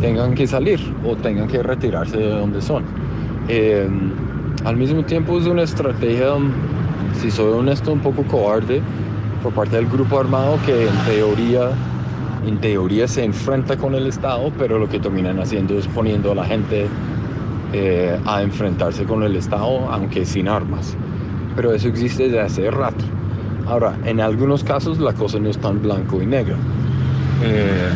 tengan 0.00 0.34
que 0.34 0.46
salir 0.46 0.80
o 1.04 1.14
tengan 1.16 1.46
que 1.46 1.62
retirarse 1.62 2.16
de 2.16 2.30
donde 2.30 2.62
son. 2.62 2.84
Al 4.66 4.76
mismo 4.76 5.04
tiempo 5.04 5.38
es 5.38 5.46
una 5.46 5.62
estrategia, 5.62 6.34
si 7.20 7.30
soy 7.30 7.52
honesto, 7.52 7.92
un 7.92 8.00
poco 8.00 8.24
cobarde 8.24 8.82
por 9.40 9.52
parte 9.52 9.76
del 9.76 9.86
grupo 9.86 10.18
armado 10.18 10.58
que 10.66 10.88
en 10.88 10.94
teoría, 11.04 11.70
en 12.46 12.60
teoría 12.60 13.08
se 13.08 13.24
enfrenta 13.24 13.76
con 13.76 13.94
el 13.94 14.06
Estado, 14.06 14.52
pero 14.56 14.78
lo 14.78 14.88
que 14.88 15.00
terminan 15.00 15.40
haciendo 15.40 15.76
es 15.78 15.86
poniendo 15.88 16.30
a 16.30 16.34
la 16.36 16.44
gente 16.44 16.86
eh, 17.72 18.18
a 18.24 18.42
enfrentarse 18.42 19.04
con 19.04 19.24
el 19.24 19.34
Estado, 19.34 19.88
aunque 19.90 20.24
sin 20.24 20.48
armas. 20.48 20.96
Pero 21.56 21.74
eso 21.74 21.88
existe 21.88 22.24
desde 22.24 22.40
hace 22.40 22.70
rato. 22.70 23.04
Ahora, 23.66 23.98
en 24.04 24.20
algunos 24.20 24.62
casos 24.62 25.00
la 25.00 25.12
cosa 25.12 25.40
no 25.40 25.48
es 25.48 25.58
tan 25.58 25.82
blanco 25.82 26.22
y 26.22 26.26
negro. 26.26 26.54
Eh, 27.42 27.90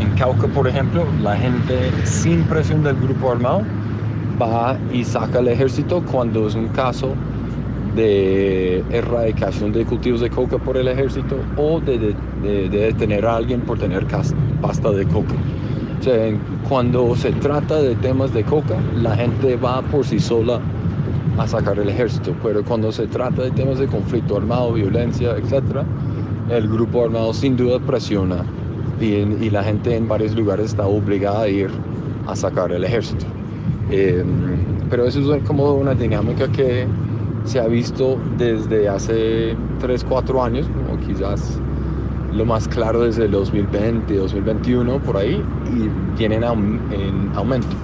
en 0.00 0.10
Cauca, 0.18 0.48
por 0.48 0.66
ejemplo, 0.66 1.04
la 1.22 1.36
gente 1.36 1.92
sin 2.02 2.42
presión 2.44 2.82
del 2.82 2.96
grupo 2.96 3.30
armado 3.30 3.62
va 4.42 4.76
y 4.92 5.04
saca 5.04 5.38
el 5.38 5.48
ejército 5.48 6.02
cuando 6.10 6.48
es 6.48 6.56
un 6.56 6.66
caso 6.68 7.14
de 7.94 8.82
erradicación 8.90 9.72
de 9.72 9.84
cultivos 9.84 10.20
de 10.20 10.30
coca 10.30 10.58
por 10.58 10.76
el 10.76 10.88
ejército 10.88 11.36
o 11.56 11.80
de, 11.80 12.16
detener 12.44 13.26
a 13.26 13.36
alguien 13.36 13.60
por 13.60 13.78
tener 13.78 14.06
pasta 14.60 14.90
de 14.90 15.06
coca. 15.06 15.34
O 16.00 16.02
sea, 16.02 16.38
cuando 16.68 17.16
se 17.16 17.32
trata 17.32 17.80
de 17.80 17.94
temas 17.96 18.32
de 18.34 18.44
coca, 18.44 18.76
la 18.96 19.16
gente 19.16 19.56
va 19.56 19.82
por 19.82 20.04
sí 20.04 20.18
sola 20.18 20.60
a 21.38 21.46
sacar 21.48 21.78
el 21.78 21.88
ejército, 21.88 22.34
pero 22.42 22.62
cuando 22.62 22.92
se 22.92 23.06
trata 23.06 23.42
de 23.42 23.50
temas 23.50 23.78
de 23.78 23.86
conflicto 23.86 24.36
armado, 24.36 24.72
violencia, 24.74 25.36
etc., 25.36 25.82
el 26.50 26.68
grupo 26.68 27.04
armado 27.04 27.32
sin 27.32 27.56
duda 27.56 27.80
presiona 27.80 28.44
y, 29.00 29.06
y 29.06 29.50
la 29.50 29.64
gente 29.64 29.96
en 29.96 30.06
varios 30.06 30.34
lugares 30.34 30.66
está 30.66 30.86
obligada 30.86 31.42
a 31.42 31.48
ir 31.48 31.70
a 32.26 32.36
sacar 32.36 32.70
el 32.72 32.84
ejército. 32.84 33.24
Em, 33.90 34.26
pero 34.90 35.06
eso 35.06 35.34
es 35.34 35.42
como 35.44 35.72
una 35.74 35.94
dinámica 35.94 36.48
que 36.48 36.86
se 37.44 37.60
ha 37.60 37.66
visto 37.66 38.18
desde 38.38 38.88
hace 38.88 39.56
3, 39.80 40.04
4 40.04 40.42
años, 40.42 40.66
o 40.92 41.06
quizás 41.06 41.60
lo 42.34 42.44
más 42.44 42.68
claro 42.68 43.04
desde 43.04 43.24
el 43.24 43.30
2020, 43.30 44.14
2021, 44.14 45.02
por 45.02 45.16
ahí, 45.16 45.42
y 45.66 46.18
vienen 46.18 46.42
en 46.42 47.32
aumento. 47.34 47.76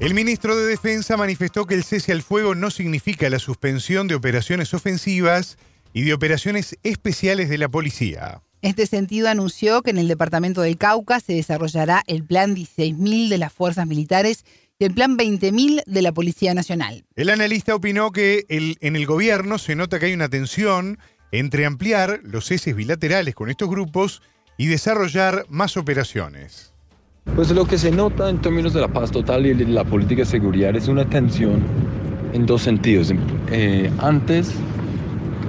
El 0.00 0.14
ministro 0.14 0.56
de 0.56 0.66
Defensa 0.66 1.16
manifestó 1.16 1.66
que 1.66 1.74
el 1.74 1.84
cese 1.84 2.12
al 2.12 2.22
fuego 2.22 2.54
no 2.54 2.70
significa 2.70 3.30
la 3.30 3.38
suspensión 3.38 4.08
de 4.08 4.14
operaciones 4.14 4.74
ofensivas 4.74 5.58
y 5.92 6.02
de 6.02 6.14
operaciones 6.14 6.76
especiales 6.82 7.48
de 7.48 7.58
la 7.58 7.68
policía. 7.68 8.42
En 8.62 8.70
este 8.70 8.86
sentido, 8.86 9.28
anunció 9.28 9.82
que 9.82 9.90
en 9.90 9.98
el 9.98 10.08
departamento 10.08 10.60
del 10.62 10.78
Cauca 10.78 11.20
se 11.20 11.34
desarrollará 11.34 12.02
el 12.06 12.24
Plan 12.24 12.56
16.000 12.56 13.28
de 13.28 13.38
las 13.38 13.52
fuerzas 13.52 13.86
militares 13.86 14.44
el 14.84 14.94
Plan 14.94 15.16
20.000 15.16 15.82
de 15.86 16.02
la 16.02 16.12
Policía 16.12 16.54
Nacional. 16.54 17.04
El 17.14 17.30
analista 17.30 17.74
opinó 17.74 18.10
que 18.10 18.44
en 18.48 18.96
el 18.96 19.06
gobierno 19.06 19.58
se 19.58 19.76
nota 19.76 19.98
que 19.98 20.06
hay 20.06 20.12
una 20.12 20.28
tensión 20.28 20.98
entre 21.32 21.66
ampliar 21.66 22.20
los 22.22 22.46
ceses 22.46 22.76
bilaterales 22.76 23.34
con 23.34 23.48
estos 23.50 23.68
grupos 23.68 24.22
y 24.58 24.66
desarrollar 24.66 25.46
más 25.48 25.76
operaciones. 25.76 26.72
Pues 27.34 27.50
lo 27.50 27.64
que 27.64 27.78
se 27.78 27.90
nota 27.90 28.28
en 28.28 28.40
términos 28.40 28.74
de 28.74 28.80
la 28.80 28.88
paz 28.88 29.10
total 29.10 29.46
y 29.46 29.54
la 29.54 29.84
política 29.84 30.22
de 30.22 30.26
seguridad 30.26 30.76
es 30.76 30.88
una 30.88 31.08
tensión 31.08 31.62
en 32.32 32.46
dos 32.46 32.62
sentidos. 32.62 33.12
Eh, 33.50 33.90
antes, 33.98 34.52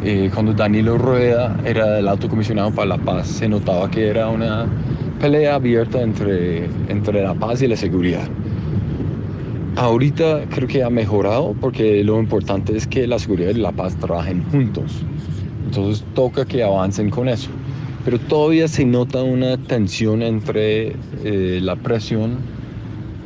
eh, 0.04 0.30
cuando 0.34 0.54
Danilo 0.54 0.98
Rueda 0.98 1.60
era 1.66 2.00
el 2.00 2.08
alto 2.08 2.30
comisionado 2.30 2.74
para 2.74 2.90
la 2.90 2.98
paz, 2.98 3.28
se 3.28 3.50
notaba 3.50 3.90
que 3.92 4.08
era 4.08 4.30
una 4.30 4.68
pelea 5.20 5.56
abierta 5.56 6.02
entre, 6.02 6.66
entre 6.88 7.24
la 7.24 7.34
paz 7.34 7.62
y 7.62 7.68
la 7.68 7.76
seguridad. 7.76 8.28
Ahorita 9.76 10.46
creo 10.50 10.68
que 10.68 10.84
ha 10.84 10.90
mejorado 10.90 11.56
porque 11.60 12.04
lo 12.04 12.20
importante 12.20 12.78
es 12.78 12.86
que 12.86 13.08
la 13.08 13.18
seguridad 13.18 13.50
y 13.50 13.60
la 13.60 13.72
paz 13.72 13.96
trabajen 13.98 14.44
juntos. 14.52 15.04
Entonces 15.76 16.06
toca 16.14 16.46
que 16.46 16.62
avancen 16.62 17.10
con 17.10 17.28
eso. 17.28 17.50
Pero 18.06 18.20
todavía 18.20 18.68
se 18.68 18.86
nota 18.86 19.24
una 19.24 19.58
tensión 19.58 20.22
entre 20.22 20.96
eh, 21.24 21.60
la 21.64 21.76
presión 21.76 22.38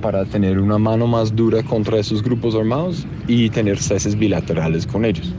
para 0.02 0.24
tener 0.24 0.58
una 0.60 0.78
mano 0.78 1.08
más 1.08 1.36
dura 1.36 1.62
contra 1.64 1.98
esos 2.00 2.24
grupos 2.24 2.56
armados 2.56 3.06
y 3.28 3.50
tener 3.50 3.80
ceses 3.80 4.18
bilaterales 4.18 4.88
con 4.88 5.04
ellos. 5.04 5.34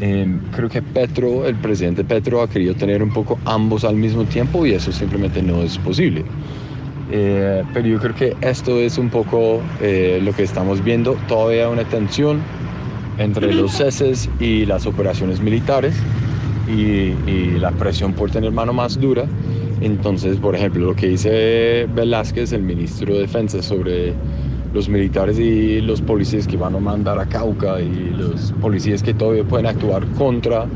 Em, 0.00 0.40
creo 0.54 0.68
que 0.68 0.82
Petro, 0.82 1.46
el 1.46 1.54
presidente 1.54 2.04
Petro, 2.04 2.42
ha 2.42 2.50
querido 2.50 2.74
tener 2.74 3.02
un 3.02 3.14
poco 3.14 3.38
ambos 3.46 3.84
al 3.84 3.96
mismo 3.96 4.24
tiempo 4.24 4.66
y 4.66 4.72
eso 4.72 4.92
simplemente 4.92 5.42
no 5.42 5.62
es 5.62 5.78
posible. 5.78 6.22
Eh, 7.10 7.62
pero 7.72 7.88
yo 7.88 7.98
creo 7.98 8.14
que 8.14 8.36
esto 8.42 8.78
es 8.78 8.98
un 8.98 9.08
poco 9.08 9.62
eh, 9.80 10.20
lo 10.22 10.34
que 10.34 10.42
estamos 10.42 10.84
viendo, 10.84 11.16
todavía 11.28 11.70
una 11.70 11.84
tensión 11.84 12.42
entre 13.16 13.54
los 13.54 13.72
ceses 13.72 14.28
y 14.38 14.66
las 14.66 14.86
operaciones 14.86 15.40
militares 15.40 15.94
y, 16.68 17.58
la 17.58 17.70
presión 17.72 18.12
por 18.12 18.30
tener 18.30 18.52
mano 18.52 18.72
más 18.72 19.00
dura. 19.00 19.24
Entonces, 19.80 20.38
por 20.38 20.54
ejemplo, 20.54 20.86
lo 20.86 20.94
que 20.94 21.08
dice 21.08 21.86
Velázquez, 21.94 22.52
el 22.52 22.62
ministro 22.62 23.14
de 23.14 23.20
Defensa, 23.20 23.62
sobre 23.62 24.14
los 24.72 24.88
militares 24.88 25.38
y 25.38 25.80
los 25.80 26.00
policías 26.00 26.46
que 26.46 26.56
van 26.56 26.74
a 26.74 26.80
mandar 26.80 27.18
a 27.18 27.26
Cauca 27.26 27.80
y 27.80 28.10
los 28.10 28.52
policías 28.60 29.02
que 29.02 29.14
todavía 29.14 29.44
pueden 29.44 29.66
actuar 29.66 30.06
contra 30.18 30.66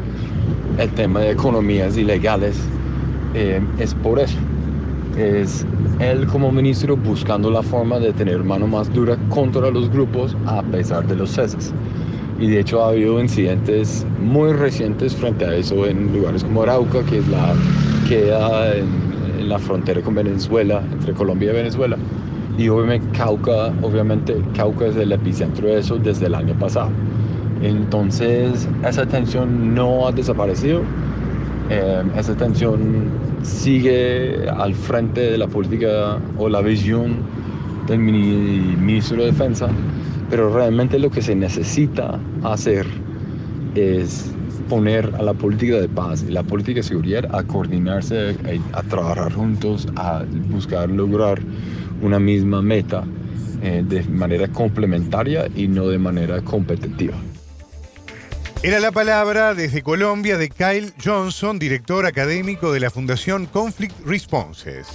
el 0.78 0.90
tema 0.90 1.20
de 1.20 1.32
economías 1.32 1.96
ilegales, 1.96 2.56
eh, 3.34 3.60
es 3.78 3.94
por 3.94 4.18
eso 4.18 4.38
es 5.16 5.66
él 5.98 6.26
como 6.26 6.50
ministro 6.52 6.96
buscando 6.96 7.50
la 7.50 7.62
forma 7.62 7.98
de 7.98 8.12
tener 8.12 8.42
mano 8.44 8.66
más 8.66 8.92
dura 8.92 9.16
contra 9.28 9.70
los 9.70 9.90
grupos 9.90 10.36
a 10.46 10.62
pesar 10.62 11.06
de 11.06 11.16
los 11.16 11.30
ceses. 11.30 11.72
Y 12.40 12.48
de 12.48 12.60
hecho 12.60 12.82
ha 12.82 12.88
habido 12.88 13.20
incidentes 13.20 14.06
muy 14.20 14.52
recientes 14.52 15.14
frente 15.14 15.44
a 15.44 15.54
eso 15.54 15.86
en 15.86 16.12
lugares 16.12 16.42
como 16.42 16.62
Arauca, 16.62 17.02
que 17.04 17.18
es 17.18 17.28
la 17.28 17.54
queda 18.08 18.74
en, 18.74 19.10
la 19.48 19.58
frontera 19.58 20.00
con 20.00 20.14
Venezuela, 20.14 20.82
entre 20.92 21.12
Colombia 21.12 21.50
y 21.50 21.54
Venezuela. 21.54 21.96
Y 22.56 22.68
obviamente 22.68 23.06
Cauca, 23.16 23.72
obviamente 23.82 24.36
Cauca 24.54 24.86
es 24.86 24.96
el 24.96 25.12
epicentro 25.12 25.68
de 25.68 25.78
eso 25.78 25.98
desde 25.98 26.26
el 26.26 26.34
año 26.34 26.54
pasado. 26.54 26.90
Entonces 27.62 28.68
esa 28.86 29.06
tensión 29.06 29.74
no 29.74 30.08
ha 30.08 30.12
desaparecido 30.12 30.82
eh, 31.70 32.02
esa 32.16 32.34
tensión 32.34 33.08
sigue 33.42 34.48
al 34.48 34.74
frente 34.74 35.20
de 35.20 35.38
la 35.38 35.46
política 35.46 36.18
o 36.36 36.48
la 36.48 36.62
visión 36.62 37.18
del 37.86 38.00
ministro 38.00 39.18
de 39.18 39.26
Defensa, 39.26 39.68
pero 40.30 40.54
realmente 40.54 40.98
lo 40.98 41.10
que 41.10 41.20
se 41.20 41.34
necesita 41.34 42.18
hacer 42.44 42.86
es 43.74 44.30
poner 44.68 45.12
a 45.18 45.22
la 45.22 45.34
política 45.34 45.80
de 45.80 45.88
paz 45.88 46.24
y 46.26 46.30
la 46.30 46.44
política 46.44 46.76
de 46.76 46.84
seguridad 46.84 47.34
a 47.34 47.42
coordinarse, 47.42 48.36
a, 48.72 48.82
trabajar 48.84 49.32
juntos, 49.32 49.88
a 49.96 50.22
buscar 50.48 50.88
lograr 50.88 51.40
una 52.00 52.20
misma 52.20 52.62
meta 52.62 53.04
eh, 53.62 53.82
de 53.86 54.04
manera 54.04 54.46
complementaria 54.48 55.48
y 55.54 55.66
no 55.66 55.88
de 55.88 55.98
manera 55.98 56.40
competitiva. 56.40 57.14
Era 58.62 58.78
la 58.78 58.92
palabra 58.92 59.54
desde 59.54 59.82
Colombia 59.82 60.38
de 60.38 60.50
Kyle 60.50 60.92
Johnson, 61.02 61.58
director 61.58 62.06
académico 62.06 62.72
de 62.72 62.80
la 62.80 62.90
Fundación 62.90 63.46
Conflict 63.46 63.98
Responses. 64.06 64.86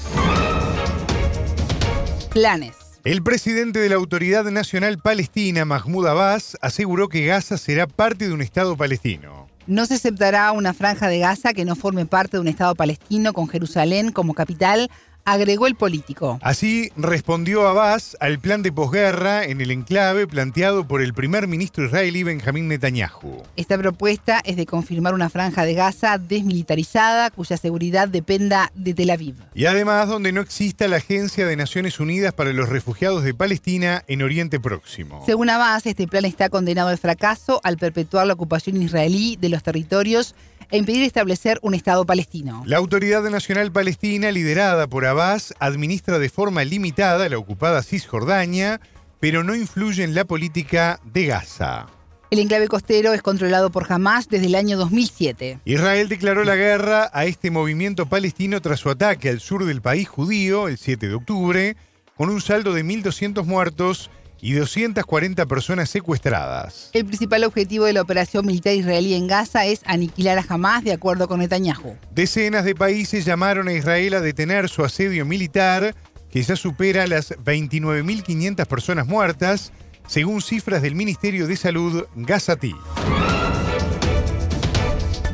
Planes. 2.32 2.85
El 3.06 3.22
presidente 3.22 3.78
de 3.78 3.90
la 3.90 3.98
Autoridad 3.98 4.46
Nacional 4.46 4.98
Palestina, 4.98 5.64
Mahmoud 5.64 6.08
Abbas, 6.08 6.58
aseguró 6.60 7.08
que 7.08 7.24
Gaza 7.24 7.56
será 7.56 7.86
parte 7.86 8.28
de 8.28 8.34
un 8.34 8.42
Estado 8.42 8.76
palestino. 8.76 9.48
No 9.68 9.86
se 9.86 9.94
aceptará 9.94 10.52
una 10.54 10.74
franja 10.74 11.08
de 11.08 11.20
Gaza 11.20 11.54
que 11.54 11.66
no 11.66 11.76
forme 11.76 12.08
parte 12.08 12.38
de 12.38 12.42
un 12.42 12.48
Estado 12.48 12.74
palestino 12.74 13.32
con 13.34 13.48
Jerusalén 13.48 14.12
como 14.12 14.34
capital 14.34 14.90
agregó 15.26 15.68
el 15.68 15.76
político. 15.76 16.40
Así 16.42 16.92
respondió 16.96 17.68
Abbas 17.68 18.16
al 18.20 18.40
plan 18.40 18.62
de 18.62 18.72
posguerra 18.72 19.44
en 19.44 19.60
el 19.60 19.72
enclave 19.72 20.28
planteado 20.28 20.88
por 20.88 21.02
el 21.02 21.14
primer 21.14 21.48
ministro 21.48 21.86
israelí 21.86 22.24
Benjamín 22.24 22.68
Netanyahu. 22.68 23.44
Esta 23.56 23.78
propuesta 23.78 24.40
es 24.46 24.56
de 24.56 24.68
confirmar 24.68 25.16
una 25.16 25.30
franja 25.30 25.66
de 25.66 25.74
Gaza 25.74 26.20
desmilitarizada 26.20 27.32
cuya 27.32 27.58
seguridad 27.58 28.08
dependa 28.08 28.72
de 28.76 28.94
Tel 28.94 29.10
Aviv. 29.10 29.36
Y 29.56 29.66
además 29.66 30.08
donde 30.08 30.32
no 30.32 30.42
exista 30.42 30.88
la 30.88 30.98
Agencia 30.98 31.48
de 31.48 31.56
Naciones 31.56 32.00
Unidas 32.00 32.34
para 32.34 32.54
los 32.54 32.70
Refugiados 32.70 33.24
de 33.24 33.34
Palestina 33.34 34.04
en 34.08 34.22
Oriente 34.22 34.60
Próximo. 34.60 35.24
Según 35.26 35.50
Abbas, 35.50 35.86
este 35.88 36.08
plan 36.08 36.26
está 36.26 36.50
condenado 36.50 36.90
al 36.90 36.98
fracaso 37.00 37.60
al 37.64 37.78
perpetuar 37.78 38.28
la 38.28 38.34
ocupación 38.34 38.82
israelí 38.82 39.38
de 39.38 39.50
los 39.50 39.64
territorios 39.64 40.36
e 40.72 40.78
impedir 40.78 41.04
establecer 41.04 41.60
un 41.62 41.74
Estado 41.74 42.06
palestino. 42.06 42.64
La 42.66 42.78
Autoridad 42.78 43.24
Nacional 43.30 43.72
Palestina, 43.72 44.32
liderada 44.32 44.88
por 44.88 45.06
Abbas, 45.06 45.54
administra 45.60 46.20
de 46.20 46.30
forma 46.30 46.64
limitada 46.64 47.30
la 47.30 47.38
ocupada 47.38 47.84
Cisjordania, 47.84 48.80
pero 49.20 49.44
no 49.44 49.56
influye 49.56 50.04
en 50.04 50.16
la 50.16 50.26
política 50.26 51.00
de 51.04 51.28
Gaza. 51.28 51.88
El 52.32 52.40
enclave 52.40 52.68
costero 52.68 53.14
es 53.14 53.22
controlado 53.22 53.70
por 53.70 53.86
Hamas 53.92 54.28
desde 54.28 54.48
el 54.48 54.56
año 54.56 54.78
2007. 54.78 55.60
Israel 55.64 56.10
declaró 56.10 56.44
la 56.44 56.56
guerra 56.56 57.10
a 57.14 57.26
este 57.26 57.52
movimiento 57.52 58.08
palestino 58.08 58.62
tras 58.62 58.80
su 58.80 58.90
ataque 58.90 59.30
al 59.30 59.40
sur 59.40 59.66
del 59.66 59.82
país 59.82 60.10
judío 60.10 60.68
el 60.68 60.78
7 60.78 61.08
de 61.08 61.14
octubre, 61.14 61.78
con 62.18 62.30
un 62.30 62.42
saldo 62.42 62.74
de 62.74 62.84
1.200 62.84 63.46
muertos 63.46 64.10
y 64.46 64.54
240 64.54 65.44
personas 65.48 65.90
secuestradas. 65.90 66.92
El 66.94 67.04
principal 67.04 67.44
objetivo 67.46 67.86
de 67.86 67.94
la 67.94 68.04
operación 68.04 68.46
militar 68.46 68.76
israelí 68.76 69.16
en 69.16 69.26
Gaza 69.26 69.66
es 69.66 69.82
aniquilar 69.86 70.38
a 70.38 70.46
Hamas, 70.48 70.84
de 70.84 70.94
acuerdo 70.94 71.28
con 71.28 71.40
Netanyahu. 71.40 71.98
Decenas 72.12 72.64
de 72.64 72.76
países 72.76 73.26
llamaron 73.26 73.68
a 73.68 73.74
Israel 73.74 74.14
a 74.14 74.22
detener 74.22 74.70
su 74.70 74.86
asedio 74.86 75.26
militar, 75.26 75.96
que 76.30 76.44
ya 76.44 76.56
supera 76.56 77.08
las 77.08 77.32
29.500 77.32 78.68
personas 78.68 79.08
muertas, 79.08 79.72
según 80.06 80.44
cifras 80.44 80.84
del 80.84 80.94
Ministerio 80.94 81.48
de 81.48 81.58
Salud 81.58 82.06
gazatí. 82.16 82.76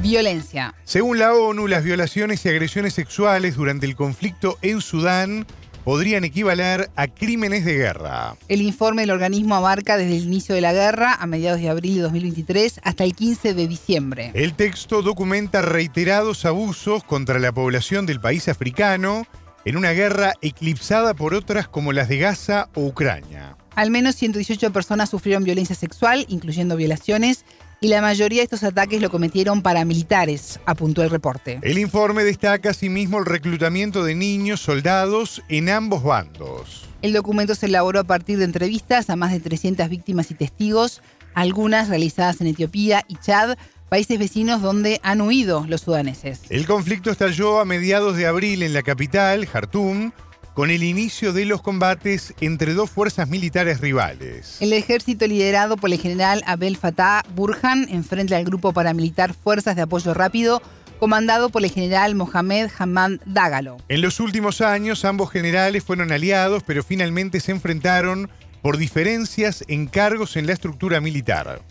Violencia. 0.02 0.74
Según 0.86 1.20
la 1.20 1.34
ONU, 1.34 1.68
las 1.68 1.84
violaciones 1.84 2.46
y 2.46 2.50
agresiones 2.50 2.94
sexuales 2.94 3.58
durante 3.58 3.86
el 3.86 3.98
conflicto 3.98 4.58
en 4.62 4.80
Sudán 4.80 5.46
podrían 5.84 6.24
equivaler 6.24 6.90
a 6.96 7.08
crímenes 7.08 7.66
de 7.66 7.76
guerra. 7.76 8.36
El 8.48 8.62
informe 8.62 9.04
del 9.04 9.12
organismo 9.12 9.56
abarca 9.56 9.98
desde 9.98 10.18
el 10.18 10.24
inicio 10.24 10.56
de 10.56 10.62
la 10.62 10.74
guerra, 10.74 11.14
a 11.14 11.28
mediados 11.28 11.60
de 11.60 11.70
abril 11.70 11.96
de 11.96 12.02
2023, 12.02 12.82
hasta 12.84 13.04
el 13.04 13.16
15 13.16 13.54
de 13.54 13.68
diciembre. 13.68 14.32
El 14.34 14.54
texto 14.54 15.02
documenta 15.02 15.62
reiterados 15.62 16.46
abusos 16.46 17.04
contra 17.04 17.40
la 17.40 17.52
población 17.52 18.06
del 18.06 18.20
país 18.20 18.48
africano 18.48 19.26
en 19.66 19.78
una 19.78 19.92
guerra 19.92 20.34
eclipsada 20.42 21.14
por 21.14 21.34
otras 21.34 21.68
como 21.68 21.94
las 21.94 22.10
de 22.10 22.18
Gaza 22.18 22.70
o 22.74 22.86
Ucrania. 22.86 23.58
Al 23.76 23.90
menos 23.90 24.16
118 24.16 24.74
personas 24.74 25.10
sufrieron 25.10 25.44
violencia 25.44 25.76
sexual, 25.76 26.26
incluyendo 26.28 26.76
violaciones, 26.76 27.46
y 27.84 27.88
la 27.88 28.00
mayoría 28.00 28.42
de 28.42 28.44
estos 28.44 28.64
ataques 28.64 29.02
lo 29.02 29.10
cometieron 29.10 29.64
paramilitares, 29.64 30.60
apuntó 30.68 31.02
el 31.02 31.10
reporte. 31.10 31.60
El 31.64 31.80
informe 31.80 32.24
destaca 32.24 32.70
asimismo 32.70 33.18
el 33.18 33.26
reclutamiento 33.26 34.04
de 34.04 34.14
niños 34.14 34.62
soldados 34.62 35.42
en 35.50 35.68
ambos 35.68 36.04
bandos. 36.04 36.88
El 37.02 37.14
documento 37.14 37.56
se 37.56 37.66
elaboró 37.66 38.00
a 38.00 38.04
partir 38.04 38.38
de 38.38 38.46
entrevistas 38.46 39.10
a 39.10 39.16
más 39.16 39.32
de 39.32 39.40
300 39.40 39.90
víctimas 39.90 40.30
y 40.30 40.36
testigos, 40.36 41.02
algunas 41.34 41.90
realizadas 41.90 42.40
en 42.40 42.48
Etiopía 42.48 43.04
y 43.08 43.16
Chad, 43.16 43.58
países 43.90 44.20
vecinos 44.20 44.62
donde 44.62 45.00
han 45.02 45.20
huido 45.20 45.66
los 45.68 45.82
sudaneses. 45.82 46.42
El 46.50 46.68
conflicto 46.68 47.10
estalló 47.10 47.60
a 47.60 47.66
mediados 47.66 48.16
de 48.16 48.28
abril 48.28 48.62
en 48.62 48.74
la 48.74 48.84
capital, 48.84 49.48
Jartum, 49.48 50.12
con 50.54 50.70
el 50.70 50.84
inicio 50.84 51.34
de 51.34 51.46
los 51.46 51.62
combates 51.62 52.34
entre 52.42 52.74
dos 52.74 52.90
fuerzas 52.90 53.28
militares 53.28 53.80
rivales. 53.82 54.58
El 54.60 54.74
ejército 54.74 55.28
liderado 55.28 55.78
por 55.78 55.92
el 55.92 56.00
general 56.00 56.44
Abel 56.46 56.78
Fattah 56.78 57.24
Burhan 57.36 57.88
enfrenta 57.90 58.38
al 58.38 58.46
grupo 58.46 58.74
paramilitar 58.74 59.34
Fuerzas 59.34 59.76
de 59.76 59.84
Apoyo 59.84 60.14
Rápido 60.14 60.62
comandado 61.00 61.50
por 61.50 61.64
el 61.64 61.72
general 61.72 62.14
Mohamed 62.14 62.70
Hamad 62.78 63.14
Dagalo. 63.26 63.78
En 63.88 64.02
los 64.02 64.20
últimos 64.20 64.62
años 64.62 65.04
ambos 65.04 65.32
generales 65.32 65.84
fueron 65.84 66.12
aliados, 66.12 66.62
pero 66.64 66.84
finalmente 66.84 67.40
se 67.40 67.52
enfrentaron 67.52 68.30
por 68.62 68.78
diferencias 68.78 69.64
en 69.68 69.88
cargos 69.88 70.38
en 70.38 70.46
la 70.46 70.54
estructura 70.54 71.02
militar. 71.02 71.62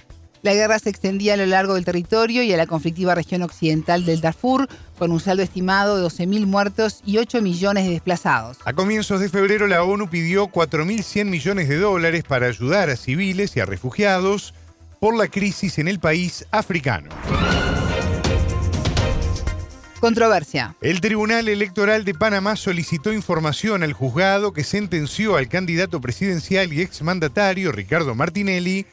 La 0.43 0.55
guerra 0.55 0.79
se 0.79 0.89
extendía 0.89 1.35
a 1.35 1.37
lo 1.37 1.47
largo 1.47 1.75
del 1.75 1.85
territorio 1.85 2.43
y 2.43 2.53
a 2.53 2.57
la 2.57 2.67
conflictiva 2.67 3.15
región 3.15 3.43
occidental 3.43 4.07
del 4.07 4.23
Darfur, 4.23 4.69
con 5.01 5.13
un 5.13 5.19
saldo 5.19 5.43
estimado 5.43 5.97
de 5.97 6.05
12.000 6.05 6.45
muertos 6.47 7.01
y 7.07 7.17
8 7.17 7.41
millones 7.41 7.87
de 7.87 7.93
desplazados. 7.93 8.59
A 8.67 8.75
comienzos 8.75 9.19
de 9.19 9.31
febrero, 9.31 9.67
la 9.67 9.83
ONU 9.83 10.11
pidió 10.11 10.49
4.100 10.49 11.25
millones 11.25 11.71
de 11.71 11.79
dólares 11.79 12.23
para 12.23 12.49
ayudar 12.49 12.91
a 12.91 12.97
civiles 12.97 13.57
y 13.57 13.61
a 13.61 13.65
refugiados 13.65 14.53
por 15.01 15.17
la 15.17 15.29
crisis 15.29 15.79
en 15.79 15.89
el 15.89 16.01
país 16.01 16.47
africano. 16.51 17.09
Controversia. 20.01 20.77
El 20.83 21.01
Tribunal 21.01 21.49
Electoral 21.49 22.05
de 22.05 22.13
Panamá 22.13 22.57
solicitó 22.57 23.15
información 23.15 23.83
al 23.83 23.95
juzgado 23.95 24.53
que 24.53 24.65
sentenció 24.65 25.37
al 25.37 25.49
candidato 25.49 26.03
presidencial 26.03 26.75
y 26.75 26.83
exmandatario 26.83 27.73
Ricardo 27.73 28.15
Martinelli 28.15 28.85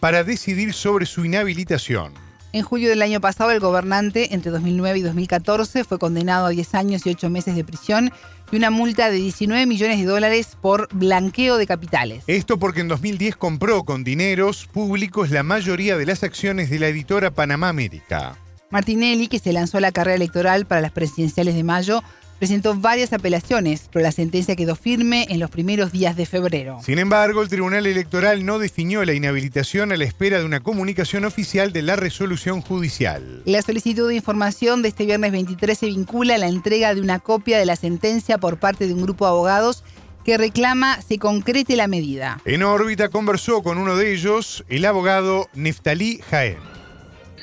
para 0.00 0.24
decidir 0.24 0.72
sobre 0.72 1.06
su 1.06 1.24
inhabilitación. 1.24 2.23
En 2.54 2.62
julio 2.62 2.88
del 2.88 3.02
año 3.02 3.20
pasado, 3.20 3.50
el 3.50 3.58
gobernante, 3.58 4.32
entre 4.32 4.52
2009 4.52 5.00
y 5.00 5.02
2014, 5.02 5.82
fue 5.82 5.98
condenado 5.98 6.46
a 6.46 6.50
10 6.50 6.76
años 6.76 7.04
y 7.04 7.10
8 7.10 7.28
meses 7.28 7.56
de 7.56 7.64
prisión 7.64 8.12
y 8.52 8.56
una 8.56 8.70
multa 8.70 9.10
de 9.10 9.16
19 9.16 9.66
millones 9.66 9.98
de 9.98 10.04
dólares 10.04 10.56
por 10.60 10.86
blanqueo 10.94 11.56
de 11.56 11.66
capitales. 11.66 12.22
Esto 12.28 12.56
porque 12.56 12.82
en 12.82 12.86
2010 12.86 13.34
compró 13.34 13.82
con 13.82 14.04
dineros 14.04 14.68
públicos 14.68 15.32
la 15.32 15.42
mayoría 15.42 15.96
de 15.96 16.06
las 16.06 16.22
acciones 16.22 16.70
de 16.70 16.78
la 16.78 16.86
editora 16.86 17.32
Panamá 17.32 17.70
América. 17.70 18.38
Martinelli, 18.70 19.26
que 19.26 19.40
se 19.40 19.52
lanzó 19.52 19.78
a 19.78 19.80
la 19.80 19.90
carrera 19.90 20.14
electoral 20.14 20.64
para 20.64 20.80
las 20.80 20.92
presidenciales 20.92 21.56
de 21.56 21.64
mayo, 21.64 22.04
presentó 22.38 22.74
varias 22.74 23.12
apelaciones, 23.12 23.88
pero 23.92 24.02
la 24.02 24.12
sentencia 24.12 24.56
quedó 24.56 24.76
firme 24.76 25.26
en 25.28 25.40
los 25.40 25.50
primeros 25.50 25.92
días 25.92 26.16
de 26.16 26.26
febrero. 26.26 26.78
Sin 26.84 26.98
embargo, 26.98 27.42
el 27.42 27.48
Tribunal 27.48 27.86
Electoral 27.86 28.44
no 28.44 28.58
definió 28.58 29.04
la 29.04 29.14
inhabilitación 29.14 29.92
a 29.92 29.96
la 29.96 30.04
espera 30.04 30.38
de 30.38 30.44
una 30.44 30.60
comunicación 30.60 31.24
oficial 31.24 31.72
de 31.72 31.82
la 31.82 31.96
resolución 31.96 32.60
judicial. 32.60 33.42
La 33.44 33.62
solicitud 33.62 34.08
de 34.08 34.16
información 34.16 34.82
de 34.82 34.88
este 34.88 35.06
viernes 35.06 35.32
23 35.32 35.78
se 35.78 35.86
vincula 35.86 36.34
a 36.34 36.38
la 36.38 36.48
entrega 36.48 36.94
de 36.94 37.00
una 37.00 37.18
copia 37.18 37.58
de 37.58 37.66
la 37.66 37.76
sentencia 37.76 38.38
por 38.38 38.58
parte 38.58 38.86
de 38.86 38.94
un 38.94 39.02
grupo 39.02 39.24
de 39.24 39.30
abogados 39.30 39.84
que 40.24 40.38
reclama 40.38 41.00
se 41.02 41.18
concrete 41.18 41.76
la 41.76 41.86
medida. 41.86 42.40
En 42.44 42.62
órbita 42.62 43.10
conversó 43.10 43.62
con 43.62 43.78
uno 43.78 43.96
de 43.96 44.12
ellos, 44.12 44.64
el 44.68 44.86
abogado 44.86 45.48
Neftalí 45.54 46.20
Jaén 46.30 46.73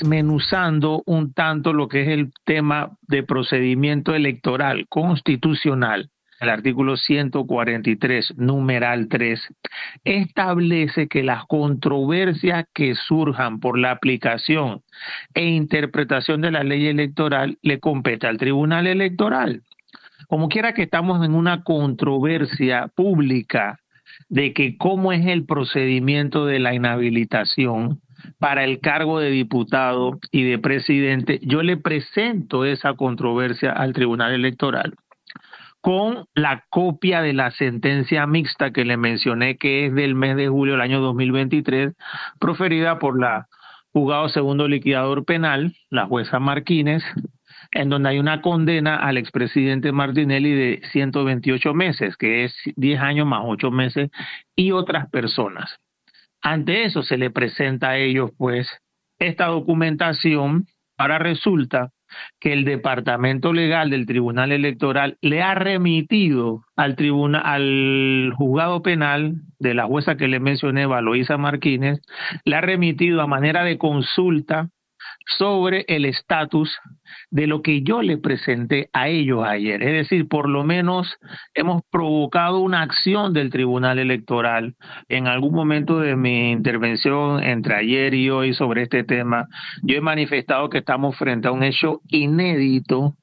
desmenuzando 0.01 1.03
un 1.05 1.33
tanto 1.33 1.73
lo 1.73 1.87
que 1.87 2.01
es 2.01 2.07
el 2.09 2.31
tema 2.43 2.97
de 3.07 3.23
procedimiento 3.23 4.15
electoral 4.15 4.87
constitucional. 4.89 6.09
El 6.39 6.49
artículo 6.49 6.97
143, 6.97 8.33
numeral 8.37 9.07
3, 9.09 9.39
establece 10.03 11.07
que 11.07 11.21
las 11.21 11.45
controversias 11.45 12.65
que 12.73 12.95
surjan 12.95 13.59
por 13.59 13.77
la 13.77 13.91
aplicación 13.91 14.81
e 15.35 15.45
interpretación 15.45 16.41
de 16.41 16.49
la 16.49 16.63
ley 16.63 16.87
electoral 16.87 17.59
le 17.61 17.79
compete 17.79 18.25
al 18.25 18.39
Tribunal 18.39 18.87
Electoral. 18.87 19.61
Como 20.27 20.49
quiera 20.49 20.73
que 20.73 20.83
estamos 20.83 21.23
en 21.23 21.35
una 21.35 21.63
controversia 21.63 22.87
pública 22.95 23.77
de 24.29 24.53
que 24.53 24.77
cómo 24.77 25.13
es 25.13 25.27
el 25.27 25.45
procedimiento 25.45 26.47
de 26.47 26.57
la 26.57 26.73
inhabilitación 26.73 28.01
para 28.39 28.63
el 28.63 28.79
cargo 28.79 29.19
de 29.19 29.29
diputado 29.29 30.19
y 30.31 30.43
de 30.43 30.59
presidente, 30.59 31.39
yo 31.43 31.63
le 31.63 31.77
presento 31.77 32.65
esa 32.65 32.93
controversia 32.93 33.71
al 33.71 33.93
Tribunal 33.93 34.33
Electoral 34.33 34.95
con 35.81 36.25
la 36.35 36.63
copia 36.69 37.21
de 37.21 37.33
la 37.33 37.49
sentencia 37.51 38.27
mixta 38.27 38.71
que 38.71 38.85
le 38.85 38.97
mencioné 38.97 39.57
que 39.57 39.87
es 39.87 39.95
del 39.95 40.13
mes 40.13 40.35
de 40.35 40.47
julio 40.47 40.73
del 40.73 40.81
año 40.81 41.01
2023, 41.01 41.93
proferida 42.39 42.99
por 42.99 43.19
la 43.19 43.47
juzgado 43.91 44.29
segundo 44.29 44.67
liquidador 44.67 45.25
penal, 45.25 45.73
la 45.89 46.05
jueza 46.05 46.39
Martínez, 46.39 47.03
en 47.71 47.89
donde 47.89 48.09
hay 48.09 48.19
una 48.19 48.41
condena 48.41 48.95
al 48.97 49.17
expresidente 49.17 49.91
Martinelli 49.91 50.51
de 50.51 50.81
128 50.91 51.73
meses, 51.73 52.15
que 52.17 52.45
es 52.45 52.55
10 52.75 52.99
años 53.01 53.27
más 53.27 53.41
8 53.43 53.71
meses, 53.71 54.09
y 54.55 54.71
otras 54.71 55.09
personas. 55.09 55.79
Ante 56.41 56.85
eso 56.85 57.03
se 57.03 57.17
le 57.17 57.29
presenta 57.29 57.89
a 57.89 57.97
ellos, 57.97 58.31
pues, 58.37 58.67
esta 59.19 59.47
documentación. 59.47 60.65
Ahora 60.97 61.19
resulta 61.19 61.91
que 62.39 62.53
el 62.53 62.65
departamento 62.65 63.53
legal 63.53 63.89
del 63.89 64.05
Tribunal 64.05 64.51
Electoral 64.51 65.17
le 65.21 65.41
ha 65.41 65.55
remitido 65.55 66.63
al 66.75 66.95
tribunal, 66.95 67.41
al 67.45 68.33
juzgado 68.35 68.81
penal 68.81 69.35
de 69.59 69.73
la 69.73 69.85
jueza 69.85 70.17
que 70.17 70.27
le 70.27 70.39
mencioné, 70.39 70.85
Valoisa 70.85 71.37
Martínez, 71.37 72.01
le 72.43 72.55
ha 72.55 72.61
remitido 72.61 73.21
a 73.21 73.27
manera 73.27 73.63
de 73.63 73.77
consulta 73.77 74.69
sobre 75.37 75.85
el 75.87 76.05
estatus 76.05 76.77
de 77.31 77.47
lo 77.47 77.61
que 77.61 77.81
yo 77.81 78.01
le 78.01 78.17
presenté 78.17 78.89
a 78.93 79.07
ellos 79.07 79.43
ayer. 79.43 79.81
Es 79.81 79.93
decir, 79.93 80.27
por 80.27 80.49
lo 80.49 80.63
menos 80.63 81.17
hemos 81.53 81.81
provocado 81.89 82.59
una 82.59 82.81
acción 82.81 83.33
del 83.33 83.49
Tribunal 83.49 83.99
Electoral. 83.99 84.75
En 85.07 85.27
algún 85.27 85.53
momento 85.53 85.99
de 85.99 86.15
mi 86.15 86.51
intervención 86.51 87.41
entre 87.41 87.75
ayer 87.75 88.13
y 88.13 88.29
hoy 88.29 88.53
sobre 88.53 88.83
este 88.83 89.03
tema, 89.03 89.47
yo 89.81 89.97
he 89.97 90.01
manifestado 90.01 90.69
que 90.69 90.79
estamos 90.79 91.17
frente 91.17 91.47
a 91.47 91.51
un 91.51 91.63
hecho 91.63 92.01
inédito 92.09 93.15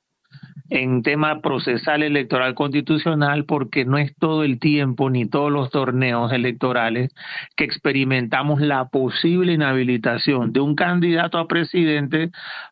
en 0.70 1.02
tema 1.02 1.40
procesal 1.40 2.02
electoral 2.02 2.54
constitucional 2.54 3.44
porque 3.44 3.84
no 3.84 3.98
es 3.98 4.14
todo 4.16 4.44
el 4.44 4.58
tiempo 4.58 5.08
ni 5.08 5.26
todos 5.26 5.50
los 5.50 5.70
torneos 5.70 6.32
electorales 6.32 7.10
que 7.56 7.64
experimentamos 7.64 8.60
la 8.60 8.88
posible 8.88 9.52
inhabilitación 9.52 10.52
de 10.52 10.60
un 10.60 10.74
candidato 10.74 11.38
a 11.38 11.48
presidente 11.48 12.30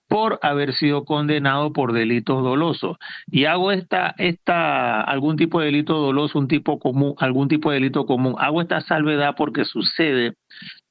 por 0.08 0.38
haber 0.42 0.74
sido 0.74 1.04
condenado 1.04 1.72
por 1.72 1.92
delitos 1.92 2.42
dolosos. 2.42 2.96
Y 3.26 3.46
hago 3.46 3.72
esta, 3.72 4.14
esta, 4.18 5.00
algún 5.00 5.36
tipo 5.36 5.60
de 5.60 5.66
delito 5.66 5.94
doloso, 5.94 6.38
un 6.38 6.48
tipo 6.48 6.78
común, 6.78 7.14
algún 7.18 7.48
tipo 7.48 7.70
de 7.70 7.76
delito 7.76 8.06
común. 8.06 8.36
Hago 8.38 8.60
esta 8.62 8.80
salvedad 8.82 9.34
porque 9.36 9.64
sucede 9.64 10.34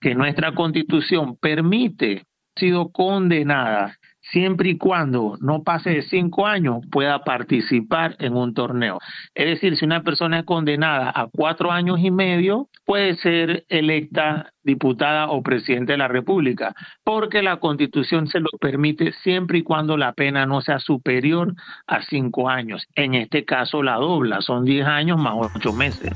que 0.01 0.15
nuestra 0.15 0.53
constitución 0.53 1.37
permite 1.37 2.23
sido 2.55 2.89
condenada 2.89 3.97
siempre 4.31 4.69
y 4.71 4.77
cuando 4.77 5.37
no 5.41 5.63
pase 5.63 5.91
de 5.91 6.01
cinco 6.03 6.45
años 6.45 6.83
pueda 6.91 7.23
participar 7.23 8.15
en 8.19 8.35
un 8.35 8.53
torneo. 8.53 8.99
Es 9.33 9.45
decir, 9.45 9.77
si 9.77 9.85
una 9.85 10.03
persona 10.03 10.39
es 10.39 10.45
condenada 10.45 11.11
a 11.13 11.27
cuatro 11.31 11.71
años 11.71 11.99
y 11.99 12.11
medio, 12.11 12.69
puede 12.85 13.15
ser 13.17 13.65
electa 13.69 14.51
diputada 14.63 15.29
o 15.29 15.43
presidente 15.43 15.93
de 15.93 15.97
la 15.97 16.07
República, 16.07 16.73
porque 17.03 17.41
la 17.41 17.57
Constitución 17.57 18.27
se 18.27 18.39
lo 18.39 18.49
permite 18.59 19.11
siempre 19.23 19.59
y 19.59 19.63
cuando 19.63 19.97
la 19.97 20.13
pena 20.13 20.45
no 20.45 20.61
sea 20.61 20.79
superior 20.79 21.53
a 21.87 22.01
cinco 22.03 22.49
años. 22.49 22.87
En 22.95 23.13
este 23.13 23.45
caso 23.45 23.83
la 23.83 23.95
dobla, 23.95 24.41
son 24.41 24.65
diez 24.65 24.85
años 24.85 25.19
más 25.19 25.35
ocho 25.55 25.71
meses. 25.71 26.11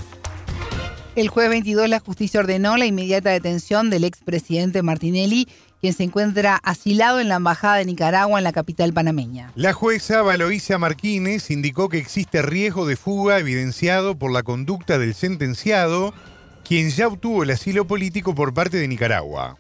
El 1.16 1.28
jueves 1.28 1.52
22 1.52 1.90
la 1.90 2.00
justicia 2.00 2.40
ordenó 2.40 2.78
la 2.78 2.86
inmediata 2.86 3.32
detención 3.32 3.90
del 3.90 4.04
expresidente 4.04 4.84
Martinelli 4.84 5.48
quien 5.82 5.94
se 5.94 6.04
encuentra 6.04 6.60
asilado 6.64 7.20
en 7.20 7.30
la 7.30 7.36
Embajada 7.36 7.76
de 7.76 7.86
Nicaragua 7.86 8.40
en 8.40 8.44
la 8.44 8.52
capital 8.52 8.94
panameña. 8.94 9.52
La 9.56 9.74
jueza 9.74 10.22
Valoisa 10.22 10.78
Marquines 10.78 11.52
indicó 11.52 11.90
que 11.90 11.98
existe 11.98 12.42
riesgo 12.42 12.86
de 12.86 12.96
fuga 12.96 13.40
evidenciado 13.40 14.18
por 14.18 14.32
la 14.32 14.44
conducta 14.44 14.98
del 14.98 15.14
sentenciado, 15.14 16.14
quien 16.68 16.90
ya 16.90 17.08
obtuvo 17.08 17.44
el 17.44 17.52
asilo 17.52 17.86
político 17.86 18.36
por 18.36 18.54
parte 18.54 18.78
de 18.78 18.88
Nicaragua. 18.88 19.58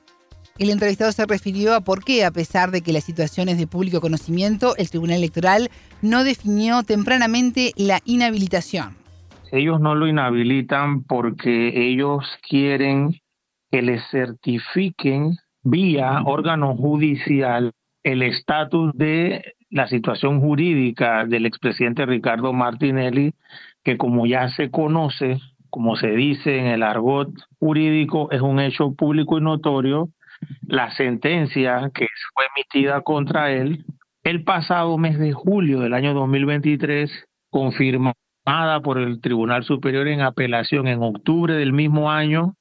El 0.60 0.70
entrevistado 0.70 1.10
se 1.14 1.26
refirió 1.26 1.74
a 1.74 1.80
por 1.80 2.04
qué, 2.04 2.26
a 2.26 2.32
pesar 2.32 2.70
de 2.72 2.82
que 2.82 2.92
la 2.92 3.00
situación 3.00 3.48
es 3.48 3.58
de 3.58 3.66
público 3.66 4.02
conocimiento, 4.02 4.76
el 4.76 4.90
Tribunal 4.90 5.18
Electoral 5.18 5.70
no 6.02 6.26
definió 6.26 6.84
tempranamente 6.84 7.72
la 7.78 8.02
inhabilitación. 8.04 8.98
Ellos 9.54 9.80
no 9.80 9.96
lo 9.96 10.06
inhabilitan 10.06 11.04
porque 11.04 11.72
ellos 11.74 12.26
quieren 12.48 13.22
que 13.72 13.82
les 13.82 14.02
certifiquen 14.12 15.38
vía 15.64 16.22
órgano 16.26 16.76
judicial 16.76 17.72
el 18.03 18.22
estatus 18.24 18.91
de 18.95 19.53
la 19.70 19.88
situación 19.88 20.39
jurídica 20.39 21.26
del 21.26 21.45
expresidente 21.45 22.05
Ricardo 22.05 22.53
Martinelli, 22.53 23.34
que 23.84 23.97
como 23.97 24.26
ya 24.26 24.49
se 24.49 24.72
conoce, 24.72 25.39
como 25.70 25.95
se 25.95 26.12
dice 26.12 26.57
en 26.57 26.66
el 26.68 26.84
argot 26.84 27.30
jurídico, 27.60 28.32
es 28.32 28.41
un 28.41 28.60
hecho 28.60 28.93
público 28.93 29.38
y 29.38 29.41
notorio, 29.41 30.10
la 30.68 30.91
sentencia 30.91 31.91
que 31.93 32.07
fue 32.34 32.45
emitida 32.55 33.01
contra 33.01 33.51
él 33.51 33.86
el 34.24 34.43
pasado 34.43 34.97
mes 34.97 35.18
de 35.18 35.34
julio 35.34 35.80
del 35.80 35.93
año 35.93 36.14
2023, 36.14 37.12
confirmada 37.49 38.14
por 38.84 38.97
el 38.97 39.22
Tribunal 39.22 39.64
Superior 39.64 40.07
en 40.07 40.22
apelación 40.22 40.88
en 40.88 41.01
octubre 41.01 41.55
del 41.55 41.74
mismo 41.74 42.12
año, 42.12 42.55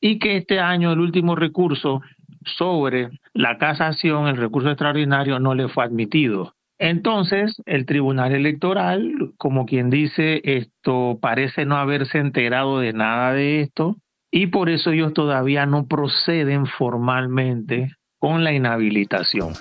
y 0.00 0.18
que 0.18 0.36
este 0.36 0.60
año 0.60 0.92
el 0.92 1.00
último 1.00 1.36
recurso 1.36 2.00
sobre 2.44 3.10
la 3.32 3.58
casación, 3.58 4.26
el 4.26 4.36
recurso 4.36 4.70
extraordinario 4.70 5.38
no 5.38 5.54
le 5.54 5.68
fue 5.68 5.84
admitido. 5.84 6.54
Entonces, 6.78 7.60
el 7.66 7.84
Tribunal 7.84 8.32
Electoral, 8.32 9.32
como 9.36 9.66
quien 9.66 9.90
dice, 9.90 10.40
esto 10.44 11.18
parece 11.20 11.66
no 11.66 11.76
haberse 11.76 12.18
enterado 12.18 12.80
de 12.80 12.94
nada 12.94 13.34
de 13.34 13.60
esto 13.60 13.96
y 14.30 14.46
por 14.46 14.70
eso 14.70 14.90
ellos 14.90 15.12
todavía 15.12 15.66
no 15.66 15.86
proceden 15.86 16.66
formalmente 16.66 17.90
con 18.18 18.44
la 18.44 18.52
inhabilitación. 18.52 19.52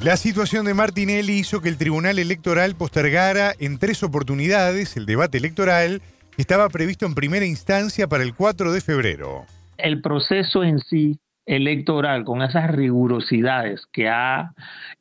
La 0.00 0.16
situación 0.16 0.64
de 0.64 0.74
Martinelli 0.74 1.34
hizo 1.34 1.60
que 1.60 1.68
el 1.68 1.76
Tribunal 1.76 2.18
Electoral 2.18 2.74
postergara 2.76 3.52
en 3.58 3.78
tres 3.78 4.02
oportunidades 4.02 4.96
el 4.96 5.06
debate 5.06 5.38
electoral 5.38 6.02
que 6.34 6.42
estaba 6.42 6.68
previsto 6.68 7.06
en 7.06 7.14
primera 7.14 7.44
instancia 7.44 8.08
para 8.08 8.22
el 8.22 8.34
4 8.34 8.72
de 8.72 8.80
febrero. 8.80 9.46
El 9.76 10.00
proceso 10.00 10.64
en 10.64 10.78
sí 10.80 11.18
electoral, 11.48 12.24
con 12.24 12.42
esas 12.42 12.70
rigurosidades 12.70 13.86
que 13.86 14.08
ha 14.08 14.52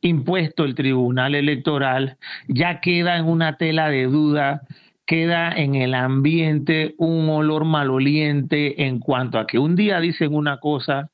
impuesto 0.01 0.63
el 0.63 0.75
Tribunal 0.75 1.35
Electoral, 1.35 2.17
ya 2.47 2.79
queda 2.79 3.17
en 3.17 3.25
una 3.25 3.57
tela 3.57 3.89
de 3.89 4.05
duda, 4.05 4.61
queda 5.05 5.51
en 5.51 5.75
el 5.75 5.93
ambiente 5.93 6.95
un 6.97 7.29
olor 7.29 7.65
maloliente 7.65 8.85
en 8.85 8.99
cuanto 8.99 9.39
a 9.39 9.45
que 9.45 9.59
un 9.59 9.75
día 9.75 9.99
dicen 9.99 10.33
una 10.33 10.59
cosa, 10.59 11.09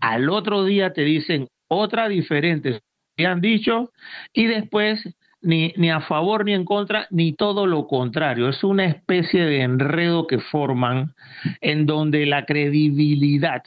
al 0.00 0.28
otro 0.30 0.64
día 0.64 0.92
te 0.92 1.02
dicen 1.02 1.48
otra 1.68 2.08
diferente, 2.08 2.80
han 3.18 3.40
dicho, 3.40 3.92
y 4.32 4.46
después 4.46 5.06
ni, 5.42 5.72
ni 5.76 5.90
a 5.90 6.00
favor 6.00 6.44
ni 6.44 6.54
en 6.54 6.64
contra, 6.64 7.06
ni 7.10 7.32
todo 7.32 7.66
lo 7.66 7.86
contrario. 7.86 8.48
Es 8.48 8.62
una 8.64 8.86
especie 8.86 9.44
de 9.44 9.62
enredo 9.62 10.26
que 10.26 10.38
forman 10.38 11.14
en 11.60 11.86
donde 11.86 12.26
la 12.26 12.44
credibilidad 12.44 13.62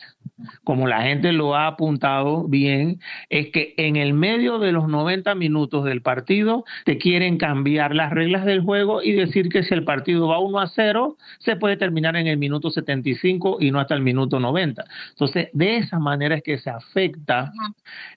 como 0.63 0.87
la 0.87 1.03
gente 1.03 1.31
lo 1.31 1.55
ha 1.55 1.67
apuntado 1.67 2.47
bien, 2.47 2.99
es 3.29 3.49
que 3.51 3.73
en 3.77 3.95
el 3.95 4.13
medio 4.13 4.59
de 4.59 4.71
los 4.71 4.87
90 4.87 5.35
minutos 5.35 5.85
del 5.85 6.01
partido 6.01 6.65
te 6.85 6.97
quieren 6.97 7.37
cambiar 7.37 7.95
las 7.95 8.11
reglas 8.11 8.45
del 8.45 8.61
juego 8.61 9.01
y 9.01 9.13
decir 9.13 9.49
que 9.49 9.63
si 9.63 9.73
el 9.73 9.83
partido 9.83 10.27
va 10.27 10.39
1 10.39 10.59
a 10.59 10.67
0, 10.67 11.17
se 11.39 11.55
puede 11.55 11.77
terminar 11.77 12.15
en 12.15 12.27
el 12.27 12.37
minuto 12.37 12.69
75 12.71 13.57
y 13.59 13.71
no 13.71 13.79
hasta 13.79 13.95
el 13.95 14.01
minuto 14.01 14.39
90. 14.39 14.83
Entonces, 15.09 15.49
de 15.53 15.77
esa 15.77 15.99
manera 15.99 16.35
es 16.35 16.43
que 16.43 16.57
se 16.57 16.69
afecta 16.69 17.51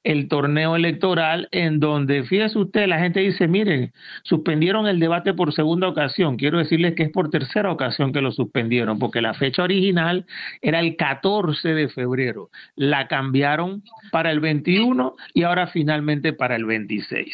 el 0.05 0.29
torneo 0.29 0.77
electoral 0.77 1.49
en 1.53 1.81
donde, 1.81 2.25
fíjese 2.25 2.59
usted, 2.59 2.87
la 2.87 2.99
gente 2.99 3.21
dice, 3.21 3.46
miren, 3.49 3.93
suspendieron 4.23 4.87
el 4.87 4.99
debate 4.99 5.35
por 5.35 5.53
segunda 5.53 5.89
ocasión. 5.89 6.37
Quiero 6.37 6.59
decirles 6.59 6.95
que 6.95 7.05
es 7.05 7.11
por 7.11 7.31
tercera 7.31 7.71
ocasión 7.71 8.13
que 8.13 8.21
lo 8.21 8.33
suspendieron, 8.33 8.99
porque 8.99 9.21
la 9.21 9.35
fecha 9.35 9.63
original 9.63 10.27
era 10.63 10.81
el 10.81 10.97
14 10.97 11.69
de 11.75 11.89
febrero 11.89 12.07
febrero. 12.07 12.51
La 12.77 13.09
cambiaron 13.09 13.83
para 14.13 14.31
el 14.31 14.41
21 14.41 15.17
y 15.35 15.43
ahora 15.43 15.67
finalmente 15.67 16.33
para 16.33 16.57
el 16.57 16.65
26. 16.65 17.27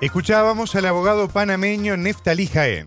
Escuchábamos 0.00 0.74
al 0.76 0.86
abogado 0.86 1.28
panameño 1.28 1.96
Neftalí 1.96 2.46
Jaén. 2.46 2.86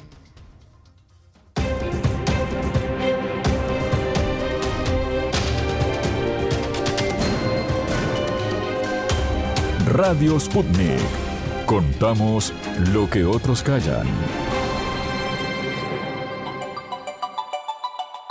Radio 9.92 10.40
Sputnik. 10.40 11.29
Contamos 11.70 12.52
lo 12.92 13.08
que 13.08 13.24
otros 13.24 13.62
callan. 13.62 14.08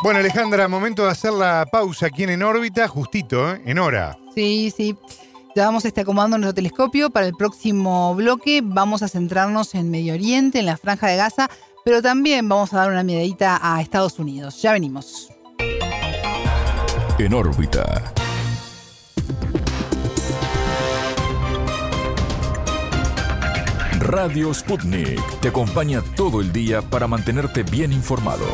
Bueno, 0.02 0.18
Alejandra, 0.18 0.66
momento 0.66 1.04
de 1.04 1.12
hacer 1.12 1.32
la 1.32 1.64
pausa 1.70 2.06
aquí 2.06 2.24
en 2.24 2.30
En 2.30 2.42
órbita, 2.42 2.88
justito, 2.88 3.54
¿eh? 3.54 3.62
en 3.64 3.78
hora. 3.78 4.18
Sí, 4.34 4.72
sí. 4.76 4.96
Ya 5.54 5.66
vamos 5.66 5.84
a 5.84 5.88
estar 5.88 6.02
acomodando 6.02 6.36
nuestro 6.36 6.54
telescopio. 6.54 7.10
Para 7.10 7.26
el 7.26 7.34
próximo 7.34 8.12
bloque 8.16 8.60
vamos 8.60 9.04
a 9.04 9.08
centrarnos 9.08 9.76
en 9.76 9.88
Medio 9.88 10.14
Oriente, 10.14 10.58
en 10.58 10.66
la 10.66 10.76
Franja 10.76 11.06
de 11.06 11.14
Gaza, 11.14 11.48
pero 11.84 12.02
también 12.02 12.48
vamos 12.48 12.72
a 12.72 12.78
dar 12.78 12.90
una 12.90 13.04
miradita 13.04 13.60
a 13.62 13.80
Estados 13.80 14.18
Unidos. 14.18 14.60
Ya 14.60 14.72
venimos. 14.72 15.28
En 17.20 17.34
órbita. 17.34 18.02
Radio 24.08 24.54
Sputnik 24.54 25.20
te 25.40 25.48
acompaña 25.48 26.00
todo 26.16 26.40
el 26.40 26.50
día 26.50 26.80
para 26.80 27.06
mantenerte 27.06 27.62
bien 27.62 27.92
informado. 27.92 28.46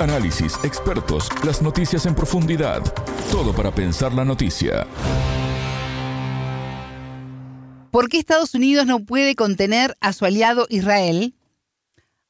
Análisis, 0.00 0.58
expertos, 0.64 1.28
las 1.44 1.62
noticias 1.62 2.06
en 2.06 2.14
profundidad. 2.14 2.82
Todo 3.30 3.52
para 3.54 3.70
pensar 3.74 4.12
la 4.12 4.24
noticia. 4.24 4.86
¿Por 7.90 8.08
qué 8.08 8.18
Estados 8.18 8.54
Unidos 8.54 8.86
no 8.86 9.04
puede 9.04 9.34
contener 9.34 9.96
a 10.00 10.12
su 10.12 10.24
aliado 10.24 10.66
Israel? 10.68 11.34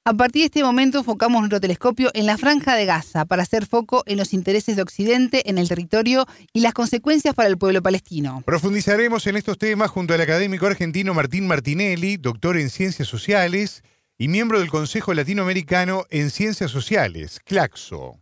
A 0.04 0.14
partir 0.14 0.42
de 0.42 0.46
este 0.46 0.62
momento 0.62 0.98
enfocamos 0.98 1.40
nuestro 1.40 1.60
telescopio 1.60 2.12
en 2.14 2.26
la 2.26 2.38
franja 2.38 2.76
de 2.76 2.86
Gaza 2.86 3.24
para 3.24 3.42
hacer 3.42 3.66
foco 3.66 4.04
en 4.06 4.18
los 4.18 4.32
intereses 4.32 4.76
de 4.76 4.82
Occidente 4.82 5.50
en 5.50 5.58
el 5.58 5.68
territorio 5.68 6.26
y 6.52 6.60
las 6.60 6.74
consecuencias 6.74 7.34
para 7.34 7.48
el 7.48 7.58
pueblo 7.58 7.82
palestino. 7.82 8.40
Profundizaremos 8.46 9.26
en 9.26 9.36
estos 9.36 9.58
temas 9.58 9.90
junto 9.90 10.14
al 10.14 10.20
académico 10.20 10.66
argentino 10.66 11.12
Martín 11.12 11.48
Martinelli, 11.48 12.18
doctor 12.18 12.56
en 12.56 12.70
Ciencias 12.70 13.08
Sociales 13.08 13.82
y 14.18 14.28
miembro 14.28 14.60
del 14.60 14.70
Consejo 14.70 15.12
Latinoamericano 15.12 16.04
en 16.08 16.30
Ciencias 16.30 16.70
Sociales, 16.70 17.38
CLACSO. 17.44 18.18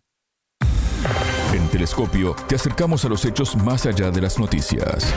En 1.52 1.68
Telescopio 1.68 2.34
te 2.48 2.56
acercamos 2.56 3.04
a 3.04 3.08
los 3.08 3.24
hechos 3.24 3.54
más 3.54 3.86
allá 3.86 4.10
de 4.10 4.20
las 4.20 4.38
noticias. 4.38 5.14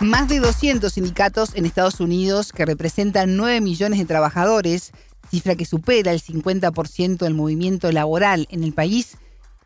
Más 0.00 0.28
de 0.28 0.38
200 0.38 0.90
sindicatos 0.90 1.54
en 1.54 1.66
Estados 1.66 2.00
Unidos 2.00 2.52
que 2.52 2.64
representan 2.64 3.36
9 3.36 3.60
millones 3.60 3.98
de 3.98 4.06
trabajadores, 4.06 4.92
cifra 5.30 5.54
que 5.54 5.66
supera 5.66 6.12
el 6.12 6.22
50% 6.22 7.18
del 7.18 7.34
movimiento 7.34 7.92
laboral 7.92 8.46
en 8.50 8.64
el 8.64 8.72
país, 8.72 9.18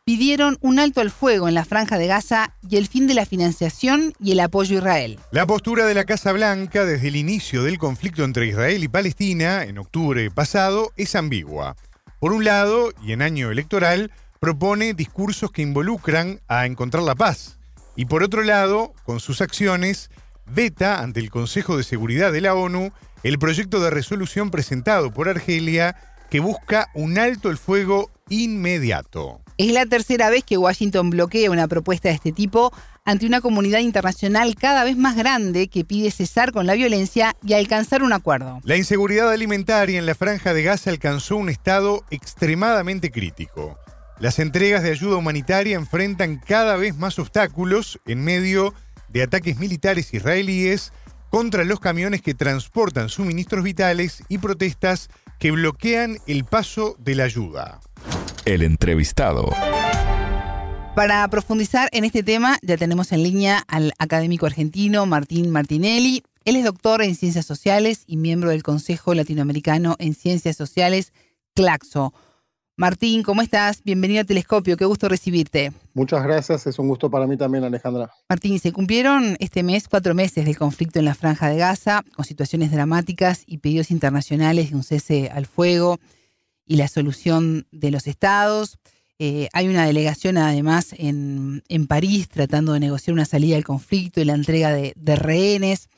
pidieron 0.05 0.59
un 0.61 0.81
alto 0.81 1.01
al 1.01 1.11
fuego 1.11 1.49
en 1.49 1.55
la 1.55 1.65
franja 1.65 1.97
de 1.97 2.09
Gaza 2.09 2.55
y 2.69 2.77
el 2.77 2.89
fin 2.89 3.07
de 3.07 3.15
la 3.15 3.25
financiación 3.25 4.15
y 4.19 4.33
el 4.33 4.41
apoyo 4.41 4.77
a 4.77 4.79
Israel. 4.79 5.19
La 5.31 5.47
postura 5.47 5.87
de 5.87 5.95
la 5.95 6.05
Casa 6.05 6.33
Blanca 6.33 6.85
desde 6.85 7.09
el 7.09 7.17
inicio 7.17 7.63
del 7.63 7.79
conflicto 7.79 8.25
entre 8.25 8.47
Israel 8.47 8.83
y 8.83 8.89
Palestina, 8.89 9.63
en 9.63 9.79
octubre 9.79 10.29
pasado, 10.31 10.93
es 10.97 11.15
ambigua. 11.15 11.77
Por 12.19 12.33
un 12.33 12.45
lado, 12.45 12.93
y 13.03 13.13
en 13.13 13.23
año 13.23 13.51
electoral, 13.51 14.11
propone 14.41 14.95
discursos 14.95 15.53
que 15.53 15.63
involucran 15.63 16.41
a 16.49 16.67
encontrar 16.67 17.05
la 17.05 17.15
paz. 17.15 17.59
Y 17.95 18.07
por 18.07 18.25
otro 18.25 18.43
lado, 18.43 18.95
con 19.05 19.21
sus 19.21 19.41
acciones, 19.41 20.11
veta 20.47 21.01
ante 21.01 21.21
el 21.21 21.31
Consejo 21.31 21.77
de 21.77 21.85
Seguridad 21.85 22.33
de 22.33 22.41
la 22.41 22.55
ONU 22.55 22.93
el 23.23 23.39
proyecto 23.39 23.81
de 23.81 23.91
resolución 23.91 24.51
presentado 24.51 25.13
por 25.13 25.29
Argelia 25.29 25.97
que 26.33 26.41
busca 26.41 26.89
un 26.95 27.19
alto 27.19 27.51
el 27.51 27.59
fuego 27.59 28.11
inmediato. 28.31 29.43
Es 29.59 29.71
la 29.71 29.85
tercera 29.85 30.31
vez 30.31 30.45
que 30.45 30.57
Washington 30.57 31.11
bloquea 31.11 31.51
una 31.51 31.69
propuesta 31.69 32.09
de 32.09 32.15
este 32.15 32.33
tipo 32.33 32.73
ante 33.05 33.27
una 33.27 33.43
comunidad 33.43 33.81
internacional 33.81 34.55
cada 34.55 34.83
vez 34.83 34.97
más 34.97 35.15
grande 35.15 35.69
que 35.69 35.85
pide 35.85 36.11
cesar 36.11 36.53
con 36.53 36.67
la 36.67 36.73
violencia 36.73 37.37
y 37.47 37.53
alcanzar 37.53 38.03
un 38.03 38.15
acuerdo. 38.15 38.61
La 38.65 38.79
inseguridad 38.79 39.31
alimentaria 39.31 39.99
en 39.99 40.07
la 40.07 40.15
franja 40.15 40.55
de 40.55 40.63
Gaza 40.63 40.89
alcanzó 40.89 41.37
un 41.37 41.51
estado 41.51 42.03
extremadamente 42.11 43.11
crítico. 43.11 43.79
Las 44.19 44.39
entregas 44.39 44.83
de 44.83 44.93
ayuda 44.93 45.17
humanitaria 45.17 45.77
enfrentan 45.77 46.39
cada 46.39 46.77
vez 46.77 46.97
más 46.97 47.19
obstáculos 47.19 48.01
en 48.07 48.25
medio 48.25 48.73
de 49.11 49.23
ataques 49.23 49.59
militares 49.59 50.15
israelíes 50.15 50.95
contra 51.29 51.65
los 51.65 51.79
camiones 51.79 52.23
que 52.23 52.33
transportan 52.33 53.11
suministros 53.11 53.65
vitales 53.65 54.23
y 54.31 54.39
protestas 54.39 55.11
que 55.43 55.51
bloquean 55.51 56.19
el 56.29 56.45
paso 56.45 56.95
de 57.01 57.17
la 57.17 57.25
ayuda. 57.25 57.81
El 58.45 58.63
entrevistado. 58.63 59.51
Para 60.95 61.27
profundizar 61.27 61.89
en 61.91 62.05
este 62.05 62.23
tema, 62.23 62.61
ya 62.63 62.77
tenemos 62.77 63.11
en 63.11 63.25
línea 63.25 63.65
al 63.67 63.93
académico 63.99 64.47
argentino 64.47 65.05
Martín 65.05 65.51
Martinelli. 65.51 66.23
Él 66.45 66.55
es 66.55 66.65
doctor 66.65 67.03
en 67.03 67.17
Ciencias 67.17 67.45
Sociales 67.45 68.05
y 68.07 68.19
miembro 68.19 68.51
del 68.51 68.63
Consejo 68.63 69.15
Latinoamericano 69.15 69.97
en 69.99 70.15
Ciencias 70.15 70.57
Sociales, 70.57 71.13
CLACSO. 71.57 72.15
Martín, 72.77 73.23
¿cómo 73.23 73.43
estás? 73.43 73.83
Bienvenido 73.85 74.23
a 74.23 74.25
Telescopio, 74.25 74.79
qué 74.79 74.87
gusto 74.87 75.09
recibirte. 75.09 75.73
Muchas 75.93 76.23
gracias, 76.23 76.67
es 76.67 76.79
un 76.79 76.89
gusto 76.89 77.11
para 77.11 77.27
mí 77.27 77.37
también, 77.37 77.65
Alejandra. 77.65 78.11
Martín, 78.31 78.59
se 78.59 78.73
cumplieron 78.73 79.37
este 79.41 79.63
mes 79.63 79.89
cuatro 79.89 80.15
meses 80.15 80.47
del 80.47 80.57
conflicto 80.57 80.99
en 80.99 81.05
la 81.05 81.15
Franja 81.15 81.51
de 81.51 81.59
Gaza, 81.59 82.03
con 82.17 82.25
situaciones 82.25 82.73
dramáticas 82.73 83.43
y 83.47 83.59
pedidos 83.59 83.91
internacionales 83.91 84.71
de 84.71 84.77
un 84.77 84.85
cese 84.85 85.31
al 85.33 85.45
fuego 85.45 86.01
y 86.67 86.77
la 86.77 86.89
solución 86.89 87.67
de 87.73 87.91
los 87.91 88.07
estados. 88.07 88.79
Eh, 89.19 89.49
hay 89.53 89.69
una 89.69 89.87
delegación 89.87 90.39
además 90.39 90.95
en, 90.97 91.63
París 91.87 92.29
tratando 92.29 92.73
de 92.73 92.81
negociar 92.81 93.13
una 93.13 93.27
salida 93.27 93.55
del 93.55 93.65
conflicto 93.65 94.21
y 94.21 94.25
la 94.25 94.35
entrega 94.35 94.73
de, 94.73 95.17
rehenes. 95.17 95.91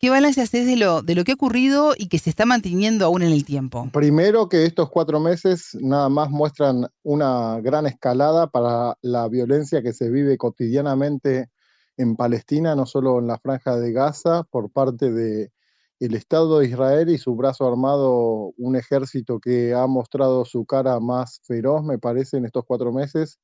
¿Qué 0.00 0.08
balance 0.08 0.40
haces 0.40 0.64
de 0.64 0.76
lo, 0.76 1.02
de 1.02 1.14
lo 1.14 1.24
que 1.24 1.32
ha 1.32 1.34
ocurrido 1.34 1.92
y 1.94 2.08
que 2.08 2.18
se 2.18 2.30
está 2.30 2.46
manteniendo 2.46 3.04
aún 3.04 3.20
en 3.20 3.32
el 3.32 3.44
tiempo? 3.44 3.86
Primero 3.92 4.48
que 4.48 4.64
estos 4.64 4.88
cuatro 4.88 5.20
meses 5.20 5.76
nada 5.78 6.08
más 6.08 6.30
muestran 6.30 6.86
una 7.02 7.60
gran 7.60 7.86
escalada 7.86 8.46
para 8.46 8.96
la 9.02 9.28
violencia 9.28 9.82
que 9.82 9.92
se 9.92 10.08
vive 10.08 10.38
cotidianamente 10.38 11.50
en 11.98 12.16
Palestina, 12.16 12.74
no 12.74 12.86
solo 12.86 13.18
en 13.18 13.26
la 13.26 13.38
franja 13.38 13.76
de 13.76 13.92
Gaza, 13.92 14.44
por 14.44 14.72
parte 14.72 15.12
de 15.12 15.52
el 15.98 16.14
Estado 16.14 16.60
de 16.60 16.68
Israel 16.68 17.10
y 17.10 17.18
su 17.18 17.36
brazo 17.36 17.68
armado, 17.68 18.54
un 18.56 18.76
ejército 18.76 19.38
que 19.38 19.74
ha 19.74 19.86
mostrado 19.86 20.46
su 20.46 20.64
cara 20.64 20.98
más 20.98 21.42
feroz, 21.44 21.84
me 21.84 21.98
parece, 21.98 22.38
en 22.38 22.46
estos 22.46 22.64
cuatro 22.66 22.90
meses, 22.90 23.38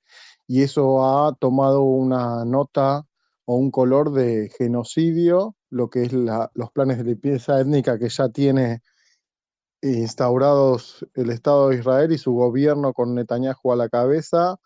y 0.46 0.62
eso 0.62 1.04
ha 1.04 1.34
tomado 1.34 1.82
una 1.82 2.46
nota 2.46 3.04
o 3.44 3.56
un 3.56 3.70
color 3.70 4.12
de 4.12 4.50
genocidio, 4.56 5.54
lo 5.76 5.90
que 5.90 6.04
es 6.04 6.12
los 6.12 6.70
planes 6.72 6.98
de 6.98 7.04
limpieza 7.04 7.60
étnica 7.60 7.98
que 7.98 8.08
ya 8.08 8.28
tiene 8.30 8.82
instaurados 9.82 11.06
el 11.14 11.30
Estado 11.30 11.68
de 11.68 11.76
Israel 11.76 12.12
y 12.12 12.18
su 12.18 12.32
gobierno 12.32 12.92
con 12.92 13.14
Netanyahu 13.14 13.72
a 13.72 13.76
la 13.76 13.88
cabeza, 13.88 14.56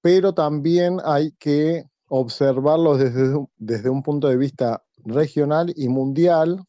pero 0.00 0.34
también 0.34 0.98
hay 1.04 1.32
que 1.38 1.84
observarlo 2.08 2.96
desde, 2.96 3.38
desde 3.56 3.90
un 3.90 4.02
punto 4.02 4.28
de 4.28 4.36
vista 4.36 4.82
regional 5.04 5.72
y 5.76 5.88
mundial. 5.88 6.64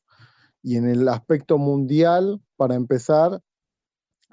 Y 0.62 0.78
en 0.78 0.88
el 0.88 1.08
aspecto 1.10 1.58
mundial, 1.58 2.42
para 2.56 2.76
empezar, 2.76 3.42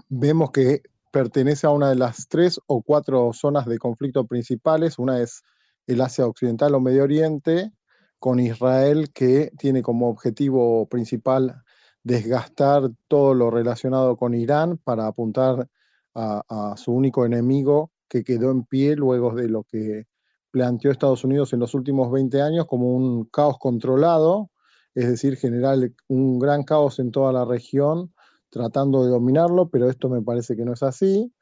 vemos 0.09 0.51
que 0.51 0.83
pertenece 1.11 1.67
a 1.67 1.71
una 1.71 1.89
de 1.89 1.97
las 1.97 2.29
tres 2.29 2.61
o 2.67 2.83
cuatro 2.83 3.33
zonas 3.33 3.67
de 3.67 3.79
conflicto 3.79 4.27
principales. 4.27 4.99
Una 4.99 5.21
es 5.21 5.43
el 5.87 6.01
Asia 6.01 6.27
Occidental 6.27 6.75
o 6.75 6.81
Medio 6.81 7.03
Oriente, 7.03 7.73
con 8.21 8.39
Israel 8.39 9.11
que 9.13 9.51
tiene 9.59 9.83
como 9.83 10.09
objetivo 10.09 10.87
principal 10.87 11.65
desgastar 12.05 12.91
todo 13.09 13.35
lo 13.35 13.51
relacionado 13.51 14.17
con 14.17 14.35
Irán 14.35 14.79
para 14.79 15.07
apuntar 15.07 15.69
a, 16.15 16.75
su 16.77 16.93
único 16.93 17.25
enemigo 17.25 17.91
que 18.09 18.23
quedó 18.23 18.51
en 18.51 18.65
pie 18.65 18.95
luego 18.95 19.35
de 19.35 19.49
lo 19.49 19.65
que 19.65 20.07
planteó 20.51 20.91
Estados 20.91 21.25
Unidos 21.25 21.53
en 21.53 21.61
los 21.61 21.75
últimos 21.75 22.11
20 22.11 22.43
años 22.43 22.67
como 22.67 22.95
un 22.95 23.25
caos 23.25 23.59
controlado, 23.59 24.51
es 24.95 25.09
decir, 25.09 25.37
generar 25.37 25.79
un 26.09 26.39
gran 26.39 26.65
caos 26.65 26.99
en 26.99 27.13
toda 27.13 27.33
la 27.33 27.45
región 27.45 28.13
tratando 28.51 29.05
de 29.05 29.11
dominarlo, 29.11 29.71
pero 29.71 29.89
esto 29.89 30.09
me 30.09 30.21
parece 30.21 30.57
que 30.57 30.65
no 30.65 30.73
es 30.75 30.83
así. 30.83 31.33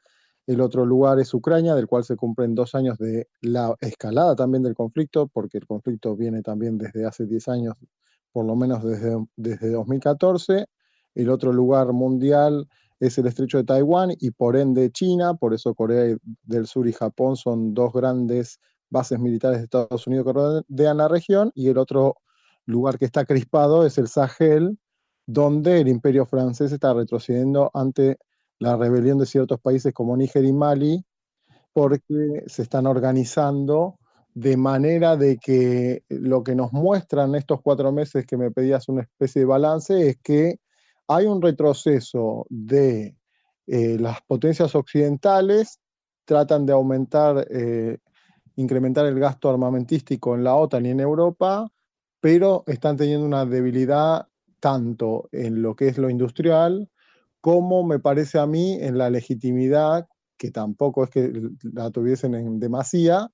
El 0.49 0.61
otro 0.61 0.83
lugar 0.83 1.19
es 1.19 1.31
Ucrania, 1.35 1.75
del 1.75 1.85
cual 1.85 2.03
se 2.03 2.15
cumplen 2.15 2.55
dos 2.55 2.73
años 2.73 2.97
de 2.97 3.27
la 3.39 3.75
escalada 3.81 4.35
también 4.35 4.63
del 4.63 4.73
conflicto, 4.73 5.27
porque 5.27 5.59
el 5.59 5.67
conflicto 5.67 6.15
viene 6.15 6.41
también 6.41 6.75
desde 6.79 7.05
hace 7.05 7.27
10 7.27 7.47
años, 7.49 7.75
por 8.31 8.45
lo 8.45 8.55
menos 8.55 8.83
desde, 8.83 9.15
desde 9.35 9.69
2014. 9.69 10.65
El 11.13 11.29
otro 11.29 11.53
lugar 11.53 11.93
mundial 11.93 12.67
es 12.99 13.15
el 13.19 13.27
estrecho 13.27 13.59
de 13.59 13.63
Taiwán 13.63 14.09
y 14.19 14.31
por 14.31 14.57
ende 14.57 14.89
China, 14.89 15.35
por 15.35 15.53
eso 15.53 15.75
Corea 15.75 16.17
del 16.41 16.65
Sur 16.65 16.87
y 16.87 16.93
Japón 16.93 17.35
son 17.35 17.75
dos 17.75 17.93
grandes 17.93 18.59
bases 18.89 19.19
militares 19.19 19.59
de 19.59 19.65
Estados 19.65 20.07
Unidos 20.07 20.25
que 20.25 20.33
rodean 20.33 20.97
la 20.97 21.07
región, 21.07 21.51
y 21.53 21.67
el 21.67 21.77
otro 21.77 22.15
lugar 22.65 22.97
que 22.97 23.05
está 23.05 23.23
crispado 23.23 23.85
es 23.85 23.99
el 23.99 24.07
Sahel, 24.07 24.79
donde 25.27 25.79
el 25.81 25.89
imperio 25.89 26.25
francés 26.25 26.71
está 26.71 26.91
retrocediendo 26.95 27.69
ante 27.75 28.17
la 28.59 28.75
rebelión 28.75 29.17
de 29.17 29.25
ciertos 29.25 29.59
países 29.59 29.93
como 29.93 30.15
Níger 30.15 30.45
y 30.45 30.53
Mali, 30.53 31.03
porque 31.73 32.43
se 32.47 32.61
están 32.61 32.85
organizando 32.87 33.97
de 34.33 34.57
manera 34.57 35.17
de 35.17 35.37
que 35.37 36.03
lo 36.09 36.43
que 36.43 36.55
nos 36.55 36.71
muestran 36.71 37.35
estos 37.35 37.61
cuatro 37.61 37.91
meses 37.91 38.25
que 38.25 38.37
me 38.37 38.51
pedías 38.51 38.87
una 38.89 39.01
especie 39.01 39.41
de 39.41 39.45
balance 39.45 40.09
es 40.09 40.17
que 40.21 40.59
hay 41.07 41.25
un 41.25 41.41
retroceso 41.41 42.45
de 42.49 43.15
eh, 43.67 43.97
las 43.99 44.21
potencias 44.21 44.75
occidentales, 44.75 45.79
tratan 46.25 46.65
de 46.65 46.73
aumentar, 46.73 47.47
eh, 47.49 47.97
incrementar 48.55 49.05
el 49.05 49.19
gasto 49.19 49.49
armamentístico 49.49 50.35
en 50.35 50.43
la 50.43 50.55
OTAN 50.55 50.85
y 50.85 50.89
en 50.89 50.99
Europa, 50.99 51.67
pero 52.19 52.63
están 52.67 52.97
teniendo 52.97 53.25
una 53.25 53.45
debilidad 53.45 54.27
tanto 54.59 55.29
en 55.31 55.61
lo 55.61 55.75
que 55.75 55.87
es 55.87 55.97
lo 55.97 56.09
industrial 56.09 56.89
como 57.41 57.83
me 57.83 57.99
parece 57.99 58.39
a 58.39 58.45
mí 58.45 58.77
en 58.81 58.97
la 58.97 59.09
legitimidad, 59.09 60.07
que 60.37 60.51
tampoco 60.51 61.03
es 61.03 61.09
que 61.09 61.31
la 61.73 61.91
tuviesen 61.91 62.35
en 62.35 62.59
demasía, 62.59 63.29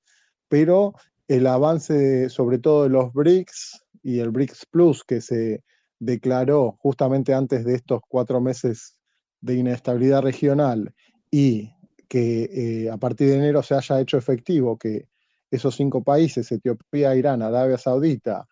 pero 0.48 0.94
el 1.28 1.48
avance 1.48 2.30
sobre 2.30 2.60
todo 2.60 2.84
de 2.84 2.90
los 2.90 3.14
BRICS 3.14 3.86
y 4.04 4.20
el 4.20 4.32
BRICS 4.32 4.68
Plus 4.72 5.04
que 5.04 5.22
se 5.22 5.64
declaró 6.00 6.78
justamente 6.80 7.34
antes 7.34 7.66
de 7.66 7.76
estos 7.76 8.02
cuatro 8.08 8.42
meses 8.42 8.98
de 9.42 9.56
inestabilidad 9.56 10.22
regional 10.22 10.94
y 11.32 11.72
que 12.08 12.84
eh, 12.86 12.90
a 12.90 12.98
partir 12.98 13.30
de 13.30 13.38
enero 13.38 13.64
se 13.64 13.76
haya 13.76 14.00
hecho 14.00 14.18
efectivo 14.18 14.78
que 14.78 15.08
esos 15.50 15.76
cinco 15.76 16.04
países, 16.04 16.52
Etiopía, 16.52 17.16
Irán, 17.16 17.42
Arabia 17.42 17.78
Saudita, 17.78 18.48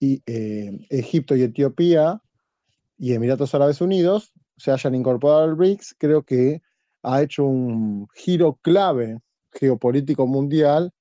eh, 0.00 0.86
Egipto 0.90 1.34
y 1.34 1.42
Etiopía 1.42 2.20
y 2.98 3.12
Emiratos 3.12 3.54
Árabes 3.54 3.80
Unidos 3.80 4.32
se 4.56 4.70
hayan 4.70 4.94
incorporado 4.94 5.44
al 5.44 5.54
BRICS, 5.54 5.96
creo 5.98 6.22
que 6.22 6.62
ha 7.02 7.22
hecho 7.22 7.44
un 7.44 8.08
giro 8.14 8.58
clave 8.62 9.18
geopolítico 9.52 10.26
mundial 10.26 10.92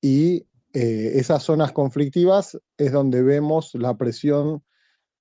y 0.00 0.46
eh, 0.72 1.12
esas 1.14 1.42
zonas 1.42 1.72
conflictivas 1.72 2.58
es 2.76 2.92
donde 2.92 3.22
vemos 3.22 3.74
la 3.74 3.96
presión 3.96 4.62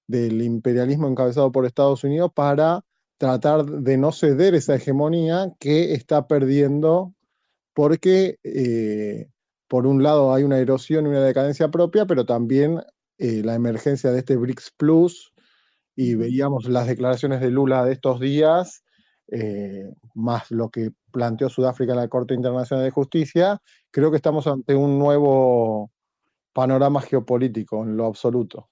del 0.07 0.41
imperialismo 0.41 1.07
encabezado 1.07 1.51
por 1.51 1.65
Estados 1.65 2.03
Unidos 2.03 2.31
para 2.33 2.83
tratar 3.17 3.65
de 3.65 3.97
no 3.97 4.11
ceder 4.11 4.55
esa 4.55 4.75
hegemonía 4.75 5.53
que 5.59 5.93
está 5.93 6.27
perdiendo 6.27 7.13
porque 7.73 8.39
eh, 8.43 9.29
por 9.67 9.85
un 9.85 10.03
lado 10.03 10.33
hay 10.33 10.43
una 10.43 10.59
erosión 10.59 11.05
y 11.05 11.09
una 11.09 11.23
decadencia 11.23 11.69
propia, 11.69 12.05
pero 12.05 12.25
también 12.25 12.81
eh, 13.17 13.41
la 13.43 13.55
emergencia 13.55 14.11
de 14.11 14.19
este 14.19 14.35
BRICS 14.35 14.73
Plus 14.77 15.33
y 15.97 16.13
veíamos 16.13 16.69
las 16.69 16.85
declaraciones 16.85 17.41
de 17.41 17.49
Lula 17.49 17.83
de 17.83 17.93
estos 17.93 18.19
días, 18.19 18.83
eh, 19.29 19.91
más 20.13 20.51
lo 20.51 20.69
que 20.69 20.91
planteó 21.11 21.49
Sudáfrica 21.49 21.93
en 21.93 21.97
la 21.97 22.07
Corte 22.07 22.35
Internacional 22.35 22.85
de 22.85 22.91
Justicia, 22.91 23.59
creo 23.89 24.11
que 24.11 24.17
estamos 24.17 24.45
ante 24.45 24.75
un 24.75 24.99
nuevo 24.99 25.91
panorama 26.53 27.01
geopolítico 27.01 27.81
en 27.81 27.97
lo 27.97 28.05
absoluto. 28.05 28.69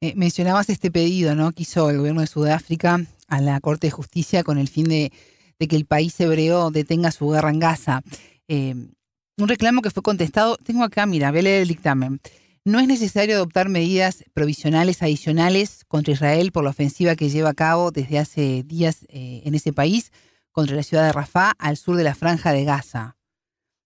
Eh, 0.00 0.14
mencionabas 0.16 0.68
este 0.70 0.90
pedido 0.90 1.36
¿no? 1.36 1.52
que 1.52 1.62
hizo 1.62 1.88
el 1.88 1.98
gobierno 1.98 2.20
de 2.20 2.26
Sudáfrica 2.26 3.00
a 3.28 3.40
la 3.40 3.60
Corte 3.60 3.86
de 3.86 3.92
Justicia 3.92 4.42
con 4.42 4.58
el 4.58 4.66
fin 4.66 4.88
de, 4.88 5.12
que 5.56 5.76
el 5.76 5.86
país 5.86 6.18
hebreo 6.18 6.72
detenga 6.72 7.12
su 7.12 7.30
guerra 7.30 7.50
en 7.50 7.60
Gaza. 7.60 8.02
un 8.48 9.48
reclamo 9.48 9.82
que 9.82 9.90
fue 9.90 10.02
contestado, 10.02 10.56
tengo 10.56 10.82
acá, 10.82 11.06
mira, 11.06 11.30
leer 11.30 11.62
el 11.62 11.68
dictamen. 11.68 12.20
No 12.66 12.80
es 12.80 12.88
necesario 12.88 13.36
adoptar 13.36 13.68
medidas 13.68 14.24
provisionales 14.32 15.02
adicionales 15.02 15.84
contra 15.86 16.14
Israel 16.14 16.50
por 16.50 16.64
la 16.64 16.70
ofensiva 16.70 17.14
que 17.14 17.28
lleva 17.28 17.50
a 17.50 17.54
cabo 17.54 17.90
desde 17.90 18.18
hace 18.18 18.62
días 18.62 19.04
eh, 19.10 19.42
en 19.44 19.54
ese 19.54 19.74
país 19.74 20.12
contra 20.50 20.74
la 20.74 20.82
ciudad 20.82 21.04
de 21.04 21.12
Rafah 21.12 21.52
al 21.58 21.76
sur 21.76 21.94
de 21.94 22.04
la 22.04 22.14
franja 22.14 22.54
de 22.54 22.64
Gaza. 22.64 23.18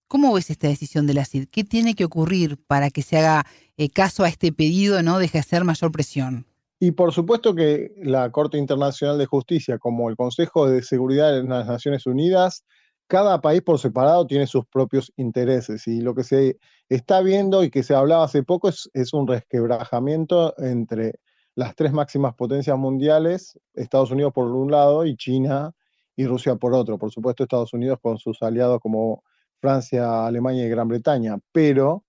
¿Cómo 0.07 0.33
ves 0.33 0.49
esta 0.49 0.69
decisión 0.69 1.07
de 1.07 1.13
la 1.13 1.25
CID? 1.25 1.49
¿Qué 1.51 1.65
tiene 1.65 1.93
que 1.93 2.05
ocurrir 2.05 2.57
para 2.67 2.89
que 2.89 3.01
se 3.01 3.17
haga 3.17 3.45
eh, 3.75 3.89
caso 3.89 4.23
a 4.23 4.29
este 4.29 4.53
pedido, 4.53 5.03
no 5.03 5.19
deje 5.19 5.39
hacer 5.39 5.65
mayor 5.65 5.91
presión? 5.91 6.45
Y 6.79 6.91
por 6.91 7.11
supuesto 7.11 7.53
que 7.53 7.91
la 8.01 8.31
Corte 8.31 8.57
Internacional 8.57 9.17
de 9.17 9.25
Justicia, 9.25 9.77
como 9.77 10.09
el 10.09 10.15
Consejo 10.15 10.69
de 10.69 10.83
Seguridad 10.83 11.33
de 11.33 11.43
las 11.43 11.67
Naciones 11.67 12.05
Unidas, 12.05 12.63
cada 13.09 13.41
país 13.41 13.63
por 13.63 13.79
separado 13.79 14.27
tiene 14.27 14.45
sus 14.45 14.67
propios 14.67 15.11
intereses 15.17 15.87
y 15.87 15.99
lo 15.99 16.13
que 16.13 16.23
se 16.23 16.59
está 16.89 17.21
viendo 17.21 17.63
y 17.63 17.71
que 17.71 17.81
se 17.81 17.95
hablaba 17.95 18.23
hace 18.23 18.43
poco 18.43 18.69
es, 18.69 19.13
un 19.13 19.27
resquebrajamiento 19.27 20.53
entre 20.59 21.15
las 21.55 21.75
tres 21.75 21.91
máximas 21.91 22.35
potencias 22.35 22.77
mundiales, 22.77 23.59
Estados 23.73 24.11
Unidos 24.11 24.31
por 24.31 24.45
un 24.45 24.69
lado 24.69 25.07
y 25.07 25.17
China 25.17 25.71
y 26.15 26.27
Rusia 26.27 26.55
por 26.57 26.75
otro. 26.75 26.99
Por 26.99 27.11
supuesto 27.11 27.41
Estados 27.41 27.73
Unidos 27.73 27.97
con 27.99 28.19
sus 28.19 28.43
aliados 28.43 28.79
como 28.79 29.23
Francia, 29.59 30.27
Alemania 30.27 30.67
y 30.67 30.69
Gran 30.69 30.87
Bretaña, 30.87 31.39
pero 31.51 32.05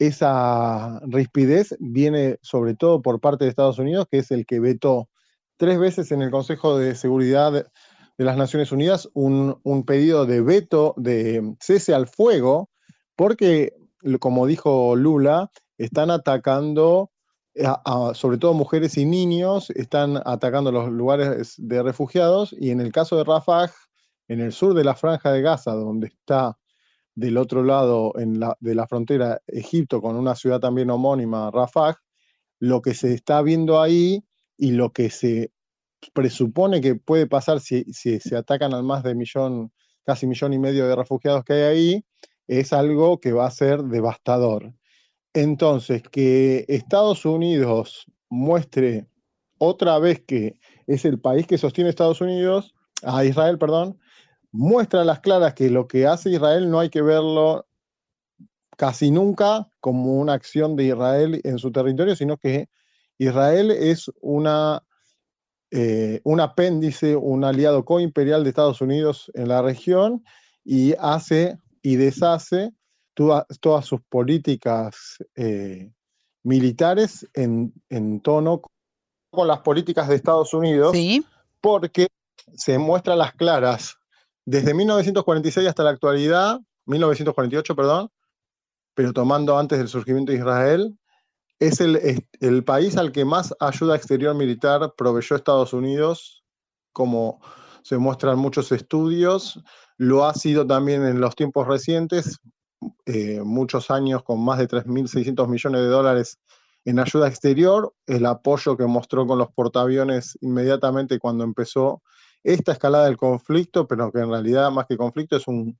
esa 0.00 0.98
rispidez 1.06 1.76
viene 1.78 2.38
sobre 2.42 2.74
todo 2.74 3.02
por 3.02 3.20
parte 3.20 3.44
de 3.44 3.50
Estados 3.50 3.78
Unidos, 3.78 4.08
que 4.10 4.18
es 4.18 4.32
el 4.32 4.46
que 4.46 4.58
vetó 4.58 5.08
tres 5.56 5.78
veces 5.78 6.10
en 6.10 6.22
el 6.22 6.32
Consejo 6.32 6.76
de 6.76 6.96
Seguridad 6.96 7.70
de 8.16 8.24
las 8.24 8.36
Naciones 8.36 8.72
Unidas 8.72 9.08
un, 9.14 9.84
pedido 9.86 10.26
de 10.26 10.40
veto, 10.40 10.94
de 10.96 11.54
cese 11.60 11.94
al 11.94 12.06
fuego, 12.06 12.70
porque, 13.16 13.74
como 14.20 14.46
dijo 14.46 14.96
Lula, 14.96 15.50
están 15.78 16.10
atacando 16.10 17.10
sobre 18.14 18.38
todo 18.38 18.52
mujeres 18.52 18.96
y 18.98 19.04
niños, 19.04 19.70
están 19.70 20.20
atacando 20.24 20.72
los 20.72 20.90
lugares 20.90 21.54
de 21.58 21.82
refugiados 21.82 22.54
y 22.58 22.70
en 22.70 22.80
el 22.80 22.90
caso 22.90 23.16
de 23.16 23.24
Rafah, 23.24 23.70
en 24.26 24.40
el 24.40 24.52
sur 24.52 24.74
de 24.74 24.84
la 24.84 24.94
franja 24.94 25.30
de 25.30 25.42
Gaza, 25.42 25.72
donde 25.72 26.08
está 26.08 26.58
del 27.14 27.36
otro 27.36 27.62
lado 27.62 28.12
de 28.16 28.74
la 28.74 28.86
frontera 28.88 29.40
Egipto 29.46 30.02
con 30.02 30.16
una 30.16 30.34
ciudad 30.34 30.58
también 30.58 30.90
homónima, 30.90 31.50
Rafah, 31.52 31.96
lo 32.58 32.82
que 32.82 32.94
se 32.94 33.14
está 33.14 33.40
viendo 33.42 33.80
ahí 33.80 34.24
y 34.56 34.72
lo 34.72 34.92
que 34.92 35.10
se 35.10 35.52
presupone 36.12 36.80
que 36.80 36.94
puede 36.94 37.26
pasar 37.26 37.60
si, 37.60 37.84
se 37.92 38.36
atacan 38.36 38.74
al 38.74 38.82
más 38.82 39.02
de 39.02 39.14
millón, 39.14 39.72
casi 40.04 40.26
millón 40.26 40.52
y 40.52 40.58
medio 40.58 40.86
de 40.86 40.96
refugiados 40.96 41.44
que 41.44 41.52
hay 41.54 41.62
ahí, 41.62 42.04
es 42.46 42.72
algo 42.72 43.20
que 43.20 43.32
va 43.32 43.46
a 43.46 43.50
ser 43.50 43.82
devastador. 43.84 44.74
Entonces, 45.32 46.02
que 46.02 46.64
Estados 46.68 47.24
Unidos 47.24 48.06
muestre 48.28 49.08
otra 49.58 49.98
vez 49.98 50.22
que 50.26 50.58
es 50.86 51.04
el 51.04 51.18
país 51.20 51.46
que 51.46 51.58
sostiene 51.58 51.90
Estados 51.90 52.20
Unidos, 52.20 52.74
a 53.02 53.24
Israel, 53.24 53.58
perdón, 53.58 53.98
muestra 54.52 55.02
a 55.02 55.04
las 55.04 55.20
claras 55.20 55.54
que 55.54 55.70
lo 55.70 55.88
que 55.88 56.06
hace 56.06 56.30
Israel 56.30 56.70
no 56.70 56.80
hay 56.80 56.90
que 56.90 57.02
verlo 57.02 57.66
casi 58.76 59.10
nunca 59.10 59.68
como 59.80 60.14
una 60.14 60.32
acción 60.32 60.76
de 60.76 60.84
Israel 60.84 61.40
en 61.44 61.58
su 61.58 61.70
territorio, 61.72 62.16
sino 62.16 62.36
que 62.36 62.68
Israel 63.18 63.70
es 63.70 64.10
una, 64.20 64.84
eh, 65.76 66.20
un 66.22 66.38
apéndice, 66.38 67.16
un 67.16 67.42
aliado 67.42 67.84
coimperial 67.84 68.44
de 68.44 68.50
Estados 68.50 68.80
Unidos 68.80 69.32
en 69.34 69.48
la 69.48 69.60
región 69.60 70.24
y 70.64 70.94
hace 71.00 71.58
y 71.82 71.96
deshace 71.96 72.70
todas 73.14 73.84
sus 73.84 74.00
políticas 74.08 75.18
eh, 75.34 75.90
militares 76.44 77.28
en, 77.34 77.72
tono 78.20 78.62
con 79.30 79.48
las 79.48 79.62
políticas 79.62 80.08
de 80.08 80.14
Estados 80.14 80.54
Unidos, 80.54 80.96
porque 81.60 82.06
se 82.54 82.78
muestra 82.78 83.16
las 83.16 83.32
claras. 83.32 83.96
Desde 84.44 84.74
1946 84.74 85.66
hasta 85.66 85.82
la 85.82 85.90
actualidad, 85.90 86.60
1948, 86.86 87.74
perdón, 87.74 88.10
pero 88.94 89.12
tomando 89.12 89.58
antes 89.58 89.78
del 89.78 89.88
surgimiento 89.88 90.30
de 90.30 90.38
Israel, 90.38 90.96
es 91.58 91.80
el, 91.80 92.26
el, 92.40 92.64
país 92.64 92.96
al 92.96 93.12
que 93.12 93.24
más 93.24 93.54
ayuda 93.60 93.96
exterior 93.96 94.34
militar 94.34 94.94
proveyó 94.96 95.36
Estados 95.36 95.72
Unidos, 95.72 96.44
como 96.92 97.40
se 97.82 97.98
muestran 97.98 98.38
muchos 98.38 98.72
estudios, 98.72 99.62
lo 99.96 100.24
ha 100.24 100.34
sido 100.34 100.66
también 100.66 101.04
en 101.04 101.20
los 101.20 101.36
tiempos 101.36 101.66
recientes, 101.66 102.40
eh, 103.06 103.40
muchos 103.42 103.90
años 103.90 104.22
con 104.22 104.44
más 104.44 104.58
de 104.58 104.68
3.600 104.68 105.48
millones 105.48 105.80
de 105.80 105.86
dólares 105.86 106.38
en 106.84 106.98
ayuda 106.98 107.28
exterior, 107.28 107.94
el 108.06 108.26
apoyo 108.26 108.76
que 108.76 108.86
mostró 108.86 109.26
con 109.26 109.38
los 109.38 109.50
portaaviones 109.52 110.36
inmediatamente 110.42 111.18
cuando 111.18 111.44
empezó 111.44 112.02
esta 112.42 112.72
escalada 112.72 113.06
del 113.06 113.16
conflicto, 113.16 113.88
pero 113.88 114.12
que 114.12 114.18
en 114.18 114.30
realidad 114.30 114.70
más 114.70 114.86
que 114.86 114.98
conflicto 114.98 115.36
es 115.36 115.48
un 115.48 115.78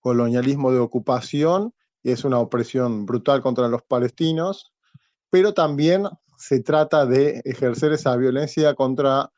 colonialismo 0.00 0.72
de 0.72 0.78
ocupación 0.78 1.74
y 2.02 2.10
es 2.12 2.24
una 2.24 2.38
opresión 2.38 3.04
brutal 3.04 3.42
contra 3.42 3.68
los 3.68 3.82
palestinos, 3.82 4.72
pero 5.36 5.52
también 5.52 6.04
se 6.38 6.60
trata 6.60 7.04
de 7.04 7.42
ejercer 7.44 7.92
esa 7.92 8.16
violencia 8.16 8.74
contra 8.74 9.30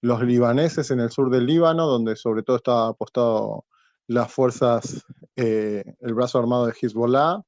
los 0.00 0.20
libaneses 0.20 0.90
en 0.90 0.98
el 0.98 1.12
sur 1.12 1.30
del 1.30 1.46
Líbano, 1.46 1.86
donde 1.86 2.16
sobre 2.16 2.42
todo 2.42 2.56
está 2.56 2.88
apostado 2.88 3.64
las 4.08 4.32
fuerzas, 4.32 5.04
eh, 5.36 5.84
el 6.00 6.12
brazo 6.12 6.40
armado 6.40 6.66
de 6.66 6.72
Hezbollah, 6.72 7.40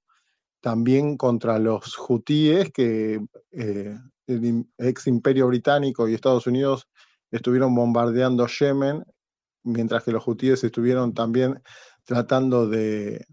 también 0.61 1.16
contra 1.16 1.59
los 1.59 1.97
hutíes, 2.09 2.70
que 2.70 3.27
eh, 3.51 3.99
el 4.28 4.66
ex 4.78 5.09
imperio 5.09 5.49
británico 5.49 6.09
y 6.09 6.15
Estados 6.15 6.47
Unidos 6.47 6.87
estuvieron 7.33 7.74
bombardeando 7.74 8.47
Yemen, 8.47 9.05
mientras 9.65 10.05
que 10.05 10.12
los 10.12 10.28
hutíes 10.28 10.62
estuvieron 10.62 11.12
también 11.12 11.61
tratando 12.05 12.69
de 12.69 13.27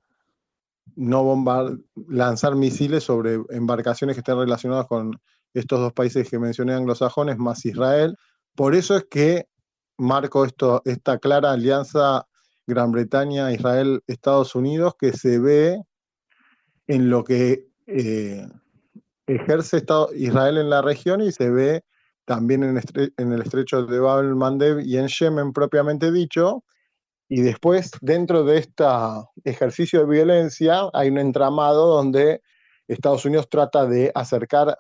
no 0.96 1.24
bombar, 1.24 1.78
lanzar 2.08 2.56
misiles 2.56 3.04
sobre 3.04 3.40
embarcaciones 3.50 4.16
que 4.16 4.22
estén 4.22 4.38
relacionadas 4.38 4.88
con 4.88 5.20
estos 5.54 5.80
dos 5.80 5.94
países 5.94 6.30
que 6.30 6.40
mencioné 6.40 6.74
anglosajones, 6.74 7.38
más 7.38 7.66
Israel. 7.66 8.18
Por 8.56 8.76
eso 8.76 8.96
es 8.98 9.06
que 9.10 9.48
marco 9.98 10.46
esto, 10.46 10.82
esta 10.86 11.18
clara 11.18 11.52
alianza 11.52 12.28
Gran 12.66 12.92
Bretaña, 12.92 13.52
Israel, 13.52 14.02
Estados 14.08 14.56
Unidos, 14.56 14.96
que 14.98 15.14
se 15.14 15.40
ve 15.40 15.82
en 16.88 17.10
lo 17.10 17.24
que 17.24 17.68
eh, 17.88 18.48
ejerce 19.28 19.84
Israel 20.16 20.58
en 20.58 20.70
la 20.70 20.82
región 20.82 21.22
y 21.22 21.32
se 21.32 21.50
ve 21.50 21.84
también 22.26 22.64
en, 22.64 22.78
el 23.32 23.42
estrecho 23.42 23.86
de 23.86 24.00
Bab 24.00 24.22
el 24.22 24.36
Mandeb 24.36 24.80
y 24.80 24.98
en 24.98 25.08
Yemen 25.08 25.52
propiamente 25.52 26.12
dicho. 26.12 26.64
Y 27.36 27.42
después, 27.42 27.90
dentro 28.00 28.44
de 28.44 28.60
este 28.60 28.84
ejercicio 29.44 30.02
de 30.02 30.06
violencia, 30.06 30.88
hay 30.94 31.10
un 31.10 31.18
entramado 31.18 31.88
donde 31.88 32.44
Estados 32.88 33.26
Unidos 33.26 33.50
trata 33.50 33.88
de 33.88 34.12
acercar 34.14 34.78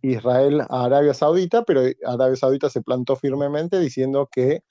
Israel 0.00 0.62
a 0.62 0.86
Arabia 0.86 1.12
Saudita, 1.12 1.62
pero 1.62 1.82
Arabia 2.06 2.36
Saudita 2.36 2.70
se 2.70 2.80
plantó 2.80 3.16
firmemente 3.16 3.78
diciendo 3.78 4.30
que 4.32 4.62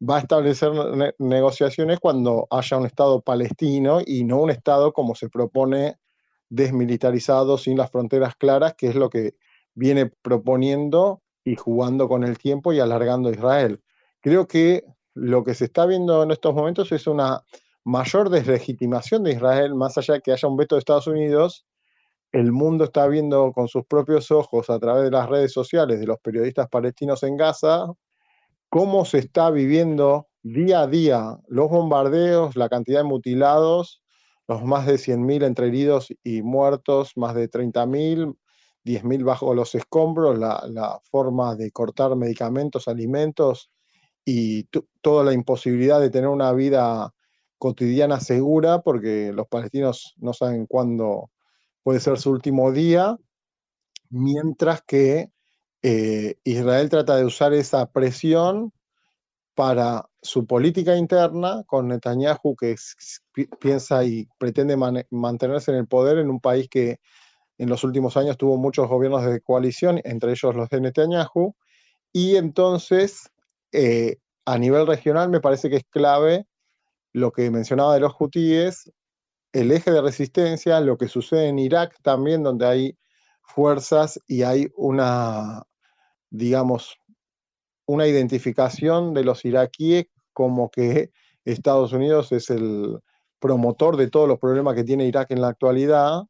va 0.00 0.16
a 0.16 0.20
establecer 0.20 0.72
negociaciones 1.18 2.00
cuando 2.00 2.46
haya 2.50 2.78
un 2.78 2.86
Estado 2.86 3.20
palestino 3.20 4.00
y 4.02 4.24
no 4.24 4.38
un 4.38 4.48
Estado 4.48 4.94
como 4.94 5.14
se 5.14 5.28
propone 5.28 5.98
desmilitarizado, 6.48 7.58
sin 7.58 7.76
las 7.76 7.90
fronteras 7.90 8.36
claras, 8.36 8.72
que 8.72 8.88
es 8.88 8.94
lo 8.94 9.10
que 9.10 9.34
viene 9.74 10.06
proponiendo 10.06 11.20
y 11.44 11.56
jugando 11.56 12.08
con 12.08 12.24
el 12.24 12.38
tiempo 12.38 12.72
y 12.72 12.80
alargando 12.80 13.30
Israel. 13.30 13.82
Creo 14.22 14.48
que 14.48 14.84
lo 15.14 15.44
que 15.44 15.54
se 15.54 15.66
está 15.66 15.86
viendo 15.86 16.22
en 16.22 16.30
estos 16.30 16.54
momentos 16.54 16.92
es 16.92 17.06
una 17.06 17.42
mayor 17.84 18.30
deslegitimación 18.30 19.24
de 19.24 19.32
Israel, 19.32 19.74
más 19.74 19.98
allá 19.98 20.14
de 20.14 20.20
que 20.20 20.32
haya 20.32 20.48
un 20.48 20.56
veto 20.56 20.74
de 20.74 20.80
Estados 20.80 21.06
Unidos, 21.06 21.66
el 22.32 22.50
mundo 22.52 22.84
está 22.84 23.06
viendo 23.06 23.52
con 23.52 23.68
sus 23.68 23.84
propios 23.86 24.30
ojos 24.30 24.70
a 24.70 24.78
través 24.78 25.04
de 25.04 25.10
las 25.10 25.28
redes 25.28 25.52
sociales 25.52 26.00
de 26.00 26.06
los 26.06 26.18
periodistas 26.18 26.68
palestinos 26.68 27.22
en 27.22 27.36
Gaza 27.36 27.86
cómo 28.74 29.04
se 29.04 29.18
está 29.18 29.52
viviendo 29.52 30.26
día 30.42 30.80
a 30.80 30.86
día 30.88 31.38
los 31.46 31.70
bombardeos, 31.70 32.56
la 32.56 32.68
cantidad 32.68 33.02
de 33.02 33.04
mutilados, 33.04 34.02
los 34.48 34.64
más 34.64 34.84
de 34.86 34.94
100.000 34.94 35.44
entre 35.44 35.68
heridos 35.68 36.12
y 36.24 36.42
muertos, 36.42 37.12
más 37.14 37.36
de 37.36 37.48
30.000, 37.48 38.36
10.000 38.84 39.24
bajo 39.24 39.54
los 39.54 39.76
escombros, 39.76 40.36
la, 40.36 41.00
forma 41.04 41.54
de 41.54 41.70
cortar 41.70 42.16
medicamentos, 42.16 42.88
alimentos 42.88 43.70
y 44.24 44.64
toda 45.00 45.24
la 45.24 45.32
imposibilidad 45.32 46.00
de 46.00 46.10
tener 46.10 46.28
una 46.28 46.52
vida 46.52 47.12
cotidiana 47.58 48.20
segura 48.20 48.82
porque 48.82 49.32
los 49.32 49.46
palestinos 49.48 50.14
no 50.18 50.32
saben 50.32 50.66
cuándo 50.66 51.30
puede 51.82 52.00
ser 52.00 52.18
su 52.18 52.30
último 52.30 52.72
día, 52.72 53.16
mientras 54.10 54.82
que 54.82 55.30
eh, 55.82 56.36
Israel 56.44 56.88
trata 56.88 57.16
de 57.16 57.24
usar 57.24 57.52
esa 57.52 57.86
presión 57.90 58.72
para 59.54 60.08
su 60.20 60.46
política 60.46 60.96
interna 60.96 61.62
con 61.66 61.88
Netanyahu, 61.88 62.56
que 62.56 62.74
piensa 63.60 64.04
y 64.04 64.26
pretende 64.38 64.76
mantenerse 65.10 65.70
en 65.70 65.78
el 65.78 65.86
poder 65.86 66.18
en 66.18 66.30
un 66.30 66.40
país 66.40 66.68
que 66.68 67.00
en 67.58 67.68
los 67.68 67.84
últimos 67.84 68.16
años 68.16 68.36
tuvo 68.36 68.56
muchos 68.56 68.88
gobiernos 68.88 69.24
de 69.24 69.40
coalición, 69.40 70.00
entre 70.04 70.32
ellos 70.32 70.56
los 70.56 70.68
de 70.70 70.80
Netanyahu, 70.80 71.54
y 72.12 72.36
entonces 72.36 73.30
eh, 73.74 74.18
a 74.46 74.58
nivel 74.58 74.86
regional 74.86 75.28
me 75.28 75.40
parece 75.40 75.68
que 75.68 75.76
es 75.76 75.84
clave 75.90 76.46
lo 77.12 77.32
que 77.32 77.50
mencionaba 77.50 77.94
de 77.94 78.00
los 78.00 78.14
hutíes, 78.18 78.90
el 79.52 79.70
eje 79.70 79.90
de 79.90 80.02
resistencia, 80.02 80.80
lo 80.80 80.96
que 80.98 81.08
sucede 81.08 81.48
en 81.48 81.58
Irak 81.58 81.96
también, 82.02 82.42
donde 82.42 82.66
hay 82.66 82.98
fuerzas 83.42 84.18
y 84.26 84.42
hay 84.42 84.68
una 84.76 85.64
digamos, 86.34 86.98
una 87.86 88.08
identificación 88.08 89.14
de 89.14 89.22
los 89.22 89.44
iraquíes 89.44 90.06
como 90.32 90.68
que 90.68 91.12
Estados 91.44 91.92
Unidos 91.92 92.32
es 92.32 92.50
el 92.50 92.98
promotor 93.38 93.96
de 93.96 94.10
todos 94.10 94.26
los 94.26 94.40
problemas 94.40 94.74
que 94.74 94.82
tiene 94.82 95.06
Irak 95.06 95.30
en 95.30 95.40
la 95.40 95.48
actualidad, 95.48 96.22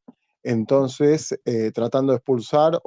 entonces 0.43 1.41
eh, 1.47 1.71
tratando 1.73 2.13
de 2.13 2.19
expulsar 2.19 2.83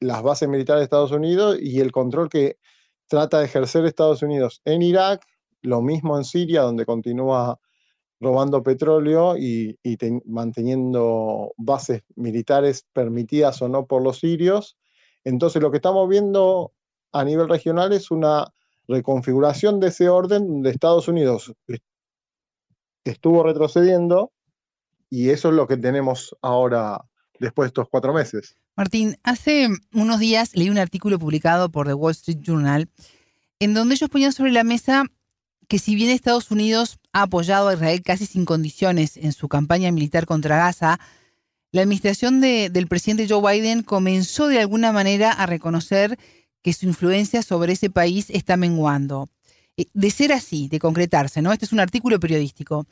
las 0.00 0.22
bases 0.22 0.48
militares 0.48 0.80
de 0.80 0.84
Estados 0.84 1.12
Unidos 1.12 1.58
y 1.60 1.80
el 1.80 1.92
control 1.92 2.30
que 2.30 2.56
trata 3.10 3.40
de 3.40 3.46
ejercer 3.46 3.84
Estados 3.84 4.22
Unidos 4.22 4.62
en 4.64 4.82
Irak, 4.82 5.26
lo 5.62 5.82
mismo 5.82 6.16
en 6.16 6.24
Siria, 6.24 6.62
donde 6.62 6.86
continúa 6.86 7.58
robando 8.20 8.62
petróleo 8.62 9.36
y, 9.36 9.76
manteniendo 10.26 11.52
bases 11.56 12.02
militares 12.14 12.86
permitidas 12.92 13.60
o 13.62 13.68
no 13.68 13.86
por 13.86 14.02
los 14.02 14.20
sirios, 14.20 14.78
entonces 15.24 15.60
lo 15.60 15.72
que 15.72 15.78
estamos 15.78 16.08
viendo 16.08 16.72
a 17.12 17.24
nivel 17.24 17.48
regional 17.48 17.92
es 17.92 18.12
una 18.12 18.46
reconfiguración 18.86 19.80
de 19.80 19.88
ese 19.88 20.08
orden 20.08 20.46
donde 20.46 20.70
Estados 20.70 21.08
Unidos 21.08 21.52
estuvo 23.04 23.42
retrocediendo 23.42 24.30
y 25.08 25.30
eso 25.30 25.48
es 25.48 25.54
lo 25.54 25.66
que 25.66 25.76
tenemos 25.76 26.36
ahora 26.42 27.00
después 27.40 27.66
de 27.66 27.68
estos 27.70 27.88
cuatro 27.88 28.12
meses. 28.12 28.56
Martín, 28.76 29.16
hace 29.22 29.68
unos 29.92 30.20
días 30.20 30.54
leí 30.54 30.70
un 30.70 30.78
artículo 30.78 31.18
publicado 31.18 31.70
por 31.70 31.86
The 31.86 31.94
Wall 31.94 32.12
Street 32.12 32.38
Journal 32.40 32.88
en 33.58 33.74
donde 33.74 33.94
ellos 33.94 34.10
ponían 34.10 34.32
sobre 34.32 34.52
la 34.52 34.64
mesa 34.64 35.04
que 35.68 35.78
si 35.78 35.94
bien 35.94 36.10
Estados 36.10 36.50
Unidos 36.50 36.98
ha 37.12 37.22
apoyado 37.22 37.68
a 37.68 37.74
Israel 37.74 38.02
casi 38.02 38.26
sin 38.26 38.44
condiciones 38.44 39.16
en 39.16 39.32
su 39.32 39.48
campaña 39.48 39.92
militar 39.92 40.26
contra 40.26 40.56
Gaza, 40.56 40.98
la 41.72 41.82
administración 41.82 42.40
del 42.40 42.88
presidente 42.88 43.28
Joe 43.28 43.52
Biden 43.52 43.84
comenzó 43.84 44.48
de 44.48 44.58
alguna 44.58 44.90
manera 44.90 45.30
a 45.30 45.46
reconocer 45.46 46.18
que 46.62 46.72
su 46.72 46.86
influencia 46.86 47.42
sobre 47.42 47.74
ese 47.74 47.90
país 47.90 48.26
está 48.30 48.56
menguando. 48.56 49.28
Eh, 49.76 49.86
de 49.94 50.10
ser 50.10 50.32
así, 50.32 50.66
de 50.66 50.80
concretarse, 50.80 51.40
¿no? 51.40 51.52
Este 51.52 51.66
es 51.66 51.72
un 51.72 51.80
artículo 51.80 52.18
periodístico. 52.18 52.86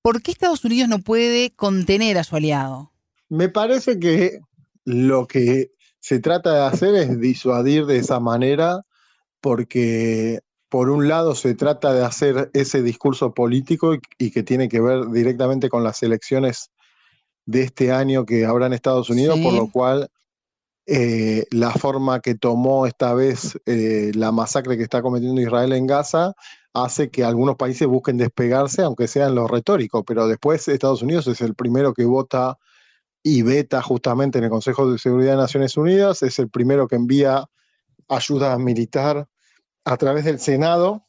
¿Por 0.00 0.22
qué 0.22 0.30
Estados 0.30 0.64
Unidos 0.64 0.88
no 0.88 1.00
puede 1.00 1.50
contener 1.50 2.16
a 2.16 2.24
su 2.24 2.36
aliado? 2.36 2.92
Me 3.28 3.50
parece 3.50 3.98
que 3.98 4.40
lo 4.88 5.26
que 5.26 5.72
se 6.00 6.18
trata 6.18 6.54
de 6.54 6.62
hacer 6.62 6.94
es 6.94 7.20
disuadir 7.20 7.84
de 7.84 7.98
esa 7.98 8.20
manera, 8.20 8.86
porque 9.42 10.40
por 10.70 10.88
un 10.88 11.08
lado 11.08 11.34
se 11.34 11.54
trata 11.54 11.92
de 11.92 12.02
hacer 12.02 12.50
ese 12.54 12.82
discurso 12.82 13.34
político 13.34 13.92
y, 13.92 14.00
y 14.16 14.30
que 14.30 14.42
tiene 14.42 14.70
que 14.70 14.80
ver 14.80 15.10
directamente 15.10 15.68
con 15.68 15.84
las 15.84 16.02
elecciones 16.02 16.70
de 17.44 17.64
este 17.64 17.92
año 17.92 18.24
que 18.24 18.46
habrá 18.46 18.64
en 18.64 18.72
Estados 18.72 19.10
Unidos, 19.10 19.38
por 19.40 19.52
lo 19.52 19.70
cual 19.70 20.08
eh, 20.86 21.44
la 21.50 21.70
forma 21.72 22.20
que 22.20 22.34
tomó 22.34 22.86
esta 22.86 23.12
vez 23.12 23.58
eh, 23.66 24.10
la 24.14 24.32
masacre 24.32 24.78
que 24.78 24.84
está 24.84 25.02
cometiendo 25.02 25.38
Israel 25.38 25.74
en 25.74 25.86
Gaza 25.86 26.32
hace 26.72 27.10
que 27.10 27.24
algunos 27.24 27.56
países 27.56 27.86
busquen 27.86 28.16
despegarse, 28.16 28.80
aunque 28.80 29.06
sea 29.06 29.26
en 29.26 29.34
lo 29.34 29.48
retórico, 29.48 30.02
pero 30.02 30.28
después 30.28 30.66
Estados 30.66 31.02
Unidos 31.02 31.26
es 31.26 31.42
el 31.42 31.54
primero 31.54 31.92
que 31.92 32.06
vota 32.06 32.56
y 33.30 33.42
veta 33.42 33.82
justamente 33.82 34.38
en 34.38 34.44
el 34.44 34.50
Consejo 34.50 34.90
de 34.90 34.98
Seguridad 34.98 35.32
de 35.32 35.36
Naciones 35.36 35.76
Unidas, 35.76 36.22
es 36.22 36.38
el 36.38 36.48
primero 36.48 36.88
que 36.88 36.96
envía 36.96 37.44
ayuda 38.08 38.56
militar 38.56 39.28
a 39.84 39.96
través 39.98 40.24
del 40.24 40.38
Senado, 40.38 41.04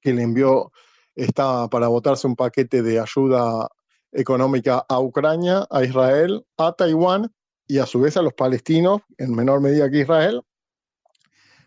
que 0.00 0.12
le 0.12 0.22
envió, 0.22 0.72
estaba 1.14 1.70
para 1.70 1.86
votarse 1.86 2.26
un 2.26 2.34
paquete 2.34 2.82
de 2.82 2.98
ayuda 2.98 3.68
económica 4.10 4.84
a 4.88 4.98
Ucrania, 4.98 5.64
a 5.70 5.84
Israel, 5.84 6.44
a 6.56 6.72
Taiwán 6.72 7.32
y 7.68 7.78
a 7.78 7.86
su 7.86 8.00
vez 8.00 8.16
a 8.16 8.22
los 8.22 8.34
palestinos, 8.34 9.02
en 9.16 9.32
menor 9.32 9.60
medida 9.60 9.88
que 9.88 10.00
Israel, 10.00 10.42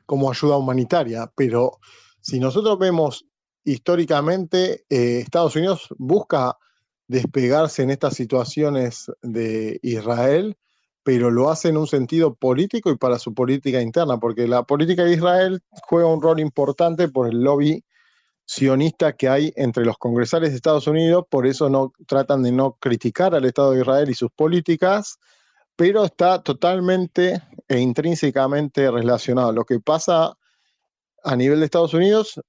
como 0.06 0.30
ayuda 0.30 0.58
humanitaria. 0.58 1.32
Pero 1.38 1.80
si 2.20 2.42
nosotros 2.42 2.78
vemos 2.78 3.26
históricamente, 3.64 4.84
eh, 4.90 5.20
Estados 5.20 5.56
Unidos 5.56 5.88
busca 5.98 6.58
despegarse 7.08 7.84
en 7.84 7.92
estas 7.92 8.16
situaciones 8.16 9.12
de 9.22 9.80
Israel, 9.84 10.58
pero 11.04 11.30
lo 11.30 11.52
hace 11.52 11.70
en 11.70 11.78
un 11.78 11.88
sentido 11.88 12.34
político 12.34 12.90
y 12.90 12.98
para 12.98 13.20
su 13.20 13.34
política 13.34 13.82
interna, 13.82 14.20
porque 14.20 14.48
la 14.48 14.64
política 14.64 15.04
de 15.04 15.14
Israel 15.14 15.62
juega 15.88 16.08
un 16.08 16.22
rol 16.22 16.40
importante 16.40 17.08
por 17.10 17.28
el 17.28 17.42
lobby 17.42 17.84
sionista 18.46 19.14
que 19.14 19.28
hay 19.28 19.54
entre 19.56 19.86
los 19.86 19.98
congresales 19.98 20.52
de 20.52 20.56
Estados 20.56 20.88
Unidos, 20.88 21.26
por 21.30 21.48
eso 21.48 21.70
no 21.70 21.94
tratan 22.08 22.44
de 22.44 22.52
no 22.52 22.74
criticar 22.80 23.36
al 23.36 23.46
Estado 23.46 23.72
de 23.72 23.82
Israel 23.82 24.10
y 24.10 24.14
sus 24.14 24.32
políticas, 24.32 25.18
pero 25.76 26.06
está 26.06 26.42
totalmente 26.42 27.42
e 27.68 27.80
intrínsecamente 27.80 28.90
relacionado. 28.90 29.52
Lo 29.52 29.66
que 29.66 29.80
pasa 29.80 30.38
a 31.24 31.36
nivel 31.36 31.60
de 31.60 31.66
Estados 31.66 31.94
Unidos 31.94 32.40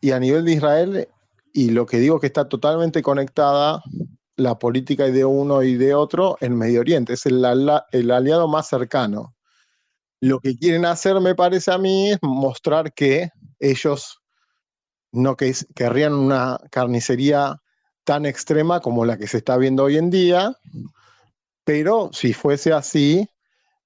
y 0.00 0.10
a 0.12 0.18
nivel 0.18 0.44
de 0.44 0.52
Israel, 0.52 1.08
y 1.52 1.70
lo 1.70 1.86
que 1.86 1.98
digo 1.98 2.20
que 2.20 2.26
está 2.26 2.48
totalmente 2.48 3.02
conectada 3.02 3.82
la 4.36 4.58
política 4.58 5.04
de 5.04 5.24
uno 5.24 5.62
y 5.62 5.76
de 5.76 5.94
otro 5.94 6.36
en 6.40 6.56
Medio 6.56 6.80
Oriente, 6.80 7.12
es 7.12 7.26
el, 7.26 7.44
aliado 7.44 8.48
más 8.48 8.68
cercano. 8.68 9.34
Lo 10.20 10.40
que 10.40 10.56
quieren 10.56 10.84
hacer, 10.84 11.20
me 11.20 11.34
parece 11.34 11.72
a 11.72 11.78
mí, 11.78 12.12
es 12.12 12.18
mostrar 12.22 12.92
que 12.92 13.30
ellos 13.58 14.20
no 15.12 15.36
que 15.36 15.54
querrían 15.74 16.14
una 16.14 16.58
carnicería 16.70 17.60
tan 18.04 18.24
extrema 18.24 18.80
como 18.80 19.04
la 19.04 19.18
que 19.18 19.26
se 19.26 19.38
está 19.38 19.56
viendo 19.56 19.84
hoy 19.84 19.98
en 19.98 20.10
día, 20.10 20.56
pero 21.64 22.10
si 22.12 22.32
fuese 22.32 22.72
así, 22.72 23.28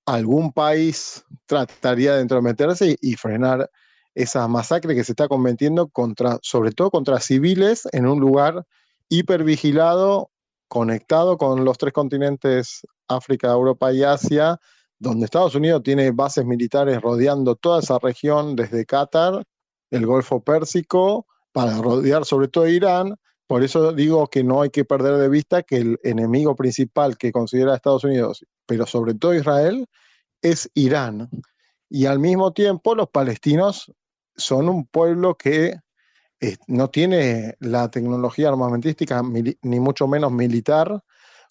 algún 0.07 0.53
país 0.53 1.25
trataría 1.47 2.15
de 2.15 2.23
entrometerse 2.23 2.97
y, 3.01 3.15
frenar 3.15 3.69
esa 4.17 4.49
masacre 4.49 4.95
que 4.95 5.05
se 5.05 5.13
está 5.13 5.29
cometiendo 5.29 5.89
contra, 5.89 6.39
sobre 6.43 6.73
todo 6.73 6.91
contra 6.91 7.21
civiles 7.21 7.87
en 7.93 8.07
un 8.07 8.19
lugar 8.19 8.67
hipervigilado, 9.11 10.31
conectado 10.69 11.37
con 11.37 11.65
los 11.65 11.77
tres 11.77 11.93
continentes, 11.93 12.81
África, 13.07 13.53
Europa 13.53 13.93
y 13.93 14.03
Asia, 14.03 14.59
donde 14.99 15.27
Estados 15.27 15.55
Unidos 15.55 15.83
tiene 15.85 16.11
bases 16.13 16.47
militares 16.47 17.01
rodeando 17.03 17.57
toda 17.57 17.81
esa 17.81 17.99
región 17.99 18.57
desde 18.57 18.87
Qatar, 18.87 19.45
el 19.91 20.07
Golfo 20.07 20.43
Pérsico, 20.43 21.27
para 21.53 21.77
rodear 21.77 22.25
sobre 22.25 22.49
todo 22.49 22.67
Irán, 22.67 23.17
por 23.47 23.63
eso 23.63 23.93
digo 23.93 24.27
que 24.29 24.43
no 24.43 24.63
hay 24.63 24.71
que 24.71 24.87
perder 24.87 25.19
de 25.19 25.29
vista 25.29 25.63
que 25.63 25.77
el 25.77 26.01
enemigo 26.03 26.57
principal 26.57 27.19
que 27.19 27.33
considera 27.33 27.75
Estados 27.75 28.05
Unidos, 28.05 28.45
pero 28.65 28.87
sobre 28.87 29.15
todo 29.15 29.35
Israel, 29.35 29.87
es 30.41 30.71
Irán. 30.75 31.29
Y 31.89 32.07
al 32.07 32.19
mismo 32.19 32.53
tiempo 32.53 32.95
los 32.95 33.09
palestinos 33.11 33.93
son 34.37 34.69
un 34.69 34.87
pueblo 34.87 35.37
que 35.37 35.77
eh, 36.41 36.57
no 36.67 36.91
tiene 36.91 37.57
la 37.61 37.91
tecnología 37.91 38.49
armamentística 38.49 39.23
ni 39.23 39.81
mucho 39.81 40.07
menos 40.07 40.33
militar 40.33 41.03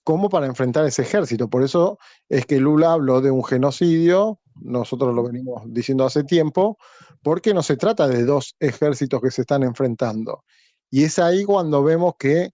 como 0.05 0.29
para 0.29 0.45
enfrentar 0.45 0.85
ese 0.85 1.01
ejército. 1.01 1.49
Por 1.49 1.63
eso 1.63 1.97
es 2.29 2.45
que 2.45 2.59
Lula 2.59 2.93
habló 2.93 3.21
de 3.21 3.31
un 3.31 3.43
genocidio, 3.43 4.39
nosotros 4.61 5.13
lo 5.15 5.23
venimos 5.23 5.63
diciendo 5.65 6.05
hace 6.05 6.23
tiempo, 6.23 6.77
porque 7.23 7.55
no 7.55 7.63
se 7.63 7.75
trata 7.75 8.07
de 8.07 8.23
dos 8.23 8.55
ejércitos 8.59 9.19
que 9.19 9.31
se 9.31 9.41
están 9.41 9.63
enfrentando. 9.63 10.43
Y 10.91 11.03
es 11.05 11.17
ahí 11.17 11.43
cuando 11.43 11.83
vemos 11.83 12.13
que 12.19 12.51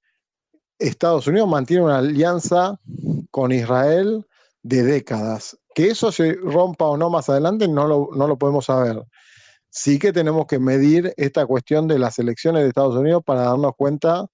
Estados 0.79 1.27
Unidos 1.27 1.49
mantiene 1.49 1.83
una 1.83 1.97
alianza 1.97 2.79
con 3.31 3.51
Israel 3.51 4.25
de 4.63 4.83
décadas. 4.83 5.57
Que 5.75 5.89
eso 5.89 6.11
se 6.13 6.33
rompa 6.33 6.85
o 6.85 6.95
no 6.95 7.09
más 7.09 7.29
adelante 7.29 7.67
no 7.67 7.85
lo, 7.85 8.09
no 8.15 8.27
lo 8.27 8.37
podemos 8.37 8.65
saber. 8.65 9.03
Sí 9.71 9.99
que 9.99 10.11
tenemos 10.11 10.47
que 10.47 10.59
medir 10.59 11.13
esta 11.15 11.45
cuestión 11.45 11.87
de 11.87 11.97
las 11.97 12.19
elecciones 12.19 12.61
de 12.61 12.67
Estados 12.67 12.95
Unidos 12.95 13.23
para 13.25 13.43
darnos 13.43 13.73
cuenta 13.77 14.27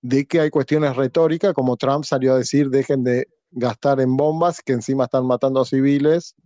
de 0.00 0.24
que 0.26 0.38
hay 0.40 0.50
cuestiones 0.50 0.94
retóricas, 0.94 1.52
como 1.52 1.76
Trump 1.76 2.04
salió 2.04 2.34
a 2.34 2.38
decir, 2.38 2.70
dejen 2.70 3.02
de 3.02 3.26
gastar 3.50 4.00
en 4.00 4.16
bombas, 4.16 4.62
que 4.62 4.72
encima 4.72 5.04
están 5.04 5.26
matando 5.26 5.60
a 5.60 5.64
civiles, 5.64 6.36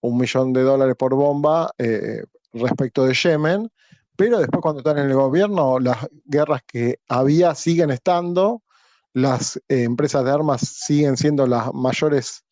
un 0.00 0.16
millón 0.16 0.52
de 0.52 0.62
dólares 0.62 0.94
por 0.96 1.14
bomba 1.14 1.72
eh, 1.78 2.22
respecto 2.52 3.04
de 3.04 3.14
Yemen, 3.14 3.68
pero 4.16 4.38
después 4.38 4.62
cuando 4.62 4.80
están 4.80 4.98
en 4.98 5.10
el 5.10 5.14
gobierno, 5.14 5.80
las 5.80 6.06
guerras 6.24 6.62
que 6.66 7.00
había 7.08 7.54
siguen 7.56 7.90
estando, 7.90 8.62
las 9.12 9.56
eh, 9.68 9.82
empresas 9.82 10.24
de 10.24 10.30
armas 10.30 10.60
siguen 10.60 11.16
siendo 11.16 11.48
las 11.48 11.74
mayores, 11.74 12.44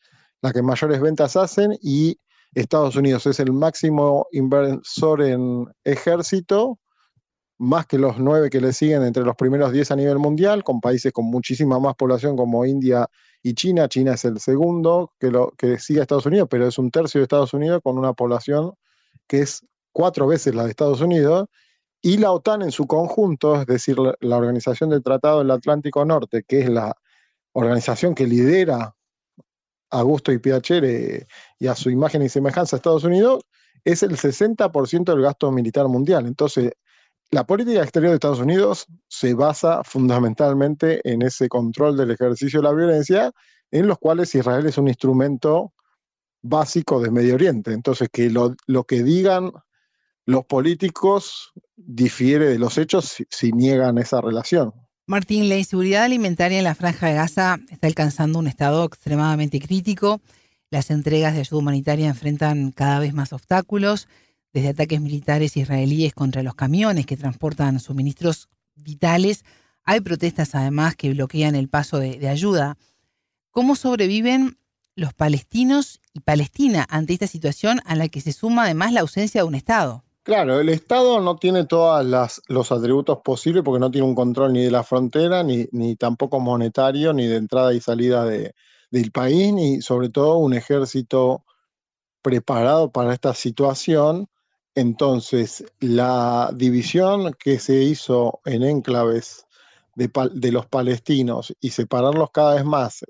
las 0.43 0.53
que 0.53 0.63
mayores 0.63 1.01
ventas 1.01 1.37
hacen 1.37 1.79
y 1.81 2.19
Estados 2.61 2.97
Unidos 2.97 3.27
es 3.27 3.39
el 3.39 3.53
máximo 3.53 4.27
inversor 4.33 5.21
en 5.23 5.67
ejército, 5.85 6.79
más 7.59 7.87
que 7.87 7.99
los 7.99 8.19
nueve 8.19 8.49
que 8.49 8.63
le 8.63 8.73
siguen 8.73 9.03
entre 9.03 9.25
los 9.25 9.37
primeros 9.37 9.73
diez 9.73 9.91
a 9.91 9.97
nivel 9.97 10.19
mundial, 10.19 10.65
con 10.65 10.81
países 10.81 11.13
con 11.13 11.27
muchísima 11.27 11.79
más 11.79 11.95
población 11.97 12.35
como 12.35 12.65
India 12.65 13.09
y 13.43 13.53
China. 13.53 13.89
China 13.89 14.15
es 14.15 14.25
el 14.25 14.41
segundo 14.41 15.13
que, 15.21 15.31
lo, 15.31 15.51
que 15.59 15.79
sigue 15.79 16.01
a 16.01 16.03
Estados 16.03 16.25
Unidos, 16.25 16.49
pero 16.51 16.67
es 16.67 16.79
un 16.79 16.91
tercio 16.91 17.21
de 17.21 17.25
Estados 17.25 17.53
Unidos 17.53 17.83
con 17.85 17.99
una 17.99 18.15
población 18.15 18.73
que 19.27 19.41
es 19.41 19.63
cuatro 19.93 20.27
veces 20.27 20.55
la 20.55 20.65
de 20.65 20.71
Estados 20.71 21.03
Unidos, 21.03 21.49
y 22.01 22.17
la 22.17 22.33
OTAN 22.33 22.63
en 22.63 22.73
su 22.73 22.87
conjunto, 22.87 23.61
es 23.61 23.67
decir, 23.67 23.99
la, 23.99 24.37
Organización 24.37 24.91
del 24.91 25.03
Tratado 25.03 25.41
del 25.41 25.51
Atlántico 25.51 26.05
Norte, 26.07 26.43
que 26.47 26.61
es 26.61 26.71
la 26.71 26.95
organización 27.53 28.15
que 28.15 28.27
lidera 28.27 28.96
a 29.91 30.03
Gusto 30.03 30.33
y 30.33 30.39
Piacere 30.39 31.27
y 31.59 31.67
a 31.67 31.75
su 31.75 31.91
imagen 31.91 32.23
y 32.23 32.29
semejanza 32.29 32.77
Estados 32.77 33.05
Unidos, 33.05 33.43
es 33.85 34.03
el 34.03 34.17
60% 34.17 35.05
del 35.05 35.23
gasto 35.23 35.51
militar 35.53 35.87
mundial. 35.89 36.27
Entonces, 36.27 36.73
la 37.31 37.45
política 37.45 37.83
exterior 37.83 38.11
de 38.11 38.17
Estados 38.17 38.41
Unidos 38.41 38.87
se 39.09 39.35
basa 39.35 39.83
fundamentalmente 39.85 41.01
en 41.05 41.23
ese 41.23 41.49
control 41.49 41.97
del 41.97 42.11
ejercicio 42.11 42.61
de 42.61 42.69
la 42.69 42.75
violencia, 42.75 43.33
en 43.71 43.87
los 43.87 43.99
cuales 43.99 44.35
Israel 44.35 44.67
es 44.67 44.79
un 44.79 44.89
instrumento 44.89 45.73
básico 46.43 47.01
de 47.01 47.11
Medio 47.11 47.35
Oriente. 47.35 47.73
Entonces, 47.73 48.09
que 48.13 48.31
lo 48.31 48.85
que 48.85 49.03
digan 49.03 49.53
los 50.27 50.45
políticos 50.45 51.53
difiere 51.77 52.47
de 52.47 52.59
los 52.59 52.77
hechos 52.79 53.17
si, 53.31 53.53
niegan 53.53 53.97
esa 53.99 54.21
relación. 54.21 54.73
Martín, 55.09 55.49
la 55.49 55.57
inseguridad 55.57 56.03
alimentaria 56.03 56.59
en 56.59 56.65
la 56.65 56.75
franja 56.75 57.07
de 57.07 57.15
Gaza 57.15 57.61
está 57.71 57.87
alcanzando 57.87 58.41
un 58.41 58.49
estado 58.49 58.85
extremadamente 58.85 59.61
crítico. 59.61 60.21
Las 60.69 60.91
entregas 60.91 61.33
de 61.35 61.41
ayuda 61.41 61.61
humanitaria 61.61 62.09
enfrentan 62.09 62.73
cada 62.73 62.99
vez 62.99 63.15
más 63.15 63.33
obstáculos, 63.33 64.09
desde 64.53 64.71
ataques 64.71 65.01
militares 65.01 65.57
israelíes 65.57 66.13
contra 66.13 66.43
los 66.43 66.57
camiones 66.57 67.07
que 67.07 67.17
transportan 67.17 67.79
suministros 67.79 68.49
vitales. 68.75 69.45
Hay 69.85 70.01
protestas 70.01 70.57
además 70.57 70.97
que 70.97 71.11
bloquean 71.11 71.55
el 71.55 71.69
paso 71.69 72.01
de, 72.01 72.19
de 72.19 72.29
ayuda. 72.29 72.77
¿Cómo 73.53 73.77
sobreviven 73.77 74.59
los 74.97 75.15
palestinos 75.15 76.01
y 76.15 76.21
Palestina 76.21 76.85
ante 76.91 77.13
esta 77.13 77.29
situación 77.29 77.81
a 77.85 77.95
la 77.95 78.09
que 78.09 78.21
se 78.21 78.33
suma 78.33 78.65
además 78.65 78.93
la 78.93 79.03
ausencia 79.03 79.43
de 79.43 79.47
un 79.47 79.55
Estado? 79.55 80.06
Claro, 80.27 80.59
el 80.59 80.71
Estado 80.71 81.21
no 81.21 81.37
tiene 81.37 81.67
todos 81.67 82.05
los 82.49 82.73
atributos 82.73 83.19
posibles 83.25 83.63
porque 83.63 83.79
no 83.79 83.93
tiene 83.93 84.09
un 84.09 84.17
control 84.17 84.55
ni 84.55 84.65
de 84.65 84.73
la 84.73 84.83
frontera, 84.83 85.45
ni, 85.45 85.95
tampoco 85.95 86.41
monetario, 86.41 87.13
ni 87.13 87.29
de 87.29 87.37
entrada 87.37 87.73
y 87.73 87.81
salida 87.81 88.25
de, 88.25 88.53
del 88.91 89.13
país, 89.13 89.53
ni 89.53 89.81
sobre 89.83 90.09
todo 90.09 90.39
un 90.39 90.53
ejército 90.53 91.45
preparado 92.23 92.91
para 92.91 93.15
esta 93.15 93.35
situación. 93.35 94.29
Entonces, 94.75 95.65
la 95.79 96.51
división 96.53 97.33
que 97.39 97.61
se 97.61 97.85
hizo 97.85 98.41
en 98.45 98.65
enclaves 98.65 99.47
de, 99.95 100.11
de 100.33 100.51
los 100.51 100.67
palestinos 100.67 101.55
y 101.61 101.71
separarlos 101.71 102.33
cada 102.33 102.57
vez 102.57 102.65
más 102.65 103.05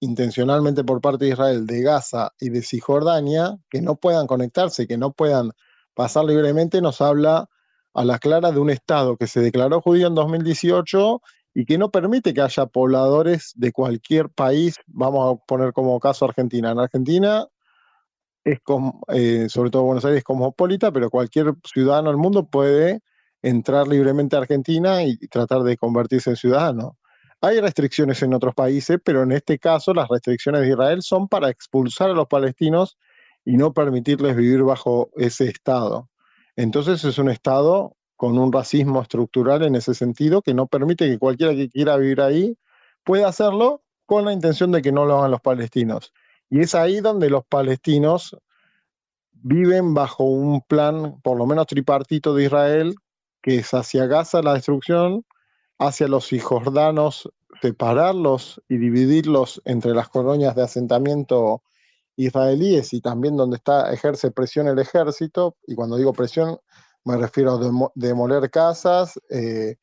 intencionalmente 0.00 0.82
por 0.82 1.02
parte 1.02 1.26
de 1.26 1.32
Israel 1.32 1.66
de 1.66 1.82
Gaza 1.82 2.32
y 2.40 2.48
de 2.48 2.62
Cisjordania, 2.62 3.58
que 3.68 3.82
no 3.82 3.96
puedan 3.96 4.26
conectarse, 4.26 4.86
que 4.86 4.96
no 4.96 5.12
puedan 5.12 5.52
pasar 5.98 6.26
libremente 6.26 6.80
nos 6.80 7.00
habla 7.00 7.48
a 7.92 8.04
la 8.04 8.20
clara 8.20 8.52
de 8.52 8.60
un 8.60 8.70
Estado 8.70 9.16
que 9.16 9.26
se 9.26 9.40
declaró 9.40 9.80
judío 9.80 10.06
en 10.06 10.14
2018 10.14 11.20
y 11.54 11.64
que 11.64 11.76
no 11.76 11.90
permite 11.90 12.32
que 12.32 12.40
haya 12.40 12.66
pobladores 12.66 13.52
de 13.56 13.72
cualquier 13.72 14.28
país, 14.28 14.76
vamos 14.86 15.34
a 15.34 15.44
poner 15.44 15.72
como 15.72 15.98
caso 15.98 16.24
Argentina. 16.24 16.70
En 16.70 16.78
Argentina 16.78 17.48
es 18.44 18.60
eh, 19.08 19.48
sobre 19.48 19.70
todo 19.70 19.82
Buenos 19.82 20.04
Aires 20.04 20.18
es 20.18 20.24
cosmopolita, 20.24 20.92
pero 20.92 21.10
cualquier 21.10 21.54
ciudadano 21.64 22.10
del 22.10 22.16
mundo 22.16 22.48
puede 22.48 23.00
entrar 23.42 23.88
libremente 23.88 24.36
a 24.36 24.38
Argentina 24.38 25.02
y 25.02 25.16
tratar 25.26 25.64
de 25.64 25.76
convertirse 25.76 26.30
en 26.30 26.36
ciudadano. 26.36 26.96
Hay 27.40 27.60
restricciones 27.60 28.22
en 28.22 28.34
otros 28.34 28.54
países, 28.54 28.98
pero 29.02 29.24
en 29.24 29.32
este 29.32 29.58
caso 29.58 29.92
las 29.92 30.06
restricciones 30.08 30.60
de 30.60 30.68
Israel 30.68 31.02
son 31.02 31.26
para 31.26 31.50
expulsar 31.50 32.10
a 32.10 32.14
los 32.14 32.28
palestinos 32.28 32.96
y 33.48 33.56
no 33.56 33.72
permitirles 33.72 34.36
vivir 34.36 34.62
bajo 34.62 35.08
ese 35.16 35.46
Estado. 35.46 36.10
Entonces 36.54 37.02
es 37.06 37.16
un 37.16 37.30
Estado 37.30 37.96
con 38.14 38.38
un 38.38 38.52
racismo 38.52 39.00
estructural 39.00 39.62
en 39.62 39.74
ese 39.74 39.94
sentido 39.94 40.42
que 40.42 40.52
no 40.52 40.66
permite 40.66 41.08
que 41.08 41.18
cualquiera 41.18 41.54
que 41.54 41.70
quiera 41.70 41.96
vivir 41.96 42.20
ahí 42.20 42.58
pueda 43.04 43.26
hacerlo 43.26 43.80
con 44.04 44.26
la 44.26 44.34
intención 44.34 44.70
de 44.70 44.82
que 44.82 44.92
no 44.92 45.06
lo 45.06 45.16
hagan 45.16 45.30
los 45.30 45.40
palestinos. 45.40 46.12
Y 46.50 46.60
es 46.60 46.74
ahí 46.74 47.00
donde 47.00 47.30
los 47.30 47.42
palestinos 47.42 48.36
viven 49.32 49.94
bajo 49.94 50.24
un 50.24 50.60
plan, 50.60 51.18
por 51.22 51.38
lo 51.38 51.46
menos 51.46 51.68
tripartito 51.68 52.34
de 52.34 52.44
Israel, 52.44 52.96
que 53.40 53.60
es 53.60 53.72
hacia 53.72 54.04
Gaza 54.04 54.42
la 54.42 54.52
destrucción, 54.52 55.24
hacia 55.78 56.06
los 56.06 56.28
cisjordanos 56.28 57.32
separarlos 57.62 58.62
y 58.68 58.76
dividirlos 58.76 59.62
entre 59.64 59.94
las 59.94 60.10
colonias 60.10 60.54
de 60.54 60.64
asentamiento 60.64 61.62
israelíes 62.18 62.92
y 62.92 63.00
también 63.00 63.36
donde 63.36 63.56
está 63.56 63.92
ejerce 63.92 64.30
presión 64.30 64.66
el 64.68 64.78
ejército, 64.78 65.56
y 65.66 65.74
cuando 65.74 65.96
digo 65.96 66.12
presión 66.12 66.58
me 67.04 67.16
refiero 67.16 67.54
a 67.54 67.90
demoler 67.94 68.50
casas, 68.50 69.18
eh, 69.30 69.76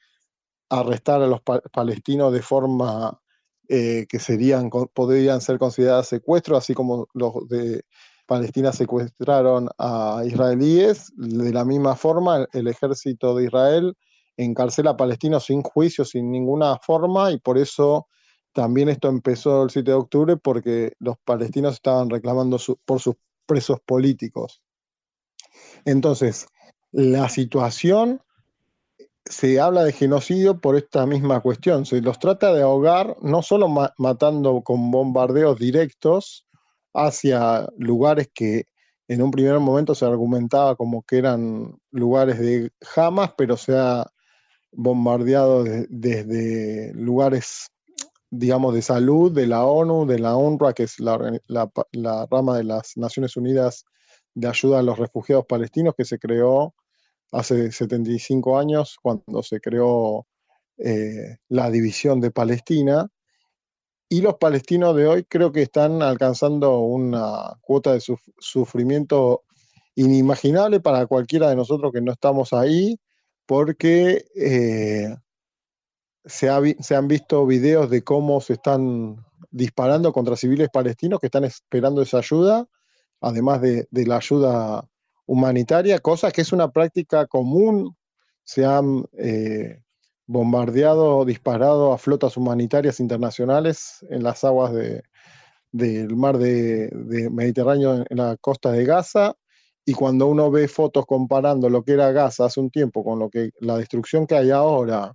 arrestar 0.70 1.22
a 1.22 1.28
los 1.28 1.42
palestinos 1.72 2.34
de 2.34 2.42
forma 2.42 3.20
eh, 3.68 4.06
que 4.08 4.20
serían, 4.20 4.70
podrían 4.70 5.42
ser 5.42 5.58
consideradas 5.58 6.08
secuestros, 6.08 6.60
así 6.60 6.74
como 6.74 7.08
los 7.14 7.48
de 7.48 7.84
Palestina 8.28 8.72
secuestraron 8.74 9.70
a 9.78 10.24
israelíes. 10.26 11.12
De 11.16 11.52
la 11.52 11.64
misma 11.64 11.96
forma, 11.96 12.46
el 12.52 12.68
ejército 12.68 13.36
de 13.36 13.46
Israel 13.46 13.98
encarcela 14.38 14.92
a 14.92 14.98
palestinos 14.98 15.46
sin 15.46 15.64
juicio, 15.64 16.04
sin 16.04 16.32
ninguna 16.32 16.78
forma, 16.80 17.32
y 17.32 17.40
por 17.40 17.58
eso 17.58 18.08
también 18.56 18.88
esto 18.88 19.10
empezó 19.10 19.64
el 19.64 19.70
7 19.70 19.92
de 19.92 19.98
octubre, 19.98 20.38
porque 20.38 20.94
los 21.00 21.18
palestinos 21.26 21.74
estaban 21.74 22.10
reclamando 22.10 22.58
por 22.86 23.02
sus 23.02 23.16
presos 23.46 23.82
políticos. 23.86 24.62
Entonces, 25.84 26.48
la 26.92 27.28
situación 27.28 28.22
se 29.26 29.60
habla 29.60 29.84
de 29.84 29.92
genocidio 29.92 30.62
por 30.62 30.78
esta 30.78 31.06
misma 31.06 31.42
cuestión. 31.42 31.86
Se 31.86 32.00
los 32.00 32.18
trata 32.18 32.54
de 32.54 32.62
ahogar 32.62 33.18
no 33.22 33.42
solo 33.42 33.68
matando 33.98 34.62
con 34.62 34.90
bombardeos 34.90 35.60
directos 35.60 36.48
hacia 36.94 37.68
lugares 37.78 38.30
que 38.34 38.68
en 39.10 39.22
un 39.22 39.32
primer 39.32 39.60
momento 39.60 39.96
se 39.96 40.06
argumentaba 40.06 40.78
como 40.78 41.04
que 41.04 41.18
eran 41.18 41.78
lugares 41.92 42.40
de 42.40 42.72
Hamas, 42.96 43.34
pero 43.38 43.58
se 43.58 43.78
ha 43.78 44.08
bombardeado 44.72 45.66
desde 45.90 46.94
lugares, 46.94 47.68
digamos, 48.38 48.74
de 48.74 48.82
salud, 48.82 49.32
de 49.32 49.48
la 49.48 49.66
ONU, 49.66 50.06
de 50.06 50.20
la 50.20 50.36
UNRWA, 50.36 50.74
que 50.74 50.84
es 50.84 51.00
la, 51.00 51.18
rama 52.30 52.58
de 52.58 52.64
las 52.64 52.98
Naciones 52.98 53.38
Unidas 53.38 53.86
de 54.34 54.48
ayuda 54.48 54.80
a 54.80 54.84
los 54.84 55.00
refugiados 55.00 55.46
palestinos 55.46 55.96
que 55.98 56.06
se 56.06 56.20
creó 56.20 56.76
hace 57.32 57.72
75 57.72 58.60
años, 58.60 58.98
cuando 59.02 59.44
se 59.44 59.60
creó 59.60 60.28
eh, 60.78 61.38
la 61.50 61.70
división 61.72 62.20
de 62.22 62.32
Palestina. 62.32 63.08
Y 64.10 64.22
los 64.22 64.36
palestinos 64.36 64.96
de 64.96 65.08
hoy 65.08 65.24
creo 65.24 65.52
que 65.52 65.64
están 65.64 66.02
alcanzando 66.02 66.80
una 66.80 67.58
cuota 67.62 67.94
de 67.94 68.02
sufrimiento 68.40 69.44
inimaginable 69.96 70.80
para 70.80 71.08
cualquiera 71.08 71.50
de 71.50 71.56
nosotros 71.56 71.92
que 71.92 72.02
no 72.02 72.12
estamos 72.12 72.54
ahí, 72.54 73.00
porque 73.46 74.26
eh, 74.36 75.16
se, 76.26 76.50
han 76.50 77.08
visto 77.08 77.46
videos 77.46 77.90
de 77.90 78.04
cómo 78.04 78.42
se 78.42 78.54
están 78.54 79.26
disparando 79.52 80.12
contra 80.12 80.36
civiles 80.36 80.70
palestinos 80.72 81.20
que 81.20 81.28
están 81.28 81.46
esperando 81.46 82.02
esa 82.02 82.18
ayuda, 82.18 82.68
además 83.22 83.62
de 83.62 83.88
la 83.92 84.18
ayuda 84.18 84.88
humanitaria, 85.26 86.00
cosa 86.00 86.32
que 86.32 86.42
es 86.42 86.54
una 86.54 86.72
práctica 86.72 87.26
común. 87.28 87.96
Se 88.44 88.66
han 88.66 89.06
eh, 89.18 89.82
bombardeado, 90.28 91.26
disparado 91.26 91.94
a 91.94 91.98
flotas 91.98 92.38
humanitarias 92.38 93.00
internacionales 93.00 94.06
en 94.10 94.24
las 94.24 94.44
aguas 94.44 94.72
del 95.72 96.16
mar 96.16 96.38
de, 96.38 96.90
Mediterráneo 97.32 98.06
en 98.08 98.18
la 98.18 98.38
costa 98.38 98.72
de 98.72 98.86
Gaza. 98.86 99.36
Y 99.88 99.94
cuando 99.94 100.28
uno 100.28 100.50
ve 100.50 100.68
fotos 100.68 101.06
comparando 101.06 101.70
lo 101.70 101.84
que 101.84 101.94
era 101.94 102.12
Gaza 102.12 102.46
hace 102.46 102.60
un 102.60 102.72
tiempo 102.72 103.04
con 103.04 103.20
lo 103.20 103.30
que 103.30 103.52
la 103.60 103.78
destrucción 103.78 104.26
que 104.26 104.36
hay 104.36 104.50
ahora, 104.50 105.14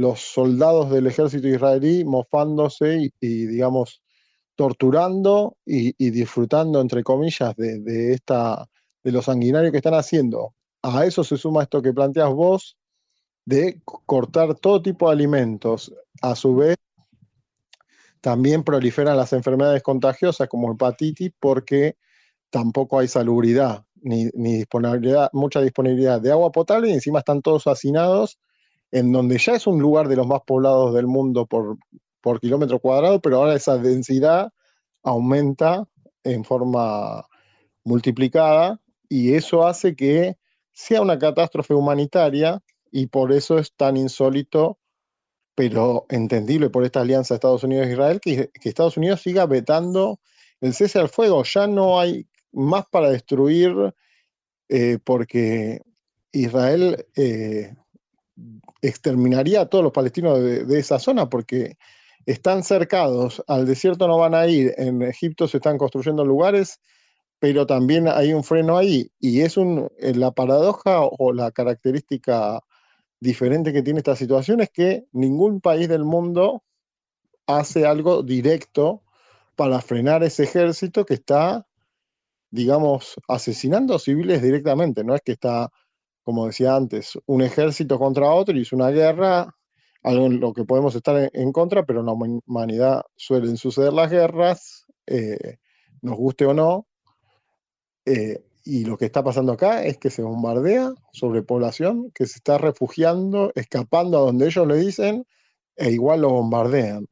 los 0.00 0.20
soldados 0.20 0.90
del 0.90 1.06
ejército 1.06 1.48
israelí 1.48 2.04
mofándose 2.04 3.12
y, 3.20 3.46
digamos, 3.46 4.02
torturando 4.56 5.56
y, 5.64 6.10
disfrutando, 6.10 6.80
entre 6.80 7.02
comillas, 7.02 7.54
de 7.56 8.12
esta 8.12 8.66
de 9.02 9.12
lo 9.12 9.22
sanguinario 9.22 9.70
que 9.70 9.78
están 9.78 9.94
haciendo. 9.94 10.54
A 10.82 11.04
eso 11.04 11.24
se 11.24 11.36
suma 11.36 11.62
esto 11.62 11.82
que 11.82 11.92
planteas 11.92 12.30
vos 12.30 12.76
de 13.44 13.80
cortar 13.84 14.54
todo 14.54 14.82
tipo 14.82 15.08
de 15.08 15.14
alimentos. 15.14 15.92
A 16.22 16.34
su 16.34 16.54
vez, 16.56 16.76
también 18.20 18.64
proliferan 18.64 19.16
las 19.16 19.32
enfermedades 19.32 19.82
contagiosas 19.82 20.48
como 20.48 20.72
hepatitis 20.72 21.32
porque 21.40 21.96
tampoco 22.50 22.98
hay 22.98 23.08
salubridad 23.08 23.84
ni, 24.02 24.30
disponibilidad, 24.34 25.30
mucha 25.32 25.60
disponibilidad 25.60 26.20
de 26.20 26.32
agua 26.32 26.52
potable 26.52 26.88
y 26.88 26.92
encima 26.92 27.20
están 27.20 27.42
todos 27.42 27.66
hacinados 27.66 28.38
en 28.92 29.12
donde 29.12 29.38
ya 29.38 29.54
es 29.54 29.66
un 29.66 29.80
lugar 29.80 30.08
de 30.08 30.16
los 30.16 30.26
más 30.26 30.40
poblados 30.46 30.94
del 30.94 31.06
mundo 31.06 31.46
por, 31.46 31.78
por 32.20 32.40
kilómetro 32.40 32.78
cuadrado, 32.80 33.20
pero 33.20 33.36
ahora 33.36 33.54
esa 33.54 33.78
densidad 33.78 34.52
aumenta 35.02 35.86
en 36.24 36.44
forma 36.44 37.26
multiplicada 37.84 38.80
y 39.08 39.34
eso 39.34 39.66
hace 39.66 39.96
que 39.96 40.36
sea 40.72 41.02
una 41.02 41.18
catástrofe 41.18 41.74
humanitaria 41.74 42.62
y 42.90 43.06
por 43.06 43.32
eso 43.32 43.58
es 43.58 43.74
tan 43.74 43.96
insólito, 43.96 44.78
pero 45.54 46.06
entendible 46.08 46.70
por 46.70 46.84
esta 46.84 47.00
alianza 47.00 47.34
Estados 47.34 47.64
Unidos-Israel, 47.64 48.20
que, 48.20 48.50
Estados 48.62 48.96
Unidos 48.96 49.20
siga 49.20 49.46
vetando 49.46 50.20
el 50.60 50.74
cese 50.74 50.98
al 50.98 51.08
fuego. 51.08 51.42
Ya 51.44 51.66
no 51.66 52.00
hay 52.00 52.26
más 52.52 52.86
para 52.90 53.10
destruir 53.10 53.94
eh, 54.68 54.98
porque 55.04 55.82
Israel 56.32 57.06
eh, 57.16 57.74
exterminaría 58.82 59.62
a 59.62 59.66
todos 59.66 59.84
los 59.84 59.92
palestinos 59.92 60.40
de, 60.40 60.78
esa 60.78 60.98
zona 60.98 61.28
porque 61.28 61.76
están 62.26 62.62
cercados, 62.62 63.42
al 63.46 63.66
desierto 63.66 64.06
no 64.06 64.18
van 64.18 64.34
a 64.34 64.46
ir, 64.46 64.74
en 64.76 65.02
Egipto 65.02 65.48
se 65.48 65.58
están 65.58 65.78
construyendo 65.78 66.24
lugares 66.24 66.80
pero 67.40 67.66
también 67.66 68.06
hay 68.06 68.34
un 68.34 68.44
freno 68.44 68.76
ahí 68.76 69.10
y 69.18 69.40
es 69.40 69.56
un, 69.56 69.90
eh, 69.98 70.14
la 70.14 70.30
paradoja 70.30 71.00
o 71.00 71.32
la 71.32 71.50
característica 71.50 72.60
diferente 73.18 73.72
que 73.72 73.82
tiene 73.82 74.00
esta 74.00 74.14
situación 74.14 74.60
es 74.60 74.70
que 74.70 75.06
ningún 75.12 75.60
país 75.60 75.88
del 75.88 76.04
mundo 76.04 76.62
hace 77.46 77.86
algo 77.86 78.22
directo 78.22 79.02
para 79.56 79.80
frenar 79.80 80.22
ese 80.22 80.44
ejército 80.44 81.04
que 81.06 81.14
está, 81.14 81.66
digamos, 82.50 83.16
asesinando 83.26 83.98
civiles 83.98 84.42
directamente. 84.42 85.02
No 85.02 85.14
es 85.14 85.22
que 85.22 85.32
está, 85.32 85.72
como 86.22 86.46
decía 86.46 86.76
antes, 86.76 87.18
un 87.26 87.42
ejército 87.42 87.98
contra 87.98 88.30
otro 88.30 88.56
y 88.56 88.62
es 88.62 88.72
una 88.72 88.90
guerra, 88.90 89.54
algo 90.02 90.26
en 90.26 90.40
lo 90.40 90.52
que 90.52 90.64
podemos 90.64 90.94
estar 90.94 91.30
en, 91.32 91.52
contra, 91.52 91.84
pero 91.84 92.00
en 92.00 92.06
la 92.06 92.12
humanidad 92.12 93.02
suelen 93.16 93.56
suceder 93.56 93.92
las 93.92 94.10
guerras, 94.10 94.86
eh, 95.06 95.58
nos 96.02 96.16
guste 96.16 96.46
o 96.46 96.54
no, 96.54 96.86
eh, 98.06 98.42
y 98.64 98.84
lo 98.84 98.96
que 98.96 99.06
está 99.06 99.22
pasando 99.22 99.52
acá 99.52 99.84
es 99.84 99.98
que 99.98 100.10
se 100.10 100.22
bombardea 100.22 100.92
sobre 101.12 101.42
población 101.42 102.10
que 102.14 102.26
se 102.26 102.36
está 102.36 102.58
refugiando, 102.58 103.52
escapando 103.54 104.18
a 104.18 104.22
donde 104.22 104.46
ellos 104.46 104.66
le 104.66 104.76
dicen, 104.76 105.26
e 105.76 105.90
igual 105.90 106.22
lo 106.22 106.30
bombardean, 106.30 107.06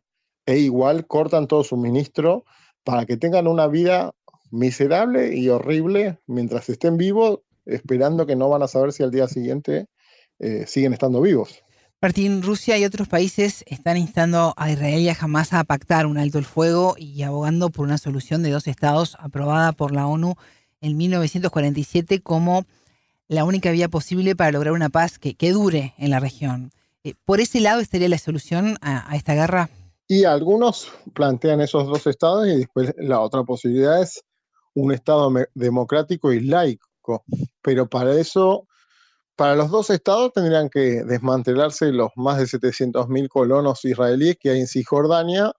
e 0.46 0.58
igual 0.58 1.06
cortan 1.06 1.46
todo 1.46 1.64
suministro 1.64 2.44
para 2.84 3.06
que 3.06 3.16
tengan 3.16 3.46
una 3.46 3.66
vida 3.66 4.12
miserable 4.50 5.36
y 5.36 5.48
horrible 5.48 6.18
mientras 6.26 6.68
estén 6.68 6.96
vivos, 6.96 7.40
esperando 7.68 8.26
que 8.26 8.36
no 8.36 8.48
van 8.48 8.62
a 8.62 8.68
saber 8.68 8.92
si 8.92 9.02
al 9.02 9.10
día 9.10 9.28
siguiente 9.28 9.86
eh, 10.38 10.64
siguen 10.66 10.92
estando 10.92 11.20
vivos. 11.20 11.62
Martín, 12.00 12.42
Rusia 12.42 12.78
y 12.78 12.84
otros 12.84 13.08
países 13.08 13.64
están 13.66 13.96
instando 13.96 14.54
a 14.56 14.70
Israel 14.70 15.00
y 15.00 15.08
a 15.08 15.16
Hamas 15.20 15.52
a 15.52 15.64
pactar 15.64 16.06
un 16.06 16.16
alto 16.16 16.38
el 16.38 16.44
fuego 16.44 16.94
y 16.96 17.22
abogando 17.22 17.70
por 17.70 17.84
una 17.86 17.98
solución 17.98 18.42
de 18.42 18.50
dos 18.50 18.68
estados 18.68 19.16
aprobada 19.18 19.72
por 19.72 19.92
la 19.92 20.06
ONU 20.06 20.34
en 20.80 20.96
1947 20.96 22.20
como 22.20 22.64
la 23.26 23.44
única 23.44 23.70
vía 23.72 23.88
posible 23.88 24.36
para 24.36 24.52
lograr 24.52 24.74
una 24.74 24.88
paz 24.88 25.18
que, 25.18 25.34
que 25.34 25.52
dure 25.52 25.94
en 25.98 26.10
la 26.10 26.20
región. 26.20 26.70
Eh, 27.04 27.14
¿Por 27.24 27.40
ese 27.40 27.60
lado 27.60 27.80
estaría 27.80 28.08
la 28.08 28.18
solución 28.18 28.76
a, 28.80 29.14
esta 29.16 29.34
guerra? 29.34 29.70
Y 30.06 30.24
algunos 30.24 30.90
plantean 31.14 31.60
esos 31.60 31.86
dos 31.86 32.06
estados 32.06 32.46
y 32.48 32.56
después 32.56 32.94
la 32.98 33.20
otra 33.20 33.44
posibilidad 33.44 34.02
es 34.02 34.24
un 34.74 34.92
estado 34.92 35.30
democrático 35.54 36.32
y 36.32 36.40
laico. 36.40 36.87
Pero 37.62 37.88
para 37.88 38.14
eso, 38.14 38.66
para 39.36 39.54
los 39.54 39.70
dos 39.70 39.90
estados 39.90 40.32
tendrían 40.32 40.68
que 40.68 41.04
desmantelarse 41.04 41.92
los 41.92 42.10
más 42.16 42.38
de 42.38 42.44
700.000 42.44 43.28
colonos 43.28 43.84
israelíes 43.84 44.36
que 44.40 44.50
hay 44.50 44.60
en 44.60 44.66
Cisjordania 44.66 45.52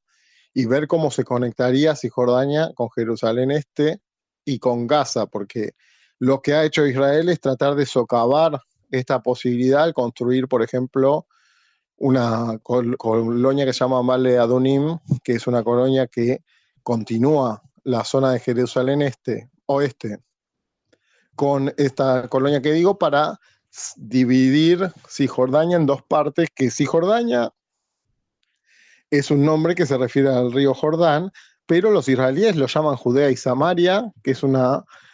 y 0.54 0.66
ver 0.66 0.88
cómo 0.88 1.12
se 1.12 1.24
conectaría 1.24 1.96
Cisjordania 1.96 2.72
con 2.76 2.90
Jerusalén 2.92 3.52
Este 3.52 4.02
y 4.46 4.60
con 4.60 4.88
Gaza, 4.88 5.28
porque 5.28 5.72
lo 6.18 6.42
que 6.42 6.54
ha 6.54 6.66
hecho 6.66 6.86
Israel 6.86 7.30
es 7.30 7.40
tratar 7.40 7.76
de 7.76 7.86
socavar 7.86 8.60
esta 8.92 9.22
posibilidad 9.22 9.84
al 9.84 9.94
construir, 9.94 10.48
por 10.48 10.64
ejemplo, 10.64 11.28
una 11.98 12.58
colonia 12.64 13.66
que 13.66 13.74
se 13.74 13.80
llama 13.80 14.02
Male 14.02 14.38
Adonim, 14.38 14.98
que 15.24 15.34
es 15.34 15.48
una 15.48 15.64
colonia 15.64 16.08
que 16.08 16.44
continúa 16.84 17.62
la 17.84 18.04
zona 18.04 18.32
de 18.32 18.40
Jerusalén 18.40 19.02
este, 19.02 19.50
oeste, 19.66 20.20
con 21.40 21.74
esta 21.78 22.28
colonia 22.28 22.62
que 22.62 22.74
digo, 22.74 22.98
para 22.98 23.40
dividir 23.96 24.92
Cisjordania 25.08 25.78
en 25.78 25.86
dos 25.86 26.04
partes, 26.04 26.50
que 26.54 26.70
Cisjordania 26.70 27.54
es 29.10 29.32
un 29.32 29.46
nombre 29.46 29.74
que 29.74 29.86
se 29.86 29.98
refiere 29.98 30.28
al 30.28 30.52
río 30.52 30.74
Jordán, 30.74 31.32
pero 31.66 31.92
los 31.92 32.10
israelíes 32.10 32.58
lo 32.58 32.68
llaman 32.68 32.98
Judea 32.98 33.32
y 33.32 33.38
Samaria, 33.38 34.12
que 34.22 34.32
es 34.32 34.44
un 34.44 34.58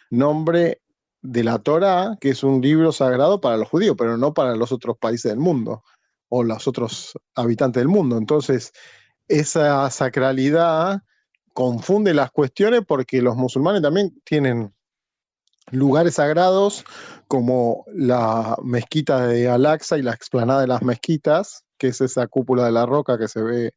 nombre 0.10 0.82
de 1.22 1.44
la 1.44 1.60
Torá, 1.60 2.18
que 2.20 2.30
es 2.30 2.44
un 2.44 2.60
libro 2.60 2.92
sagrado 2.92 3.40
para 3.40 3.58
los 3.58 3.70
judíos, 3.70 3.96
pero 3.96 4.18
no 4.18 4.34
para 4.34 4.56
los 4.56 4.72
otros 4.72 4.98
países 4.98 5.30
del 5.30 5.40
mundo 5.40 5.84
o 6.28 6.44
los 6.44 6.68
otros 6.68 7.20
habitantes 7.36 7.82
del 7.82 7.88
mundo. 7.88 8.18
Entonces, 8.18 8.74
esa 9.28 9.88
sacralidad 9.92 11.04
confunde 11.54 12.16
las 12.16 12.32
cuestiones 12.32 12.82
porque 12.84 13.22
los 13.22 13.36
musulmanes 13.36 13.84
también 13.84 14.20
tienen 14.24 14.74
lugares 15.76 16.16
sagrados 16.16 16.86
como 17.28 17.86
la 17.94 18.58
mezquita 18.64 19.28
de 19.28 19.50
Al-Aqsa 19.50 19.98
y 19.98 20.02
la 20.02 20.14
explanada 20.14 20.62
de 20.62 20.68
las 20.68 20.82
mezquitas, 20.84 21.66
que 21.78 21.88
es 21.88 22.02
esa 22.02 22.28
cúpula 22.28 22.66
de 22.66 22.72
la 22.72 22.86
roca 22.86 23.18
que 23.18 23.28
se 23.28 23.42
ve 23.42 23.74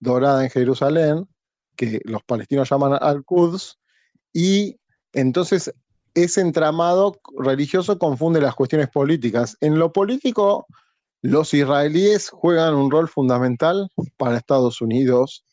dorada 0.00 0.44
en 0.44 0.50
Jerusalén, 0.50 1.28
que 1.76 2.00
los 2.04 2.22
palestinos 2.22 2.70
llaman 2.70 2.98
Al-Quds, 3.00 3.78
y 4.32 4.78
entonces 5.12 5.72
ese 6.14 6.40
entramado 6.40 7.20
religioso 7.38 7.98
confunde 7.98 8.40
las 8.40 8.54
cuestiones 8.54 8.88
políticas. 8.88 9.56
En 9.60 9.78
lo 9.78 9.92
político, 9.92 10.66
los 11.22 11.54
israelíes 11.54 12.28
juegan 12.28 12.74
un 12.74 12.90
rol 12.90 13.08
fundamental 13.08 13.90
para 14.16 14.36
Estados 14.36 14.80
Unidos 14.80 15.44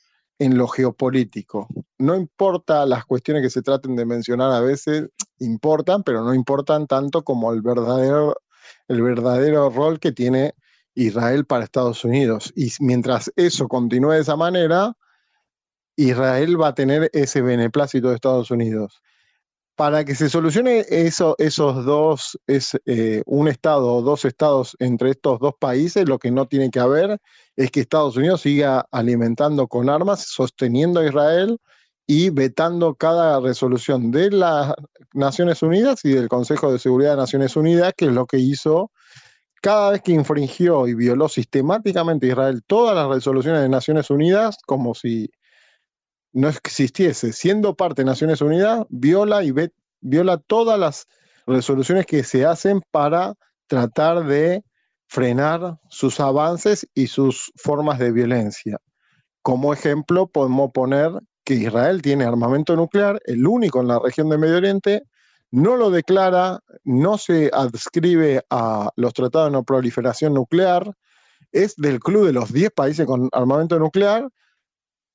en 0.42 0.58
lo 0.58 0.68
geopolítico. 0.68 1.68
No 2.00 2.16
importa 2.16 2.84
las 2.88 3.06
cuestiones 3.06 3.44
que 3.44 3.52
se 3.52 3.62
traten 3.62 3.96
de 3.96 4.08
mencionar 4.08 4.52
a 4.52 4.60
veces, 4.60 5.08
importan, 5.38 6.02
pero 6.02 6.24
no 6.24 6.34
importan 6.34 6.88
tanto 6.88 7.24
como 7.24 7.54
el 7.54 7.62
verdadero, 7.62 8.36
el 8.88 9.04
verdadero 9.04 9.70
rol 9.70 10.00
que 10.00 10.12
tiene 10.12 10.56
Israel 10.96 11.46
para 11.46 11.64
Estados 11.64 12.04
Unidos. 12.04 12.52
Y 12.56 12.72
mientras 12.80 13.32
eso 13.36 13.68
continúe 13.68 14.14
de 14.14 14.22
esa 14.22 14.36
manera, 14.36 14.98
Israel 15.96 16.60
va 16.60 16.70
a 16.70 16.76
tener 16.76 17.12
ese 17.14 17.44
beneplácito 17.44 18.10
de 18.10 18.16
Estados 18.16 18.50
Unidos. 18.50 19.04
Para 19.82 20.06
que 20.06 20.14
se 20.14 20.30
solucione 20.30 20.86
eso, 20.90 21.34
esos 21.40 21.84
dos, 21.86 22.40
es 22.46 22.78
eh, 22.86 23.24
un 23.26 23.48
estado 23.48 23.92
o 23.92 24.04
dos 24.04 24.26
estados 24.26 24.78
entre 24.78 25.10
estos 25.10 25.40
dos 25.40 25.56
países, 25.60 26.08
lo 26.08 26.20
que 26.20 26.30
no 26.30 26.46
tiene 26.46 26.70
que 26.70 26.80
haber 26.80 27.18
es 27.56 27.72
que 27.72 27.80
Estados 27.80 28.16
Unidos 28.16 28.42
siga 28.42 28.86
alimentando 28.92 29.68
con 29.68 29.90
armas, 29.90 30.24
sosteniendo 30.28 31.00
a 31.00 31.08
Israel 31.08 31.58
y 32.06 32.30
vetando 32.30 32.94
cada 32.94 33.40
resolución 33.40 34.12
de 34.12 34.30
las 34.30 34.72
Naciones 35.16 35.64
Unidas 35.64 36.06
y 36.06 36.12
del 36.12 36.30
Consejo 36.30 36.72
de 36.72 36.78
Seguridad 36.78 37.14
de 37.14 37.18
Naciones 37.18 37.56
Unidas, 37.56 37.94
que 37.98 38.06
es 38.06 38.12
lo 38.12 38.28
que 38.28 38.38
hizo 38.38 38.92
cada 39.64 39.90
vez 39.90 40.04
que 40.04 40.12
infringió 40.12 40.88
y 40.88 40.94
violó 40.94 41.28
sistemáticamente 41.28 42.28
Israel 42.28 42.62
todas 42.68 42.96
las 42.96 43.08
resoluciones 43.08 43.64
de 43.64 43.70
Naciones 43.70 44.12
Unidas, 44.12 44.60
como 44.64 44.94
si 44.94 45.32
no 46.34 46.48
existiese, 46.50 47.34
siendo 47.34 47.76
parte 47.76 48.02
de 48.02 48.06
Naciones 48.06 48.42
Unidas, 48.42 48.86
viola 48.90 49.44
y 49.44 49.54
viola 50.02 50.38
todas 50.38 50.80
las 50.80 51.08
resoluciones 51.46 52.06
que 52.06 52.24
se 52.24 52.46
hacen 52.46 52.82
para 52.92 53.36
tratar 53.68 54.26
de 54.26 54.64
frenar 55.08 55.78
sus 55.90 56.20
avances 56.20 56.88
y 56.94 57.08
sus 57.08 57.52
formas 57.56 58.00
de 58.00 58.12
violencia. 58.12 58.78
Como 59.42 59.74
ejemplo, 59.74 60.28
podemos 60.28 60.72
poner 60.72 61.12
que 61.44 61.56
Israel 61.56 62.02
tiene 62.02 62.26
armamento 62.26 62.76
nuclear, 62.76 63.20
el 63.26 63.46
único 63.46 63.82
en 63.82 63.88
la 63.88 64.00
región 64.00 64.30
de 64.30 64.38
Medio 64.38 64.58
Oriente, 64.58 65.04
no 65.50 65.76
lo 65.76 65.90
declara, 65.90 66.62
no 66.86 67.18
se 67.18 67.52
adscribe 67.54 68.42
a 68.50 68.90
los 68.96 69.14
tratados 69.14 69.50
de 69.50 69.52
no 69.52 69.64
proliferación 69.64 70.34
nuclear, 70.34 70.94
es 71.52 71.76
del 71.76 72.00
club 72.00 72.26
de 72.26 72.34
los 72.34 72.54
10 72.54 72.72
países 72.72 73.06
con 73.06 73.28
armamento 73.34 73.78
nuclear, 73.78 74.30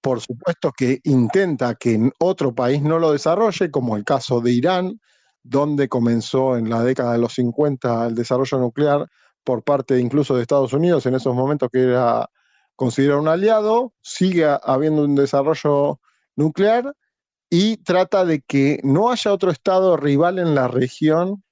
por 0.00 0.20
supuesto 0.20 0.72
que 0.76 1.00
intenta 1.04 1.74
que 1.74 2.10
otro 2.18 2.54
país 2.54 2.82
no 2.82 2.98
lo 2.98 3.12
desarrolle, 3.12 3.70
como 3.70 3.96
el 3.96 4.04
caso 4.04 4.40
de 4.40 4.52
Irán, 4.52 5.00
donde 5.42 5.88
comenzó 5.88 6.56
en 6.56 6.70
la 6.70 6.82
década 6.82 7.12
de 7.12 7.18
los 7.18 7.34
50 7.34 8.06
el 8.06 8.14
desarrollo 8.14 8.58
nuclear 8.58 9.06
por 9.44 9.62
parte 9.62 10.00
incluso 10.00 10.34
de 10.34 10.42
Estados 10.42 10.72
Unidos, 10.72 11.06
en 11.06 11.14
esos 11.14 11.34
momentos 11.34 11.68
que 11.72 11.82
era 11.82 12.28
considerado 12.74 13.20
un 13.20 13.28
aliado, 13.28 13.92
sigue 14.02 14.46
habiendo 14.62 15.04
un 15.04 15.14
desarrollo 15.14 16.00
nuclear 16.34 16.94
y 17.48 17.76
trata 17.78 18.24
de 18.24 18.40
que 18.40 18.80
no 18.82 19.10
haya 19.10 19.32
otro 19.32 19.50
Estado 19.50 19.96
rival 19.96 20.38
en 20.38 20.54
la 20.54 20.68
región 20.68 21.44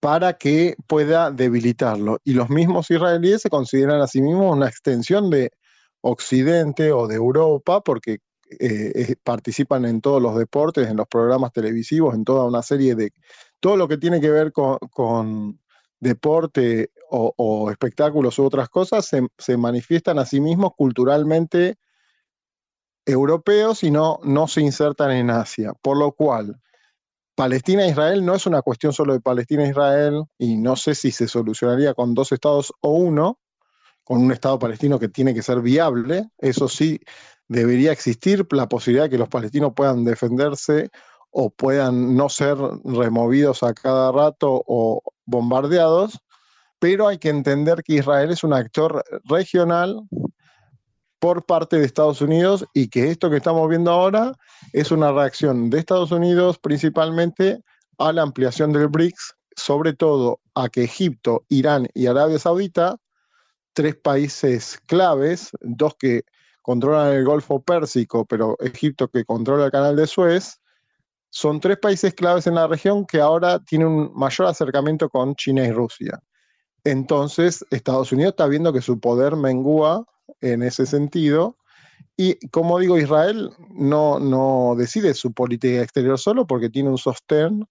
para 0.00 0.34
que 0.34 0.74
pueda 0.86 1.30
debilitarlo. 1.30 2.18
Y 2.24 2.34
los 2.34 2.48
mismos 2.48 2.90
israelíes 2.90 3.42
se 3.42 3.50
consideran 3.50 4.00
a 4.00 4.06
sí 4.06 4.20
mismos 4.20 4.56
una 4.56 4.68
extensión 4.68 5.30
de 5.30 5.52
Occidente 6.02 6.92
o 6.92 7.06
de 7.06 7.14
Europa 7.14 7.80
porque 7.80 8.18
eh, 8.60 9.16
participan 9.22 9.84
en 9.84 10.00
todos 10.00 10.20
los 10.20 10.36
deportes, 10.36 10.88
en 10.88 10.96
los 10.96 11.06
programas 11.06 11.52
televisivos, 11.52 12.14
en 12.14 12.24
toda 12.24 12.44
una 12.44 12.62
serie 12.62 12.94
de... 12.94 13.12
Todo 13.60 13.76
lo 13.76 13.86
que 13.88 13.96
tiene 13.96 14.20
que 14.20 14.30
ver 14.30 14.52
con, 14.52 15.60
deporte 16.00 16.90
o, 17.08 17.70
espectáculos 17.70 18.38
u 18.38 18.44
otras 18.44 18.68
cosas 18.68 19.08
se, 19.38 19.56
manifiestan 19.56 20.18
a 20.18 20.26
sí 20.26 20.40
mismos 20.40 20.72
culturalmente 20.76 21.76
europeos 23.06 23.84
y 23.84 23.92
no, 23.92 24.18
no 24.24 24.48
se 24.48 24.62
insertan 24.62 25.12
en 25.12 25.30
Asia. 25.30 25.74
Por 25.80 25.96
lo 25.96 26.10
cual, 26.10 26.60
Palestina 27.36 27.84
e 27.84 27.90
Israel 27.90 28.24
no 28.24 28.34
es 28.34 28.46
una 28.46 28.62
cuestión 28.62 28.92
solo 28.92 29.12
de 29.12 29.20
Palestina 29.20 29.64
e 29.64 29.70
Israel 29.70 30.24
y 30.38 30.56
no 30.56 30.74
sé 30.74 30.94
si 30.94 31.12
se 31.12 31.28
solucionaría 31.28 31.94
con 31.94 32.14
dos 32.14 32.32
estados 32.32 32.72
o 32.80 32.94
uno, 32.94 33.38
con 34.04 34.20
un 34.20 34.32
estado 34.32 34.58
palestino 34.58 34.98
que 34.98 35.08
tiene 35.08 35.34
que 35.34 35.42
ser 35.42 35.60
viable. 35.60 36.28
Eso 36.38 36.68
sí, 36.68 37.00
debería 37.48 37.92
existir 37.92 38.46
la 38.50 38.68
posibilidad 38.68 39.04
de 39.04 39.10
que 39.10 39.18
los 39.18 39.28
palestinos 39.28 39.72
puedan 39.74 40.04
defenderse 40.04 40.90
o 41.30 41.50
puedan 41.50 42.14
no 42.16 42.28
ser 42.28 42.56
removidos 42.84 43.62
a 43.62 43.74
cada 43.74 44.12
rato 44.12 44.62
o 44.66 45.02
bombardeados, 45.24 46.18
pero 46.78 47.08
hay 47.08 47.18
que 47.18 47.30
entender 47.30 47.82
que 47.82 47.94
Israel 47.94 48.30
es 48.30 48.44
un 48.44 48.52
actor 48.52 49.04
regional 49.24 50.02
por 51.18 51.46
parte 51.46 51.78
de 51.78 51.84
Estados 51.84 52.20
Unidos 52.20 52.66
y 52.74 52.88
que 52.88 53.10
esto 53.10 53.30
que 53.30 53.36
estamos 53.36 53.68
viendo 53.68 53.92
ahora 53.92 54.34
es 54.72 54.90
una 54.90 55.12
reacción 55.12 55.70
de 55.70 55.78
Estados 55.78 56.10
Unidos 56.10 56.58
principalmente 56.58 57.62
a 57.98 58.12
la 58.12 58.22
ampliación 58.22 58.72
del 58.72 58.88
BRICS, 58.88 59.36
sobre 59.54 59.92
todo 59.92 60.40
a 60.54 60.68
que 60.68 60.82
Egipto, 60.82 61.44
Irán 61.48 61.88
y 61.94 62.06
Arabia 62.06 62.38
Saudita, 62.38 62.96
tres 63.72 63.96
países 63.96 64.80
claves, 64.86 65.50
dos 65.60 65.94
que 65.96 66.24
controlan 66.62 67.12
el 67.12 67.24
Golfo 67.24 67.62
Pérsico, 67.62 68.24
pero 68.24 68.56
Egipto 68.60 69.08
que 69.08 69.24
controla 69.24 69.66
el 69.66 69.70
Canal 69.70 69.96
de 69.96 70.06
Suez, 70.06 70.60
son 71.30 71.60
tres 71.60 71.78
países 71.78 72.14
claves 72.14 72.46
en 72.46 72.54
la 72.54 72.66
región 72.66 73.06
que 73.06 73.20
ahora 73.20 73.58
tienen 73.58 73.88
un 73.88 74.12
mayor 74.14 74.48
acercamiento 74.48 75.08
con 75.08 75.34
China 75.34 75.66
y 75.66 75.72
Rusia. 75.72 76.22
Entonces, 76.84 77.64
Estados 77.70 78.12
Unidos 78.12 78.32
está 78.32 78.46
viendo 78.46 78.72
que 78.72 78.82
su 78.82 79.00
poder 79.00 79.36
mengua 79.36 80.04
en 80.40 80.62
ese 80.62 80.84
sentido. 80.84 81.56
Y 82.16 82.34
como 82.48 82.78
digo, 82.78 82.98
Israel 82.98 83.50
no, 83.70 84.18
no 84.18 84.74
decide 84.76 85.14
su 85.14 85.32
política 85.32 85.80
exterior 85.80 86.18
solo 86.18 86.46
porque 86.46 86.68
tiene 86.68 86.90
un 86.90 86.98
sostén 86.98 87.66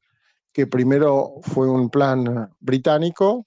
que 0.53 0.65
primero 0.65 1.35
fue 1.43 1.69
un 1.69 1.89
plan 1.89 2.51
británico 2.59 3.45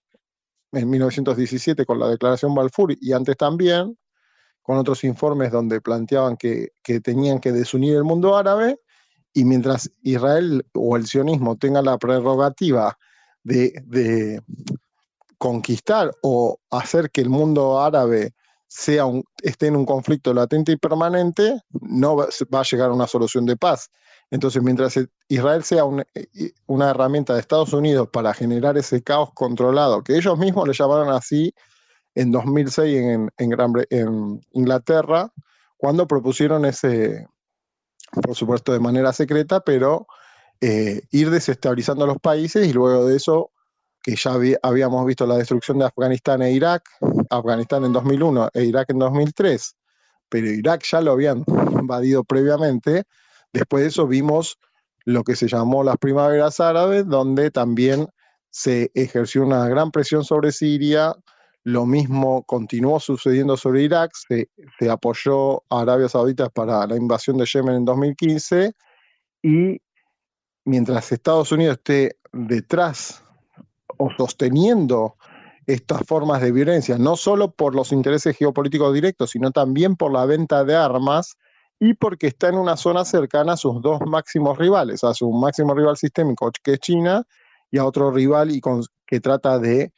en 0.75 0.91
1917 0.91 1.87
con 1.87 1.99
la 1.99 2.09
Declaración 2.09 2.55
Balfour 2.55 2.95
y 3.01 3.13
antes 3.13 3.37
también 3.37 3.99
con 4.63 4.79
otros 4.79 5.05
informes 5.05 5.53
donde 5.53 5.81
planteaban 5.81 6.37
que, 6.37 6.71
tenían 7.03 7.39
que 7.41 7.53
desunir 7.53 7.97
el 7.97 8.05
mundo 8.05 8.37
árabe 8.37 8.81
y 9.33 9.45
mientras 9.45 9.91
Israel 10.03 10.67
o 10.73 10.97
el 10.97 11.07
sionismo 11.07 11.57
tenga 11.57 11.83
la 11.83 11.99
prerrogativa 11.99 12.97
de 13.43 14.41
conquistar 15.39 16.11
o 16.23 16.59
hacer 16.71 17.11
que 17.11 17.21
el 17.21 17.29
mundo 17.29 17.83
árabe 17.83 18.33
sea 18.75 19.05
esté 19.43 19.69
en 19.69 19.77
un 19.77 19.87
conflicto 19.87 20.35
latente 20.35 20.73
y 20.73 20.77
permanente, 20.77 21.61
no 21.81 22.17
va, 22.17 22.27
a 22.27 22.63
llegar 22.63 22.91
a 22.91 22.93
una 22.95 23.07
solución 23.07 23.47
de 23.47 23.57
paz. 23.57 23.89
Entonces, 24.35 24.65
mientras 24.65 24.99
Israel 25.29 25.63
sea 25.63 25.85
una 25.85 26.91
herramienta 26.91 27.35
de 27.35 27.41
Estados 27.41 27.73
Unidos 27.73 28.09
para 28.13 28.35
generar 28.35 28.77
ese 28.77 29.01
caos 29.01 29.31
controlado, 29.33 30.03
que 30.03 30.17
ellos 30.17 30.37
mismos 30.37 30.67
le 30.67 30.75
llamaron 30.75 31.09
así 31.11 31.55
en 32.17 32.33
2006 32.33 32.97
en, 32.97 33.31
en 33.39 34.41
Inglaterra, 34.51 35.31
cuando 35.77 36.09
propusieron 36.09 36.65
ese, 36.65 37.29
por 38.25 38.35
supuesto 38.35 38.73
de 38.73 38.81
manera 38.81 39.13
secreta, 39.13 39.61
pero 39.61 40.09
eh, 40.61 41.03
ir 41.13 41.31
desestabilizando 41.31 42.05
los 42.05 42.19
países 42.19 42.67
y 42.67 42.73
luego 42.73 43.07
de 43.07 43.15
eso, 43.15 43.53
que 44.03 44.17
ya 44.17 44.33
habíamos 44.65 45.07
visto 45.07 45.29
la 45.29 45.37
destrucción 45.37 45.79
de 45.79 45.85
Afganistán 45.85 46.43
e 46.43 46.51
Irak, 46.51 46.83
Afganistán 47.31 47.85
en 47.85 47.93
2001 47.93 48.49
e 48.53 48.65
Irak 48.65 48.91
en 48.91 48.99
2003, 48.99 49.77
pero 50.29 50.49
Irak 50.49 50.83
ya 50.91 51.01
lo 51.01 51.13
habían 51.13 51.45
invadido 51.71 52.25
previamente, 52.25 53.05
después 53.55 53.83
de 53.83 53.89
eso 53.89 54.07
vimos 54.07 54.59
lo 55.05 55.23
que 55.23 55.37
se 55.37 55.49
llamó 55.49 55.83
las 55.85 55.97
primaveras 55.97 56.61
árabes, 56.61 57.07
donde 57.07 57.51
también 57.51 58.07
se 58.51 58.91
ejerció 58.95 59.43
una 59.45 59.69
gran 59.69 59.91
presión 59.91 60.25
sobre 60.25 60.53
Siria, 60.53 61.15
lo 61.63 61.87
mismo 61.87 62.45
continuó 62.45 63.01
sucediendo 63.01 63.57
sobre 63.57 63.83
Irak, 63.83 64.13
se, 64.15 64.49
apoyó 64.91 65.63
a 65.71 65.81
Arabia 65.81 66.09
Saudita 66.09 66.51
para 66.51 66.87
la 66.87 66.97
invasión 66.97 67.39
de 67.39 67.47
Yemen 67.47 67.77
en 67.77 67.85
2015 67.85 68.73
y 69.43 69.81
mientras 70.65 71.11
Estados 71.13 71.53
Unidos 71.53 71.79
esté 71.79 72.19
detrás 72.33 73.25
o 73.97 74.11
sosteniendo 74.17 75.17
estas 75.67 76.03
formas 76.07 76.43
de 76.43 76.53
violencia, 76.53 76.99
no 76.99 77.17
solo 77.17 77.53
por 77.53 77.75
los 77.75 77.93
intereses 77.93 78.37
geopolíticos 78.37 78.93
directos, 78.93 79.31
sino 79.31 79.51
también 79.51 79.97
por 79.97 80.13
la 80.13 80.27
venta 80.27 80.65
de 80.65 80.77
armas 80.77 81.37
y 81.85 81.93
porque 81.93 82.29
está 82.29 82.49
en 82.49 82.57
una 82.57 82.79
zona 82.79 83.05
cercana 83.05 83.53
a 83.53 83.57
sus 83.59 83.83
dos 83.83 84.01
máximos 84.07 84.57
rivales, 84.57 85.05
a 85.05 85.13
su 85.13 85.31
máximo 85.31 85.75
rival 85.75 85.99
sistémico, 85.99 86.51
que 86.63 86.73
es 86.73 86.79
China, 86.81 87.27
y 87.71 87.77
a 87.77 87.85
otro 87.85 88.11
rival 88.11 88.51
y 88.51 88.63
que 89.07 89.21
trata 89.21 89.59
de 89.59 89.93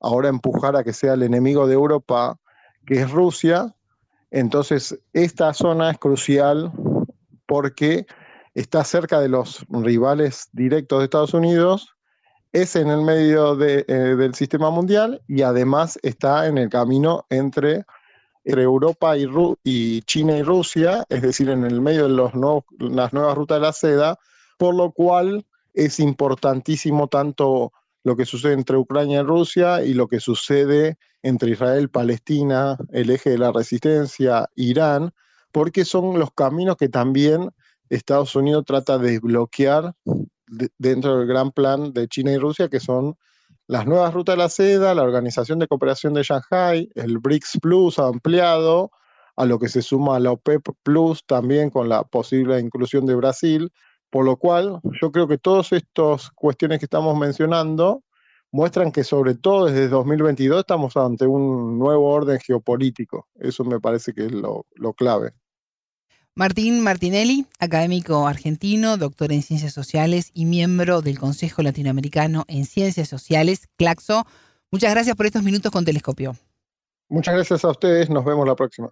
ahora 0.00 0.28
empujar 0.28 0.76
a 0.76 0.84
que 0.84 0.92
sea 0.92 1.14
el 1.14 1.24
enemigo 1.24 1.66
de 1.66 1.74
Europa, 1.74 2.38
que 2.86 3.00
es 3.00 3.10
Rusia. 3.10 3.74
Entonces, 4.30 4.96
esta 5.12 5.52
zona 5.52 5.90
es 5.90 5.98
crucial 5.98 6.70
porque 7.46 8.06
está 8.54 8.84
cerca 8.84 9.18
de 9.18 9.28
los 9.28 9.66
rivales 9.68 10.48
directos 10.52 11.00
de 11.00 11.04
Estados 11.06 11.34
Unidos, 11.34 11.96
es 12.52 12.76
en 12.76 12.86
el 12.88 13.02
medio 13.02 13.60
eh, 13.60 13.84
del 13.84 14.34
sistema 14.34 14.70
mundial 14.70 15.20
y 15.26 15.42
además 15.42 15.98
está 16.04 16.46
en 16.46 16.56
el 16.56 16.68
camino 16.68 17.26
entre, 17.30 17.84
Europa 18.44 19.16
y, 19.16 19.26
y, 19.62 20.02
China 20.02 20.36
y 20.36 20.42
Rusia, 20.42 21.04
es 21.08 21.22
decir, 21.22 21.48
en 21.48 21.64
el 21.64 21.80
medio 21.80 22.04
de 22.04 22.14
los 22.14 22.32
las 22.78 23.12
nuevas 23.12 23.36
rutas 23.36 23.56
de 23.56 23.62
la 23.62 23.72
seda, 23.72 24.18
por 24.58 24.74
lo 24.74 24.92
cual 24.92 25.46
es 25.74 26.00
importantísimo 26.00 27.08
tanto 27.08 27.72
lo 28.04 28.16
que 28.16 28.26
sucede 28.26 28.54
entre 28.54 28.76
Ucrania 28.76 29.20
y 29.20 29.24
Rusia 29.24 29.84
y 29.84 29.94
lo 29.94 30.08
que 30.08 30.20
sucede 30.20 30.98
entre 31.22 31.52
Israel, 31.52 31.88
Palestina, 31.88 32.76
el 32.90 33.10
eje 33.10 33.30
de 33.30 33.38
la 33.38 33.52
resistencia, 33.52 34.48
Irán, 34.56 35.12
porque 35.52 35.84
son 35.84 36.18
los 36.18 36.32
caminos 36.32 36.76
que 36.76 36.88
también 36.88 37.50
Estados 37.88 38.34
Unidos 38.34 38.64
trata 38.66 38.98
de 38.98 39.12
desbloquear 39.12 39.94
dentro 40.78 41.18
del 41.18 41.28
gran 41.28 41.52
plan 41.52 41.92
de 41.92 42.08
China 42.08 42.32
y 42.32 42.38
Rusia, 42.38 42.68
que 42.68 42.80
son 42.80 43.16
las 43.66 43.86
nuevas 43.86 44.12
rutas 44.12 44.34
de 44.34 44.42
la 44.42 44.48
seda, 44.48 44.94
la 44.94 45.02
Organización 45.02 45.58
de 45.58 45.68
Cooperación 45.68 46.14
de 46.14 46.22
Shanghai, 46.22 46.88
el 46.94 47.18
BRICS 47.18 47.58
Plus 47.60 47.98
ampliado, 47.98 48.90
a 49.36 49.46
lo 49.46 49.58
que 49.58 49.68
se 49.68 49.82
suma 49.82 50.20
la 50.20 50.32
OPEP 50.32 50.68
Plus 50.82 51.24
también 51.26 51.70
con 51.70 51.88
la 51.88 52.04
posible 52.04 52.58
inclusión 52.60 53.06
de 53.06 53.14
Brasil, 53.14 53.72
por 54.10 54.24
lo 54.24 54.36
cual 54.36 54.80
yo 55.00 55.10
creo 55.10 55.26
que 55.26 55.38
todas 55.38 55.72
estas 55.72 56.30
cuestiones 56.32 56.78
que 56.78 56.86
estamos 56.86 57.16
mencionando 57.16 58.02
muestran 58.50 58.92
que 58.92 59.04
sobre 59.04 59.34
todo 59.34 59.66
desde 59.66 59.88
2022 59.88 60.60
estamos 60.60 60.96
ante 60.96 61.26
un 61.26 61.78
nuevo 61.78 62.10
orden 62.10 62.38
geopolítico. 62.38 63.28
Eso 63.36 63.64
me 63.64 63.80
parece 63.80 64.12
que 64.12 64.26
es 64.26 64.32
lo, 64.32 64.66
lo 64.74 64.92
clave. 64.92 65.32
Martín 66.34 66.80
Martinelli, 66.80 67.44
académico 67.58 68.26
argentino, 68.26 68.96
doctor 68.96 69.32
en 69.32 69.42
Ciencias 69.42 69.74
Sociales 69.74 70.30
y 70.32 70.46
miembro 70.46 71.02
del 71.02 71.18
Consejo 71.18 71.62
Latinoamericano 71.62 72.44
en 72.48 72.64
Ciencias 72.64 73.08
Sociales, 73.08 73.68
CLACSO. 73.76 74.26
Muchas 74.70 74.92
gracias 74.92 75.14
por 75.14 75.26
estos 75.26 75.42
minutos 75.42 75.70
con 75.70 75.84
Telescopio. 75.84 76.34
Muchas 77.10 77.34
gracias 77.34 77.62
a 77.66 77.68
ustedes, 77.68 78.08
nos 78.08 78.24
vemos 78.24 78.46
la 78.46 78.56
próxima. 78.56 78.88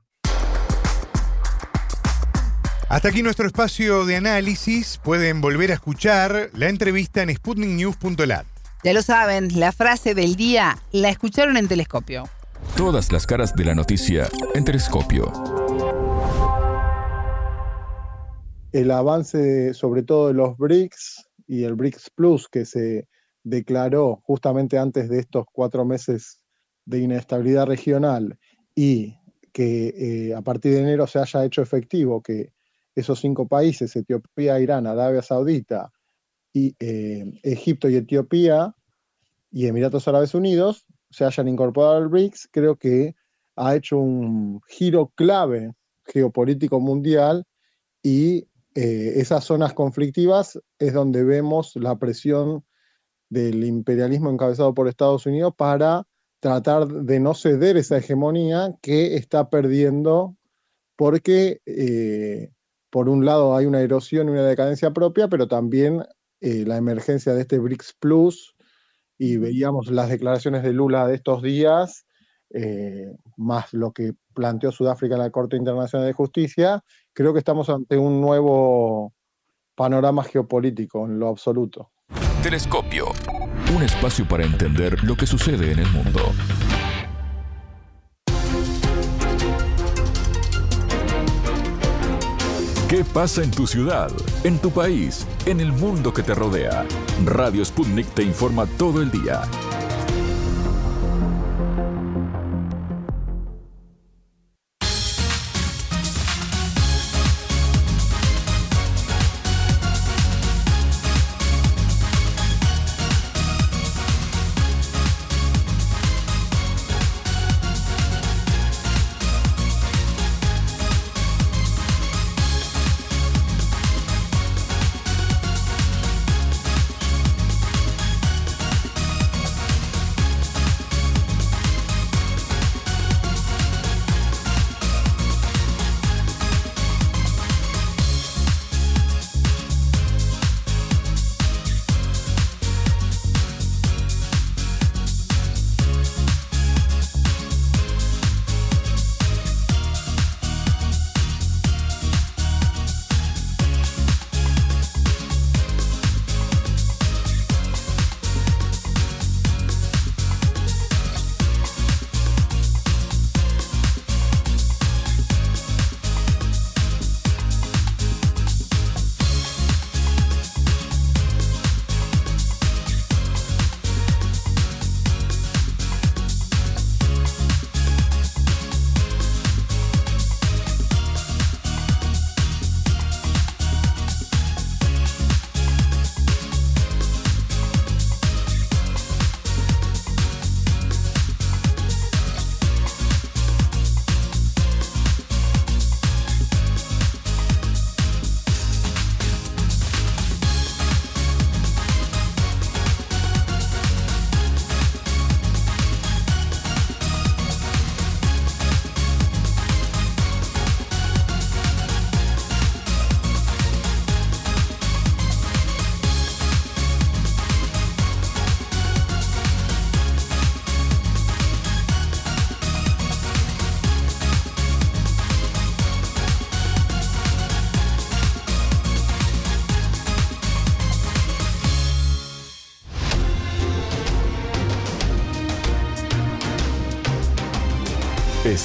Hasta 2.90 3.08
aquí 3.08 3.22
nuestro 3.22 3.46
espacio 3.46 4.04
de 4.04 4.16
análisis. 4.16 4.98
Pueden 5.02 5.40
volver 5.40 5.70
a 5.70 5.74
escuchar 5.74 6.50
la 6.52 6.68
entrevista 6.68 7.22
en 7.22 7.34
sputniknews.lat. 7.34 8.44
Ya 8.84 8.92
lo 8.92 9.00
saben, 9.00 9.58
la 9.58 9.72
frase 9.72 10.14
del 10.14 10.36
día 10.36 10.76
la 10.92 11.08
escucharon 11.08 11.56
en 11.56 11.68
Telescopio. 11.68 12.28
Todas 12.76 13.12
las 13.12 13.26
caras 13.26 13.56
de 13.56 13.64
la 13.64 13.74
noticia 13.74 14.28
en 14.54 14.64
Telescopio 14.66 15.69
el 18.72 18.90
avance 18.90 19.74
sobre 19.74 20.02
todo 20.02 20.28
de 20.28 20.34
los 20.34 20.56
BRICS 20.56 21.28
y 21.46 21.64
el 21.64 21.74
BRICS 21.74 22.10
Plus 22.10 22.48
que 22.48 22.64
se 22.64 23.08
declaró 23.42 24.20
justamente 24.24 24.78
antes 24.78 25.08
de 25.08 25.18
estos 25.18 25.46
cuatro 25.52 25.84
meses 25.84 26.40
de 26.84 27.00
inestabilidad 27.00 27.66
regional 27.66 28.38
y 28.74 29.16
que 29.52 30.28
eh, 30.28 30.34
a 30.34 30.42
partir 30.42 30.74
de 30.74 30.80
enero 30.80 31.06
se 31.06 31.18
haya 31.18 31.44
hecho 31.44 31.62
efectivo 31.62 32.22
que 32.22 32.52
esos 32.94 33.20
cinco 33.20 33.46
países, 33.48 33.94
Etiopía, 33.96 34.60
Irán, 34.60 34.86
Arabia 34.86 35.22
Saudita, 35.22 35.92
eh, 36.54 37.40
Egipto 37.42 37.88
y 37.88 37.96
Etiopía 37.96 38.74
y 39.50 39.66
Emiratos 39.66 40.06
Árabes 40.08 40.34
Unidos 40.34 40.86
se 41.10 41.24
hayan 41.24 41.48
incorporado 41.48 41.96
al 41.96 42.08
BRICS, 42.08 42.48
creo 42.52 42.76
que 42.76 43.14
ha 43.56 43.74
hecho 43.74 43.98
un 43.98 44.60
giro 44.68 45.12
clave 45.14 45.72
geopolítico 46.04 46.80
mundial 46.80 47.44
y 48.02 48.46
eh, 48.74 49.14
esas 49.16 49.44
zonas 49.44 49.72
conflictivas 49.72 50.60
es 50.78 50.92
donde 50.92 51.24
vemos 51.24 51.74
la 51.74 51.98
presión 51.98 52.64
del 53.28 53.64
imperialismo 53.64 54.30
encabezado 54.30 54.74
por 54.74 54.86
Estados 54.86 55.26
Unidos 55.26 55.54
para 55.56 56.06
tratar 56.38 56.86
de 56.86 57.18
no 57.20 57.34
ceder 57.34 57.76
esa 57.76 57.98
hegemonía 57.98 58.76
que 58.80 59.16
está 59.16 59.50
perdiendo 59.50 60.36
porque 60.96 61.60
eh, 61.66 62.52
por 62.90 63.08
un 63.08 63.24
lado 63.24 63.56
hay 63.56 63.66
una 63.66 63.80
erosión 63.80 64.28
y 64.28 64.32
una 64.32 64.46
decadencia 64.46 64.92
propia, 64.92 65.28
pero 65.28 65.48
también 65.48 66.04
eh, 66.40 66.64
la 66.66 66.76
emergencia 66.76 67.34
de 67.34 67.42
este 67.42 67.58
BRICS 67.58 67.96
Plus 67.98 68.54
y 69.18 69.36
veíamos 69.36 69.90
las 69.90 70.08
declaraciones 70.10 70.62
de 70.62 70.72
Lula 70.72 71.06
de 71.06 71.16
estos 71.16 71.42
días, 71.42 72.06
más 73.36 73.72
lo 73.72 73.92
que 73.92 74.14
planteó 74.34 74.72
Sudáfrica 74.72 75.14
en 75.14 75.20
la 75.20 75.30
Corte 75.30 75.56
Internacional 75.56 76.06
de 76.06 76.14
Justicia, 76.14 76.82
creo 77.12 77.32
que 77.32 77.38
estamos 77.38 77.68
ante 77.68 77.96
un 77.96 78.20
nuevo 78.20 79.12
panorama 79.74 80.22
geopolítico 80.24 81.06
en 81.06 81.18
lo 81.18 81.28
absoluto. 81.28 81.90
Telescopio, 82.42 83.06
un 83.74 83.82
espacio 83.82 84.26
para 84.26 84.44
entender 84.44 85.02
lo 85.04 85.16
que 85.16 85.26
sucede 85.26 85.72
en 85.72 85.78
el 85.80 85.90
mundo. 85.90 86.20
¿Qué 92.88 93.04
pasa 93.04 93.44
en 93.44 93.52
tu 93.52 93.68
ciudad, 93.68 94.10
en 94.42 94.58
tu 94.58 94.70
país, 94.70 95.24
en 95.46 95.60
el 95.60 95.70
mundo 95.70 96.12
que 96.12 96.24
te 96.24 96.34
rodea? 96.34 96.84
Radio 97.24 97.64
Sputnik 97.64 98.08
te 98.14 98.24
informa 98.24 98.66
todo 98.66 99.00
el 99.00 99.12
día. 99.12 99.42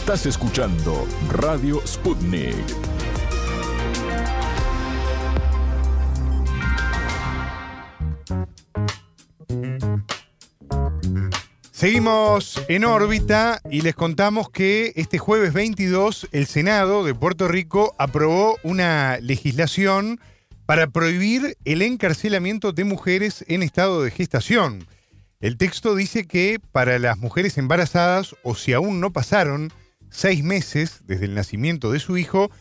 Estás 0.06 0.27
escuchando 0.27 1.07
Radio 1.32 1.82
Sputnik. 1.84 2.56
Seguimos 11.72 12.61
en 12.68 12.86
órbita 12.86 13.60
y 13.72 13.82
les 13.82 13.95
contamos 13.95 14.52
que 14.52 14.94
este 14.95 15.18
jueves 15.18 15.53
22 15.53 16.27
el 16.32 16.45
Senado 16.45 17.03
de 17.03 17.15
Puerto 17.15 17.48
Rico 17.48 17.95
aprobó 17.98 18.57
una 18.61 19.18
legislación 19.22 20.19
para 20.68 20.86
prohibir 20.86 21.57
el 21.65 21.82
encarcelamiento 21.82 22.73
de 22.73 22.84
mujeres 22.84 23.44
en 23.48 23.64
estado 23.64 24.03
de 24.03 24.11
gestación. 24.11 24.86
El 25.40 25.57
texto 25.57 25.95
dice 25.95 26.27
que 26.27 26.60
para 26.72 26.99
las 26.99 27.18
mujeres 27.18 27.57
embarazadas 27.57 28.36
o 28.44 28.53
si 28.53 28.72
aún 28.72 28.99
no 28.99 29.11
pasaron 29.11 29.73
seis 30.10 30.44
meses 30.44 31.02
desde 31.06 31.26
el 31.26 31.36
nacimiento 31.36 31.91
de 31.91 31.99
su 31.99 32.18
hijo, 32.18 32.52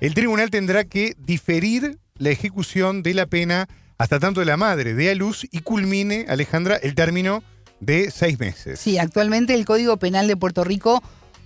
el 0.00 0.14
tribunal 0.14 0.50
tendrá 0.50 0.84
que 0.84 1.14
diferir 1.18 1.98
la 2.16 2.30
ejecución 2.30 3.02
de 3.02 3.14
la 3.14 3.26
pena 3.26 3.68
hasta 3.98 4.18
tanto 4.18 4.42
la 4.44 4.56
madre 4.56 4.94
dé 4.94 5.10
a 5.10 5.14
luz 5.14 5.46
y 5.50 5.60
culmine, 5.60 6.24
Alejandra, 6.28 6.76
el 6.76 6.94
término 6.94 7.42
de 7.80 8.10
seis 8.10 8.38
meses. 8.38 8.80
Sí, 8.80 8.96
actualmente 8.96 9.52
el 9.52 9.66
Código 9.66 9.98
Penal 9.98 10.26
de 10.26 10.38
Puerto 10.38 10.64
Rico 10.64 11.02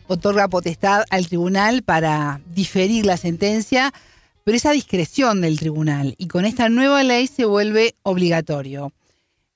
otorga 0.06 0.46
potestad 0.46 1.04
al 1.10 1.26
tribunal 1.26 1.82
para 1.82 2.40
diferir 2.54 3.06
la 3.06 3.16
sentencia, 3.16 3.92
pero 4.44 4.56
esa 4.56 4.70
discreción 4.70 5.40
del 5.40 5.58
tribunal 5.58 6.14
y 6.18 6.28
con 6.28 6.44
esta 6.44 6.68
nueva 6.68 7.02
ley 7.02 7.26
se 7.26 7.44
vuelve 7.44 7.96
obligatorio. 8.02 8.92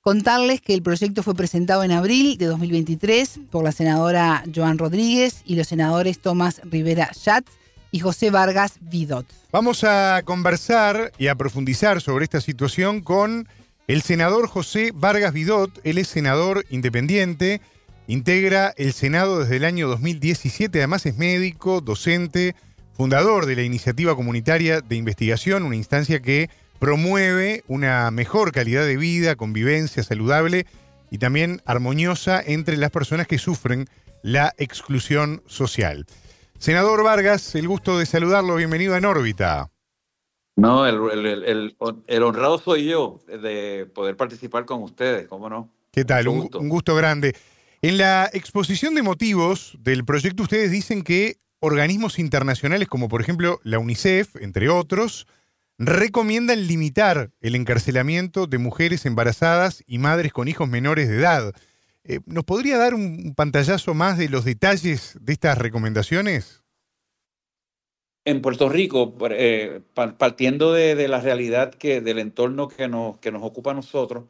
Contarles 0.01 0.61
que 0.61 0.75
el 0.75 0.83
proyecto 0.83 1.23
fue 1.23 1.35
presentado 1.35 1.83
en 1.83 1.91
abril 1.91 2.39
de 2.39 2.47
2023 2.47 3.41
por 3.51 3.65
la 3.65 3.73
senadora 3.73 4.45
Joan 4.55 4.79
Rodríguez 4.79 5.43
y 5.45 5.57
los 5.57 5.67
senadores 5.67 6.21
Tomás 6.21 6.61
Rivera 6.65 7.11
Schatz 7.13 7.51
y 7.91 7.99
José 7.99 8.31
Vargas 8.31 8.75
Vidot. 8.81 9.27
Vamos 9.51 9.83
a 9.83 10.23
conversar 10.25 11.13
y 11.19 11.27
a 11.27 11.35
profundizar 11.35 12.01
sobre 12.01 12.25
esta 12.25 12.41
situación 12.41 13.01
con 13.01 13.49
el 13.89 14.03
senador 14.03 14.49
José 14.49 14.93
Vargas 14.95 15.33
Vidot, 15.33 15.81
él 15.83 15.99
es 15.99 16.09
senador 16.09 16.65
independiente, 16.71 17.61
integra 18.07 18.75
el 18.77 18.93
Senado 18.93 19.41
desde 19.41 19.57
el 19.57 19.65
año 19.65 19.89
2017, 19.89 20.79
además 20.79 21.07
es 21.07 21.17
médico, 21.17 21.81
docente, 21.81 22.55
fundador 22.93 23.47
de 23.47 23.57
la 23.57 23.63
Iniciativa 23.63 24.15
Comunitaria 24.15 24.81
de 24.81 24.97
Investigación, 24.97 25.63
una 25.63 25.77
instancia 25.77 26.21
que 26.21 26.51
promueve 26.79 27.65
una 27.67 28.11
mejor 28.11 28.53
calidad 28.53 28.87
de 28.87 28.97
vida, 28.97 29.37
convivencia 29.37 30.03
saludable 30.03 30.67
y 31.11 31.19
también 31.19 31.63
armoniosa 31.65 32.43
entre 32.45 32.77
las 32.77 32.91
personas 32.91 33.27
que 33.27 33.39
sufren 33.39 33.87
la 34.23 34.53
exclusión 34.59 35.43
social. 35.47 36.07
Senador 36.59 37.03
Vargas, 37.03 37.55
el 37.55 37.69
gusto 37.69 37.99
de 37.99 38.07
saludarlo, 38.07 38.57
bienvenido 38.57 38.97
en 38.97 39.05
órbita. 39.05 39.71
No, 40.57 40.87
el, 40.87 41.77
honrado 42.23 42.59
soy 42.59 42.87
yo 42.87 43.21
de 43.29 43.87
poder 43.95 44.17
participar 44.17 44.65
con 44.65 44.83
ustedes, 44.83 45.29
¿cómo 45.29 45.49
no? 45.49 45.71
¿Qué 45.93 46.05
tal? 46.05 46.27
Un 46.27 46.69
gusto. 46.69 46.97
grande. 46.97 47.37
En 47.81 47.97
la 47.97 48.29
exposición 48.33 48.97
de 48.97 49.03
motivos 49.03 49.79
del 49.81 50.05
proyecto 50.05 50.43
ustedes 50.43 50.73
dicen 50.73 51.03
que 51.03 51.37
organismos 51.61 52.19
internacionales 52.19 52.89
como 52.89 53.09
por 53.09 53.21
ejemplo 53.21 53.61
la 53.63 53.79
UNICEF, 53.79 54.35
entre 54.41 54.69
otros, 54.69 55.29
recomiendan 55.79 56.67
limitar 56.67 57.31
el 57.41 57.55
encarcelamiento 57.55 58.47
de 58.47 58.59
mujeres 58.59 59.07
embarazadas 59.07 59.83
y 59.87 59.99
madres 59.99 60.33
con 60.33 60.49
hijos 60.49 60.69
menores 60.69 61.09
de 61.09 61.17
edad. 61.17 61.53
Eh, 62.05 62.21
¿Nos 62.27 62.45
podría 62.45 62.79
dar 62.79 62.95
un 62.95 63.35
pantallazo 63.35 63.95
más 63.95 64.19
de 64.19 64.29
los 64.29 64.45
detalles 64.45 65.17
de 65.21 65.33
estas 65.33 65.59
recomendaciones? 65.59 66.63
en 68.29 68.43
Puerto 68.43 68.69
Rico, 68.69 69.17
eh, 69.31 69.81
partiendo 70.19 70.75
de, 70.75 71.09
la 71.09 71.19
realidad 71.19 71.73
que, 71.73 72.03
del 72.03 72.19
entorno 72.19 72.69
que 72.69 72.87
nos, 72.87 73.17
que 73.19 73.33
nos 73.33 73.43
ocupa 73.43 73.71
a 73.71 73.75
nosotros 73.75 74.25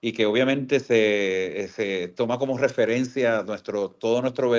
y 0.00 0.10
que 0.10 0.26
obviamente 0.26 0.80
se, 0.80 1.68
se 1.72 2.08
toma 2.08 2.36
como 2.38 2.58
referencia 2.58 3.44
nuestro, 3.44 3.90
todo 3.90 4.22
nuestro 4.22 4.50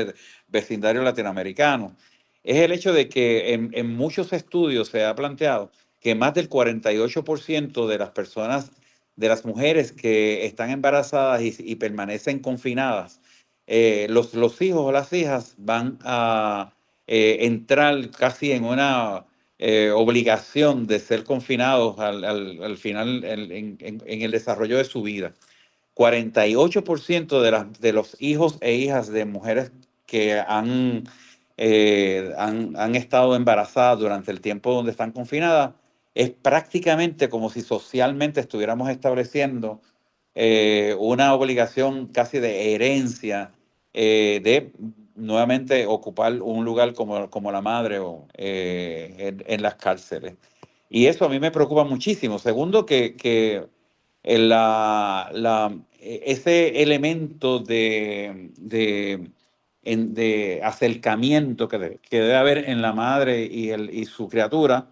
vecindario 0.48 1.04
latinoamericano, 1.04 1.98
es 2.42 2.56
el 2.58 2.72
hecho 2.72 2.94
de 2.94 3.10
que 3.10 3.54
en, 3.54 3.96
muchos 3.98 4.32
estudios 4.32 4.88
se 4.88 5.04
ha 5.04 5.14
planteado 5.14 5.72
que 6.06 6.14
más 6.14 6.36
del 6.36 6.50
48% 6.52 7.88
de 7.88 7.98
las 7.98 8.12
personas, 8.12 8.72
de 9.16 9.28
las 9.28 9.44
mujeres 9.44 9.92
que 9.92 10.46
están 10.46 10.70
embarazadas 10.70 11.42
y, 11.42 11.76
permanecen 11.78 12.38
confinadas, 12.38 13.22
eh, 13.66 14.06
los, 14.12 14.36
los 14.36 14.62
hijos 14.62 14.82
o 14.82 14.92
las 14.92 15.12
hijas 15.14 15.56
van 15.58 15.98
a 16.04 16.76
eh, 17.08 17.38
entrar 17.42 18.12
casi 18.12 18.52
en 18.52 18.66
una 18.66 19.26
eh, 19.58 19.90
obligación 19.90 20.86
de 20.86 21.00
ser 21.00 21.24
confinados 21.24 21.98
al, 21.98 22.78
final 22.78 23.24
en, 23.24 24.04
el 24.06 24.30
desarrollo 24.30 24.78
de 24.78 24.84
su 24.84 25.02
vida. 25.02 25.34
48% 25.96 27.42
de, 27.42 27.50
las, 27.50 27.82
de 27.82 27.94
los 27.94 28.16
hijos 28.20 28.60
e 28.62 28.76
hijas 28.76 29.08
de 29.08 29.26
mujeres 29.26 29.72
que 30.06 30.40
han, 30.40 31.06
han, 31.58 32.76
han, 32.78 32.94
estado 32.96 33.36
embarazadas 33.36 33.98
durante 33.98 34.30
el 34.30 34.40
tiempo 34.40 34.72
donde 34.72 34.92
están 34.92 35.12
confinadas, 35.12 35.72
es 36.16 36.32
prácticamente 36.32 37.30
como 37.30 37.52
si 37.52 37.62
socialmente 37.62 38.40
estuviéramos 38.40 38.90
estableciendo 38.90 39.82
una 40.98 41.34
obligación 41.34 42.08
casi 42.08 42.40
de 42.40 42.74
herencia 42.74 43.52
de 43.94 44.74
nuevamente 45.16 45.86
ocupar 45.86 46.42
un 46.42 46.66
lugar 46.66 46.94
como, 46.94 47.30
como 47.30 47.52
la 47.52 47.62
madre 47.62 48.00
o, 48.00 48.28
eh, 48.36 49.36
en, 49.48 49.62
las 49.62 49.76
cárceles. 49.76 50.36
Y 50.90 51.08
eso 51.08 51.26
a 51.26 51.30
mí 51.30 51.40
me 51.40 51.52
preocupa 51.52 51.84
muchísimo. 51.84 52.38
Segundo, 52.38 52.86
que, 52.86 53.16
que 53.16 53.66
ese 56.00 56.82
elemento 56.82 57.60
de, 57.60 58.52
de, 58.58 59.30
de 59.84 60.62
acercamiento 60.64 61.68
que, 61.68 62.00
que, 62.02 62.20
debe 62.20 62.36
haber 62.36 62.70
en 62.70 62.82
la 62.82 62.94
madre 62.94 63.46
y, 63.46 63.70
el, 63.70 63.90
y 63.94 64.06
su 64.06 64.28
criatura 64.28 64.90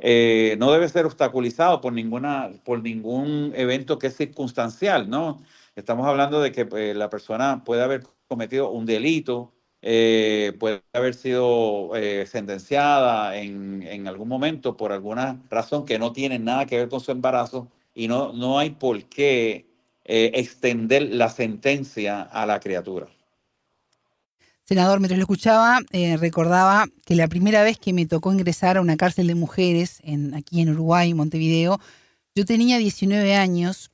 eh, 0.00 0.56
no 0.58 0.72
debe 0.72 0.88
ser 0.88 1.06
obstaculizado 1.06 1.80
por, 1.80 1.92
ninguna, 1.92 2.50
por 2.64 2.82
ningún 2.82 3.52
evento 3.54 3.98
que 3.98 4.08
es 4.08 4.16
circunstancial, 4.16 5.08
¿no? 5.08 5.42
Estamos 5.76 6.06
hablando 6.06 6.40
de 6.40 6.52
que 6.52 6.66
pues, 6.66 6.96
la 6.96 7.10
persona 7.10 7.62
puede 7.64 7.82
haber 7.82 8.04
cometido 8.28 8.70
un 8.70 8.86
delito, 8.86 9.52
eh, 9.82 10.52
puede 10.58 10.82
haber 10.92 11.14
sido 11.14 11.96
eh, 11.96 12.26
sentenciada 12.26 13.36
en, 13.36 13.82
en, 13.82 14.08
algún 14.08 14.28
momento 14.28 14.76
por 14.76 14.92
alguna 14.92 15.40
razón 15.48 15.86
que 15.86 15.98
no 15.98 16.12
tiene 16.12 16.38
nada 16.38 16.66
que 16.66 16.76
ver 16.76 16.88
con 16.88 17.00
su 17.00 17.12
embarazo 17.12 17.68
y 17.94 18.08
no, 18.08 18.32
no 18.32 18.58
hay 18.58 18.70
por 18.70 19.02
qué 19.04 19.66
eh, 20.04 20.32
extender 20.34 21.02
la 21.14 21.28
sentencia 21.28 22.22
a 22.22 22.46
la 22.46 22.58
criatura. 22.60 23.08
Senador, 24.70 25.00
mientras 25.00 25.18
lo 25.18 25.24
escuchaba, 25.24 25.80
recordaba 26.20 26.86
que 27.04 27.16
la 27.16 27.26
primera 27.26 27.64
vez 27.64 27.76
que 27.76 27.92
me 27.92 28.06
tocó 28.06 28.32
ingresar 28.32 28.76
a 28.76 28.80
una 28.80 28.96
cárcel 28.96 29.26
de 29.26 29.34
mujeres 29.34 30.00
aquí 30.32 30.60
en 30.60 30.70
Uruguay, 30.70 31.12
Montevideo, 31.12 31.80
yo 32.36 32.44
tenía 32.44 32.78
19 32.78 33.34
años 33.34 33.90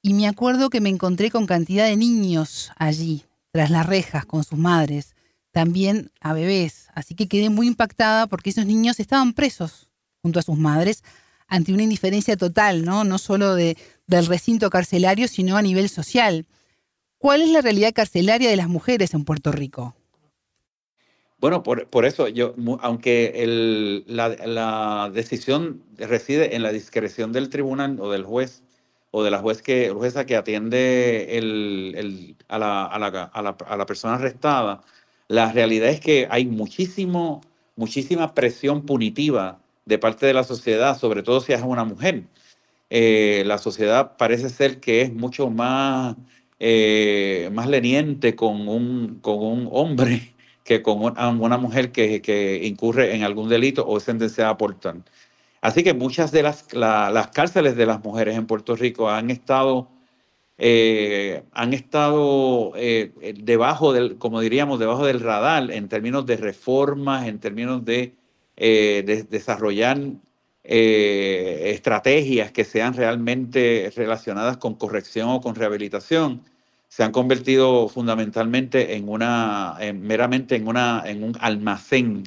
y 0.00 0.14
me 0.14 0.26
acuerdo 0.26 0.70
que 0.70 0.80
me 0.80 0.88
encontré 0.88 1.30
con 1.30 1.44
cantidad 1.44 1.84
de 1.84 1.98
niños 1.98 2.72
allí, 2.76 3.24
tras 3.50 3.68
las 3.68 3.84
rejas 3.84 4.24
con 4.24 4.42
sus 4.42 4.58
madres, 4.58 5.14
también 5.50 6.10
a 6.22 6.32
bebés. 6.32 6.86
Así 6.94 7.14
que 7.14 7.28
quedé 7.28 7.50
muy 7.50 7.66
impactada 7.66 8.26
porque 8.26 8.48
esos 8.48 8.64
niños 8.64 8.98
estaban 8.98 9.34
presos 9.34 9.90
junto 10.22 10.38
a 10.38 10.42
sus 10.42 10.56
madres 10.56 11.04
ante 11.46 11.74
una 11.74 11.82
indiferencia 11.82 12.38
total, 12.38 12.86
¿no? 12.86 13.04
No 13.04 13.18
solo 13.18 13.54
de, 13.54 13.76
del 14.06 14.24
recinto 14.24 14.70
carcelario, 14.70 15.28
sino 15.28 15.58
a 15.58 15.62
nivel 15.62 15.90
social. 15.90 16.46
¿Cuál 17.18 17.42
es 17.42 17.50
la 17.50 17.60
realidad 17.60 17.92
carcelaria 17.92 18.48
de 18.48 18.56
las 18.56 18.68
mujeres 18.68 19.12
en 19.12 19.26
Puerto 19.26 19.52
Rico? 19.52 19.94
Bueno, 21.38 21.62
por, 21.62 21.86
por 21.88 22.06
eso 22.06 22.28
yo, 22.28 22.54
aunque 22.80 23.42
el, 23.42 24.04
la, 24.06 24.30
la, 24.30 25.10
decisión 25.12 25.82
reside 25.98 26.56
en 26.56 26.62
la 26.62 26.72
discreción 26.72 27.32
del 27.32 27.50
tribunal 27.50 27.98
o 28.00 28.10
del 28.10 28.24
juez, 28.24 28.62
o 29.10 29.22
de 29.22 29.30
la 29.30 29.38
juez 29.38 29.60
que, 29.60 29.90
jueza 29.90 30.24
que 30.24 30.36
atiende 30.36 31.36
el, 31.36 32.36
a, 32.48 32.58
la, 32.58 32.86
a, 32.86 32.98
la, 32.98 33.06
a, 33.32 33.38
a, 33.38 33.76
la, 33.76 33.86
persona 33.86 34.14
arrestada, 34.14 34.82
la 35.28 35.52
realidad 35.52 35.90
es 35.90 36.00
que 36.00 36.26
hay 36.30 36.46
muchísimo, 36.46 37.42
muchísima 37.76 38.34
presión 38.34 38.86
punitiva 38.86 39.58
de 39.84 39.98
parte 39.98 40.26
de 40.26 40.34
la 40.34 40.44
sociedad, 40.44 40.98
sobre 40.98 41.22
todo 41.22 41.40
si 41.40 41.52
es 41.52 41.62
una 41.62 41.84
mujer. 41.84 42.24
Eh, 42.88 43.42
la 43.46 43.58
sociedad 43.58 44.16
parece 44.16 44.48
ser 44.48 44.80
que 44.80 45.02
es 45.02 45.12
mucho 45.12 45.50
más, 45.50 46.16
eh, 46.60 47.50
más 47.52 47.68
leniente 47.68 48.34
con 48.36 48.68
un, 48.68 49.18
con 49.20 49.38
un 49.42 49.68
hombre 49.70 50.35
que 50.66 50.82
con 50.82 50.98
una 51.00 51.58
mujer 51.58 51.92
que, 51.92 52.20
que 52.20 52.66
incurre 52.66 53.14
en 53.14 53.22
algún 53.22 53.48
delito 53.48 53.86
o 53.86 53.98
es 53.98 54.02
sentenciada 54.02 54.58
por 54.58 54.78
tal. 54.80 55.04
Así 55.60 55.84
que 55.84 55.94
muchas 55.94 56.32
de 56.32 56.42
las, 56.42 56.74
las 56.74 57.28
cárceles 57.28 57.76
de 57.76 57.86
las 57.86 58.02
mujeres 58.04 58.36
en 58.36 58.46
Puerto 58.46 58.74
Rico 58.76 59.08
han 59.08 59.30
estado 59.30 59.88
eh, 60.58 61.42
han 61.52 61.72
estado 61.74 62.72
eh, 62.76 63.12
debajo 63.42 63.92
del, 63.92 64.18
como 64.18 64.40
diríamos, 64.40 64.78
debajo 64.80 65.06
del 65.06 65.20
radar 65.20 65.70
en 65.70 65.88
términos 65.88 66.26
de 66.26 66.36
reformas, 66.36 67.26
en 67.28 67.38
términos 67.38 67.84
de, 67.84 68.14
de 68.56 69.26
desarrollar 69.30 69.98
estrategias 70.64 72.50
que 72.50 72.64
sean 72.64 72.94
realmente 72.94 73.92
relacionadas 73.94 74.56
con 74.56 74.74
corrección 74.74 75.28
o 75.28 75.40
con 75.40 75.54
rehabilitación 75.54 76.42
se 76.88 77.02
han 77.02 77.12
convertido 77.12 77.88
fundamentalmente 77.88 78.96
en 78.96 79.08
una, 79.08 79.76
meramente 79.94 80.56
en, 80.56 80.68
una, 80.68 81.02
en 81.04 81.24
un 81.24 81.36
almacén 81.40 82.24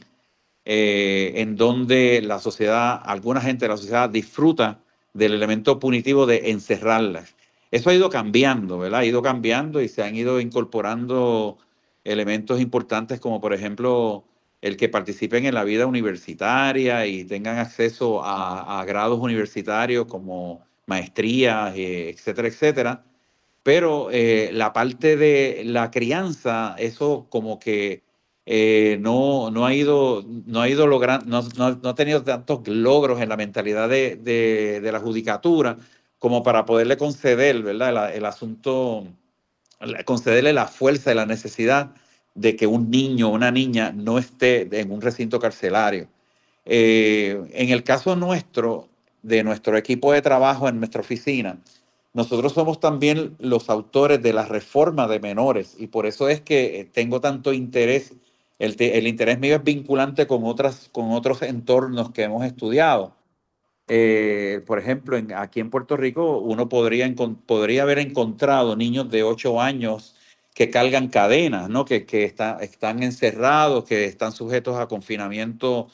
eh, 0.66 1.34
en 1.36 1.56
donde 1.56 2.22
la 2.22 2.40
sociedad, 2.40 3.02
alguna 3.04 3.42
gente 3.42 3.66
de 3.66 3.70
la 3.70 3.78
sociedad 3.78 4.10
disfruta 4.10 4.84
del 5.14 5.34
elemento 5.34 5.80
punitivo 5.80 6.26
de 6.26 6.52
encerrarlas. 6.52 7.36
Eso 7.72 7.90
ha 7.90 7.94
ido 7.94 8.10
cambiando, 8.10 8.80
¿verdad? 8.80 9.02
Ha 9.02 9.06
ido 9.06 9.22
cambiando 9.22 9.82
y 9.82 9.88
se 9.88 10.04
han 10.04 10.16
ido 10.16 10.40
incorporando 10.40 11.58
elementos 12.04 12.60
importantes 12.62 13.20
como 13.20 13.42
por 13.42 13.54
ejemplo 13.54 14.26
el 14.62 14.78
que 14.78 14.90
participen 14.90 15.46
en 15.46 15.54
la 15.56 15.64
vida 15.64 15.86
universitaria 15.86 17.06
y 17.06 17.24
tengan 17.24 17.58
acceso 17.58 18.22
a, 18.24 18.84
grados 18.86 19.20
universitarios 19.20 20.06
como 20.06 20.66
maestrías, 20.86 21.76
eh, 21.76 22.10
etcétera, 22.10 22.48
etcétera 22.48 23.04
pero 23.70 24.10
eh, 24.12 24.50
la 24.52 24.74
parte 24.74 25.16
de 25.16 25.62
la 25.64 25.92
crianza, 25.92 26.76
eso 26.80 27.28
como 27.30 27.60
que 27.60 28.02
eh, 28.48 28.98
no, 29.00 29.52
no 29.52 29.64
ha 29.68 29.76
ido, 29.76 30.26
no 30.48 30.62
ha 30.62 30.68
ido 30.68 30.88
logrando, 30.88 31.28
no, 31.28 31.72
no, 31.76 31.90
ha 31.90 31.94
tenido 31.94 32.24
tantos 32.24 32.68
logros 32.68 33.22
en 33.22 33.30
la 33.30 33.38
mentalidad 33.38 33.88
de, 33.88 34.16
de, 34.16 34.92
la 34.92 35.00
judicatura 35.00 35.78
como 36.18 36.42
para 36.42 36.66
poderle 36.66 36.98
conceder, 36.98 37.62
¿verdad? 37.62 38.16
El, 38.16 38.26
asunto, 38.26 39.06
concederle 40.04 40.52
la 40.52 40.66
fuerza 40.66 41.12
y 41.12 41.16
la 41.16 41.28
necesidad 41.28 41.92
de 42.34 42.56
que 42.56 42.66
un 42.66 42.90
niño 42.90 43.28
o 43.30 43.36
una 43.36 43.52
niña 43.52 43.92
no 43.92 44.18
esté 44.18 44.68
en 44.80 44.92
un 44.92 45.00
recinto 45.00 45.40
carcelario. 45.40 46.08
Eh, 46.66 47.40
en 47.54 47.70
el 47.70 47.84
caso 47.84 48.16
nuestro, 48.16 48.90
de 49.22 49.44
nuestro 49.44 49.78
equipo 49.78 50.12
de 50.12 50.24
trabajo 50.24 50.68
en 50.68 50.80
nuestra 50.80 51.02
oficina, 51.02 51.60
nosotros 52.14 52.54
somos 52.54 52.80
también 52.80 53.36
los 53.40 53.70
autores 53.70 54.22
de 54.22 54.34
la 54.34 54.46
reforma 54.46 55.08
de 55.08 55.20
menores 55.20 55.76
y 55.78 55.88
por 55.88 56.06
eso 56.06 56.28
es 56.28 56.42
que 56.42 56.80
eh, 56.80 56.86
tengo 56.86 57.22
tanto 57.22 57.54
interés. 57.54 58.14
El, 58.58 59.08
interés 59.08 59.40
mío 59.40 59.56
es 59.56 59.64
vinculante 59.64 60.28
con, 60.28 60.44
otras, 60.44 60.90
con 60.92 61.12
otros 61.12 61.42
entornos 61.44 62.12
que 62.12 62.24
hemos 62.24 62.44
estudiado. 62.44 63.16
Eh, 63.88 64.62
por 64.68 64.80
ejemplo, 64.80 65.18
aquí 65.36 65.60
en 65.60 65.70
Puerto 65.70 65.98
Rico 65.98 66.40
uno 66.40 66.68
podría, 66.68 67.12
podría 67.46 67.84
haber 67.84 68.00
encontrado 68.00 68.76
niños 68.76 69.10
de 69.10 69.24
8 69.24 69.62
años 69.62 70.16
que 70.54 70.70
cargan 70.70 71.08
cadenas, 71.08 71.70
¿no? 71.70 71.86
que, 71.86 72.06
que 72.06 72.26
están 72.26 73.04
encerrados, 73.04 73.86
que 73.86 74.06
están 74.06 74.34
sujetos 74.34 74.78
a 74.78 74.88
confinamiento 74.88 75.88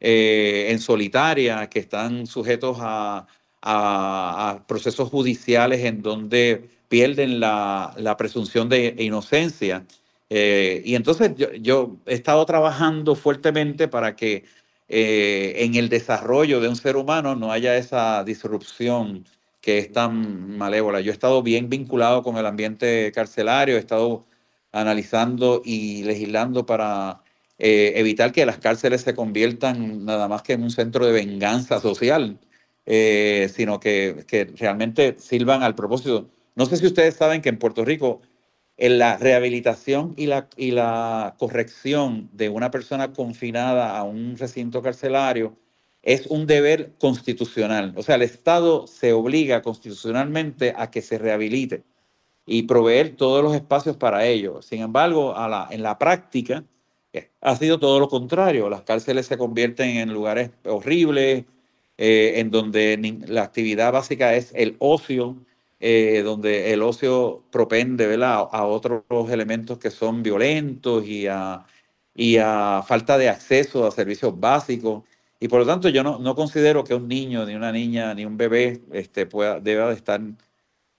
eh, 0.00 0.68
en 0.70 0.78
solitaria, 0.78 1.68
que 1.68 1.80
están 1.80 2.26
sujetos 2.26 2.78
a, 2.80 3.26
a, 3.62 4.64
procesos 4.66 5.10
judiciales 5.10 5.84
en 5.84 6.02
donde 6.02 6.68
pierden 6.88 7.40
la, 7.40 8.14
presunción 8.18 8.68
de 8.68 8.94
inocencia. 8.98 9.84
Eh, 10.30 10.82
y 10.84 10.94
entonces 10.94 11.32
yo, 11.60 11.96
he 12.06 12.14
estado 12.14 12.44
trabajando 12.46 13.14
fuertemente 13.14 13.88
para 13.88 14.16
que 14.16 14.44
eh, 14.88 15.54
en 15.58 15.74
el 15.74 15.88
desarrollo 15.88 16.60
de 16.60 16.68
un 16.68 16.76
ser 16.76 16.96
humano 16.96 17.34
no 17.34 17.52
haya 17.52 17.76
esa 17.76 18.24
disrupción 18.24 19.24
que 19.60 19.78
es 19.78 19.92
tan 19.92 20.56
malévola. 20.56 21.00
Yo 21.00 21.10
he 21.10 21.14
estado 21.14 21.42
bien 21.42 21.68
vinculado 21.68 22.22
con 22.22 22.36
el 22.36 22.46
ambiente 22.46 23.10
carcelario, 23.12 23.76
he 23.76 23.80
estado 23.80 24.24
analizando 24.72 25.62
y 25.64 26.04
legislando 26.04 26.66
para 26.66 27.22
eh, 27.58 27.94
evitar 27.96 28.32
que 28.32 28.46
las 28.46 28.58
cárceles 28.58 29.02
se 29.02 29.14
conviertan 29.14 30.04
nada 30.04 30.28
más 30.28 30.42
que 30.42 30.52
en 30.52 30.62
un 30.62 30.70
centro 30.70 31.06
de 31.06 31.12
venganza 31.12 31.80
social. 31.80 32.38
Eh, 32.86 33.50
sino 33.52 33.80
que, 33.80 34.24
que, 34.28 34.44
realmente 34.44 35.16
sirvan 35.18 35.64
al 35.64 35.74
propósito. 35.74 36.30
No 36.54 36.66
sé 36.66 36.76
si 36.76 36.86
ustedes 36.86 37.16
saben 37.16 37.42
que 37.42 37.48
en 37.48 37.58
Puerto 37.58 37.84
Rico 37.84 38.20
en 38.76 38.98
la 38.98 39.16
rehabilitación 39.16 40.14
y 40.16 40.26
la, 40.26 40.48
y 40.56 40.70
la 40.70 41.34
corrección 41.38 42.28
de 42.32 42.48
una 42.48 42.70
persona 42.70 43.12
confinada 43.12 43.98
a 43.98 44.04
un 44.04 44.36
recinto 44.36 44.82
carcelario 44.82 45.56
es 46.02 46.26
un 46.26 46.46
deber 46.46 46.92
constitucional. 46.98 47.92
O 47.96 48.02
sea, 48.02 48.14
el 48.16 48.22
Estado 48.22 48.86
se 48.86 49.12
obliga 49.12 49.62
constitucionalmente 49.62 50.72
a 50.76 50.90
que 50.90 51.02
se 51.02 51.18
rehabilite 51.18 51.82
y 52.46 52.62
proveer 52.64 53.16
todos 53.16 53.42
los 53.42 53.54
espacios 53.54 53.96
para 53.96 54.24
ello. 54.24 54.62
Sin 54.62 54.82
embargo, 54.82 55.34
en 55.70 55.82
la 55.82 55.98
práctica 55.98 56.64
eh, 57.12 57.30
ha 57.40 57.56
sido 57.56 57.80
todo 57.80 57.98
lo 57.98 58.08
contrario. 58.08 58.70
Las 58.70 58.82
cárceles 58.82 59.26
se 59.26 59.36
convierten 59.36 59.96
en 59.96 60.12
lugares 60.12 60.50
horribles, 60.64 61.44
eh, 61.98 62.34
en 62.36 62.50
donde 62.50 62.98
la 63.26 63.42
actividad 63.42 63.92
básica 63.92 64.34
es 64.34 64.52
el 64.54 64.76
ocio, 64.78 65.36
eh, 65.80 66.22
donde 66.24 66.72
el 66.72 66.82
ocio 66.82 67.42
propende 67.50 68.18
A, 68.22 68.64
otros 68.66 69.02
elementos 69.30 69.78
que 69.78 69.90
son 69.90 70.22
violentos 70.22 71.06
y 71.06 71.26
a, 71.26 71.64
y 72.14 72.36
a 72.38 72.82
falta 72.86 73.18
de 73.18 73.28
acceso 73.28 73.86
a 73.86 73.90
servicios 73.90 74.38
básicos. 74.38 75.04
Y 75.40 75.48
por 75.48 75.60
lo 75.60 75.66
tanto 75.66 75.88
yo 75.88 76.02
no, 76.02 76.18
no 76.18 76.34
considero 76.34 76.84
que 76.84 76.94
un 76.94 77.08
niño, 77.08 77.44
ni 77.46 77.54
una 77.54 77.72
niña, 77.72 78.14
ni 78.14 78.24
un 78.24 78.36
bebé 78.36 78.80
este, 78.92 79.26
pueda, 79.26 79.60
deba 79.60 79.88
de 79.88 79.94
estar 79.94 80.20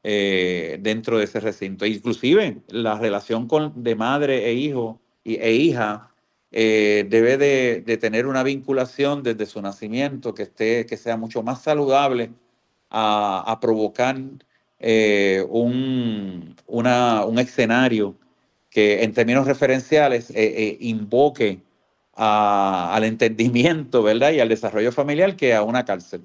eh, 0.03 0.78
dentro 0.82 1.18
de 1.18 1.26
ese 1.26 1.40
recinto. 1.40 1.86
Inclusive 1.86 2.61
la 2.69 2.98
relación 2.99 3.48
con, 3.48 3.84
de 3.84 3.95
madre 3.95 4.45
e 4.48 4.53
hijo 4.53 5.02
y, 5.24 5.36
e 5.36 5.53
hija 5.53 6.11
eh, 6.52 7.06
debe 7.10 7.38
de, 7.38 7.98
tener 7.98 8.26
una 8.26 8.41
vinculación 8.41 9.22
desde 9.22 9.45
su 9.45 9.61
nacimiento 9.61 10.34
que, 10.34 10.44
esté, 10.44 10.86
que 10.86 10.95
sea 10.95 11.18
mucho 11.18 11.44
más 11.44 11.61
saludable 11.61 12.32
a, 12.90 13.57
provocar 13.60 14.18
eh, 14.80 15.45
un, 15.49 16.56
un, 16.68 17.40
escenario 17.40 18.15
que 18.69 19.03
en 19.03 19.14
términos 19.14 19.45
referenciales 19.45 20.32
eh, 20.34 20.78
invoque 20.80 21.60
al 22.14 23.03
entendimiento 23.03 24.02
¿verdad? 24.02 24.32
y 24.32 24.40
al 24.40 24.49
desarrollo 24.49 24.91
familiar 24.91 25.36
que 25.36 25.53
a 25.53 25.64
una 25.64 25.84
cárcel. 25.84 26.22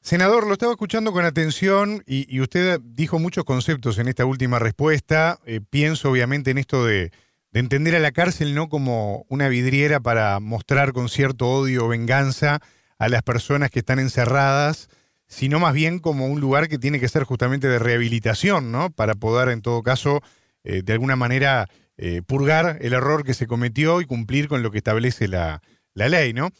Senador, 0.00 0.46
lo 0.46 0.52
estaba 0.52 0.72
escuchando 0.72 1.10
con 1.12 1.24
atención 1.24 2.04
y, 2.06 2.32
y 2.34 2.40
usted 2.40 2.80
dijo 2.80 3.18
muchos 3.18 3.44
conceptos 3.44 3.98
en 3.98 4.08
esta 4.08 4.26
última 4.26 4.58
respuesta. 4.58 5.40
pienso 5.70 6.10
obviamente 6.10 6.50
en 6.50 6.58
esto 6.58 6.84
de 6.84 7.10
de 7.52 7.60
entender 7.60 7.94
a 7.96 8.00
la 8.00 8.12
cárcel 8.12 8.54
no 8.54 8.68
como 8.68 9.24
una 9.28 9.48
vidriera 9.48 10.00
para 10.00 10.38
mostrar 10.40 10.92
con 10.92 11.08
cierto 11.08 11.48
odio 11.48 11.86
o 11.86 11.88
venganza 11.88 12.60
a 12.98 13.08
las 13.08 13.22
personas 13.22 13.70
que 13.70 13.78
están 13.78 13.98
encerradas, 13.98 14.88
sino 15.26 15.60
más 15.60 15.74
bien 15.74 15.98
como 15.98 16.26
un 16.26 16.40
lugar 16.40 16.68
que 16.68 16.78
tiene 16.78 17.00
que 17.00 17.08
ser 17.08 17.24
justamente 17.24 17.68
de 17.68 17.78
rehabilitación, 17.78 18.72
¿no? 18.72 18.90
Para 18.90 19.14
poder, 19.14 19.48
en 19.50 19.62
todo 19.62 19.82
caso, 19.82 20.22
eh, 20.64 20.82
de 20.82 20.92
alguna 20.92 21.16
manera 21.16 21.68
eh, 21.96 22.22
purgar 22.26 22.78
el 22.80 22.92
error 22.92 23.24
que 23.24 23.34
se 23.34 23.46
cometió 23.46 24.00
y 24.00 24.06
cumplir 24.06 24.48
con 24.48 24.62
lo 24.62 24.70
que 24.70 24.78
establece 24.78 25.28
la, 25.28 25.62
la 25.94 26.08
ley, 26.08 26.32
¿no? 26.32 26.50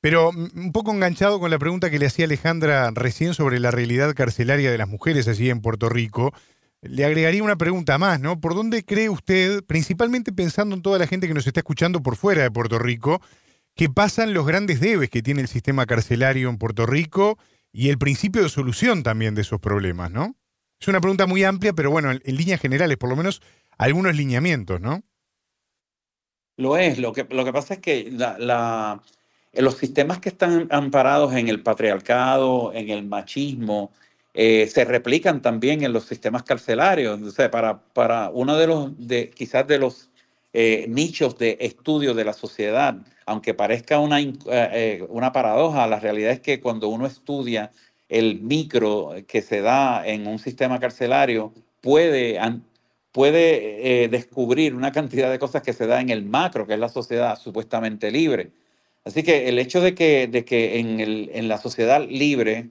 Pero 0.00 0.32
mm, 0.32 0.48
un 0.56 0.72
poco 0.72 0.92
enganchado 0.92 1.40
con 1.40 1.50
la 1.50 1.58
pregunta 1.58 1.90
que 1.90 1.98
le 1.98 2.06
hacía 2.06 2.26
Alejandra 2.26 2.90
recién 2.92 3.34
sobre 3.34 3.58
la 3.58 3.70
realidad 3.70 4.14
carcelaria 4.14 4.70
de 4.70 4.78
las 4.78 4.88
mujeres 4.88 5.28
allí 5.28 5.50
en 5.50 5.60
Puerto 5.60 5.88
Rico, 5.88 6.32
le 6.82 7.04
agregaría 7.04 7.42
una 7.42 7.56
pregunta 7.56 7.98
más, 7.98 8.20
¿no? 8.20 8.40
¿Por 8.40 8.54
dónde 8.54 8.84
cree 8.84 9.08
usted, 9.08 9.64
principalmente 9.64 10.32
pensando 10.32 10.76
en 10.76 10.82
toda 10.82 10.98
la 10.98 11.06
gente 11.06 11.26
que 11.26 11.34
nos 11.34 11.46
está 11.46 11.60
escuchando 11.60 12.02
por 12.02 12.16
fuera 12.16 12.42
de 12.42 12.50
Puerto 12.50 12.78
Rico, 12.78 13.20
que 13.74 13.88
pasan 13.88 14.34
los 14.34 14.46
grandes 14.46 14.80
debes 14.80 15.10
que 15.10 15.22
tiene 15.22 15.40
el 15.40 15.48
sistema 15.48 15.86
carcelario 15.86 16.48
en 16.48 16.58
Puerto 16.58 16.86
Rico 16.86 17.38
y 17.72 17.90
el 17.90 17.98
principio 17.98 18.42
de 18.42 18.48
solución 18.48 19.02
también 19.02 19.34
de 19.34 19.42
esos 19.42 19.60
problemas, 19.60 20.10
¿no? 20.10 20.36
Es 20.80 20.88
una 20.88 21.00
pregunta 21.00 21.26
muy 21.26 21.42
amplia, 21.44 21.72
pero 21.72 21.90
bueno, 21.90 22.10
en, 22.12 22.20
líneas 22.24 22.60
generales, 22.60 22.96
por 22.96 23.10
lo 23.10 23.16
menos 23.16 23.42
algunos 23.76 24.14
lineamientos, 24.16 24.80
¿no? 24.80 25.02
Lo 26.56 26.76
es, 26.76 26.98
lo 26.98 27.12
que, 27.12 27.26
lo 27.30 27.44
que 27.44 27.52
pasa 27.52 27.74
es 27.74 27.80
que 27.80 28.12
los 29.52 29.76
sistemas 29.76 30.18
que 30.18 30.28
están 30.28 30.68
amparados 30.70 31.34
en 31.34 31.48
el 31.48 31.62
patriarcado, 31.62 32.72
en 32.72 32.90
el 32.90 33.04
machismo, 33.06 33.92
eh, 34.40 34.68
se 34.68 34.84
replican 34.84 35.42
también 35.42 35.82
en 35.82 35.92
los 35.92 36.04
sistemas 36.04 36.44
carcelarios. 36.44 37.20
O 37.20 37.30
sea, 37.32 37.50
para, 37.50 37.80
para 37.92 38.30
uno 38.30 38.56
de 38.56 38.68
los, 38.68 39.08
de, 39.08 39.30
quizás 39.30 39.66
de 39.66 39.80
los 39.80 40.10
eh, 40.52 40.86
nichos 40.88 41.36
de 41.38 41.58
estudio 41.60 42.14
de 42.14 42.24
la 42.24 42.32
sociedad, 42.32 42.94
aunque 43.26 43.52
parezca 43.52 43.98
una, 43.98 44.20
eh, 44.20 45.04
una 45.08 45.32
paradoja, 45.32 45.88
la 45.88 45.98
realidad 45.98 46.30
es 46.30 46.38
que 46.38 46.60
cuando 46.60 46.88
uno 46.88 47.04
estudia 47.04 47.72
el 48.08 48.40
micro 48.40 49.12
que 49.26 49.42
se 49.42 49.60
da 49.60 50.06
en 50.06 50.28
un 50.28 50.38
sistema 50.38 50.78
carcelario, 50.78 51.52
puede, 51.80 52.38
puede 53.10 54.06
descubrir 54.08 54.72
una 54.72 54.92
cantidad 54.92 55.32
de 55.32 55.40
cosas 55.40 55.62
que 55.62 55.72
se 55.72 55.88
da 55.88 56.00
en 56.00 56.10
el 56.10 56.24
macro, 56.24 56.64
que 56.64 56.74
es 56.74 56.80
la 56.80 56.88
sociedad 56.88 57.36
supuestamente 57.36 58.12
libre. 58.12 58.52
Así 59.04 59.24
que 59.24 59.48
el 59.48 59.58
hecho 59.58 59.80
de 59.80 59.96
que, 59.96 60.28
de 60.28 60.44
que 60.44 60.78
en, 60.78 61.00
el, 61.00 61.28
en 61.34 61.48
la 61.48 61.58
sociedad 61.58 62.06
libre 62.08 62.70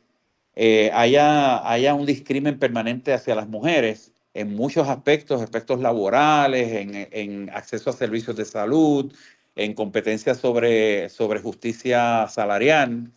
eh, 0.59 0.89
haya, 0.91 1.69
haya 1.69 1.93
un 1.93 2.07
discrimen 2.07 2.57
permanente 2.57 3.13
hacia 3.13 3.35
las 3.35 3.47
mujeres 3.47 4.11
en 4.33 4.55
muchos 4.55 4.87
aspectos, 4.87 5.39
aspectos 5.39 5.79
laborales, 5.79 6.71
en, 6.73 7.07
en 7.11 7.49
acceso 7.51 7.91
a 7.91 7.93
servicios 7.93 8.35
de 8.35 8.43
salud, 8.43 9.13
en 9.55 9.75
competencias 9.75 10.39
sobre, 10.39 11.09
sobre 11.09 11.41
justicia 11.41 12.27
salarial. 12.27 13.11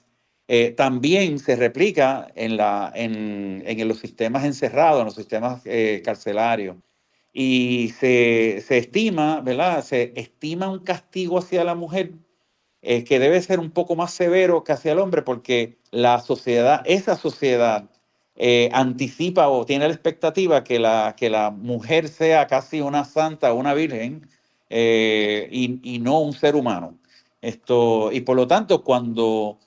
Eh, 0.48 0.72
también 0.72 1.38
se 1.38 1.56
replica 1.56 2.28
en, 2.34 2.58
la, 2.58 2.92
en, 2.94 3.62
en, 3.64 3.88
los 3.88 4.00
sistemas 4.00 4.44
encerrados, 4.44 5.00
en 5.00 5.06
los 5.06 5.14
sistemas 5.14 5.62
eh, 5.64 6.02
carcelarios. 6.04 6.76
Y 7.32 7.94
se, 7.98 8.62
se, 8.66 8.76
estima, 8.76 9.40
¿verdad? 9.40 9.82
Se 9.82 10.12
estima 10.14 10.68
un 10.68 10.80
castigo 10.80 11.38
hacia 11.38 11.64
la 11.64 11.74
mujer 11.74 12.12
eh, 12.82 13.04
que 13.04 13.18
debe 13.18 13.42
ser 13.42 13.60
un 13.60 13.70
poco 13.70 13.94
más 13.94 14.12
severo 14.12 14.64
que 14.64 14.72
hacia 14.72 14.92
el 14.92 14.98
hombre, 15.00 15.22
porque 15.22 15.78
la 15.90 16.18
sociedad, 16.20 16.82
esa 16.86 17.16
sociedad, 17.16 17.90
eh, 18.36 18.70
anticipa 18.72 19.48
o 19.48 19.66
tiene 19.66 19.86
la 19.86 19.92
expectativa 19.92 20.64
que 20.64 20.78
la, 20.78 21.14
que 21.16 21.28
la 21.28 21.50
mujer 21.50 22.08
sea 22.08 22.46
casi 22.46 22.80
una 22.80 23.04
santa, 23.04 23.52
una 23.52 23.74
virgen, 23.74 24.26
eh, 24.70 25.48
y, 25.50 25.80
y, 25.82 25.98
no 25.98 26.20
un 26.20 26.32
ser 26.32 26.56
humano. 26.56 26.98
Esto, 27.42 28.10
y 28.12 28.20
por 28.22 28.36
lo 28.36 28.46
tanto, 28.46 28.82
cuando, 28.82 29.58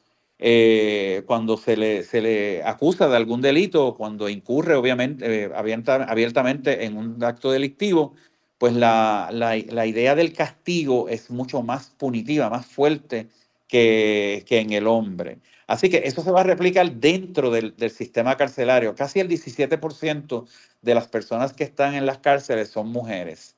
cuando 1.25 1.57
se, 1.57 1.77
le, 1.77 2.03
se 2.03 2.21
le 2.21 2.63
acusa 2.63 3.07
de 3.07 3.17
algún 3.17 3.41
delito, 3.41 3.95
cuando 3.95 4.29
incurre 4.29 4.75
obviamente 4.75 5.51
abierta, 5.55 6.03
abiertamente 6.03 6.85
en 6.85 6.97
un 6.97 7.23
acto 7.23 7.51
delictivo, 7.51 8.13
pues 8.57 8.73
la, 8.73 9.29
la, 9.31 9.57
la, 9.57 9.85
idea 9.85 10.15
del 10.15 10.33
castigo 10.33 11.09
es 11.09 11.29
mucho 11.29 11.61
más 11.61 11.89
punitiva, 11.97 12.49
más 12.49 12.65
fuerte 12.65 13.27
que, 13.67 14.45
que 14.47 14.59
en 14.59 14.71
el 14.71 14.87
hombre. 14.87 15.39
Así 15.67 15.89
que 15.89 16.03
eso 16.05 16.23
se 16.23 16.31
va 16.31 16.41
a 16.41 16.43
replicar 16.43 16.91
dentro 16.93 17.49
del, 17.49 17.75
del 17.75 17.89
sistema 17.91 18.37
carcelario. 18.37 18.95
Casi 18.95 19.19
el 19.19 19.29
17% 19.29 20.45
de 20.81 20.95
las 20.95 21.07
personas 21.07 21.53
que 21.53 21.63
están 21.63 21.95
en 21.95 22.05
las 22.05 22.19
cárceles 22.19 22.69
son 22.69 22.89
mujeres. 22.89 23.55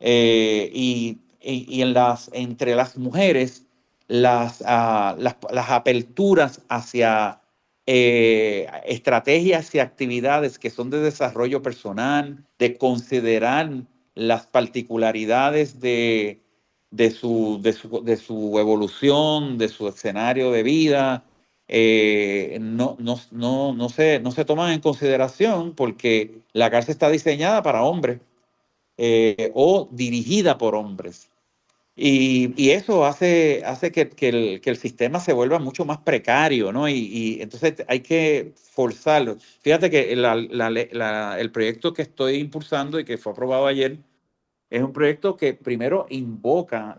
Eh, 0.00 0.70
y, 0.74 1.18
y, 1.40 1.82
en 1.82 1.94
las, 1.94 2.30
entre 2.32 2.74
las 2.74 2.96
mujeres, 2.96 3.64
las, 4.08 4.60
uh, 4.60 5.18
las, 5.18 5.36
las, 5.50 5.70
aperturas 5.70 6.60
hacia 6.68 7.40
eh, 7.86 8.66
estrategias 8.84 9.74
y 9.74 9.78
actividades 9.78 10.58
que 10.58 10.70
son 10.70 10.90
de 10.90 11.00
desarrollo 11.00 11.62
personal, 11.62 12.44
de 12.58 12.76
considerar 12.76 13.70
las 14.14 14.46
particularidades 14.46 15.80
de, 15.80 16.40
de, 16.90 17.10
su, 17.10 17.58
de, 17.62 17.72
su, 17.72 18.02
de 18.04 18.16
su 18.16 18.58
evolución, 18.58 19.58
de 19.58 19.68
su 19.68 19.88
escenario 19.88 20.50
de 20.52 20.62
vida, 20.62 21.24
eh, 21.66 22.58
no, 22.60 22.96
no, 22.98 23.18
no, 23.30 23.72
no, 23.72 23.88
se, 23.88 24.20
no 24.20 24.30
se 24.30 24.44
toman 24.44 24.72
en 24.72 24.80
consideración 24.80 25.74
porque 25.74 26.42
la 26.52 26.70
cárcel 26.70 26.92
está 26.92 27.08
diseñada 27.08 27.62
para 27.62 27.82
hombres 27.82 28.20
eh, 28.98 29.50
o 29.54 29.88
dirigida 29.90 30.58
por 30.58 30.74
hombres. 30.74 31.30
Y, 31.96 32.52
y 32.60 32.70
eso 32.70 33.04
hace, 33.04 33.62
hace 33.64 33.92
que, 33.92 34.08
que, 34.08 34.28
el, 34.28 34.60
que, 34.60 34.70
el, 34.70 34.76
sistema 34.76 35.20
se 35.20 35.32
vuelva 35.32 35.60
mucho 35.60 35.84
más 35.84 35.98
precario, 35.98 36.72
¿no? 36.72 36.88
Y, 36.88 36.94
y 36.94 37.42
entonces 37.42 37.84
hay 37.86 38.00
que 38.00 38.52
forzarlo. 38.56 39.36
Fíjate 39.60 39.90
que 39.90 40.16
la, 40.16 40.34
la, 40.34 40.70
la, 40.70 41.38
el 41.38 41.52
proyecto 41.52 41.92
que 41.92 42.02
estoy 42.02 42.36
impulsando 42.36 42.98
y 42.98 43.04
que 43.04 43.16
fue 43.16 43.32
aprobado 43.32 43.66
ayer 43.66 43.98
es 44.70 44.82
un 44.82 44.92
proyecto 44.92 45.36
que 45.36 45.54
primero 45.54 46.06
invoca 46.10 46.96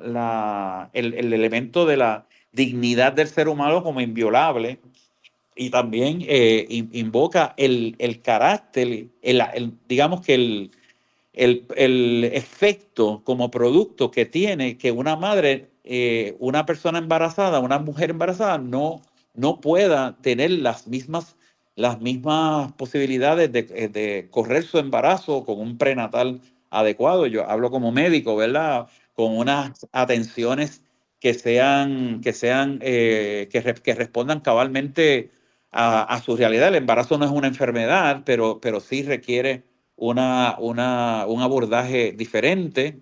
el, 0.93 1.13
el 1.13 1.33
elemento 1.33 1.85
de 1.85 1.97
la 1.97 2.25
dignidad 2.53 3.11
del 3.11 3.27
ser 3.27 3.49
humano 3.49 3.83
como 3.83 3.99
inviolable 3.99 4.79
y 5.57 5.69
también 5.69 6.19
eh, 6.21 6.65
invoca 6.69 7.53
el, 7.57 7.95
el 7.99 8.21
carácter, 8.21 9.07
el, 9.21 9.41
el, 9.53 9.73
digamos 9.89 10.21
que 10.21 10.35
el, 10.35 10.71
el, 11.35 12.23
efecto 12.33 13.21
como 13.23 13.51
producto 13.51 14.11
que 14.11 14.25
tiene 14.25 14.77
que 14.77 14.91
una 14.91 15.15
madre, 15.15 15.69
eh, 15.83 16.35
una 16.39 16.65
persona 16.65 16.99
embarazada, 16.99 17.59
una 17.59 17.79
mujer 17.79 18.11
embarazada 18.11 18.57
no, 18.57 19.01
no 19.33 19.59
pueda 19.61 20.17
tener 20.21 20.51
las 20.51 20.87
mismas, 20.87 21.35
las 21.75 21.99
mismas 22.01 22.71
posibilidades 22.73 23.51
de, 23.51 23.63
de 23.63 24.27
correr 24.31 24.63
su 24.63 24.79
embarazo 24.79 25.43
con 25.43 25.59
un 25.59 25.77
prenatal 25.77 26.41
adecuado. 26.69 27.27
Yo 27.27 27.49
hablo 27.49 27.69
como 27.69 27.91
médico, 27.91 28.35
¿verdad? 28.35 28.87
Con 29.13 29.37
unas 29.37 29.87
atenciones 29.91 30.83
que 31.19 31.33
sean, 31.33 32.21
que, 32.21 32.33
sean 32.33 32.79
eh, 32.81 33.49
que, 33.51 33.61
que, 33.61 33.95
respondan 33.95 34.41
cabalmente 34.41 35.31
a, 35.71 36.03
a, 36.03 36.21
su 36.21 36.35
realidad. 36.37 36.69
El 36.69 36.75
embarazo 36.75 37.17
no 37.17 37.25
es 37.25 37.31
una 37.31 37.47
enfermedad, 37.47 38.21
pero, 38.25 38.59
pero 38.61 38.79
sí 38.79 39.03
requiere 39.03 39.63
una, 39.95 40.55
una, 40.59 41.25
un 41.27 41.41
abordaje 41.41 42.11
diferente. 42.11 42.99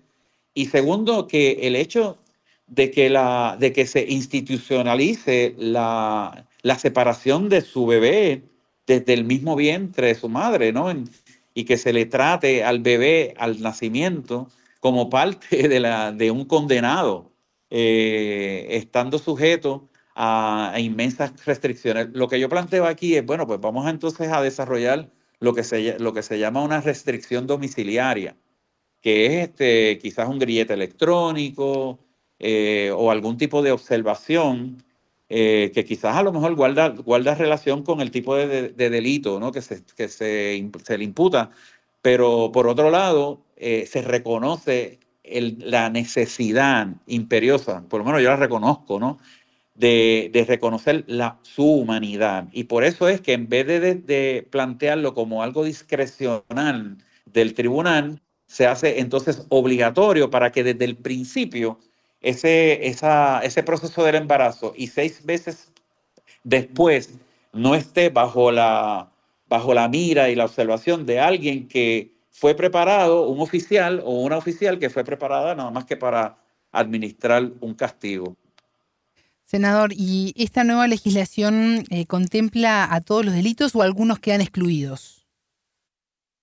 Y 0.54 0.66
segundo, 0.66 1.26
que 1.26 1.52
el 1.62 1.76
hecho 1.76 2.18
de 2.66 2.90
que, 2.90 3.10
la, 3.10 3.56
de 3.58 3.72
que 3.72 3.86
se 3.86 4.06
institucionalice 4.08 5.54
la, 5.58 6.46
la 6.62 6.78
separación 6.78 7.48
de 7.48 7.60
su 7.60 7.86
bebé 7.86 8.42
desde 8.86 9.14
el 9.14 9.24
mismo 9.24 9.56
vientre 9.56 10.08
de 10.08 10.14
su 10.14 10.28
madre, 10.28 10.72
¿no? 10.72 10.90
En, 10.90 11.08
y 11.54 11.64
que 11.64 11.78
se 11.78 11.92
le 11.92 12.06
trate 12.06 12.64
al 12.64 12.80
bebé 12.80 13.34
al 13.38 13.62
nacimiento 13.62 14.48
como 14.80 15.08
parte 15.08 15.68
de, 15.68 15.80
la, 15.80 16.12
de 16.12 16.30
un 16.30 16.44
condenado 16.44 17.32
eh, 17.70 18.66
estando 18.70 19.18
sujeto 19.18 19.88
a, 20.14 20.72
a, 20.74 20.80
inmensas 20.80 21.32
restricciones. 21.46 22.08
Lo 22.12 22.28
que 22.28 22.38
yo 22.38 22.48
planteo 22.48 22.86
aquí 22.86 23.16
es, 23.16 23.24
bueno, 23.24 23.46
pues 23.46 23.60
vamos 23.60 23.88
entonces 23.88 24.30
a 24.30 24.42
desarrollar 24.42 25.10
lo 25.44 25.54
que 25.54 25.62
se, 25.62 25.98
lo 25.98 26.12
que 26.12 26.22
se 26.22 26.38
llama 26.38 26.62
una 26.62 26.80
restricción 26.80 27.46
domiciliaria, 27.46 28.36
que 29.00 29.26
es 29.26 29.48
este, 29.48 29.98
quizás 29.98 30.28
un 30.28 30.38
grillete 30.38 30.72
electrónico 30.74 31.98
eh, 32.38 32.90
o 32.96 33.10
algún 33.10 33.36
tipo 33.36 33.62
de 33.62 33.70
observación 33.70 34.82
eh, 35.28 35.70
que 35.74 35.84
quizás 35.84 36.16
a 36.16 36.22
lo 36.22 36.32
mejor 36.32 36.54
guarda, 36.54 36.88
guarda 36.88 37.34
relación 37.34 37.82
con 37.82 38.00
el 38.00 38.10
tipo 38.10 38.34
de, 38.36 38.46
de, 38.46 38.68
de 38.68 38.90
delito 38.90 39.40
¿no? 39.40 39.52
que, 39.52 39.62
se, 39.62 39.82
que 39.96 40.08
se, 40.08 40.70
se, 40.84 40.98
le 40.98 41.04
imputa, 41.04 41.50
pero 42.02 42.50
por 42.52 42.66
otro 42.66 42.90
lado, 42.90 43.40
eh, 43.56 43.86
se 43.86 44.02
reconoce 44.02 44.98
la 45.24 45.88
necesidad 45.90 46.88
imperiosa, 47.06 47.82
por 47.88 48.00
lo 48.00 48.04
menos 48.04 48.20
yo 48.20 48.28
la 48.28 48.36
reconozco, 48.36 49.00
¿no? 49.00 49.18
De, 49.74 50.44
reconocer 50.46 51.04
su 51.42 51.64
humanidad. 51.64 52.48
Y 52.52 52.64
por 52.64 52.84
eso 52.84 53.08
es 53.08 53.20
que 53.20 53.32
en 53.32 53.48
vez 53.48 53.66
de, 53.66 54.46
plantearlo 54.50 55.14
como 55.14 55.42
algo 55.42 55.64
discrecional 55.64 56.98
del 57.26 57.54
tribunal, 57.54 58.20
se 58.46 58.66
hace 58.66 59.00
entonces 59.00 59.46
obligatorio 59.48 60.30
para 60.30 60.52
que 60.52 60.62
desde 60.62 60.84
el 60.84 60.96
principio 60.96 61.80
ese, 62.20 62.94
proceso 63.66 64.04
del 64.04 64.14
embarazo 64.14 64.72
y 64.76 64.86
seis 64.86 65.24
veces 65.24 65.72
después 66.44 67.18
no 67.52 67.74
esté 67.74 68.10
bajo 68.10 68.52
la 68.52 69.10
mira 69.90 70.30
y 70.30 70.36
la 70.36 70.44
observación 70.44 71.04
de 71.04 71.18
alguien 71.18 71.66
que 71.66 72.14
fue 72.34 72.54
preparado 72.54 73.28
un 73.28 73.40
oficial 73.40 74.02
o 74.04 74.20
una 74.20 74.36
oficial 74.36 74.78
que 74.80 74.90
fue 74.90 75.04
preparada 75.04 75.54
nada 75.54 75.70
más 75.70 75.84
que 75.84 75.96
para 75.96 76.36
administrar 76.72 77.52
un 77.60 77.74
castigo. 77.74 78.36
Senador, 79.54 79.92
¿y 79.92 80.34
esta 80.36 80.64
nueva 80.64 80.88
legislación 80.88 81.84
eh, 81.90 82.06
contempla 82.06 82.92
a 82.92 83.00
todos 83.00 83.24
los 83.24 83.34
delitos 83.34 83.76
o 83.76 83.82
algunos 83.82 84.18
quedan 84.18 84.40
excluidos? 84.40 85.28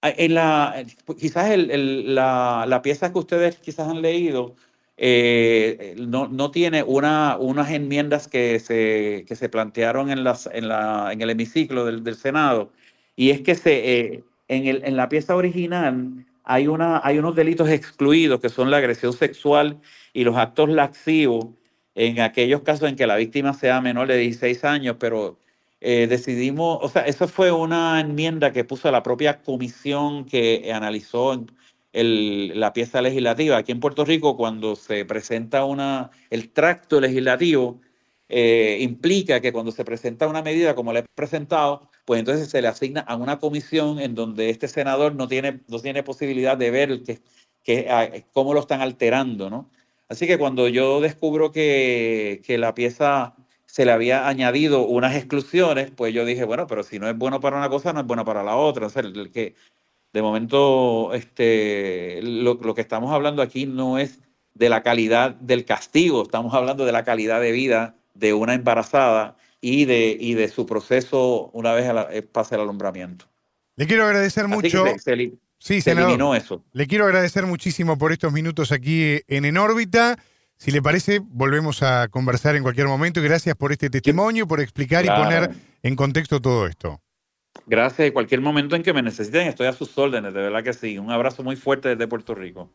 Ah, 0.01 0.13
en 0.15 0.33
la, 0.35 0.85
quizás 1.19 1.51
la, 1.57 2.79
pieza 2.81 3.11
que 3.11 3.19
ustedes 3.19 3.57
quizás 3.57 3.89
han 3.89 4.01
leído 4.01 4.55
eh, 4.95 5.93
no, 5.97 6.29
no, 6.29 6.51
tiene 6.51 6.83
una, 6.83 7.35
unas 7.37 7.69
enmiendas 7.71 8.29
que 8.29 8.61
se, 8.61 9.25
que 9.27 9.35
se 9.35 9.49
plantearon 9.49 10.09
en, 10.09 10.23
las, 10.23 10.47
en, 10.53 10.69
la, 10.69 11.11
en 11.11 11.19
el 11.19 11.31
hemiciclo 11.31 11.83
del, 11.83 12.05
del 12.05 12.15
Senado, 12.15 12.71
y 13.17 13.31
es 13.31 13.41
que 13.41 13.55
se, 13.55 13.73
eh, 13.73 14.23
en, 14.47 14.67
el, 14.67 14.85
en 14.85 14.95
la 14.95 15.09
pieza 15.09 15.35
original 15.35 16.25
hay, 16.45 16.67
una, 16.67 17.01
hay 17.03 17.19
unos 17.19 17.35
delitos 17.35 17.67
excluidos 17.67 18.39
que 18.39 18.47
son 18.47 18.71
la 18.71 18.77
agresión 18.77 19.11
sexual 19.11 19.81
y 20.13 20.23
los 20.23 20.37
actos 20.37 20.69
laxivos 20.69 21.47
en 21.95 22.19
aquellos 22.21 22.61
casos 22.61 22.89
en 22.89 22.95
que 22.95 23.07
la 23.07 23.15
víctima 23.17 23.53
sea 23.53 23.81
menor 23.81 24.07
de 24.07 24.17
16 24.17 24.63
años, 24.63 24.97
pero 24.99 25.39
eh, 25.81 26.07
decidimos, 26.07 26.79
o 26.81 26.89
sea, 26.89 27.03
eso 27.03 27.27
fue 27.27 27.51
una 27.51 27.99
enmienda 27.99 28.51
que 28.53 28.63
puso 28.63 28.91
la 28.91 29.03
propia 29.03 29.41
comisión 29.41 30.25
que 30.25 30.71
analizó 30.73 31.45
la 31.93 32.73
pieza 32.73 33.01
legislativa. 33.01 33.57
Aquí 33.57 33.71
en 33.71 33.79
Puerto 33.79 34.05
Rico, 34.05 34.37
cuando 34.37 34.75
se 34.75 35.05
presenta 35.05 35.65
una, 35.65 36.11
el 36.29 36.51
tracto 36.51 37.01
legislativo, 37.01 37.81
eh, 38.29 38.77
implica 38.81 39.41
que 39.41 39.51
cuando 39.51 39.71
se 39.71 39.83
presenta 39.83 40.27
una 40.27 40.41
medida 40.41 40.75
como 40.75 40.93
la 40.93 40.99
he 40.99 41.05
presentado, 41.15 41.89
pues 42.05 42.19
entonces 42.19 42.49
se 42.49 42.61
le 42.61 42.67
asigna 42.69 43.01
a 43.01 43.15
una 43.17 43.39
comisión 43.39 43.99
en 43.99 44.15
donde 44.15 44.49
este 44.49 44.67
senador 44.67 45.15
no 45.15 45.27
tiene, 45.27 45.61
no 45.67 45.79
tiene 45.79 46.03
posibilidad 46.03 46.57
de 46.57 46.71
ver 46.71 47.03
que, 47.03 47.19
que, 47.63 47.89
a, 47.89 48.09
cómo 48.31 48.53
lo 48.53 48.61
están 48.61 48.81
alterando, 48.81 49.49
¿no? 49.49 49.69
Así 50.11 50.27
que 50.27 50.37
cuando 50.37 50.67
yo 50.67 50.99
descubro 50.99 51.53
que, 51.53 52.41
que 52.45 52.57
la 52.57 52.75
pieza 52.75 53.33
se 53.65 53.85
le 53.85 53.93
había 53.93 54.27
añadido 54.27 54.85
unas 54.85 55.15
exclusiones, 55.15 55.89
pues 55.89 56.13
yo 56.13 56.25
dije, 56.25 56.43
bueno, 56.43 56.67
pero 56.67 56.83
si 56.83 56.99
no 56.99 57.09
es 57.09 57.17
bueno 57.17 57.39
para 57.39 57.55
una 57.55 57.69
cosa, 57.69 57.93
no 57.93 58.01
es 58.01 58.05
bueno 58.05 58.25
para 58.25 58.43
la 58.43 58.57
otra. 58.57 58.87
O 58.87 58.89
sea, 58.89 59.03
el, 59.03 59.31
que 59.31 59.55
de 60.11 60.21
momento 60.21 61.13
este, 61.13 62.19
lo, 62.23 62.55
lo, 62.55 62.75
que 62.75 62.81
estamos 62.81 63.13
hablando 63.13 63.41
aquí 63.41 63.65
no 63.65 63.99
es 63.99 64.19
de 64.53 64.67
la 64.67 64.83
calidad 64.83 65.35
del 65.35 65.63
castigo, 65.63 66.23
estamos 66.23 66.53
hablando 66.53 66.83
de 66.83 66.91
la 66.91 67.05
calidad 67.05 67.39
de 67.39 67.53
vida 67.53 67.95
de 68.13 68.33
una 68.33 68.53
embarazada 68.53 69.37
y 69.61 69.85
de, 69.85 70.17
y 70.19 70.33
de 70.33 70.49
su 70.49 70.65
proceso 70.65 71.51
una 71.53 71.71
vez 71.71 71.89
eh, 72.09 72.21
pase 72.21 72.55
el 72.55 72.61
alumbramiento. 72.61 73.27
Le 73.77 73.87
quiero 73.87 74.03
agradecer 74.03 74.49
mucho. 74.49 74.83
Sí, 75.61 75.81
se 75.81 75.91
eliminó 75.91 76.35
eso. 76.35 76.65
Le 76.73 76.87
quiero 76.87 77.05
agradecer 77.05 77.45
muchísimo 77.45 77.97
por 77.97 78.11
estos 78.11 78.33
minutos 78.33 78.71
aquí 78.71 79.21
en 79.27 79.45
En 79.45 79.57
órbita. 79.57 80.17
Si 80.57 80.71
le 80.71 80.81
parece, 80.81 81.19
volvemos 81.23 81.81
a 81.81 82.07
conversar 82.09 82.55
en 82.55 82.63
cualquier 82.63 82.87
momento. 82.87 83.21
Gracias 83.21 83.55
por 83.55 83.71
este 83.71 83.89
testimonio, 83.89 84.47
por 84.47 84.59
explicar 84.59 85.05
y 85.05 85.07
poner 85.07 85.51
en 85.81 85.95
contexto 85.95 86.41
todo 86.41 86.67
esto. 86.67 87.01
Gracias. 87.65 88.07
Y 88.07 88.11
cualquier 88.11 88.41
momento 88.41 88.75
en 88.75 88.83
que 88.83 88.93
me 88.93 89.01
necesiten, 89.01 89.47
estoy 89.47 89.67
a 89.67 89.73
sus 89.73 89.97
órdenes, 89.97 90.33
de 90.33 90.41
verdad 90.41 90.63
que 90.63 90.73
sí. 90.73 90.97
Un 90.97 91.11
abrazo 91.11 91.43
muy 91.43 91.55
fuerte 91.55 91.89
desde 91.89 92.07
Puerto 92.07 92.35
Rico. 92.35 92.69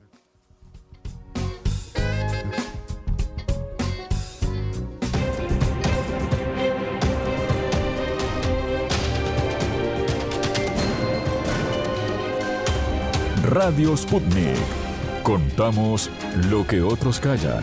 Radio 13.47 13.97
Sputnik. 13.97 14.57
Contamos 15.23 16.11
lo 16.51 16.67
que 16.67 16.83
otros 16.83 17.21
callan. 17.21 17.63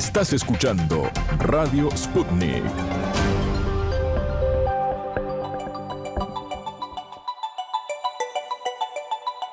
Estás 0.00 0.32
escuchando 0.32 1.10
Radio 1.40 1.90
Sputnik. 1.94 2.64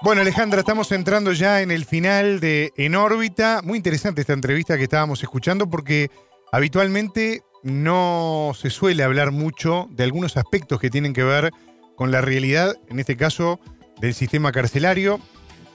Bueno, 0.02 0.22
Alejandra, 0.22 0.62
estamos 0.62 0.90
entrando 0.94 1.34
ya 1.34 1.62
en 1.62 1.70
el 1.70 1.84
final 1.84 2.40
de 2.40 2.72
En 2.78 2.96
órbita. 2.96 3.60
Muy 3.62 3.76
interesante 3.76 4.22
esta 4.22 4.32
entrevista 4.32 4.78
que 4.78 4.84
estábamos 4.84 5.22
escuchando 5.22 5.70
porque 5.70 6.12
habitualmente 6.54 7.42
no 7.64 8.54
se 8.56 8.70
suele 8.70 9.04
hablar 9.04 9.32
mucho 9.32 9.90
de 9.92 10.06
algunos 10.06 10.38
aspectos 10.38 10.80
que 10.80 10.90
tienen 10.90 11.12
que 11.12 11.26
ver 11.26 11.52
con 11.98 12.10
la 12.10 12.22
realidad, 12.22 12.78
en 12.88 13.02
este 13.02 13.18
caso, 13.18 13.60
del 14.00 14.14
sistema 14.14 14.54
carcelario. 14.54 15.20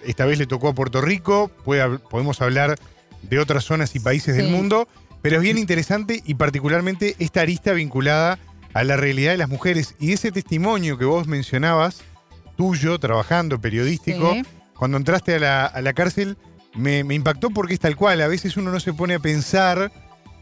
Esta 0.03 0.25
vez 0.25 0.39
le 0.39 0.47
tocó 0.47 0.69
a 0.69 0.75
Puerto 0.75 1.03
Rico, 1.03 1.51
podemos 1.63 2.41
hablar 2.41 2.79
de 3.23 3.39
otras 3.39 3.65
zonas 3.65 3.95
y 3.95 4.01
países 4.01 4.37
del 4.37 4.49
mundo, 4.49 4.89
pero 5.23 5.37
es 5.37 5.43
bien 5.43 5.59
interesante 5.59 6.23
y 6.25 6.35
particularmente 6.35 7.17
esta 7.19 7.41
arista 7.41 7.73
vinculada 7.73 8.39
a 8.75 8.85
la 8.85 8.97
realidad 8.97 9.33
de 9.33 9.39
las 9.39 9.49
mujeres 9.49 9.95
y 10.01 10.13
ese 10.13 10.33
testimonio 10.33 10.99
que 10.99 11.05
vos 11.05 11.27
mencionabas, 11.27 12.03
tuyo, 12.57 12.99
trabajando, 12.99 13.61
periodístico, 13.61 14.35
cuando 14.77 14.97
entraste 14.97 15.37
a 15.37 15.71
la, 15.81 15.93
cárcel, 15.93 16.37
me, 16.75 17.01
impactó 17.01 17.51
porque 17.51 17.75
es 17.75 17.81
tal 17.81 17.97
cual, 17.97 18.21
a 18.21 18.29
veces 18.29 18.57
uno 18.57 18.71
no 18.71 18.81
se 18.81 18.93
pone 18.93 19.15
a 19.15 19.19
pensar 19.19 19.93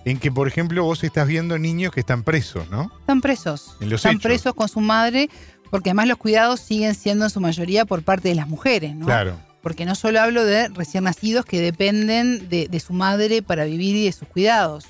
en 0.04 0.18
que, 0.18 0.32
por 0.32 0.48
ejemplo, 0.48 0.82
vos 0.84 1.04
estás 1.04 1.28
viendo 1.28 1.58
niños 1.58 1.92
que 1.92 2.00
están 2.00 2.22
presos, 2.22 2.70
¿no? 2.70 2.90
Están 3.00 3.20
presos. 3.20 3.76
están 3.80 4.18
presos 4.18 4.54
con 4.54 4.68
su 4.68 4.80
madre, 4.80 5.28
porque 5.70 5.90
además 5.90 6.08
los 6.08 6.16
cuidados 6.16 6.60
siguen 6.60 6.94
siendo 6.94 7.26
en 7.26 7.30
su 7.30 7.40
mayoría 7.40 7.84
por 7.84 8.02
parte 8.02 8.28
de 8.28 8.34
las 8.34 8.48
mujeres, 8.48 8.94
¿no? 8.94 9.04
Claro 9.04 9.49
porque 9.62 9.84
no 9.84 9.94
solo 9.94 10.20
hablo 10.20 10.44
de 10.44 10.68
recién 10.68 11.04
nacidos 11.04 11.44
que 11.44 11.60
dependen 11.60 12.48
de, 12.48 12.80
su 12.80 12.92
madre 12.92 13.42
para 13.42 13.64
vivir 13.64 13.96
y 13.96 14.04
de 14.06 14.12
sus 14.12 14.28
cuidados, 14.28 14.86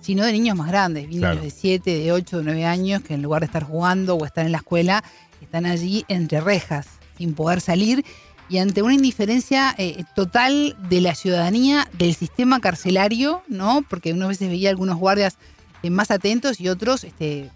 sino 0.00 0.24
de 0.24 0.32
niños 0.32 0.56
más 0.56 0.68
grandes, 0.68 1.08
niños 1.08 1.40
de 1.40 1.50
7, 1.50 1.98
de 1.98 2.12
8, 2.12 2.38
de 2.38 2.44
9 2.44 2.64
años, 2.64 3.02
que 3.02 3.14
en 3.14 3.22
lugar 3.22 3.40
de 3.40 3.46
estar 3.46 3.64
jugando 3.64 4.16
o 4.16 4.24
estar 4.24 4.44
en 4.44 4.52
la 4.52 4.58
escuela, 4.58 5.02
están 5.40 5.66
allí 5.66 6.04
entre 6.08 6.40
rejas, 6.40 6.86
sin 7.16 7.34
poder 7.34 7.60
salir 7.60 8.04
y 8.48 8.58
ante 8.58 8.82
una 8.82 8.94
indiferencia 8.94 9.74
eh, 9.76 10.04
total 10.14 10.76
de 10.88 11.00
la 11.00 11.14
ciudadanía 11.14 11.88
del 11.92 12.14
sistema 12.14 12.60
carcelario, 12.60 13.42
¿no? 13.48 13.82
Porque 13.88 14.12
unas 14.12 14.28
veces 14.28 14.48
veía 14.48 14.70
algunos 14.70 14.98
guardias 14.98 15.36
eh, 15.82 15.90
más 15.90 16.10
atentos 16.10 16.60
y 16.60 16.68
otros 16.68 17.04
este, 17.04 17.50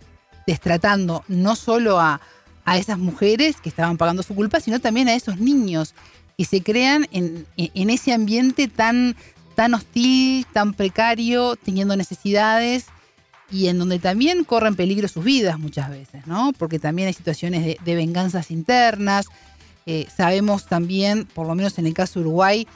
destratando 0.47 1.25
no 1.29 1.55
solo 1.55 2.01
a, 2.01 2.21
a 2.65 2.79
esas 2.79 2.99
mujeres 2.99 3.61
que 3.61 3.69
estaban 3.69 3.99
pagando 3.99 4.23
su 4.23 4.35
culpa, 4.35 4.61
sino 4.61 4.81
también 4.81 5.09
a 5.09 5.15
esos 5.15 5.39
niños 5.39 5.95
y 6.41 6.47
se 6.47 6.63
crean 6.63 7.07
en, 7.13 7.45
ese 7.91 8.15
ambiente 8.15 8.67
tan, 8.67 9.15
tan 9.57 9.75
hostil, 9.75 10.47
tan 10.51 10.73
precario, 10.73 11.55
teniendo 11.57 11.95
necesidades 11.97 12.87
y 13.51 13.67
en 13.67 13.79
donde 13.79 13.99
también 13.99 14.45
corren 14.45 14.75
peligro 14.75 15.07
sus 15.07 15.23
vidas 15.23 15.59
muchas 15.59 15.91
veces, 15.91 16.27
¿no? 16.27 16.55
Porque 16.57 16.79
también 16.79 17.09
hay 17.09 17.13
situaciones 17.13 17.77
de, 17.85 17.95
venganzas 17.95 18.51
internas. 18.51 19.27
Eh, 19.85 20.07
sabemos 20.17 20.65
también, 20.65 21.27
por 21.27 21.47
lo 21.47 21.55
menos 21.55 21.79
en 21.79 21.85
el 21.87 21.93
caso 21.93 22.21
de 22.21 22.27
Uruguay, 22.27 22.67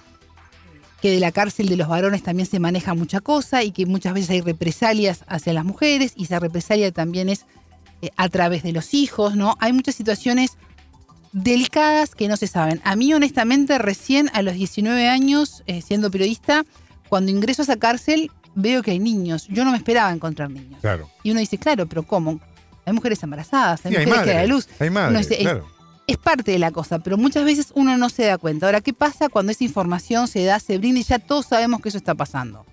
que 1.01 1.11
de 1.11 1.21
la 1.21 1.33
cárcel 1.33 1.71
de 1.71 1.79
los 1.79 1.89
varones 1.89 2.23
también 2.23 2.47
se 2.47 2.61
maneja 2.61 2.93
mucha 2.93 3.23
cosa 3.23 3.63
y 3.63 3.71
que 3.71 3.87
muchas 3.87 4.13
veces 4.13 4.29
hay 4.29 4.43
represalias 4.43 5.25
hacia 5.27 5.55
las 5.55 5.65
mujeres 5.65 6.13
y 6.17 6.25
esa 6.25 6.39
represalia 6.39 6.93
también 6.93 7.31
es 7.31 7.47
eh, 8.03 8.11
a 8.19 8.29
través 8.29 8.63
de 8.63 8.73
los 8.73 8.93
hijos, 8.93 9.37
¿no? 9.37 9.57
Hay 9.59 9.73
muchas 9.73 9.95
situaciones 9.95 10.59
delicadas 11.35 12.15
que 12.15 12.29
no 12.29 12.37
se 12.39 12.47
saben. 12.47 12.81
A 12.85 12.97
mí, 12.97 13.13
honestamente, 13.13 13.77
recién 13.79 14.31
a 14.33 14.41
los 14.43 14.55
19 14.55 15.09
años, 15.09 15.63
eh, 15.67 15.83
siendo 15.83 16.11
periodista, 16.11 16.65
cuando 17.09 17.31
ingreso 17.33 17.61
a 17.63 17.65
esa 17.65 17.77
cárcel, 17.77 18.31
veo 18.55 18.83
que 18.83 18.93
hay 18.93 19.01
niños. 19.01 19.47
Yo 19.49 19.65
no 19.65 19.73
me 19.73 19.77
esperaba 19.77 20.13
encontrar 20.13 20.49
niños. 20.51 20.81
Claro. 20.81 21.11
Y 21.25 21.33
uno 21.33 21.41
dice, 21.41 21.59
claro, 21.59 21.87
pero 21.87 22.05
¿cómo? 22.05 22.41
hay 22.87 22.93
mujeres 22.93 23.23
embarazadas, 23.23 23.85
hay 23.87 23.93
Sí, 23.93 23.97
hay 23.99 24.07
mujeres 24.07 24.29
que 24.31 24.35
dan 24.39 24.49
luz. 24.49 24.69
hay 24.79 24.91
madres, 24.91 25.19
dice, 25.29 25.35
es- 25.35 25.41
claro. 25.49 25.67
es 26.07 26.17
parte 26.19 26.53
de 26.53 26.59
la 26.59 26.71
cosa, 26.71 26.99
pero 26.99 27.17
muchas 27.17 27.45
veces 27.45 27.73
uno 27.75 27.97
no 27.99 28.11
se 28.11 28.25
da 28.27 28.37
cuenta. 28.39 28.67
Ahora, 28.67 28.81
¿qué 28.83 28.93
pasa 28.93 29.29
cuando 29.31 29.53
esa 29.53 29.65
información 29.65 30.29
se 30.29 30.45
da, 30.45 30.61
se 30.61 30.77
brinda 30.79 31.01
y 31.01 31.03
ya 31.03 31.19
todos 31.19 31.47
sabemos 31.47 31.81
que 31.81 31.89
eso 31.89 31.97
está 31.99 32.15
pasando? 32.15 32.65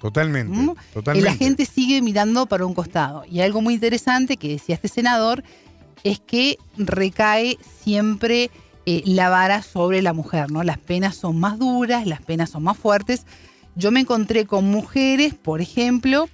Totalmente, 0.00 0.56
¿Mm? 0.56 0.70
Y 0.70 0.94
totalmente. 0.94 1.28
la 1.30 1.36
gente 1.36 1.66
sigue 1.66 2.00
mirando 2.00 2.46
para 2.46 2.64
un 2.64 2.72
costado. 2.72 3.24
Y 3.28 3.40
algo 3.40 3.60
muy 3.60 3.74
interesante 3.74 4.36
que 4.38 4.48
decía 4.48 4.76
este 4.76 4.88
senador 4.88 5.42
es 6.04 6.20
que 6.20 6.58
recae 6.76 7.58
siempre 7.82 8.50
eh, 8.86 9.02
la 9.04 9.28
vara 9.28 9.62
sobre 9.62 10.02
la 10.02 10.12
mujer, 10.12 10.50
¿no? 10.50 10.62
Las 10.62 10.78
penas 10.78 11.14
son 11.14 11.38
más 11.38 11.58
duras, 11.58 12.06
las 12.06 12.22
penas 12.22 12.50
son 12.50 12.62
más 12.62 12.76
fuertes. 12.76 13.26
Yo 13.76 13.90
me 13.90 14.00
encontré 14.00 14.46
con 14.46 14.64
mujeres, 14.64 15.34
por 15.34 15.60
ejemplo, 15.60 16.28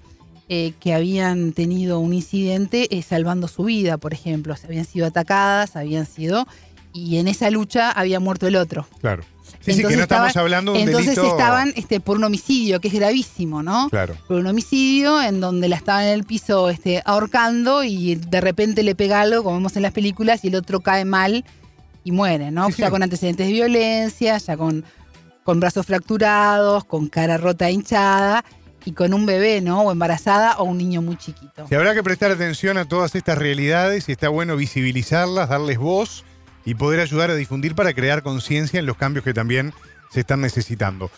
eh, 0.48 0.72
que 0.80 0.94
habían 0.94 1.52
tenido 1.52 1.98
un 1.98 2.14
incidente 2.14 2.96
eh, 2.96 3.02
salvando 3.02 3.48
su 3.48 3.64
vida, 3.64 3.98
por 3.98 4.14
ejemplo. 4.14 4.54
O 4.54 4.66
habían 4.66 4.84
sido 4.84 5.06
atacadas, 5.06 5.76
habían 5.76 6.06
sido. 6.06 6.46
Y 6.92 7.18
en 7.18 7.28
esa 7.28 7.50
lucha 7.50 7.90
había 7.90 8.20
muerto 8.20 8.46
el 8.46 8.56
otro. 8.56 8.86
Claro. 9.00 9.24
Sí, 9.60 9.72
sí, 9.72 9.82
que 9.82 9.88
Entonces 9.88 9.96
no 9.96 10.02
estamos 10.02 10.36
hablando 10.36 10.72
de 10.72 10.82
un 10.82 10.88
Entonces 10.88 11.16
delito. 11.16 11.36
estaban 11.36 11.72
este, 11.76 12.00
por 12.00 12.16
un 12.16 12.24
homicidio, 12.24 12.80
que 12.80 12.88
es 12.88 12.94
gravísimo, 12.94 13.62
¿no? 13.62 13.88
Claro. 13.90 14.16
Por 14.28 14.38
un 14.38 14.46
homicidio 14.46 15.20
en 15.22 15.40
donde 15.40 15.68
la 15.68 15.76
estaban 15.76 16.04
en 16.04 16.12
el 16.12 16.24
piso 16.24 16.68
este, 16.70 17.02
ahorcando 17.04 17.82
y 17.84 18.16
de 18.16 18.40
repente 18.40 18.82
le 18.82 18.94
pega 18.94 19.20
algo, 19.20 19.42
como 19.42 19.56
vemos 19.56 19.76
en 19.76 19.82
las 19.82 19.92
películas, 19.92 20.44
y 20.44 20.48
el 20.48 20.56
otro 20.56 20.80
cae 20.80 21.04
mal 21.04 21.44
y 22.04 22.12
muere, 22.12 22.50
¿no? 22.50 22.66
Sí, 22.66 22.76
ya 22.78 22.86
sí. 22.86 22.90
con 22.90 23.02
antecedentes 23.02 23.46
de 23.46 23.52
violencia, 23.52 24.38
ya 24.38 24.56
con, 24.56 24.84
con 25.42 25.60
brazos 25.60 25.86
fracturados, 25.86 26.84
con 26.84 27.08
cara 27.08 27.36
rota 27.36 27.68
e 27.68 27.72
hinchada 27.72 28.44
y 28.84 28.92
con 28.92 29.12
un 29.12 29.26
bebé, 29.26 29.60
¿no? 29.60 29.82
O 29.82 29.90
embarazada 29.92 30.58
o 30.58 30.64
un 30.64 30.78
niño 30.78 31.02
muy 31.02 31.16
chiquito. 31.16 31.66
Sí, 31.68 31.74
habrá 31.74 31.94
que 31.94 32.04
prestar 32.04 32.30
atención 32.30 32.78
a 32.78 32.84
todas 32.84 33.14
estas 33.16 33.36
realidades 33.36 34.08
y 34.08 34.12
está 34.12 34.28
bueno 34.28 34.56
visibilizarlas, 34.56 35.48
darles 35.48 35.78
voz 35.78 36.24
y 36.66 36.74
poder 36.74 37.00
ayudar 37.00 37.30
a 37.30 37.36
difundir 37.36 37.74
para 37.74 37.94
crear 37.94 38.22
conciencia 38.22 38.78
en 38.78 38.84
los 38.84 38.98
cambios 38.98 39.24
que 39.24 39.32
también 39.32 39.72
se 40.10 40.20
están 40.20 40.42
necesitando. 40.42 41.10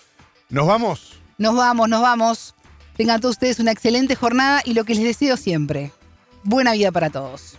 ¿Nos 0.50 0.66
vamos? 0.66 1.20
Nos 1.38 1.56
vamos, 1.56 1.88
nos 1.88 2.02
vamos. 2.02 2.54
Tengan 2.96 3.20
todos 3.20 3.36
ustedes 3.36 3.58
una 3.58 3.72
excelente 3.72 4.14
jornada 4.14 4.62
y 4.64 4.74
lo 4.74 4.84
que 4.84 4.94
les 4.94 5.04
deseo 5.04 5.36
siempre. 5.36 5.90
Buena 6.44 6.72
vida 6.72 6.92
para 6.92 7.10
todos. 7.10 7.58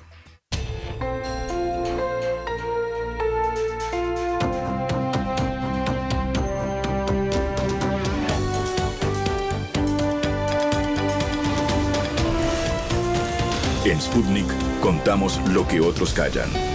En 13.85 13.99
Sputnik 13.99 14.45
contamos 14.81 15.39
lo 15.51 15.67
que 15.67 15.81
otros 15.81 16.13
callan. 16.13 16.68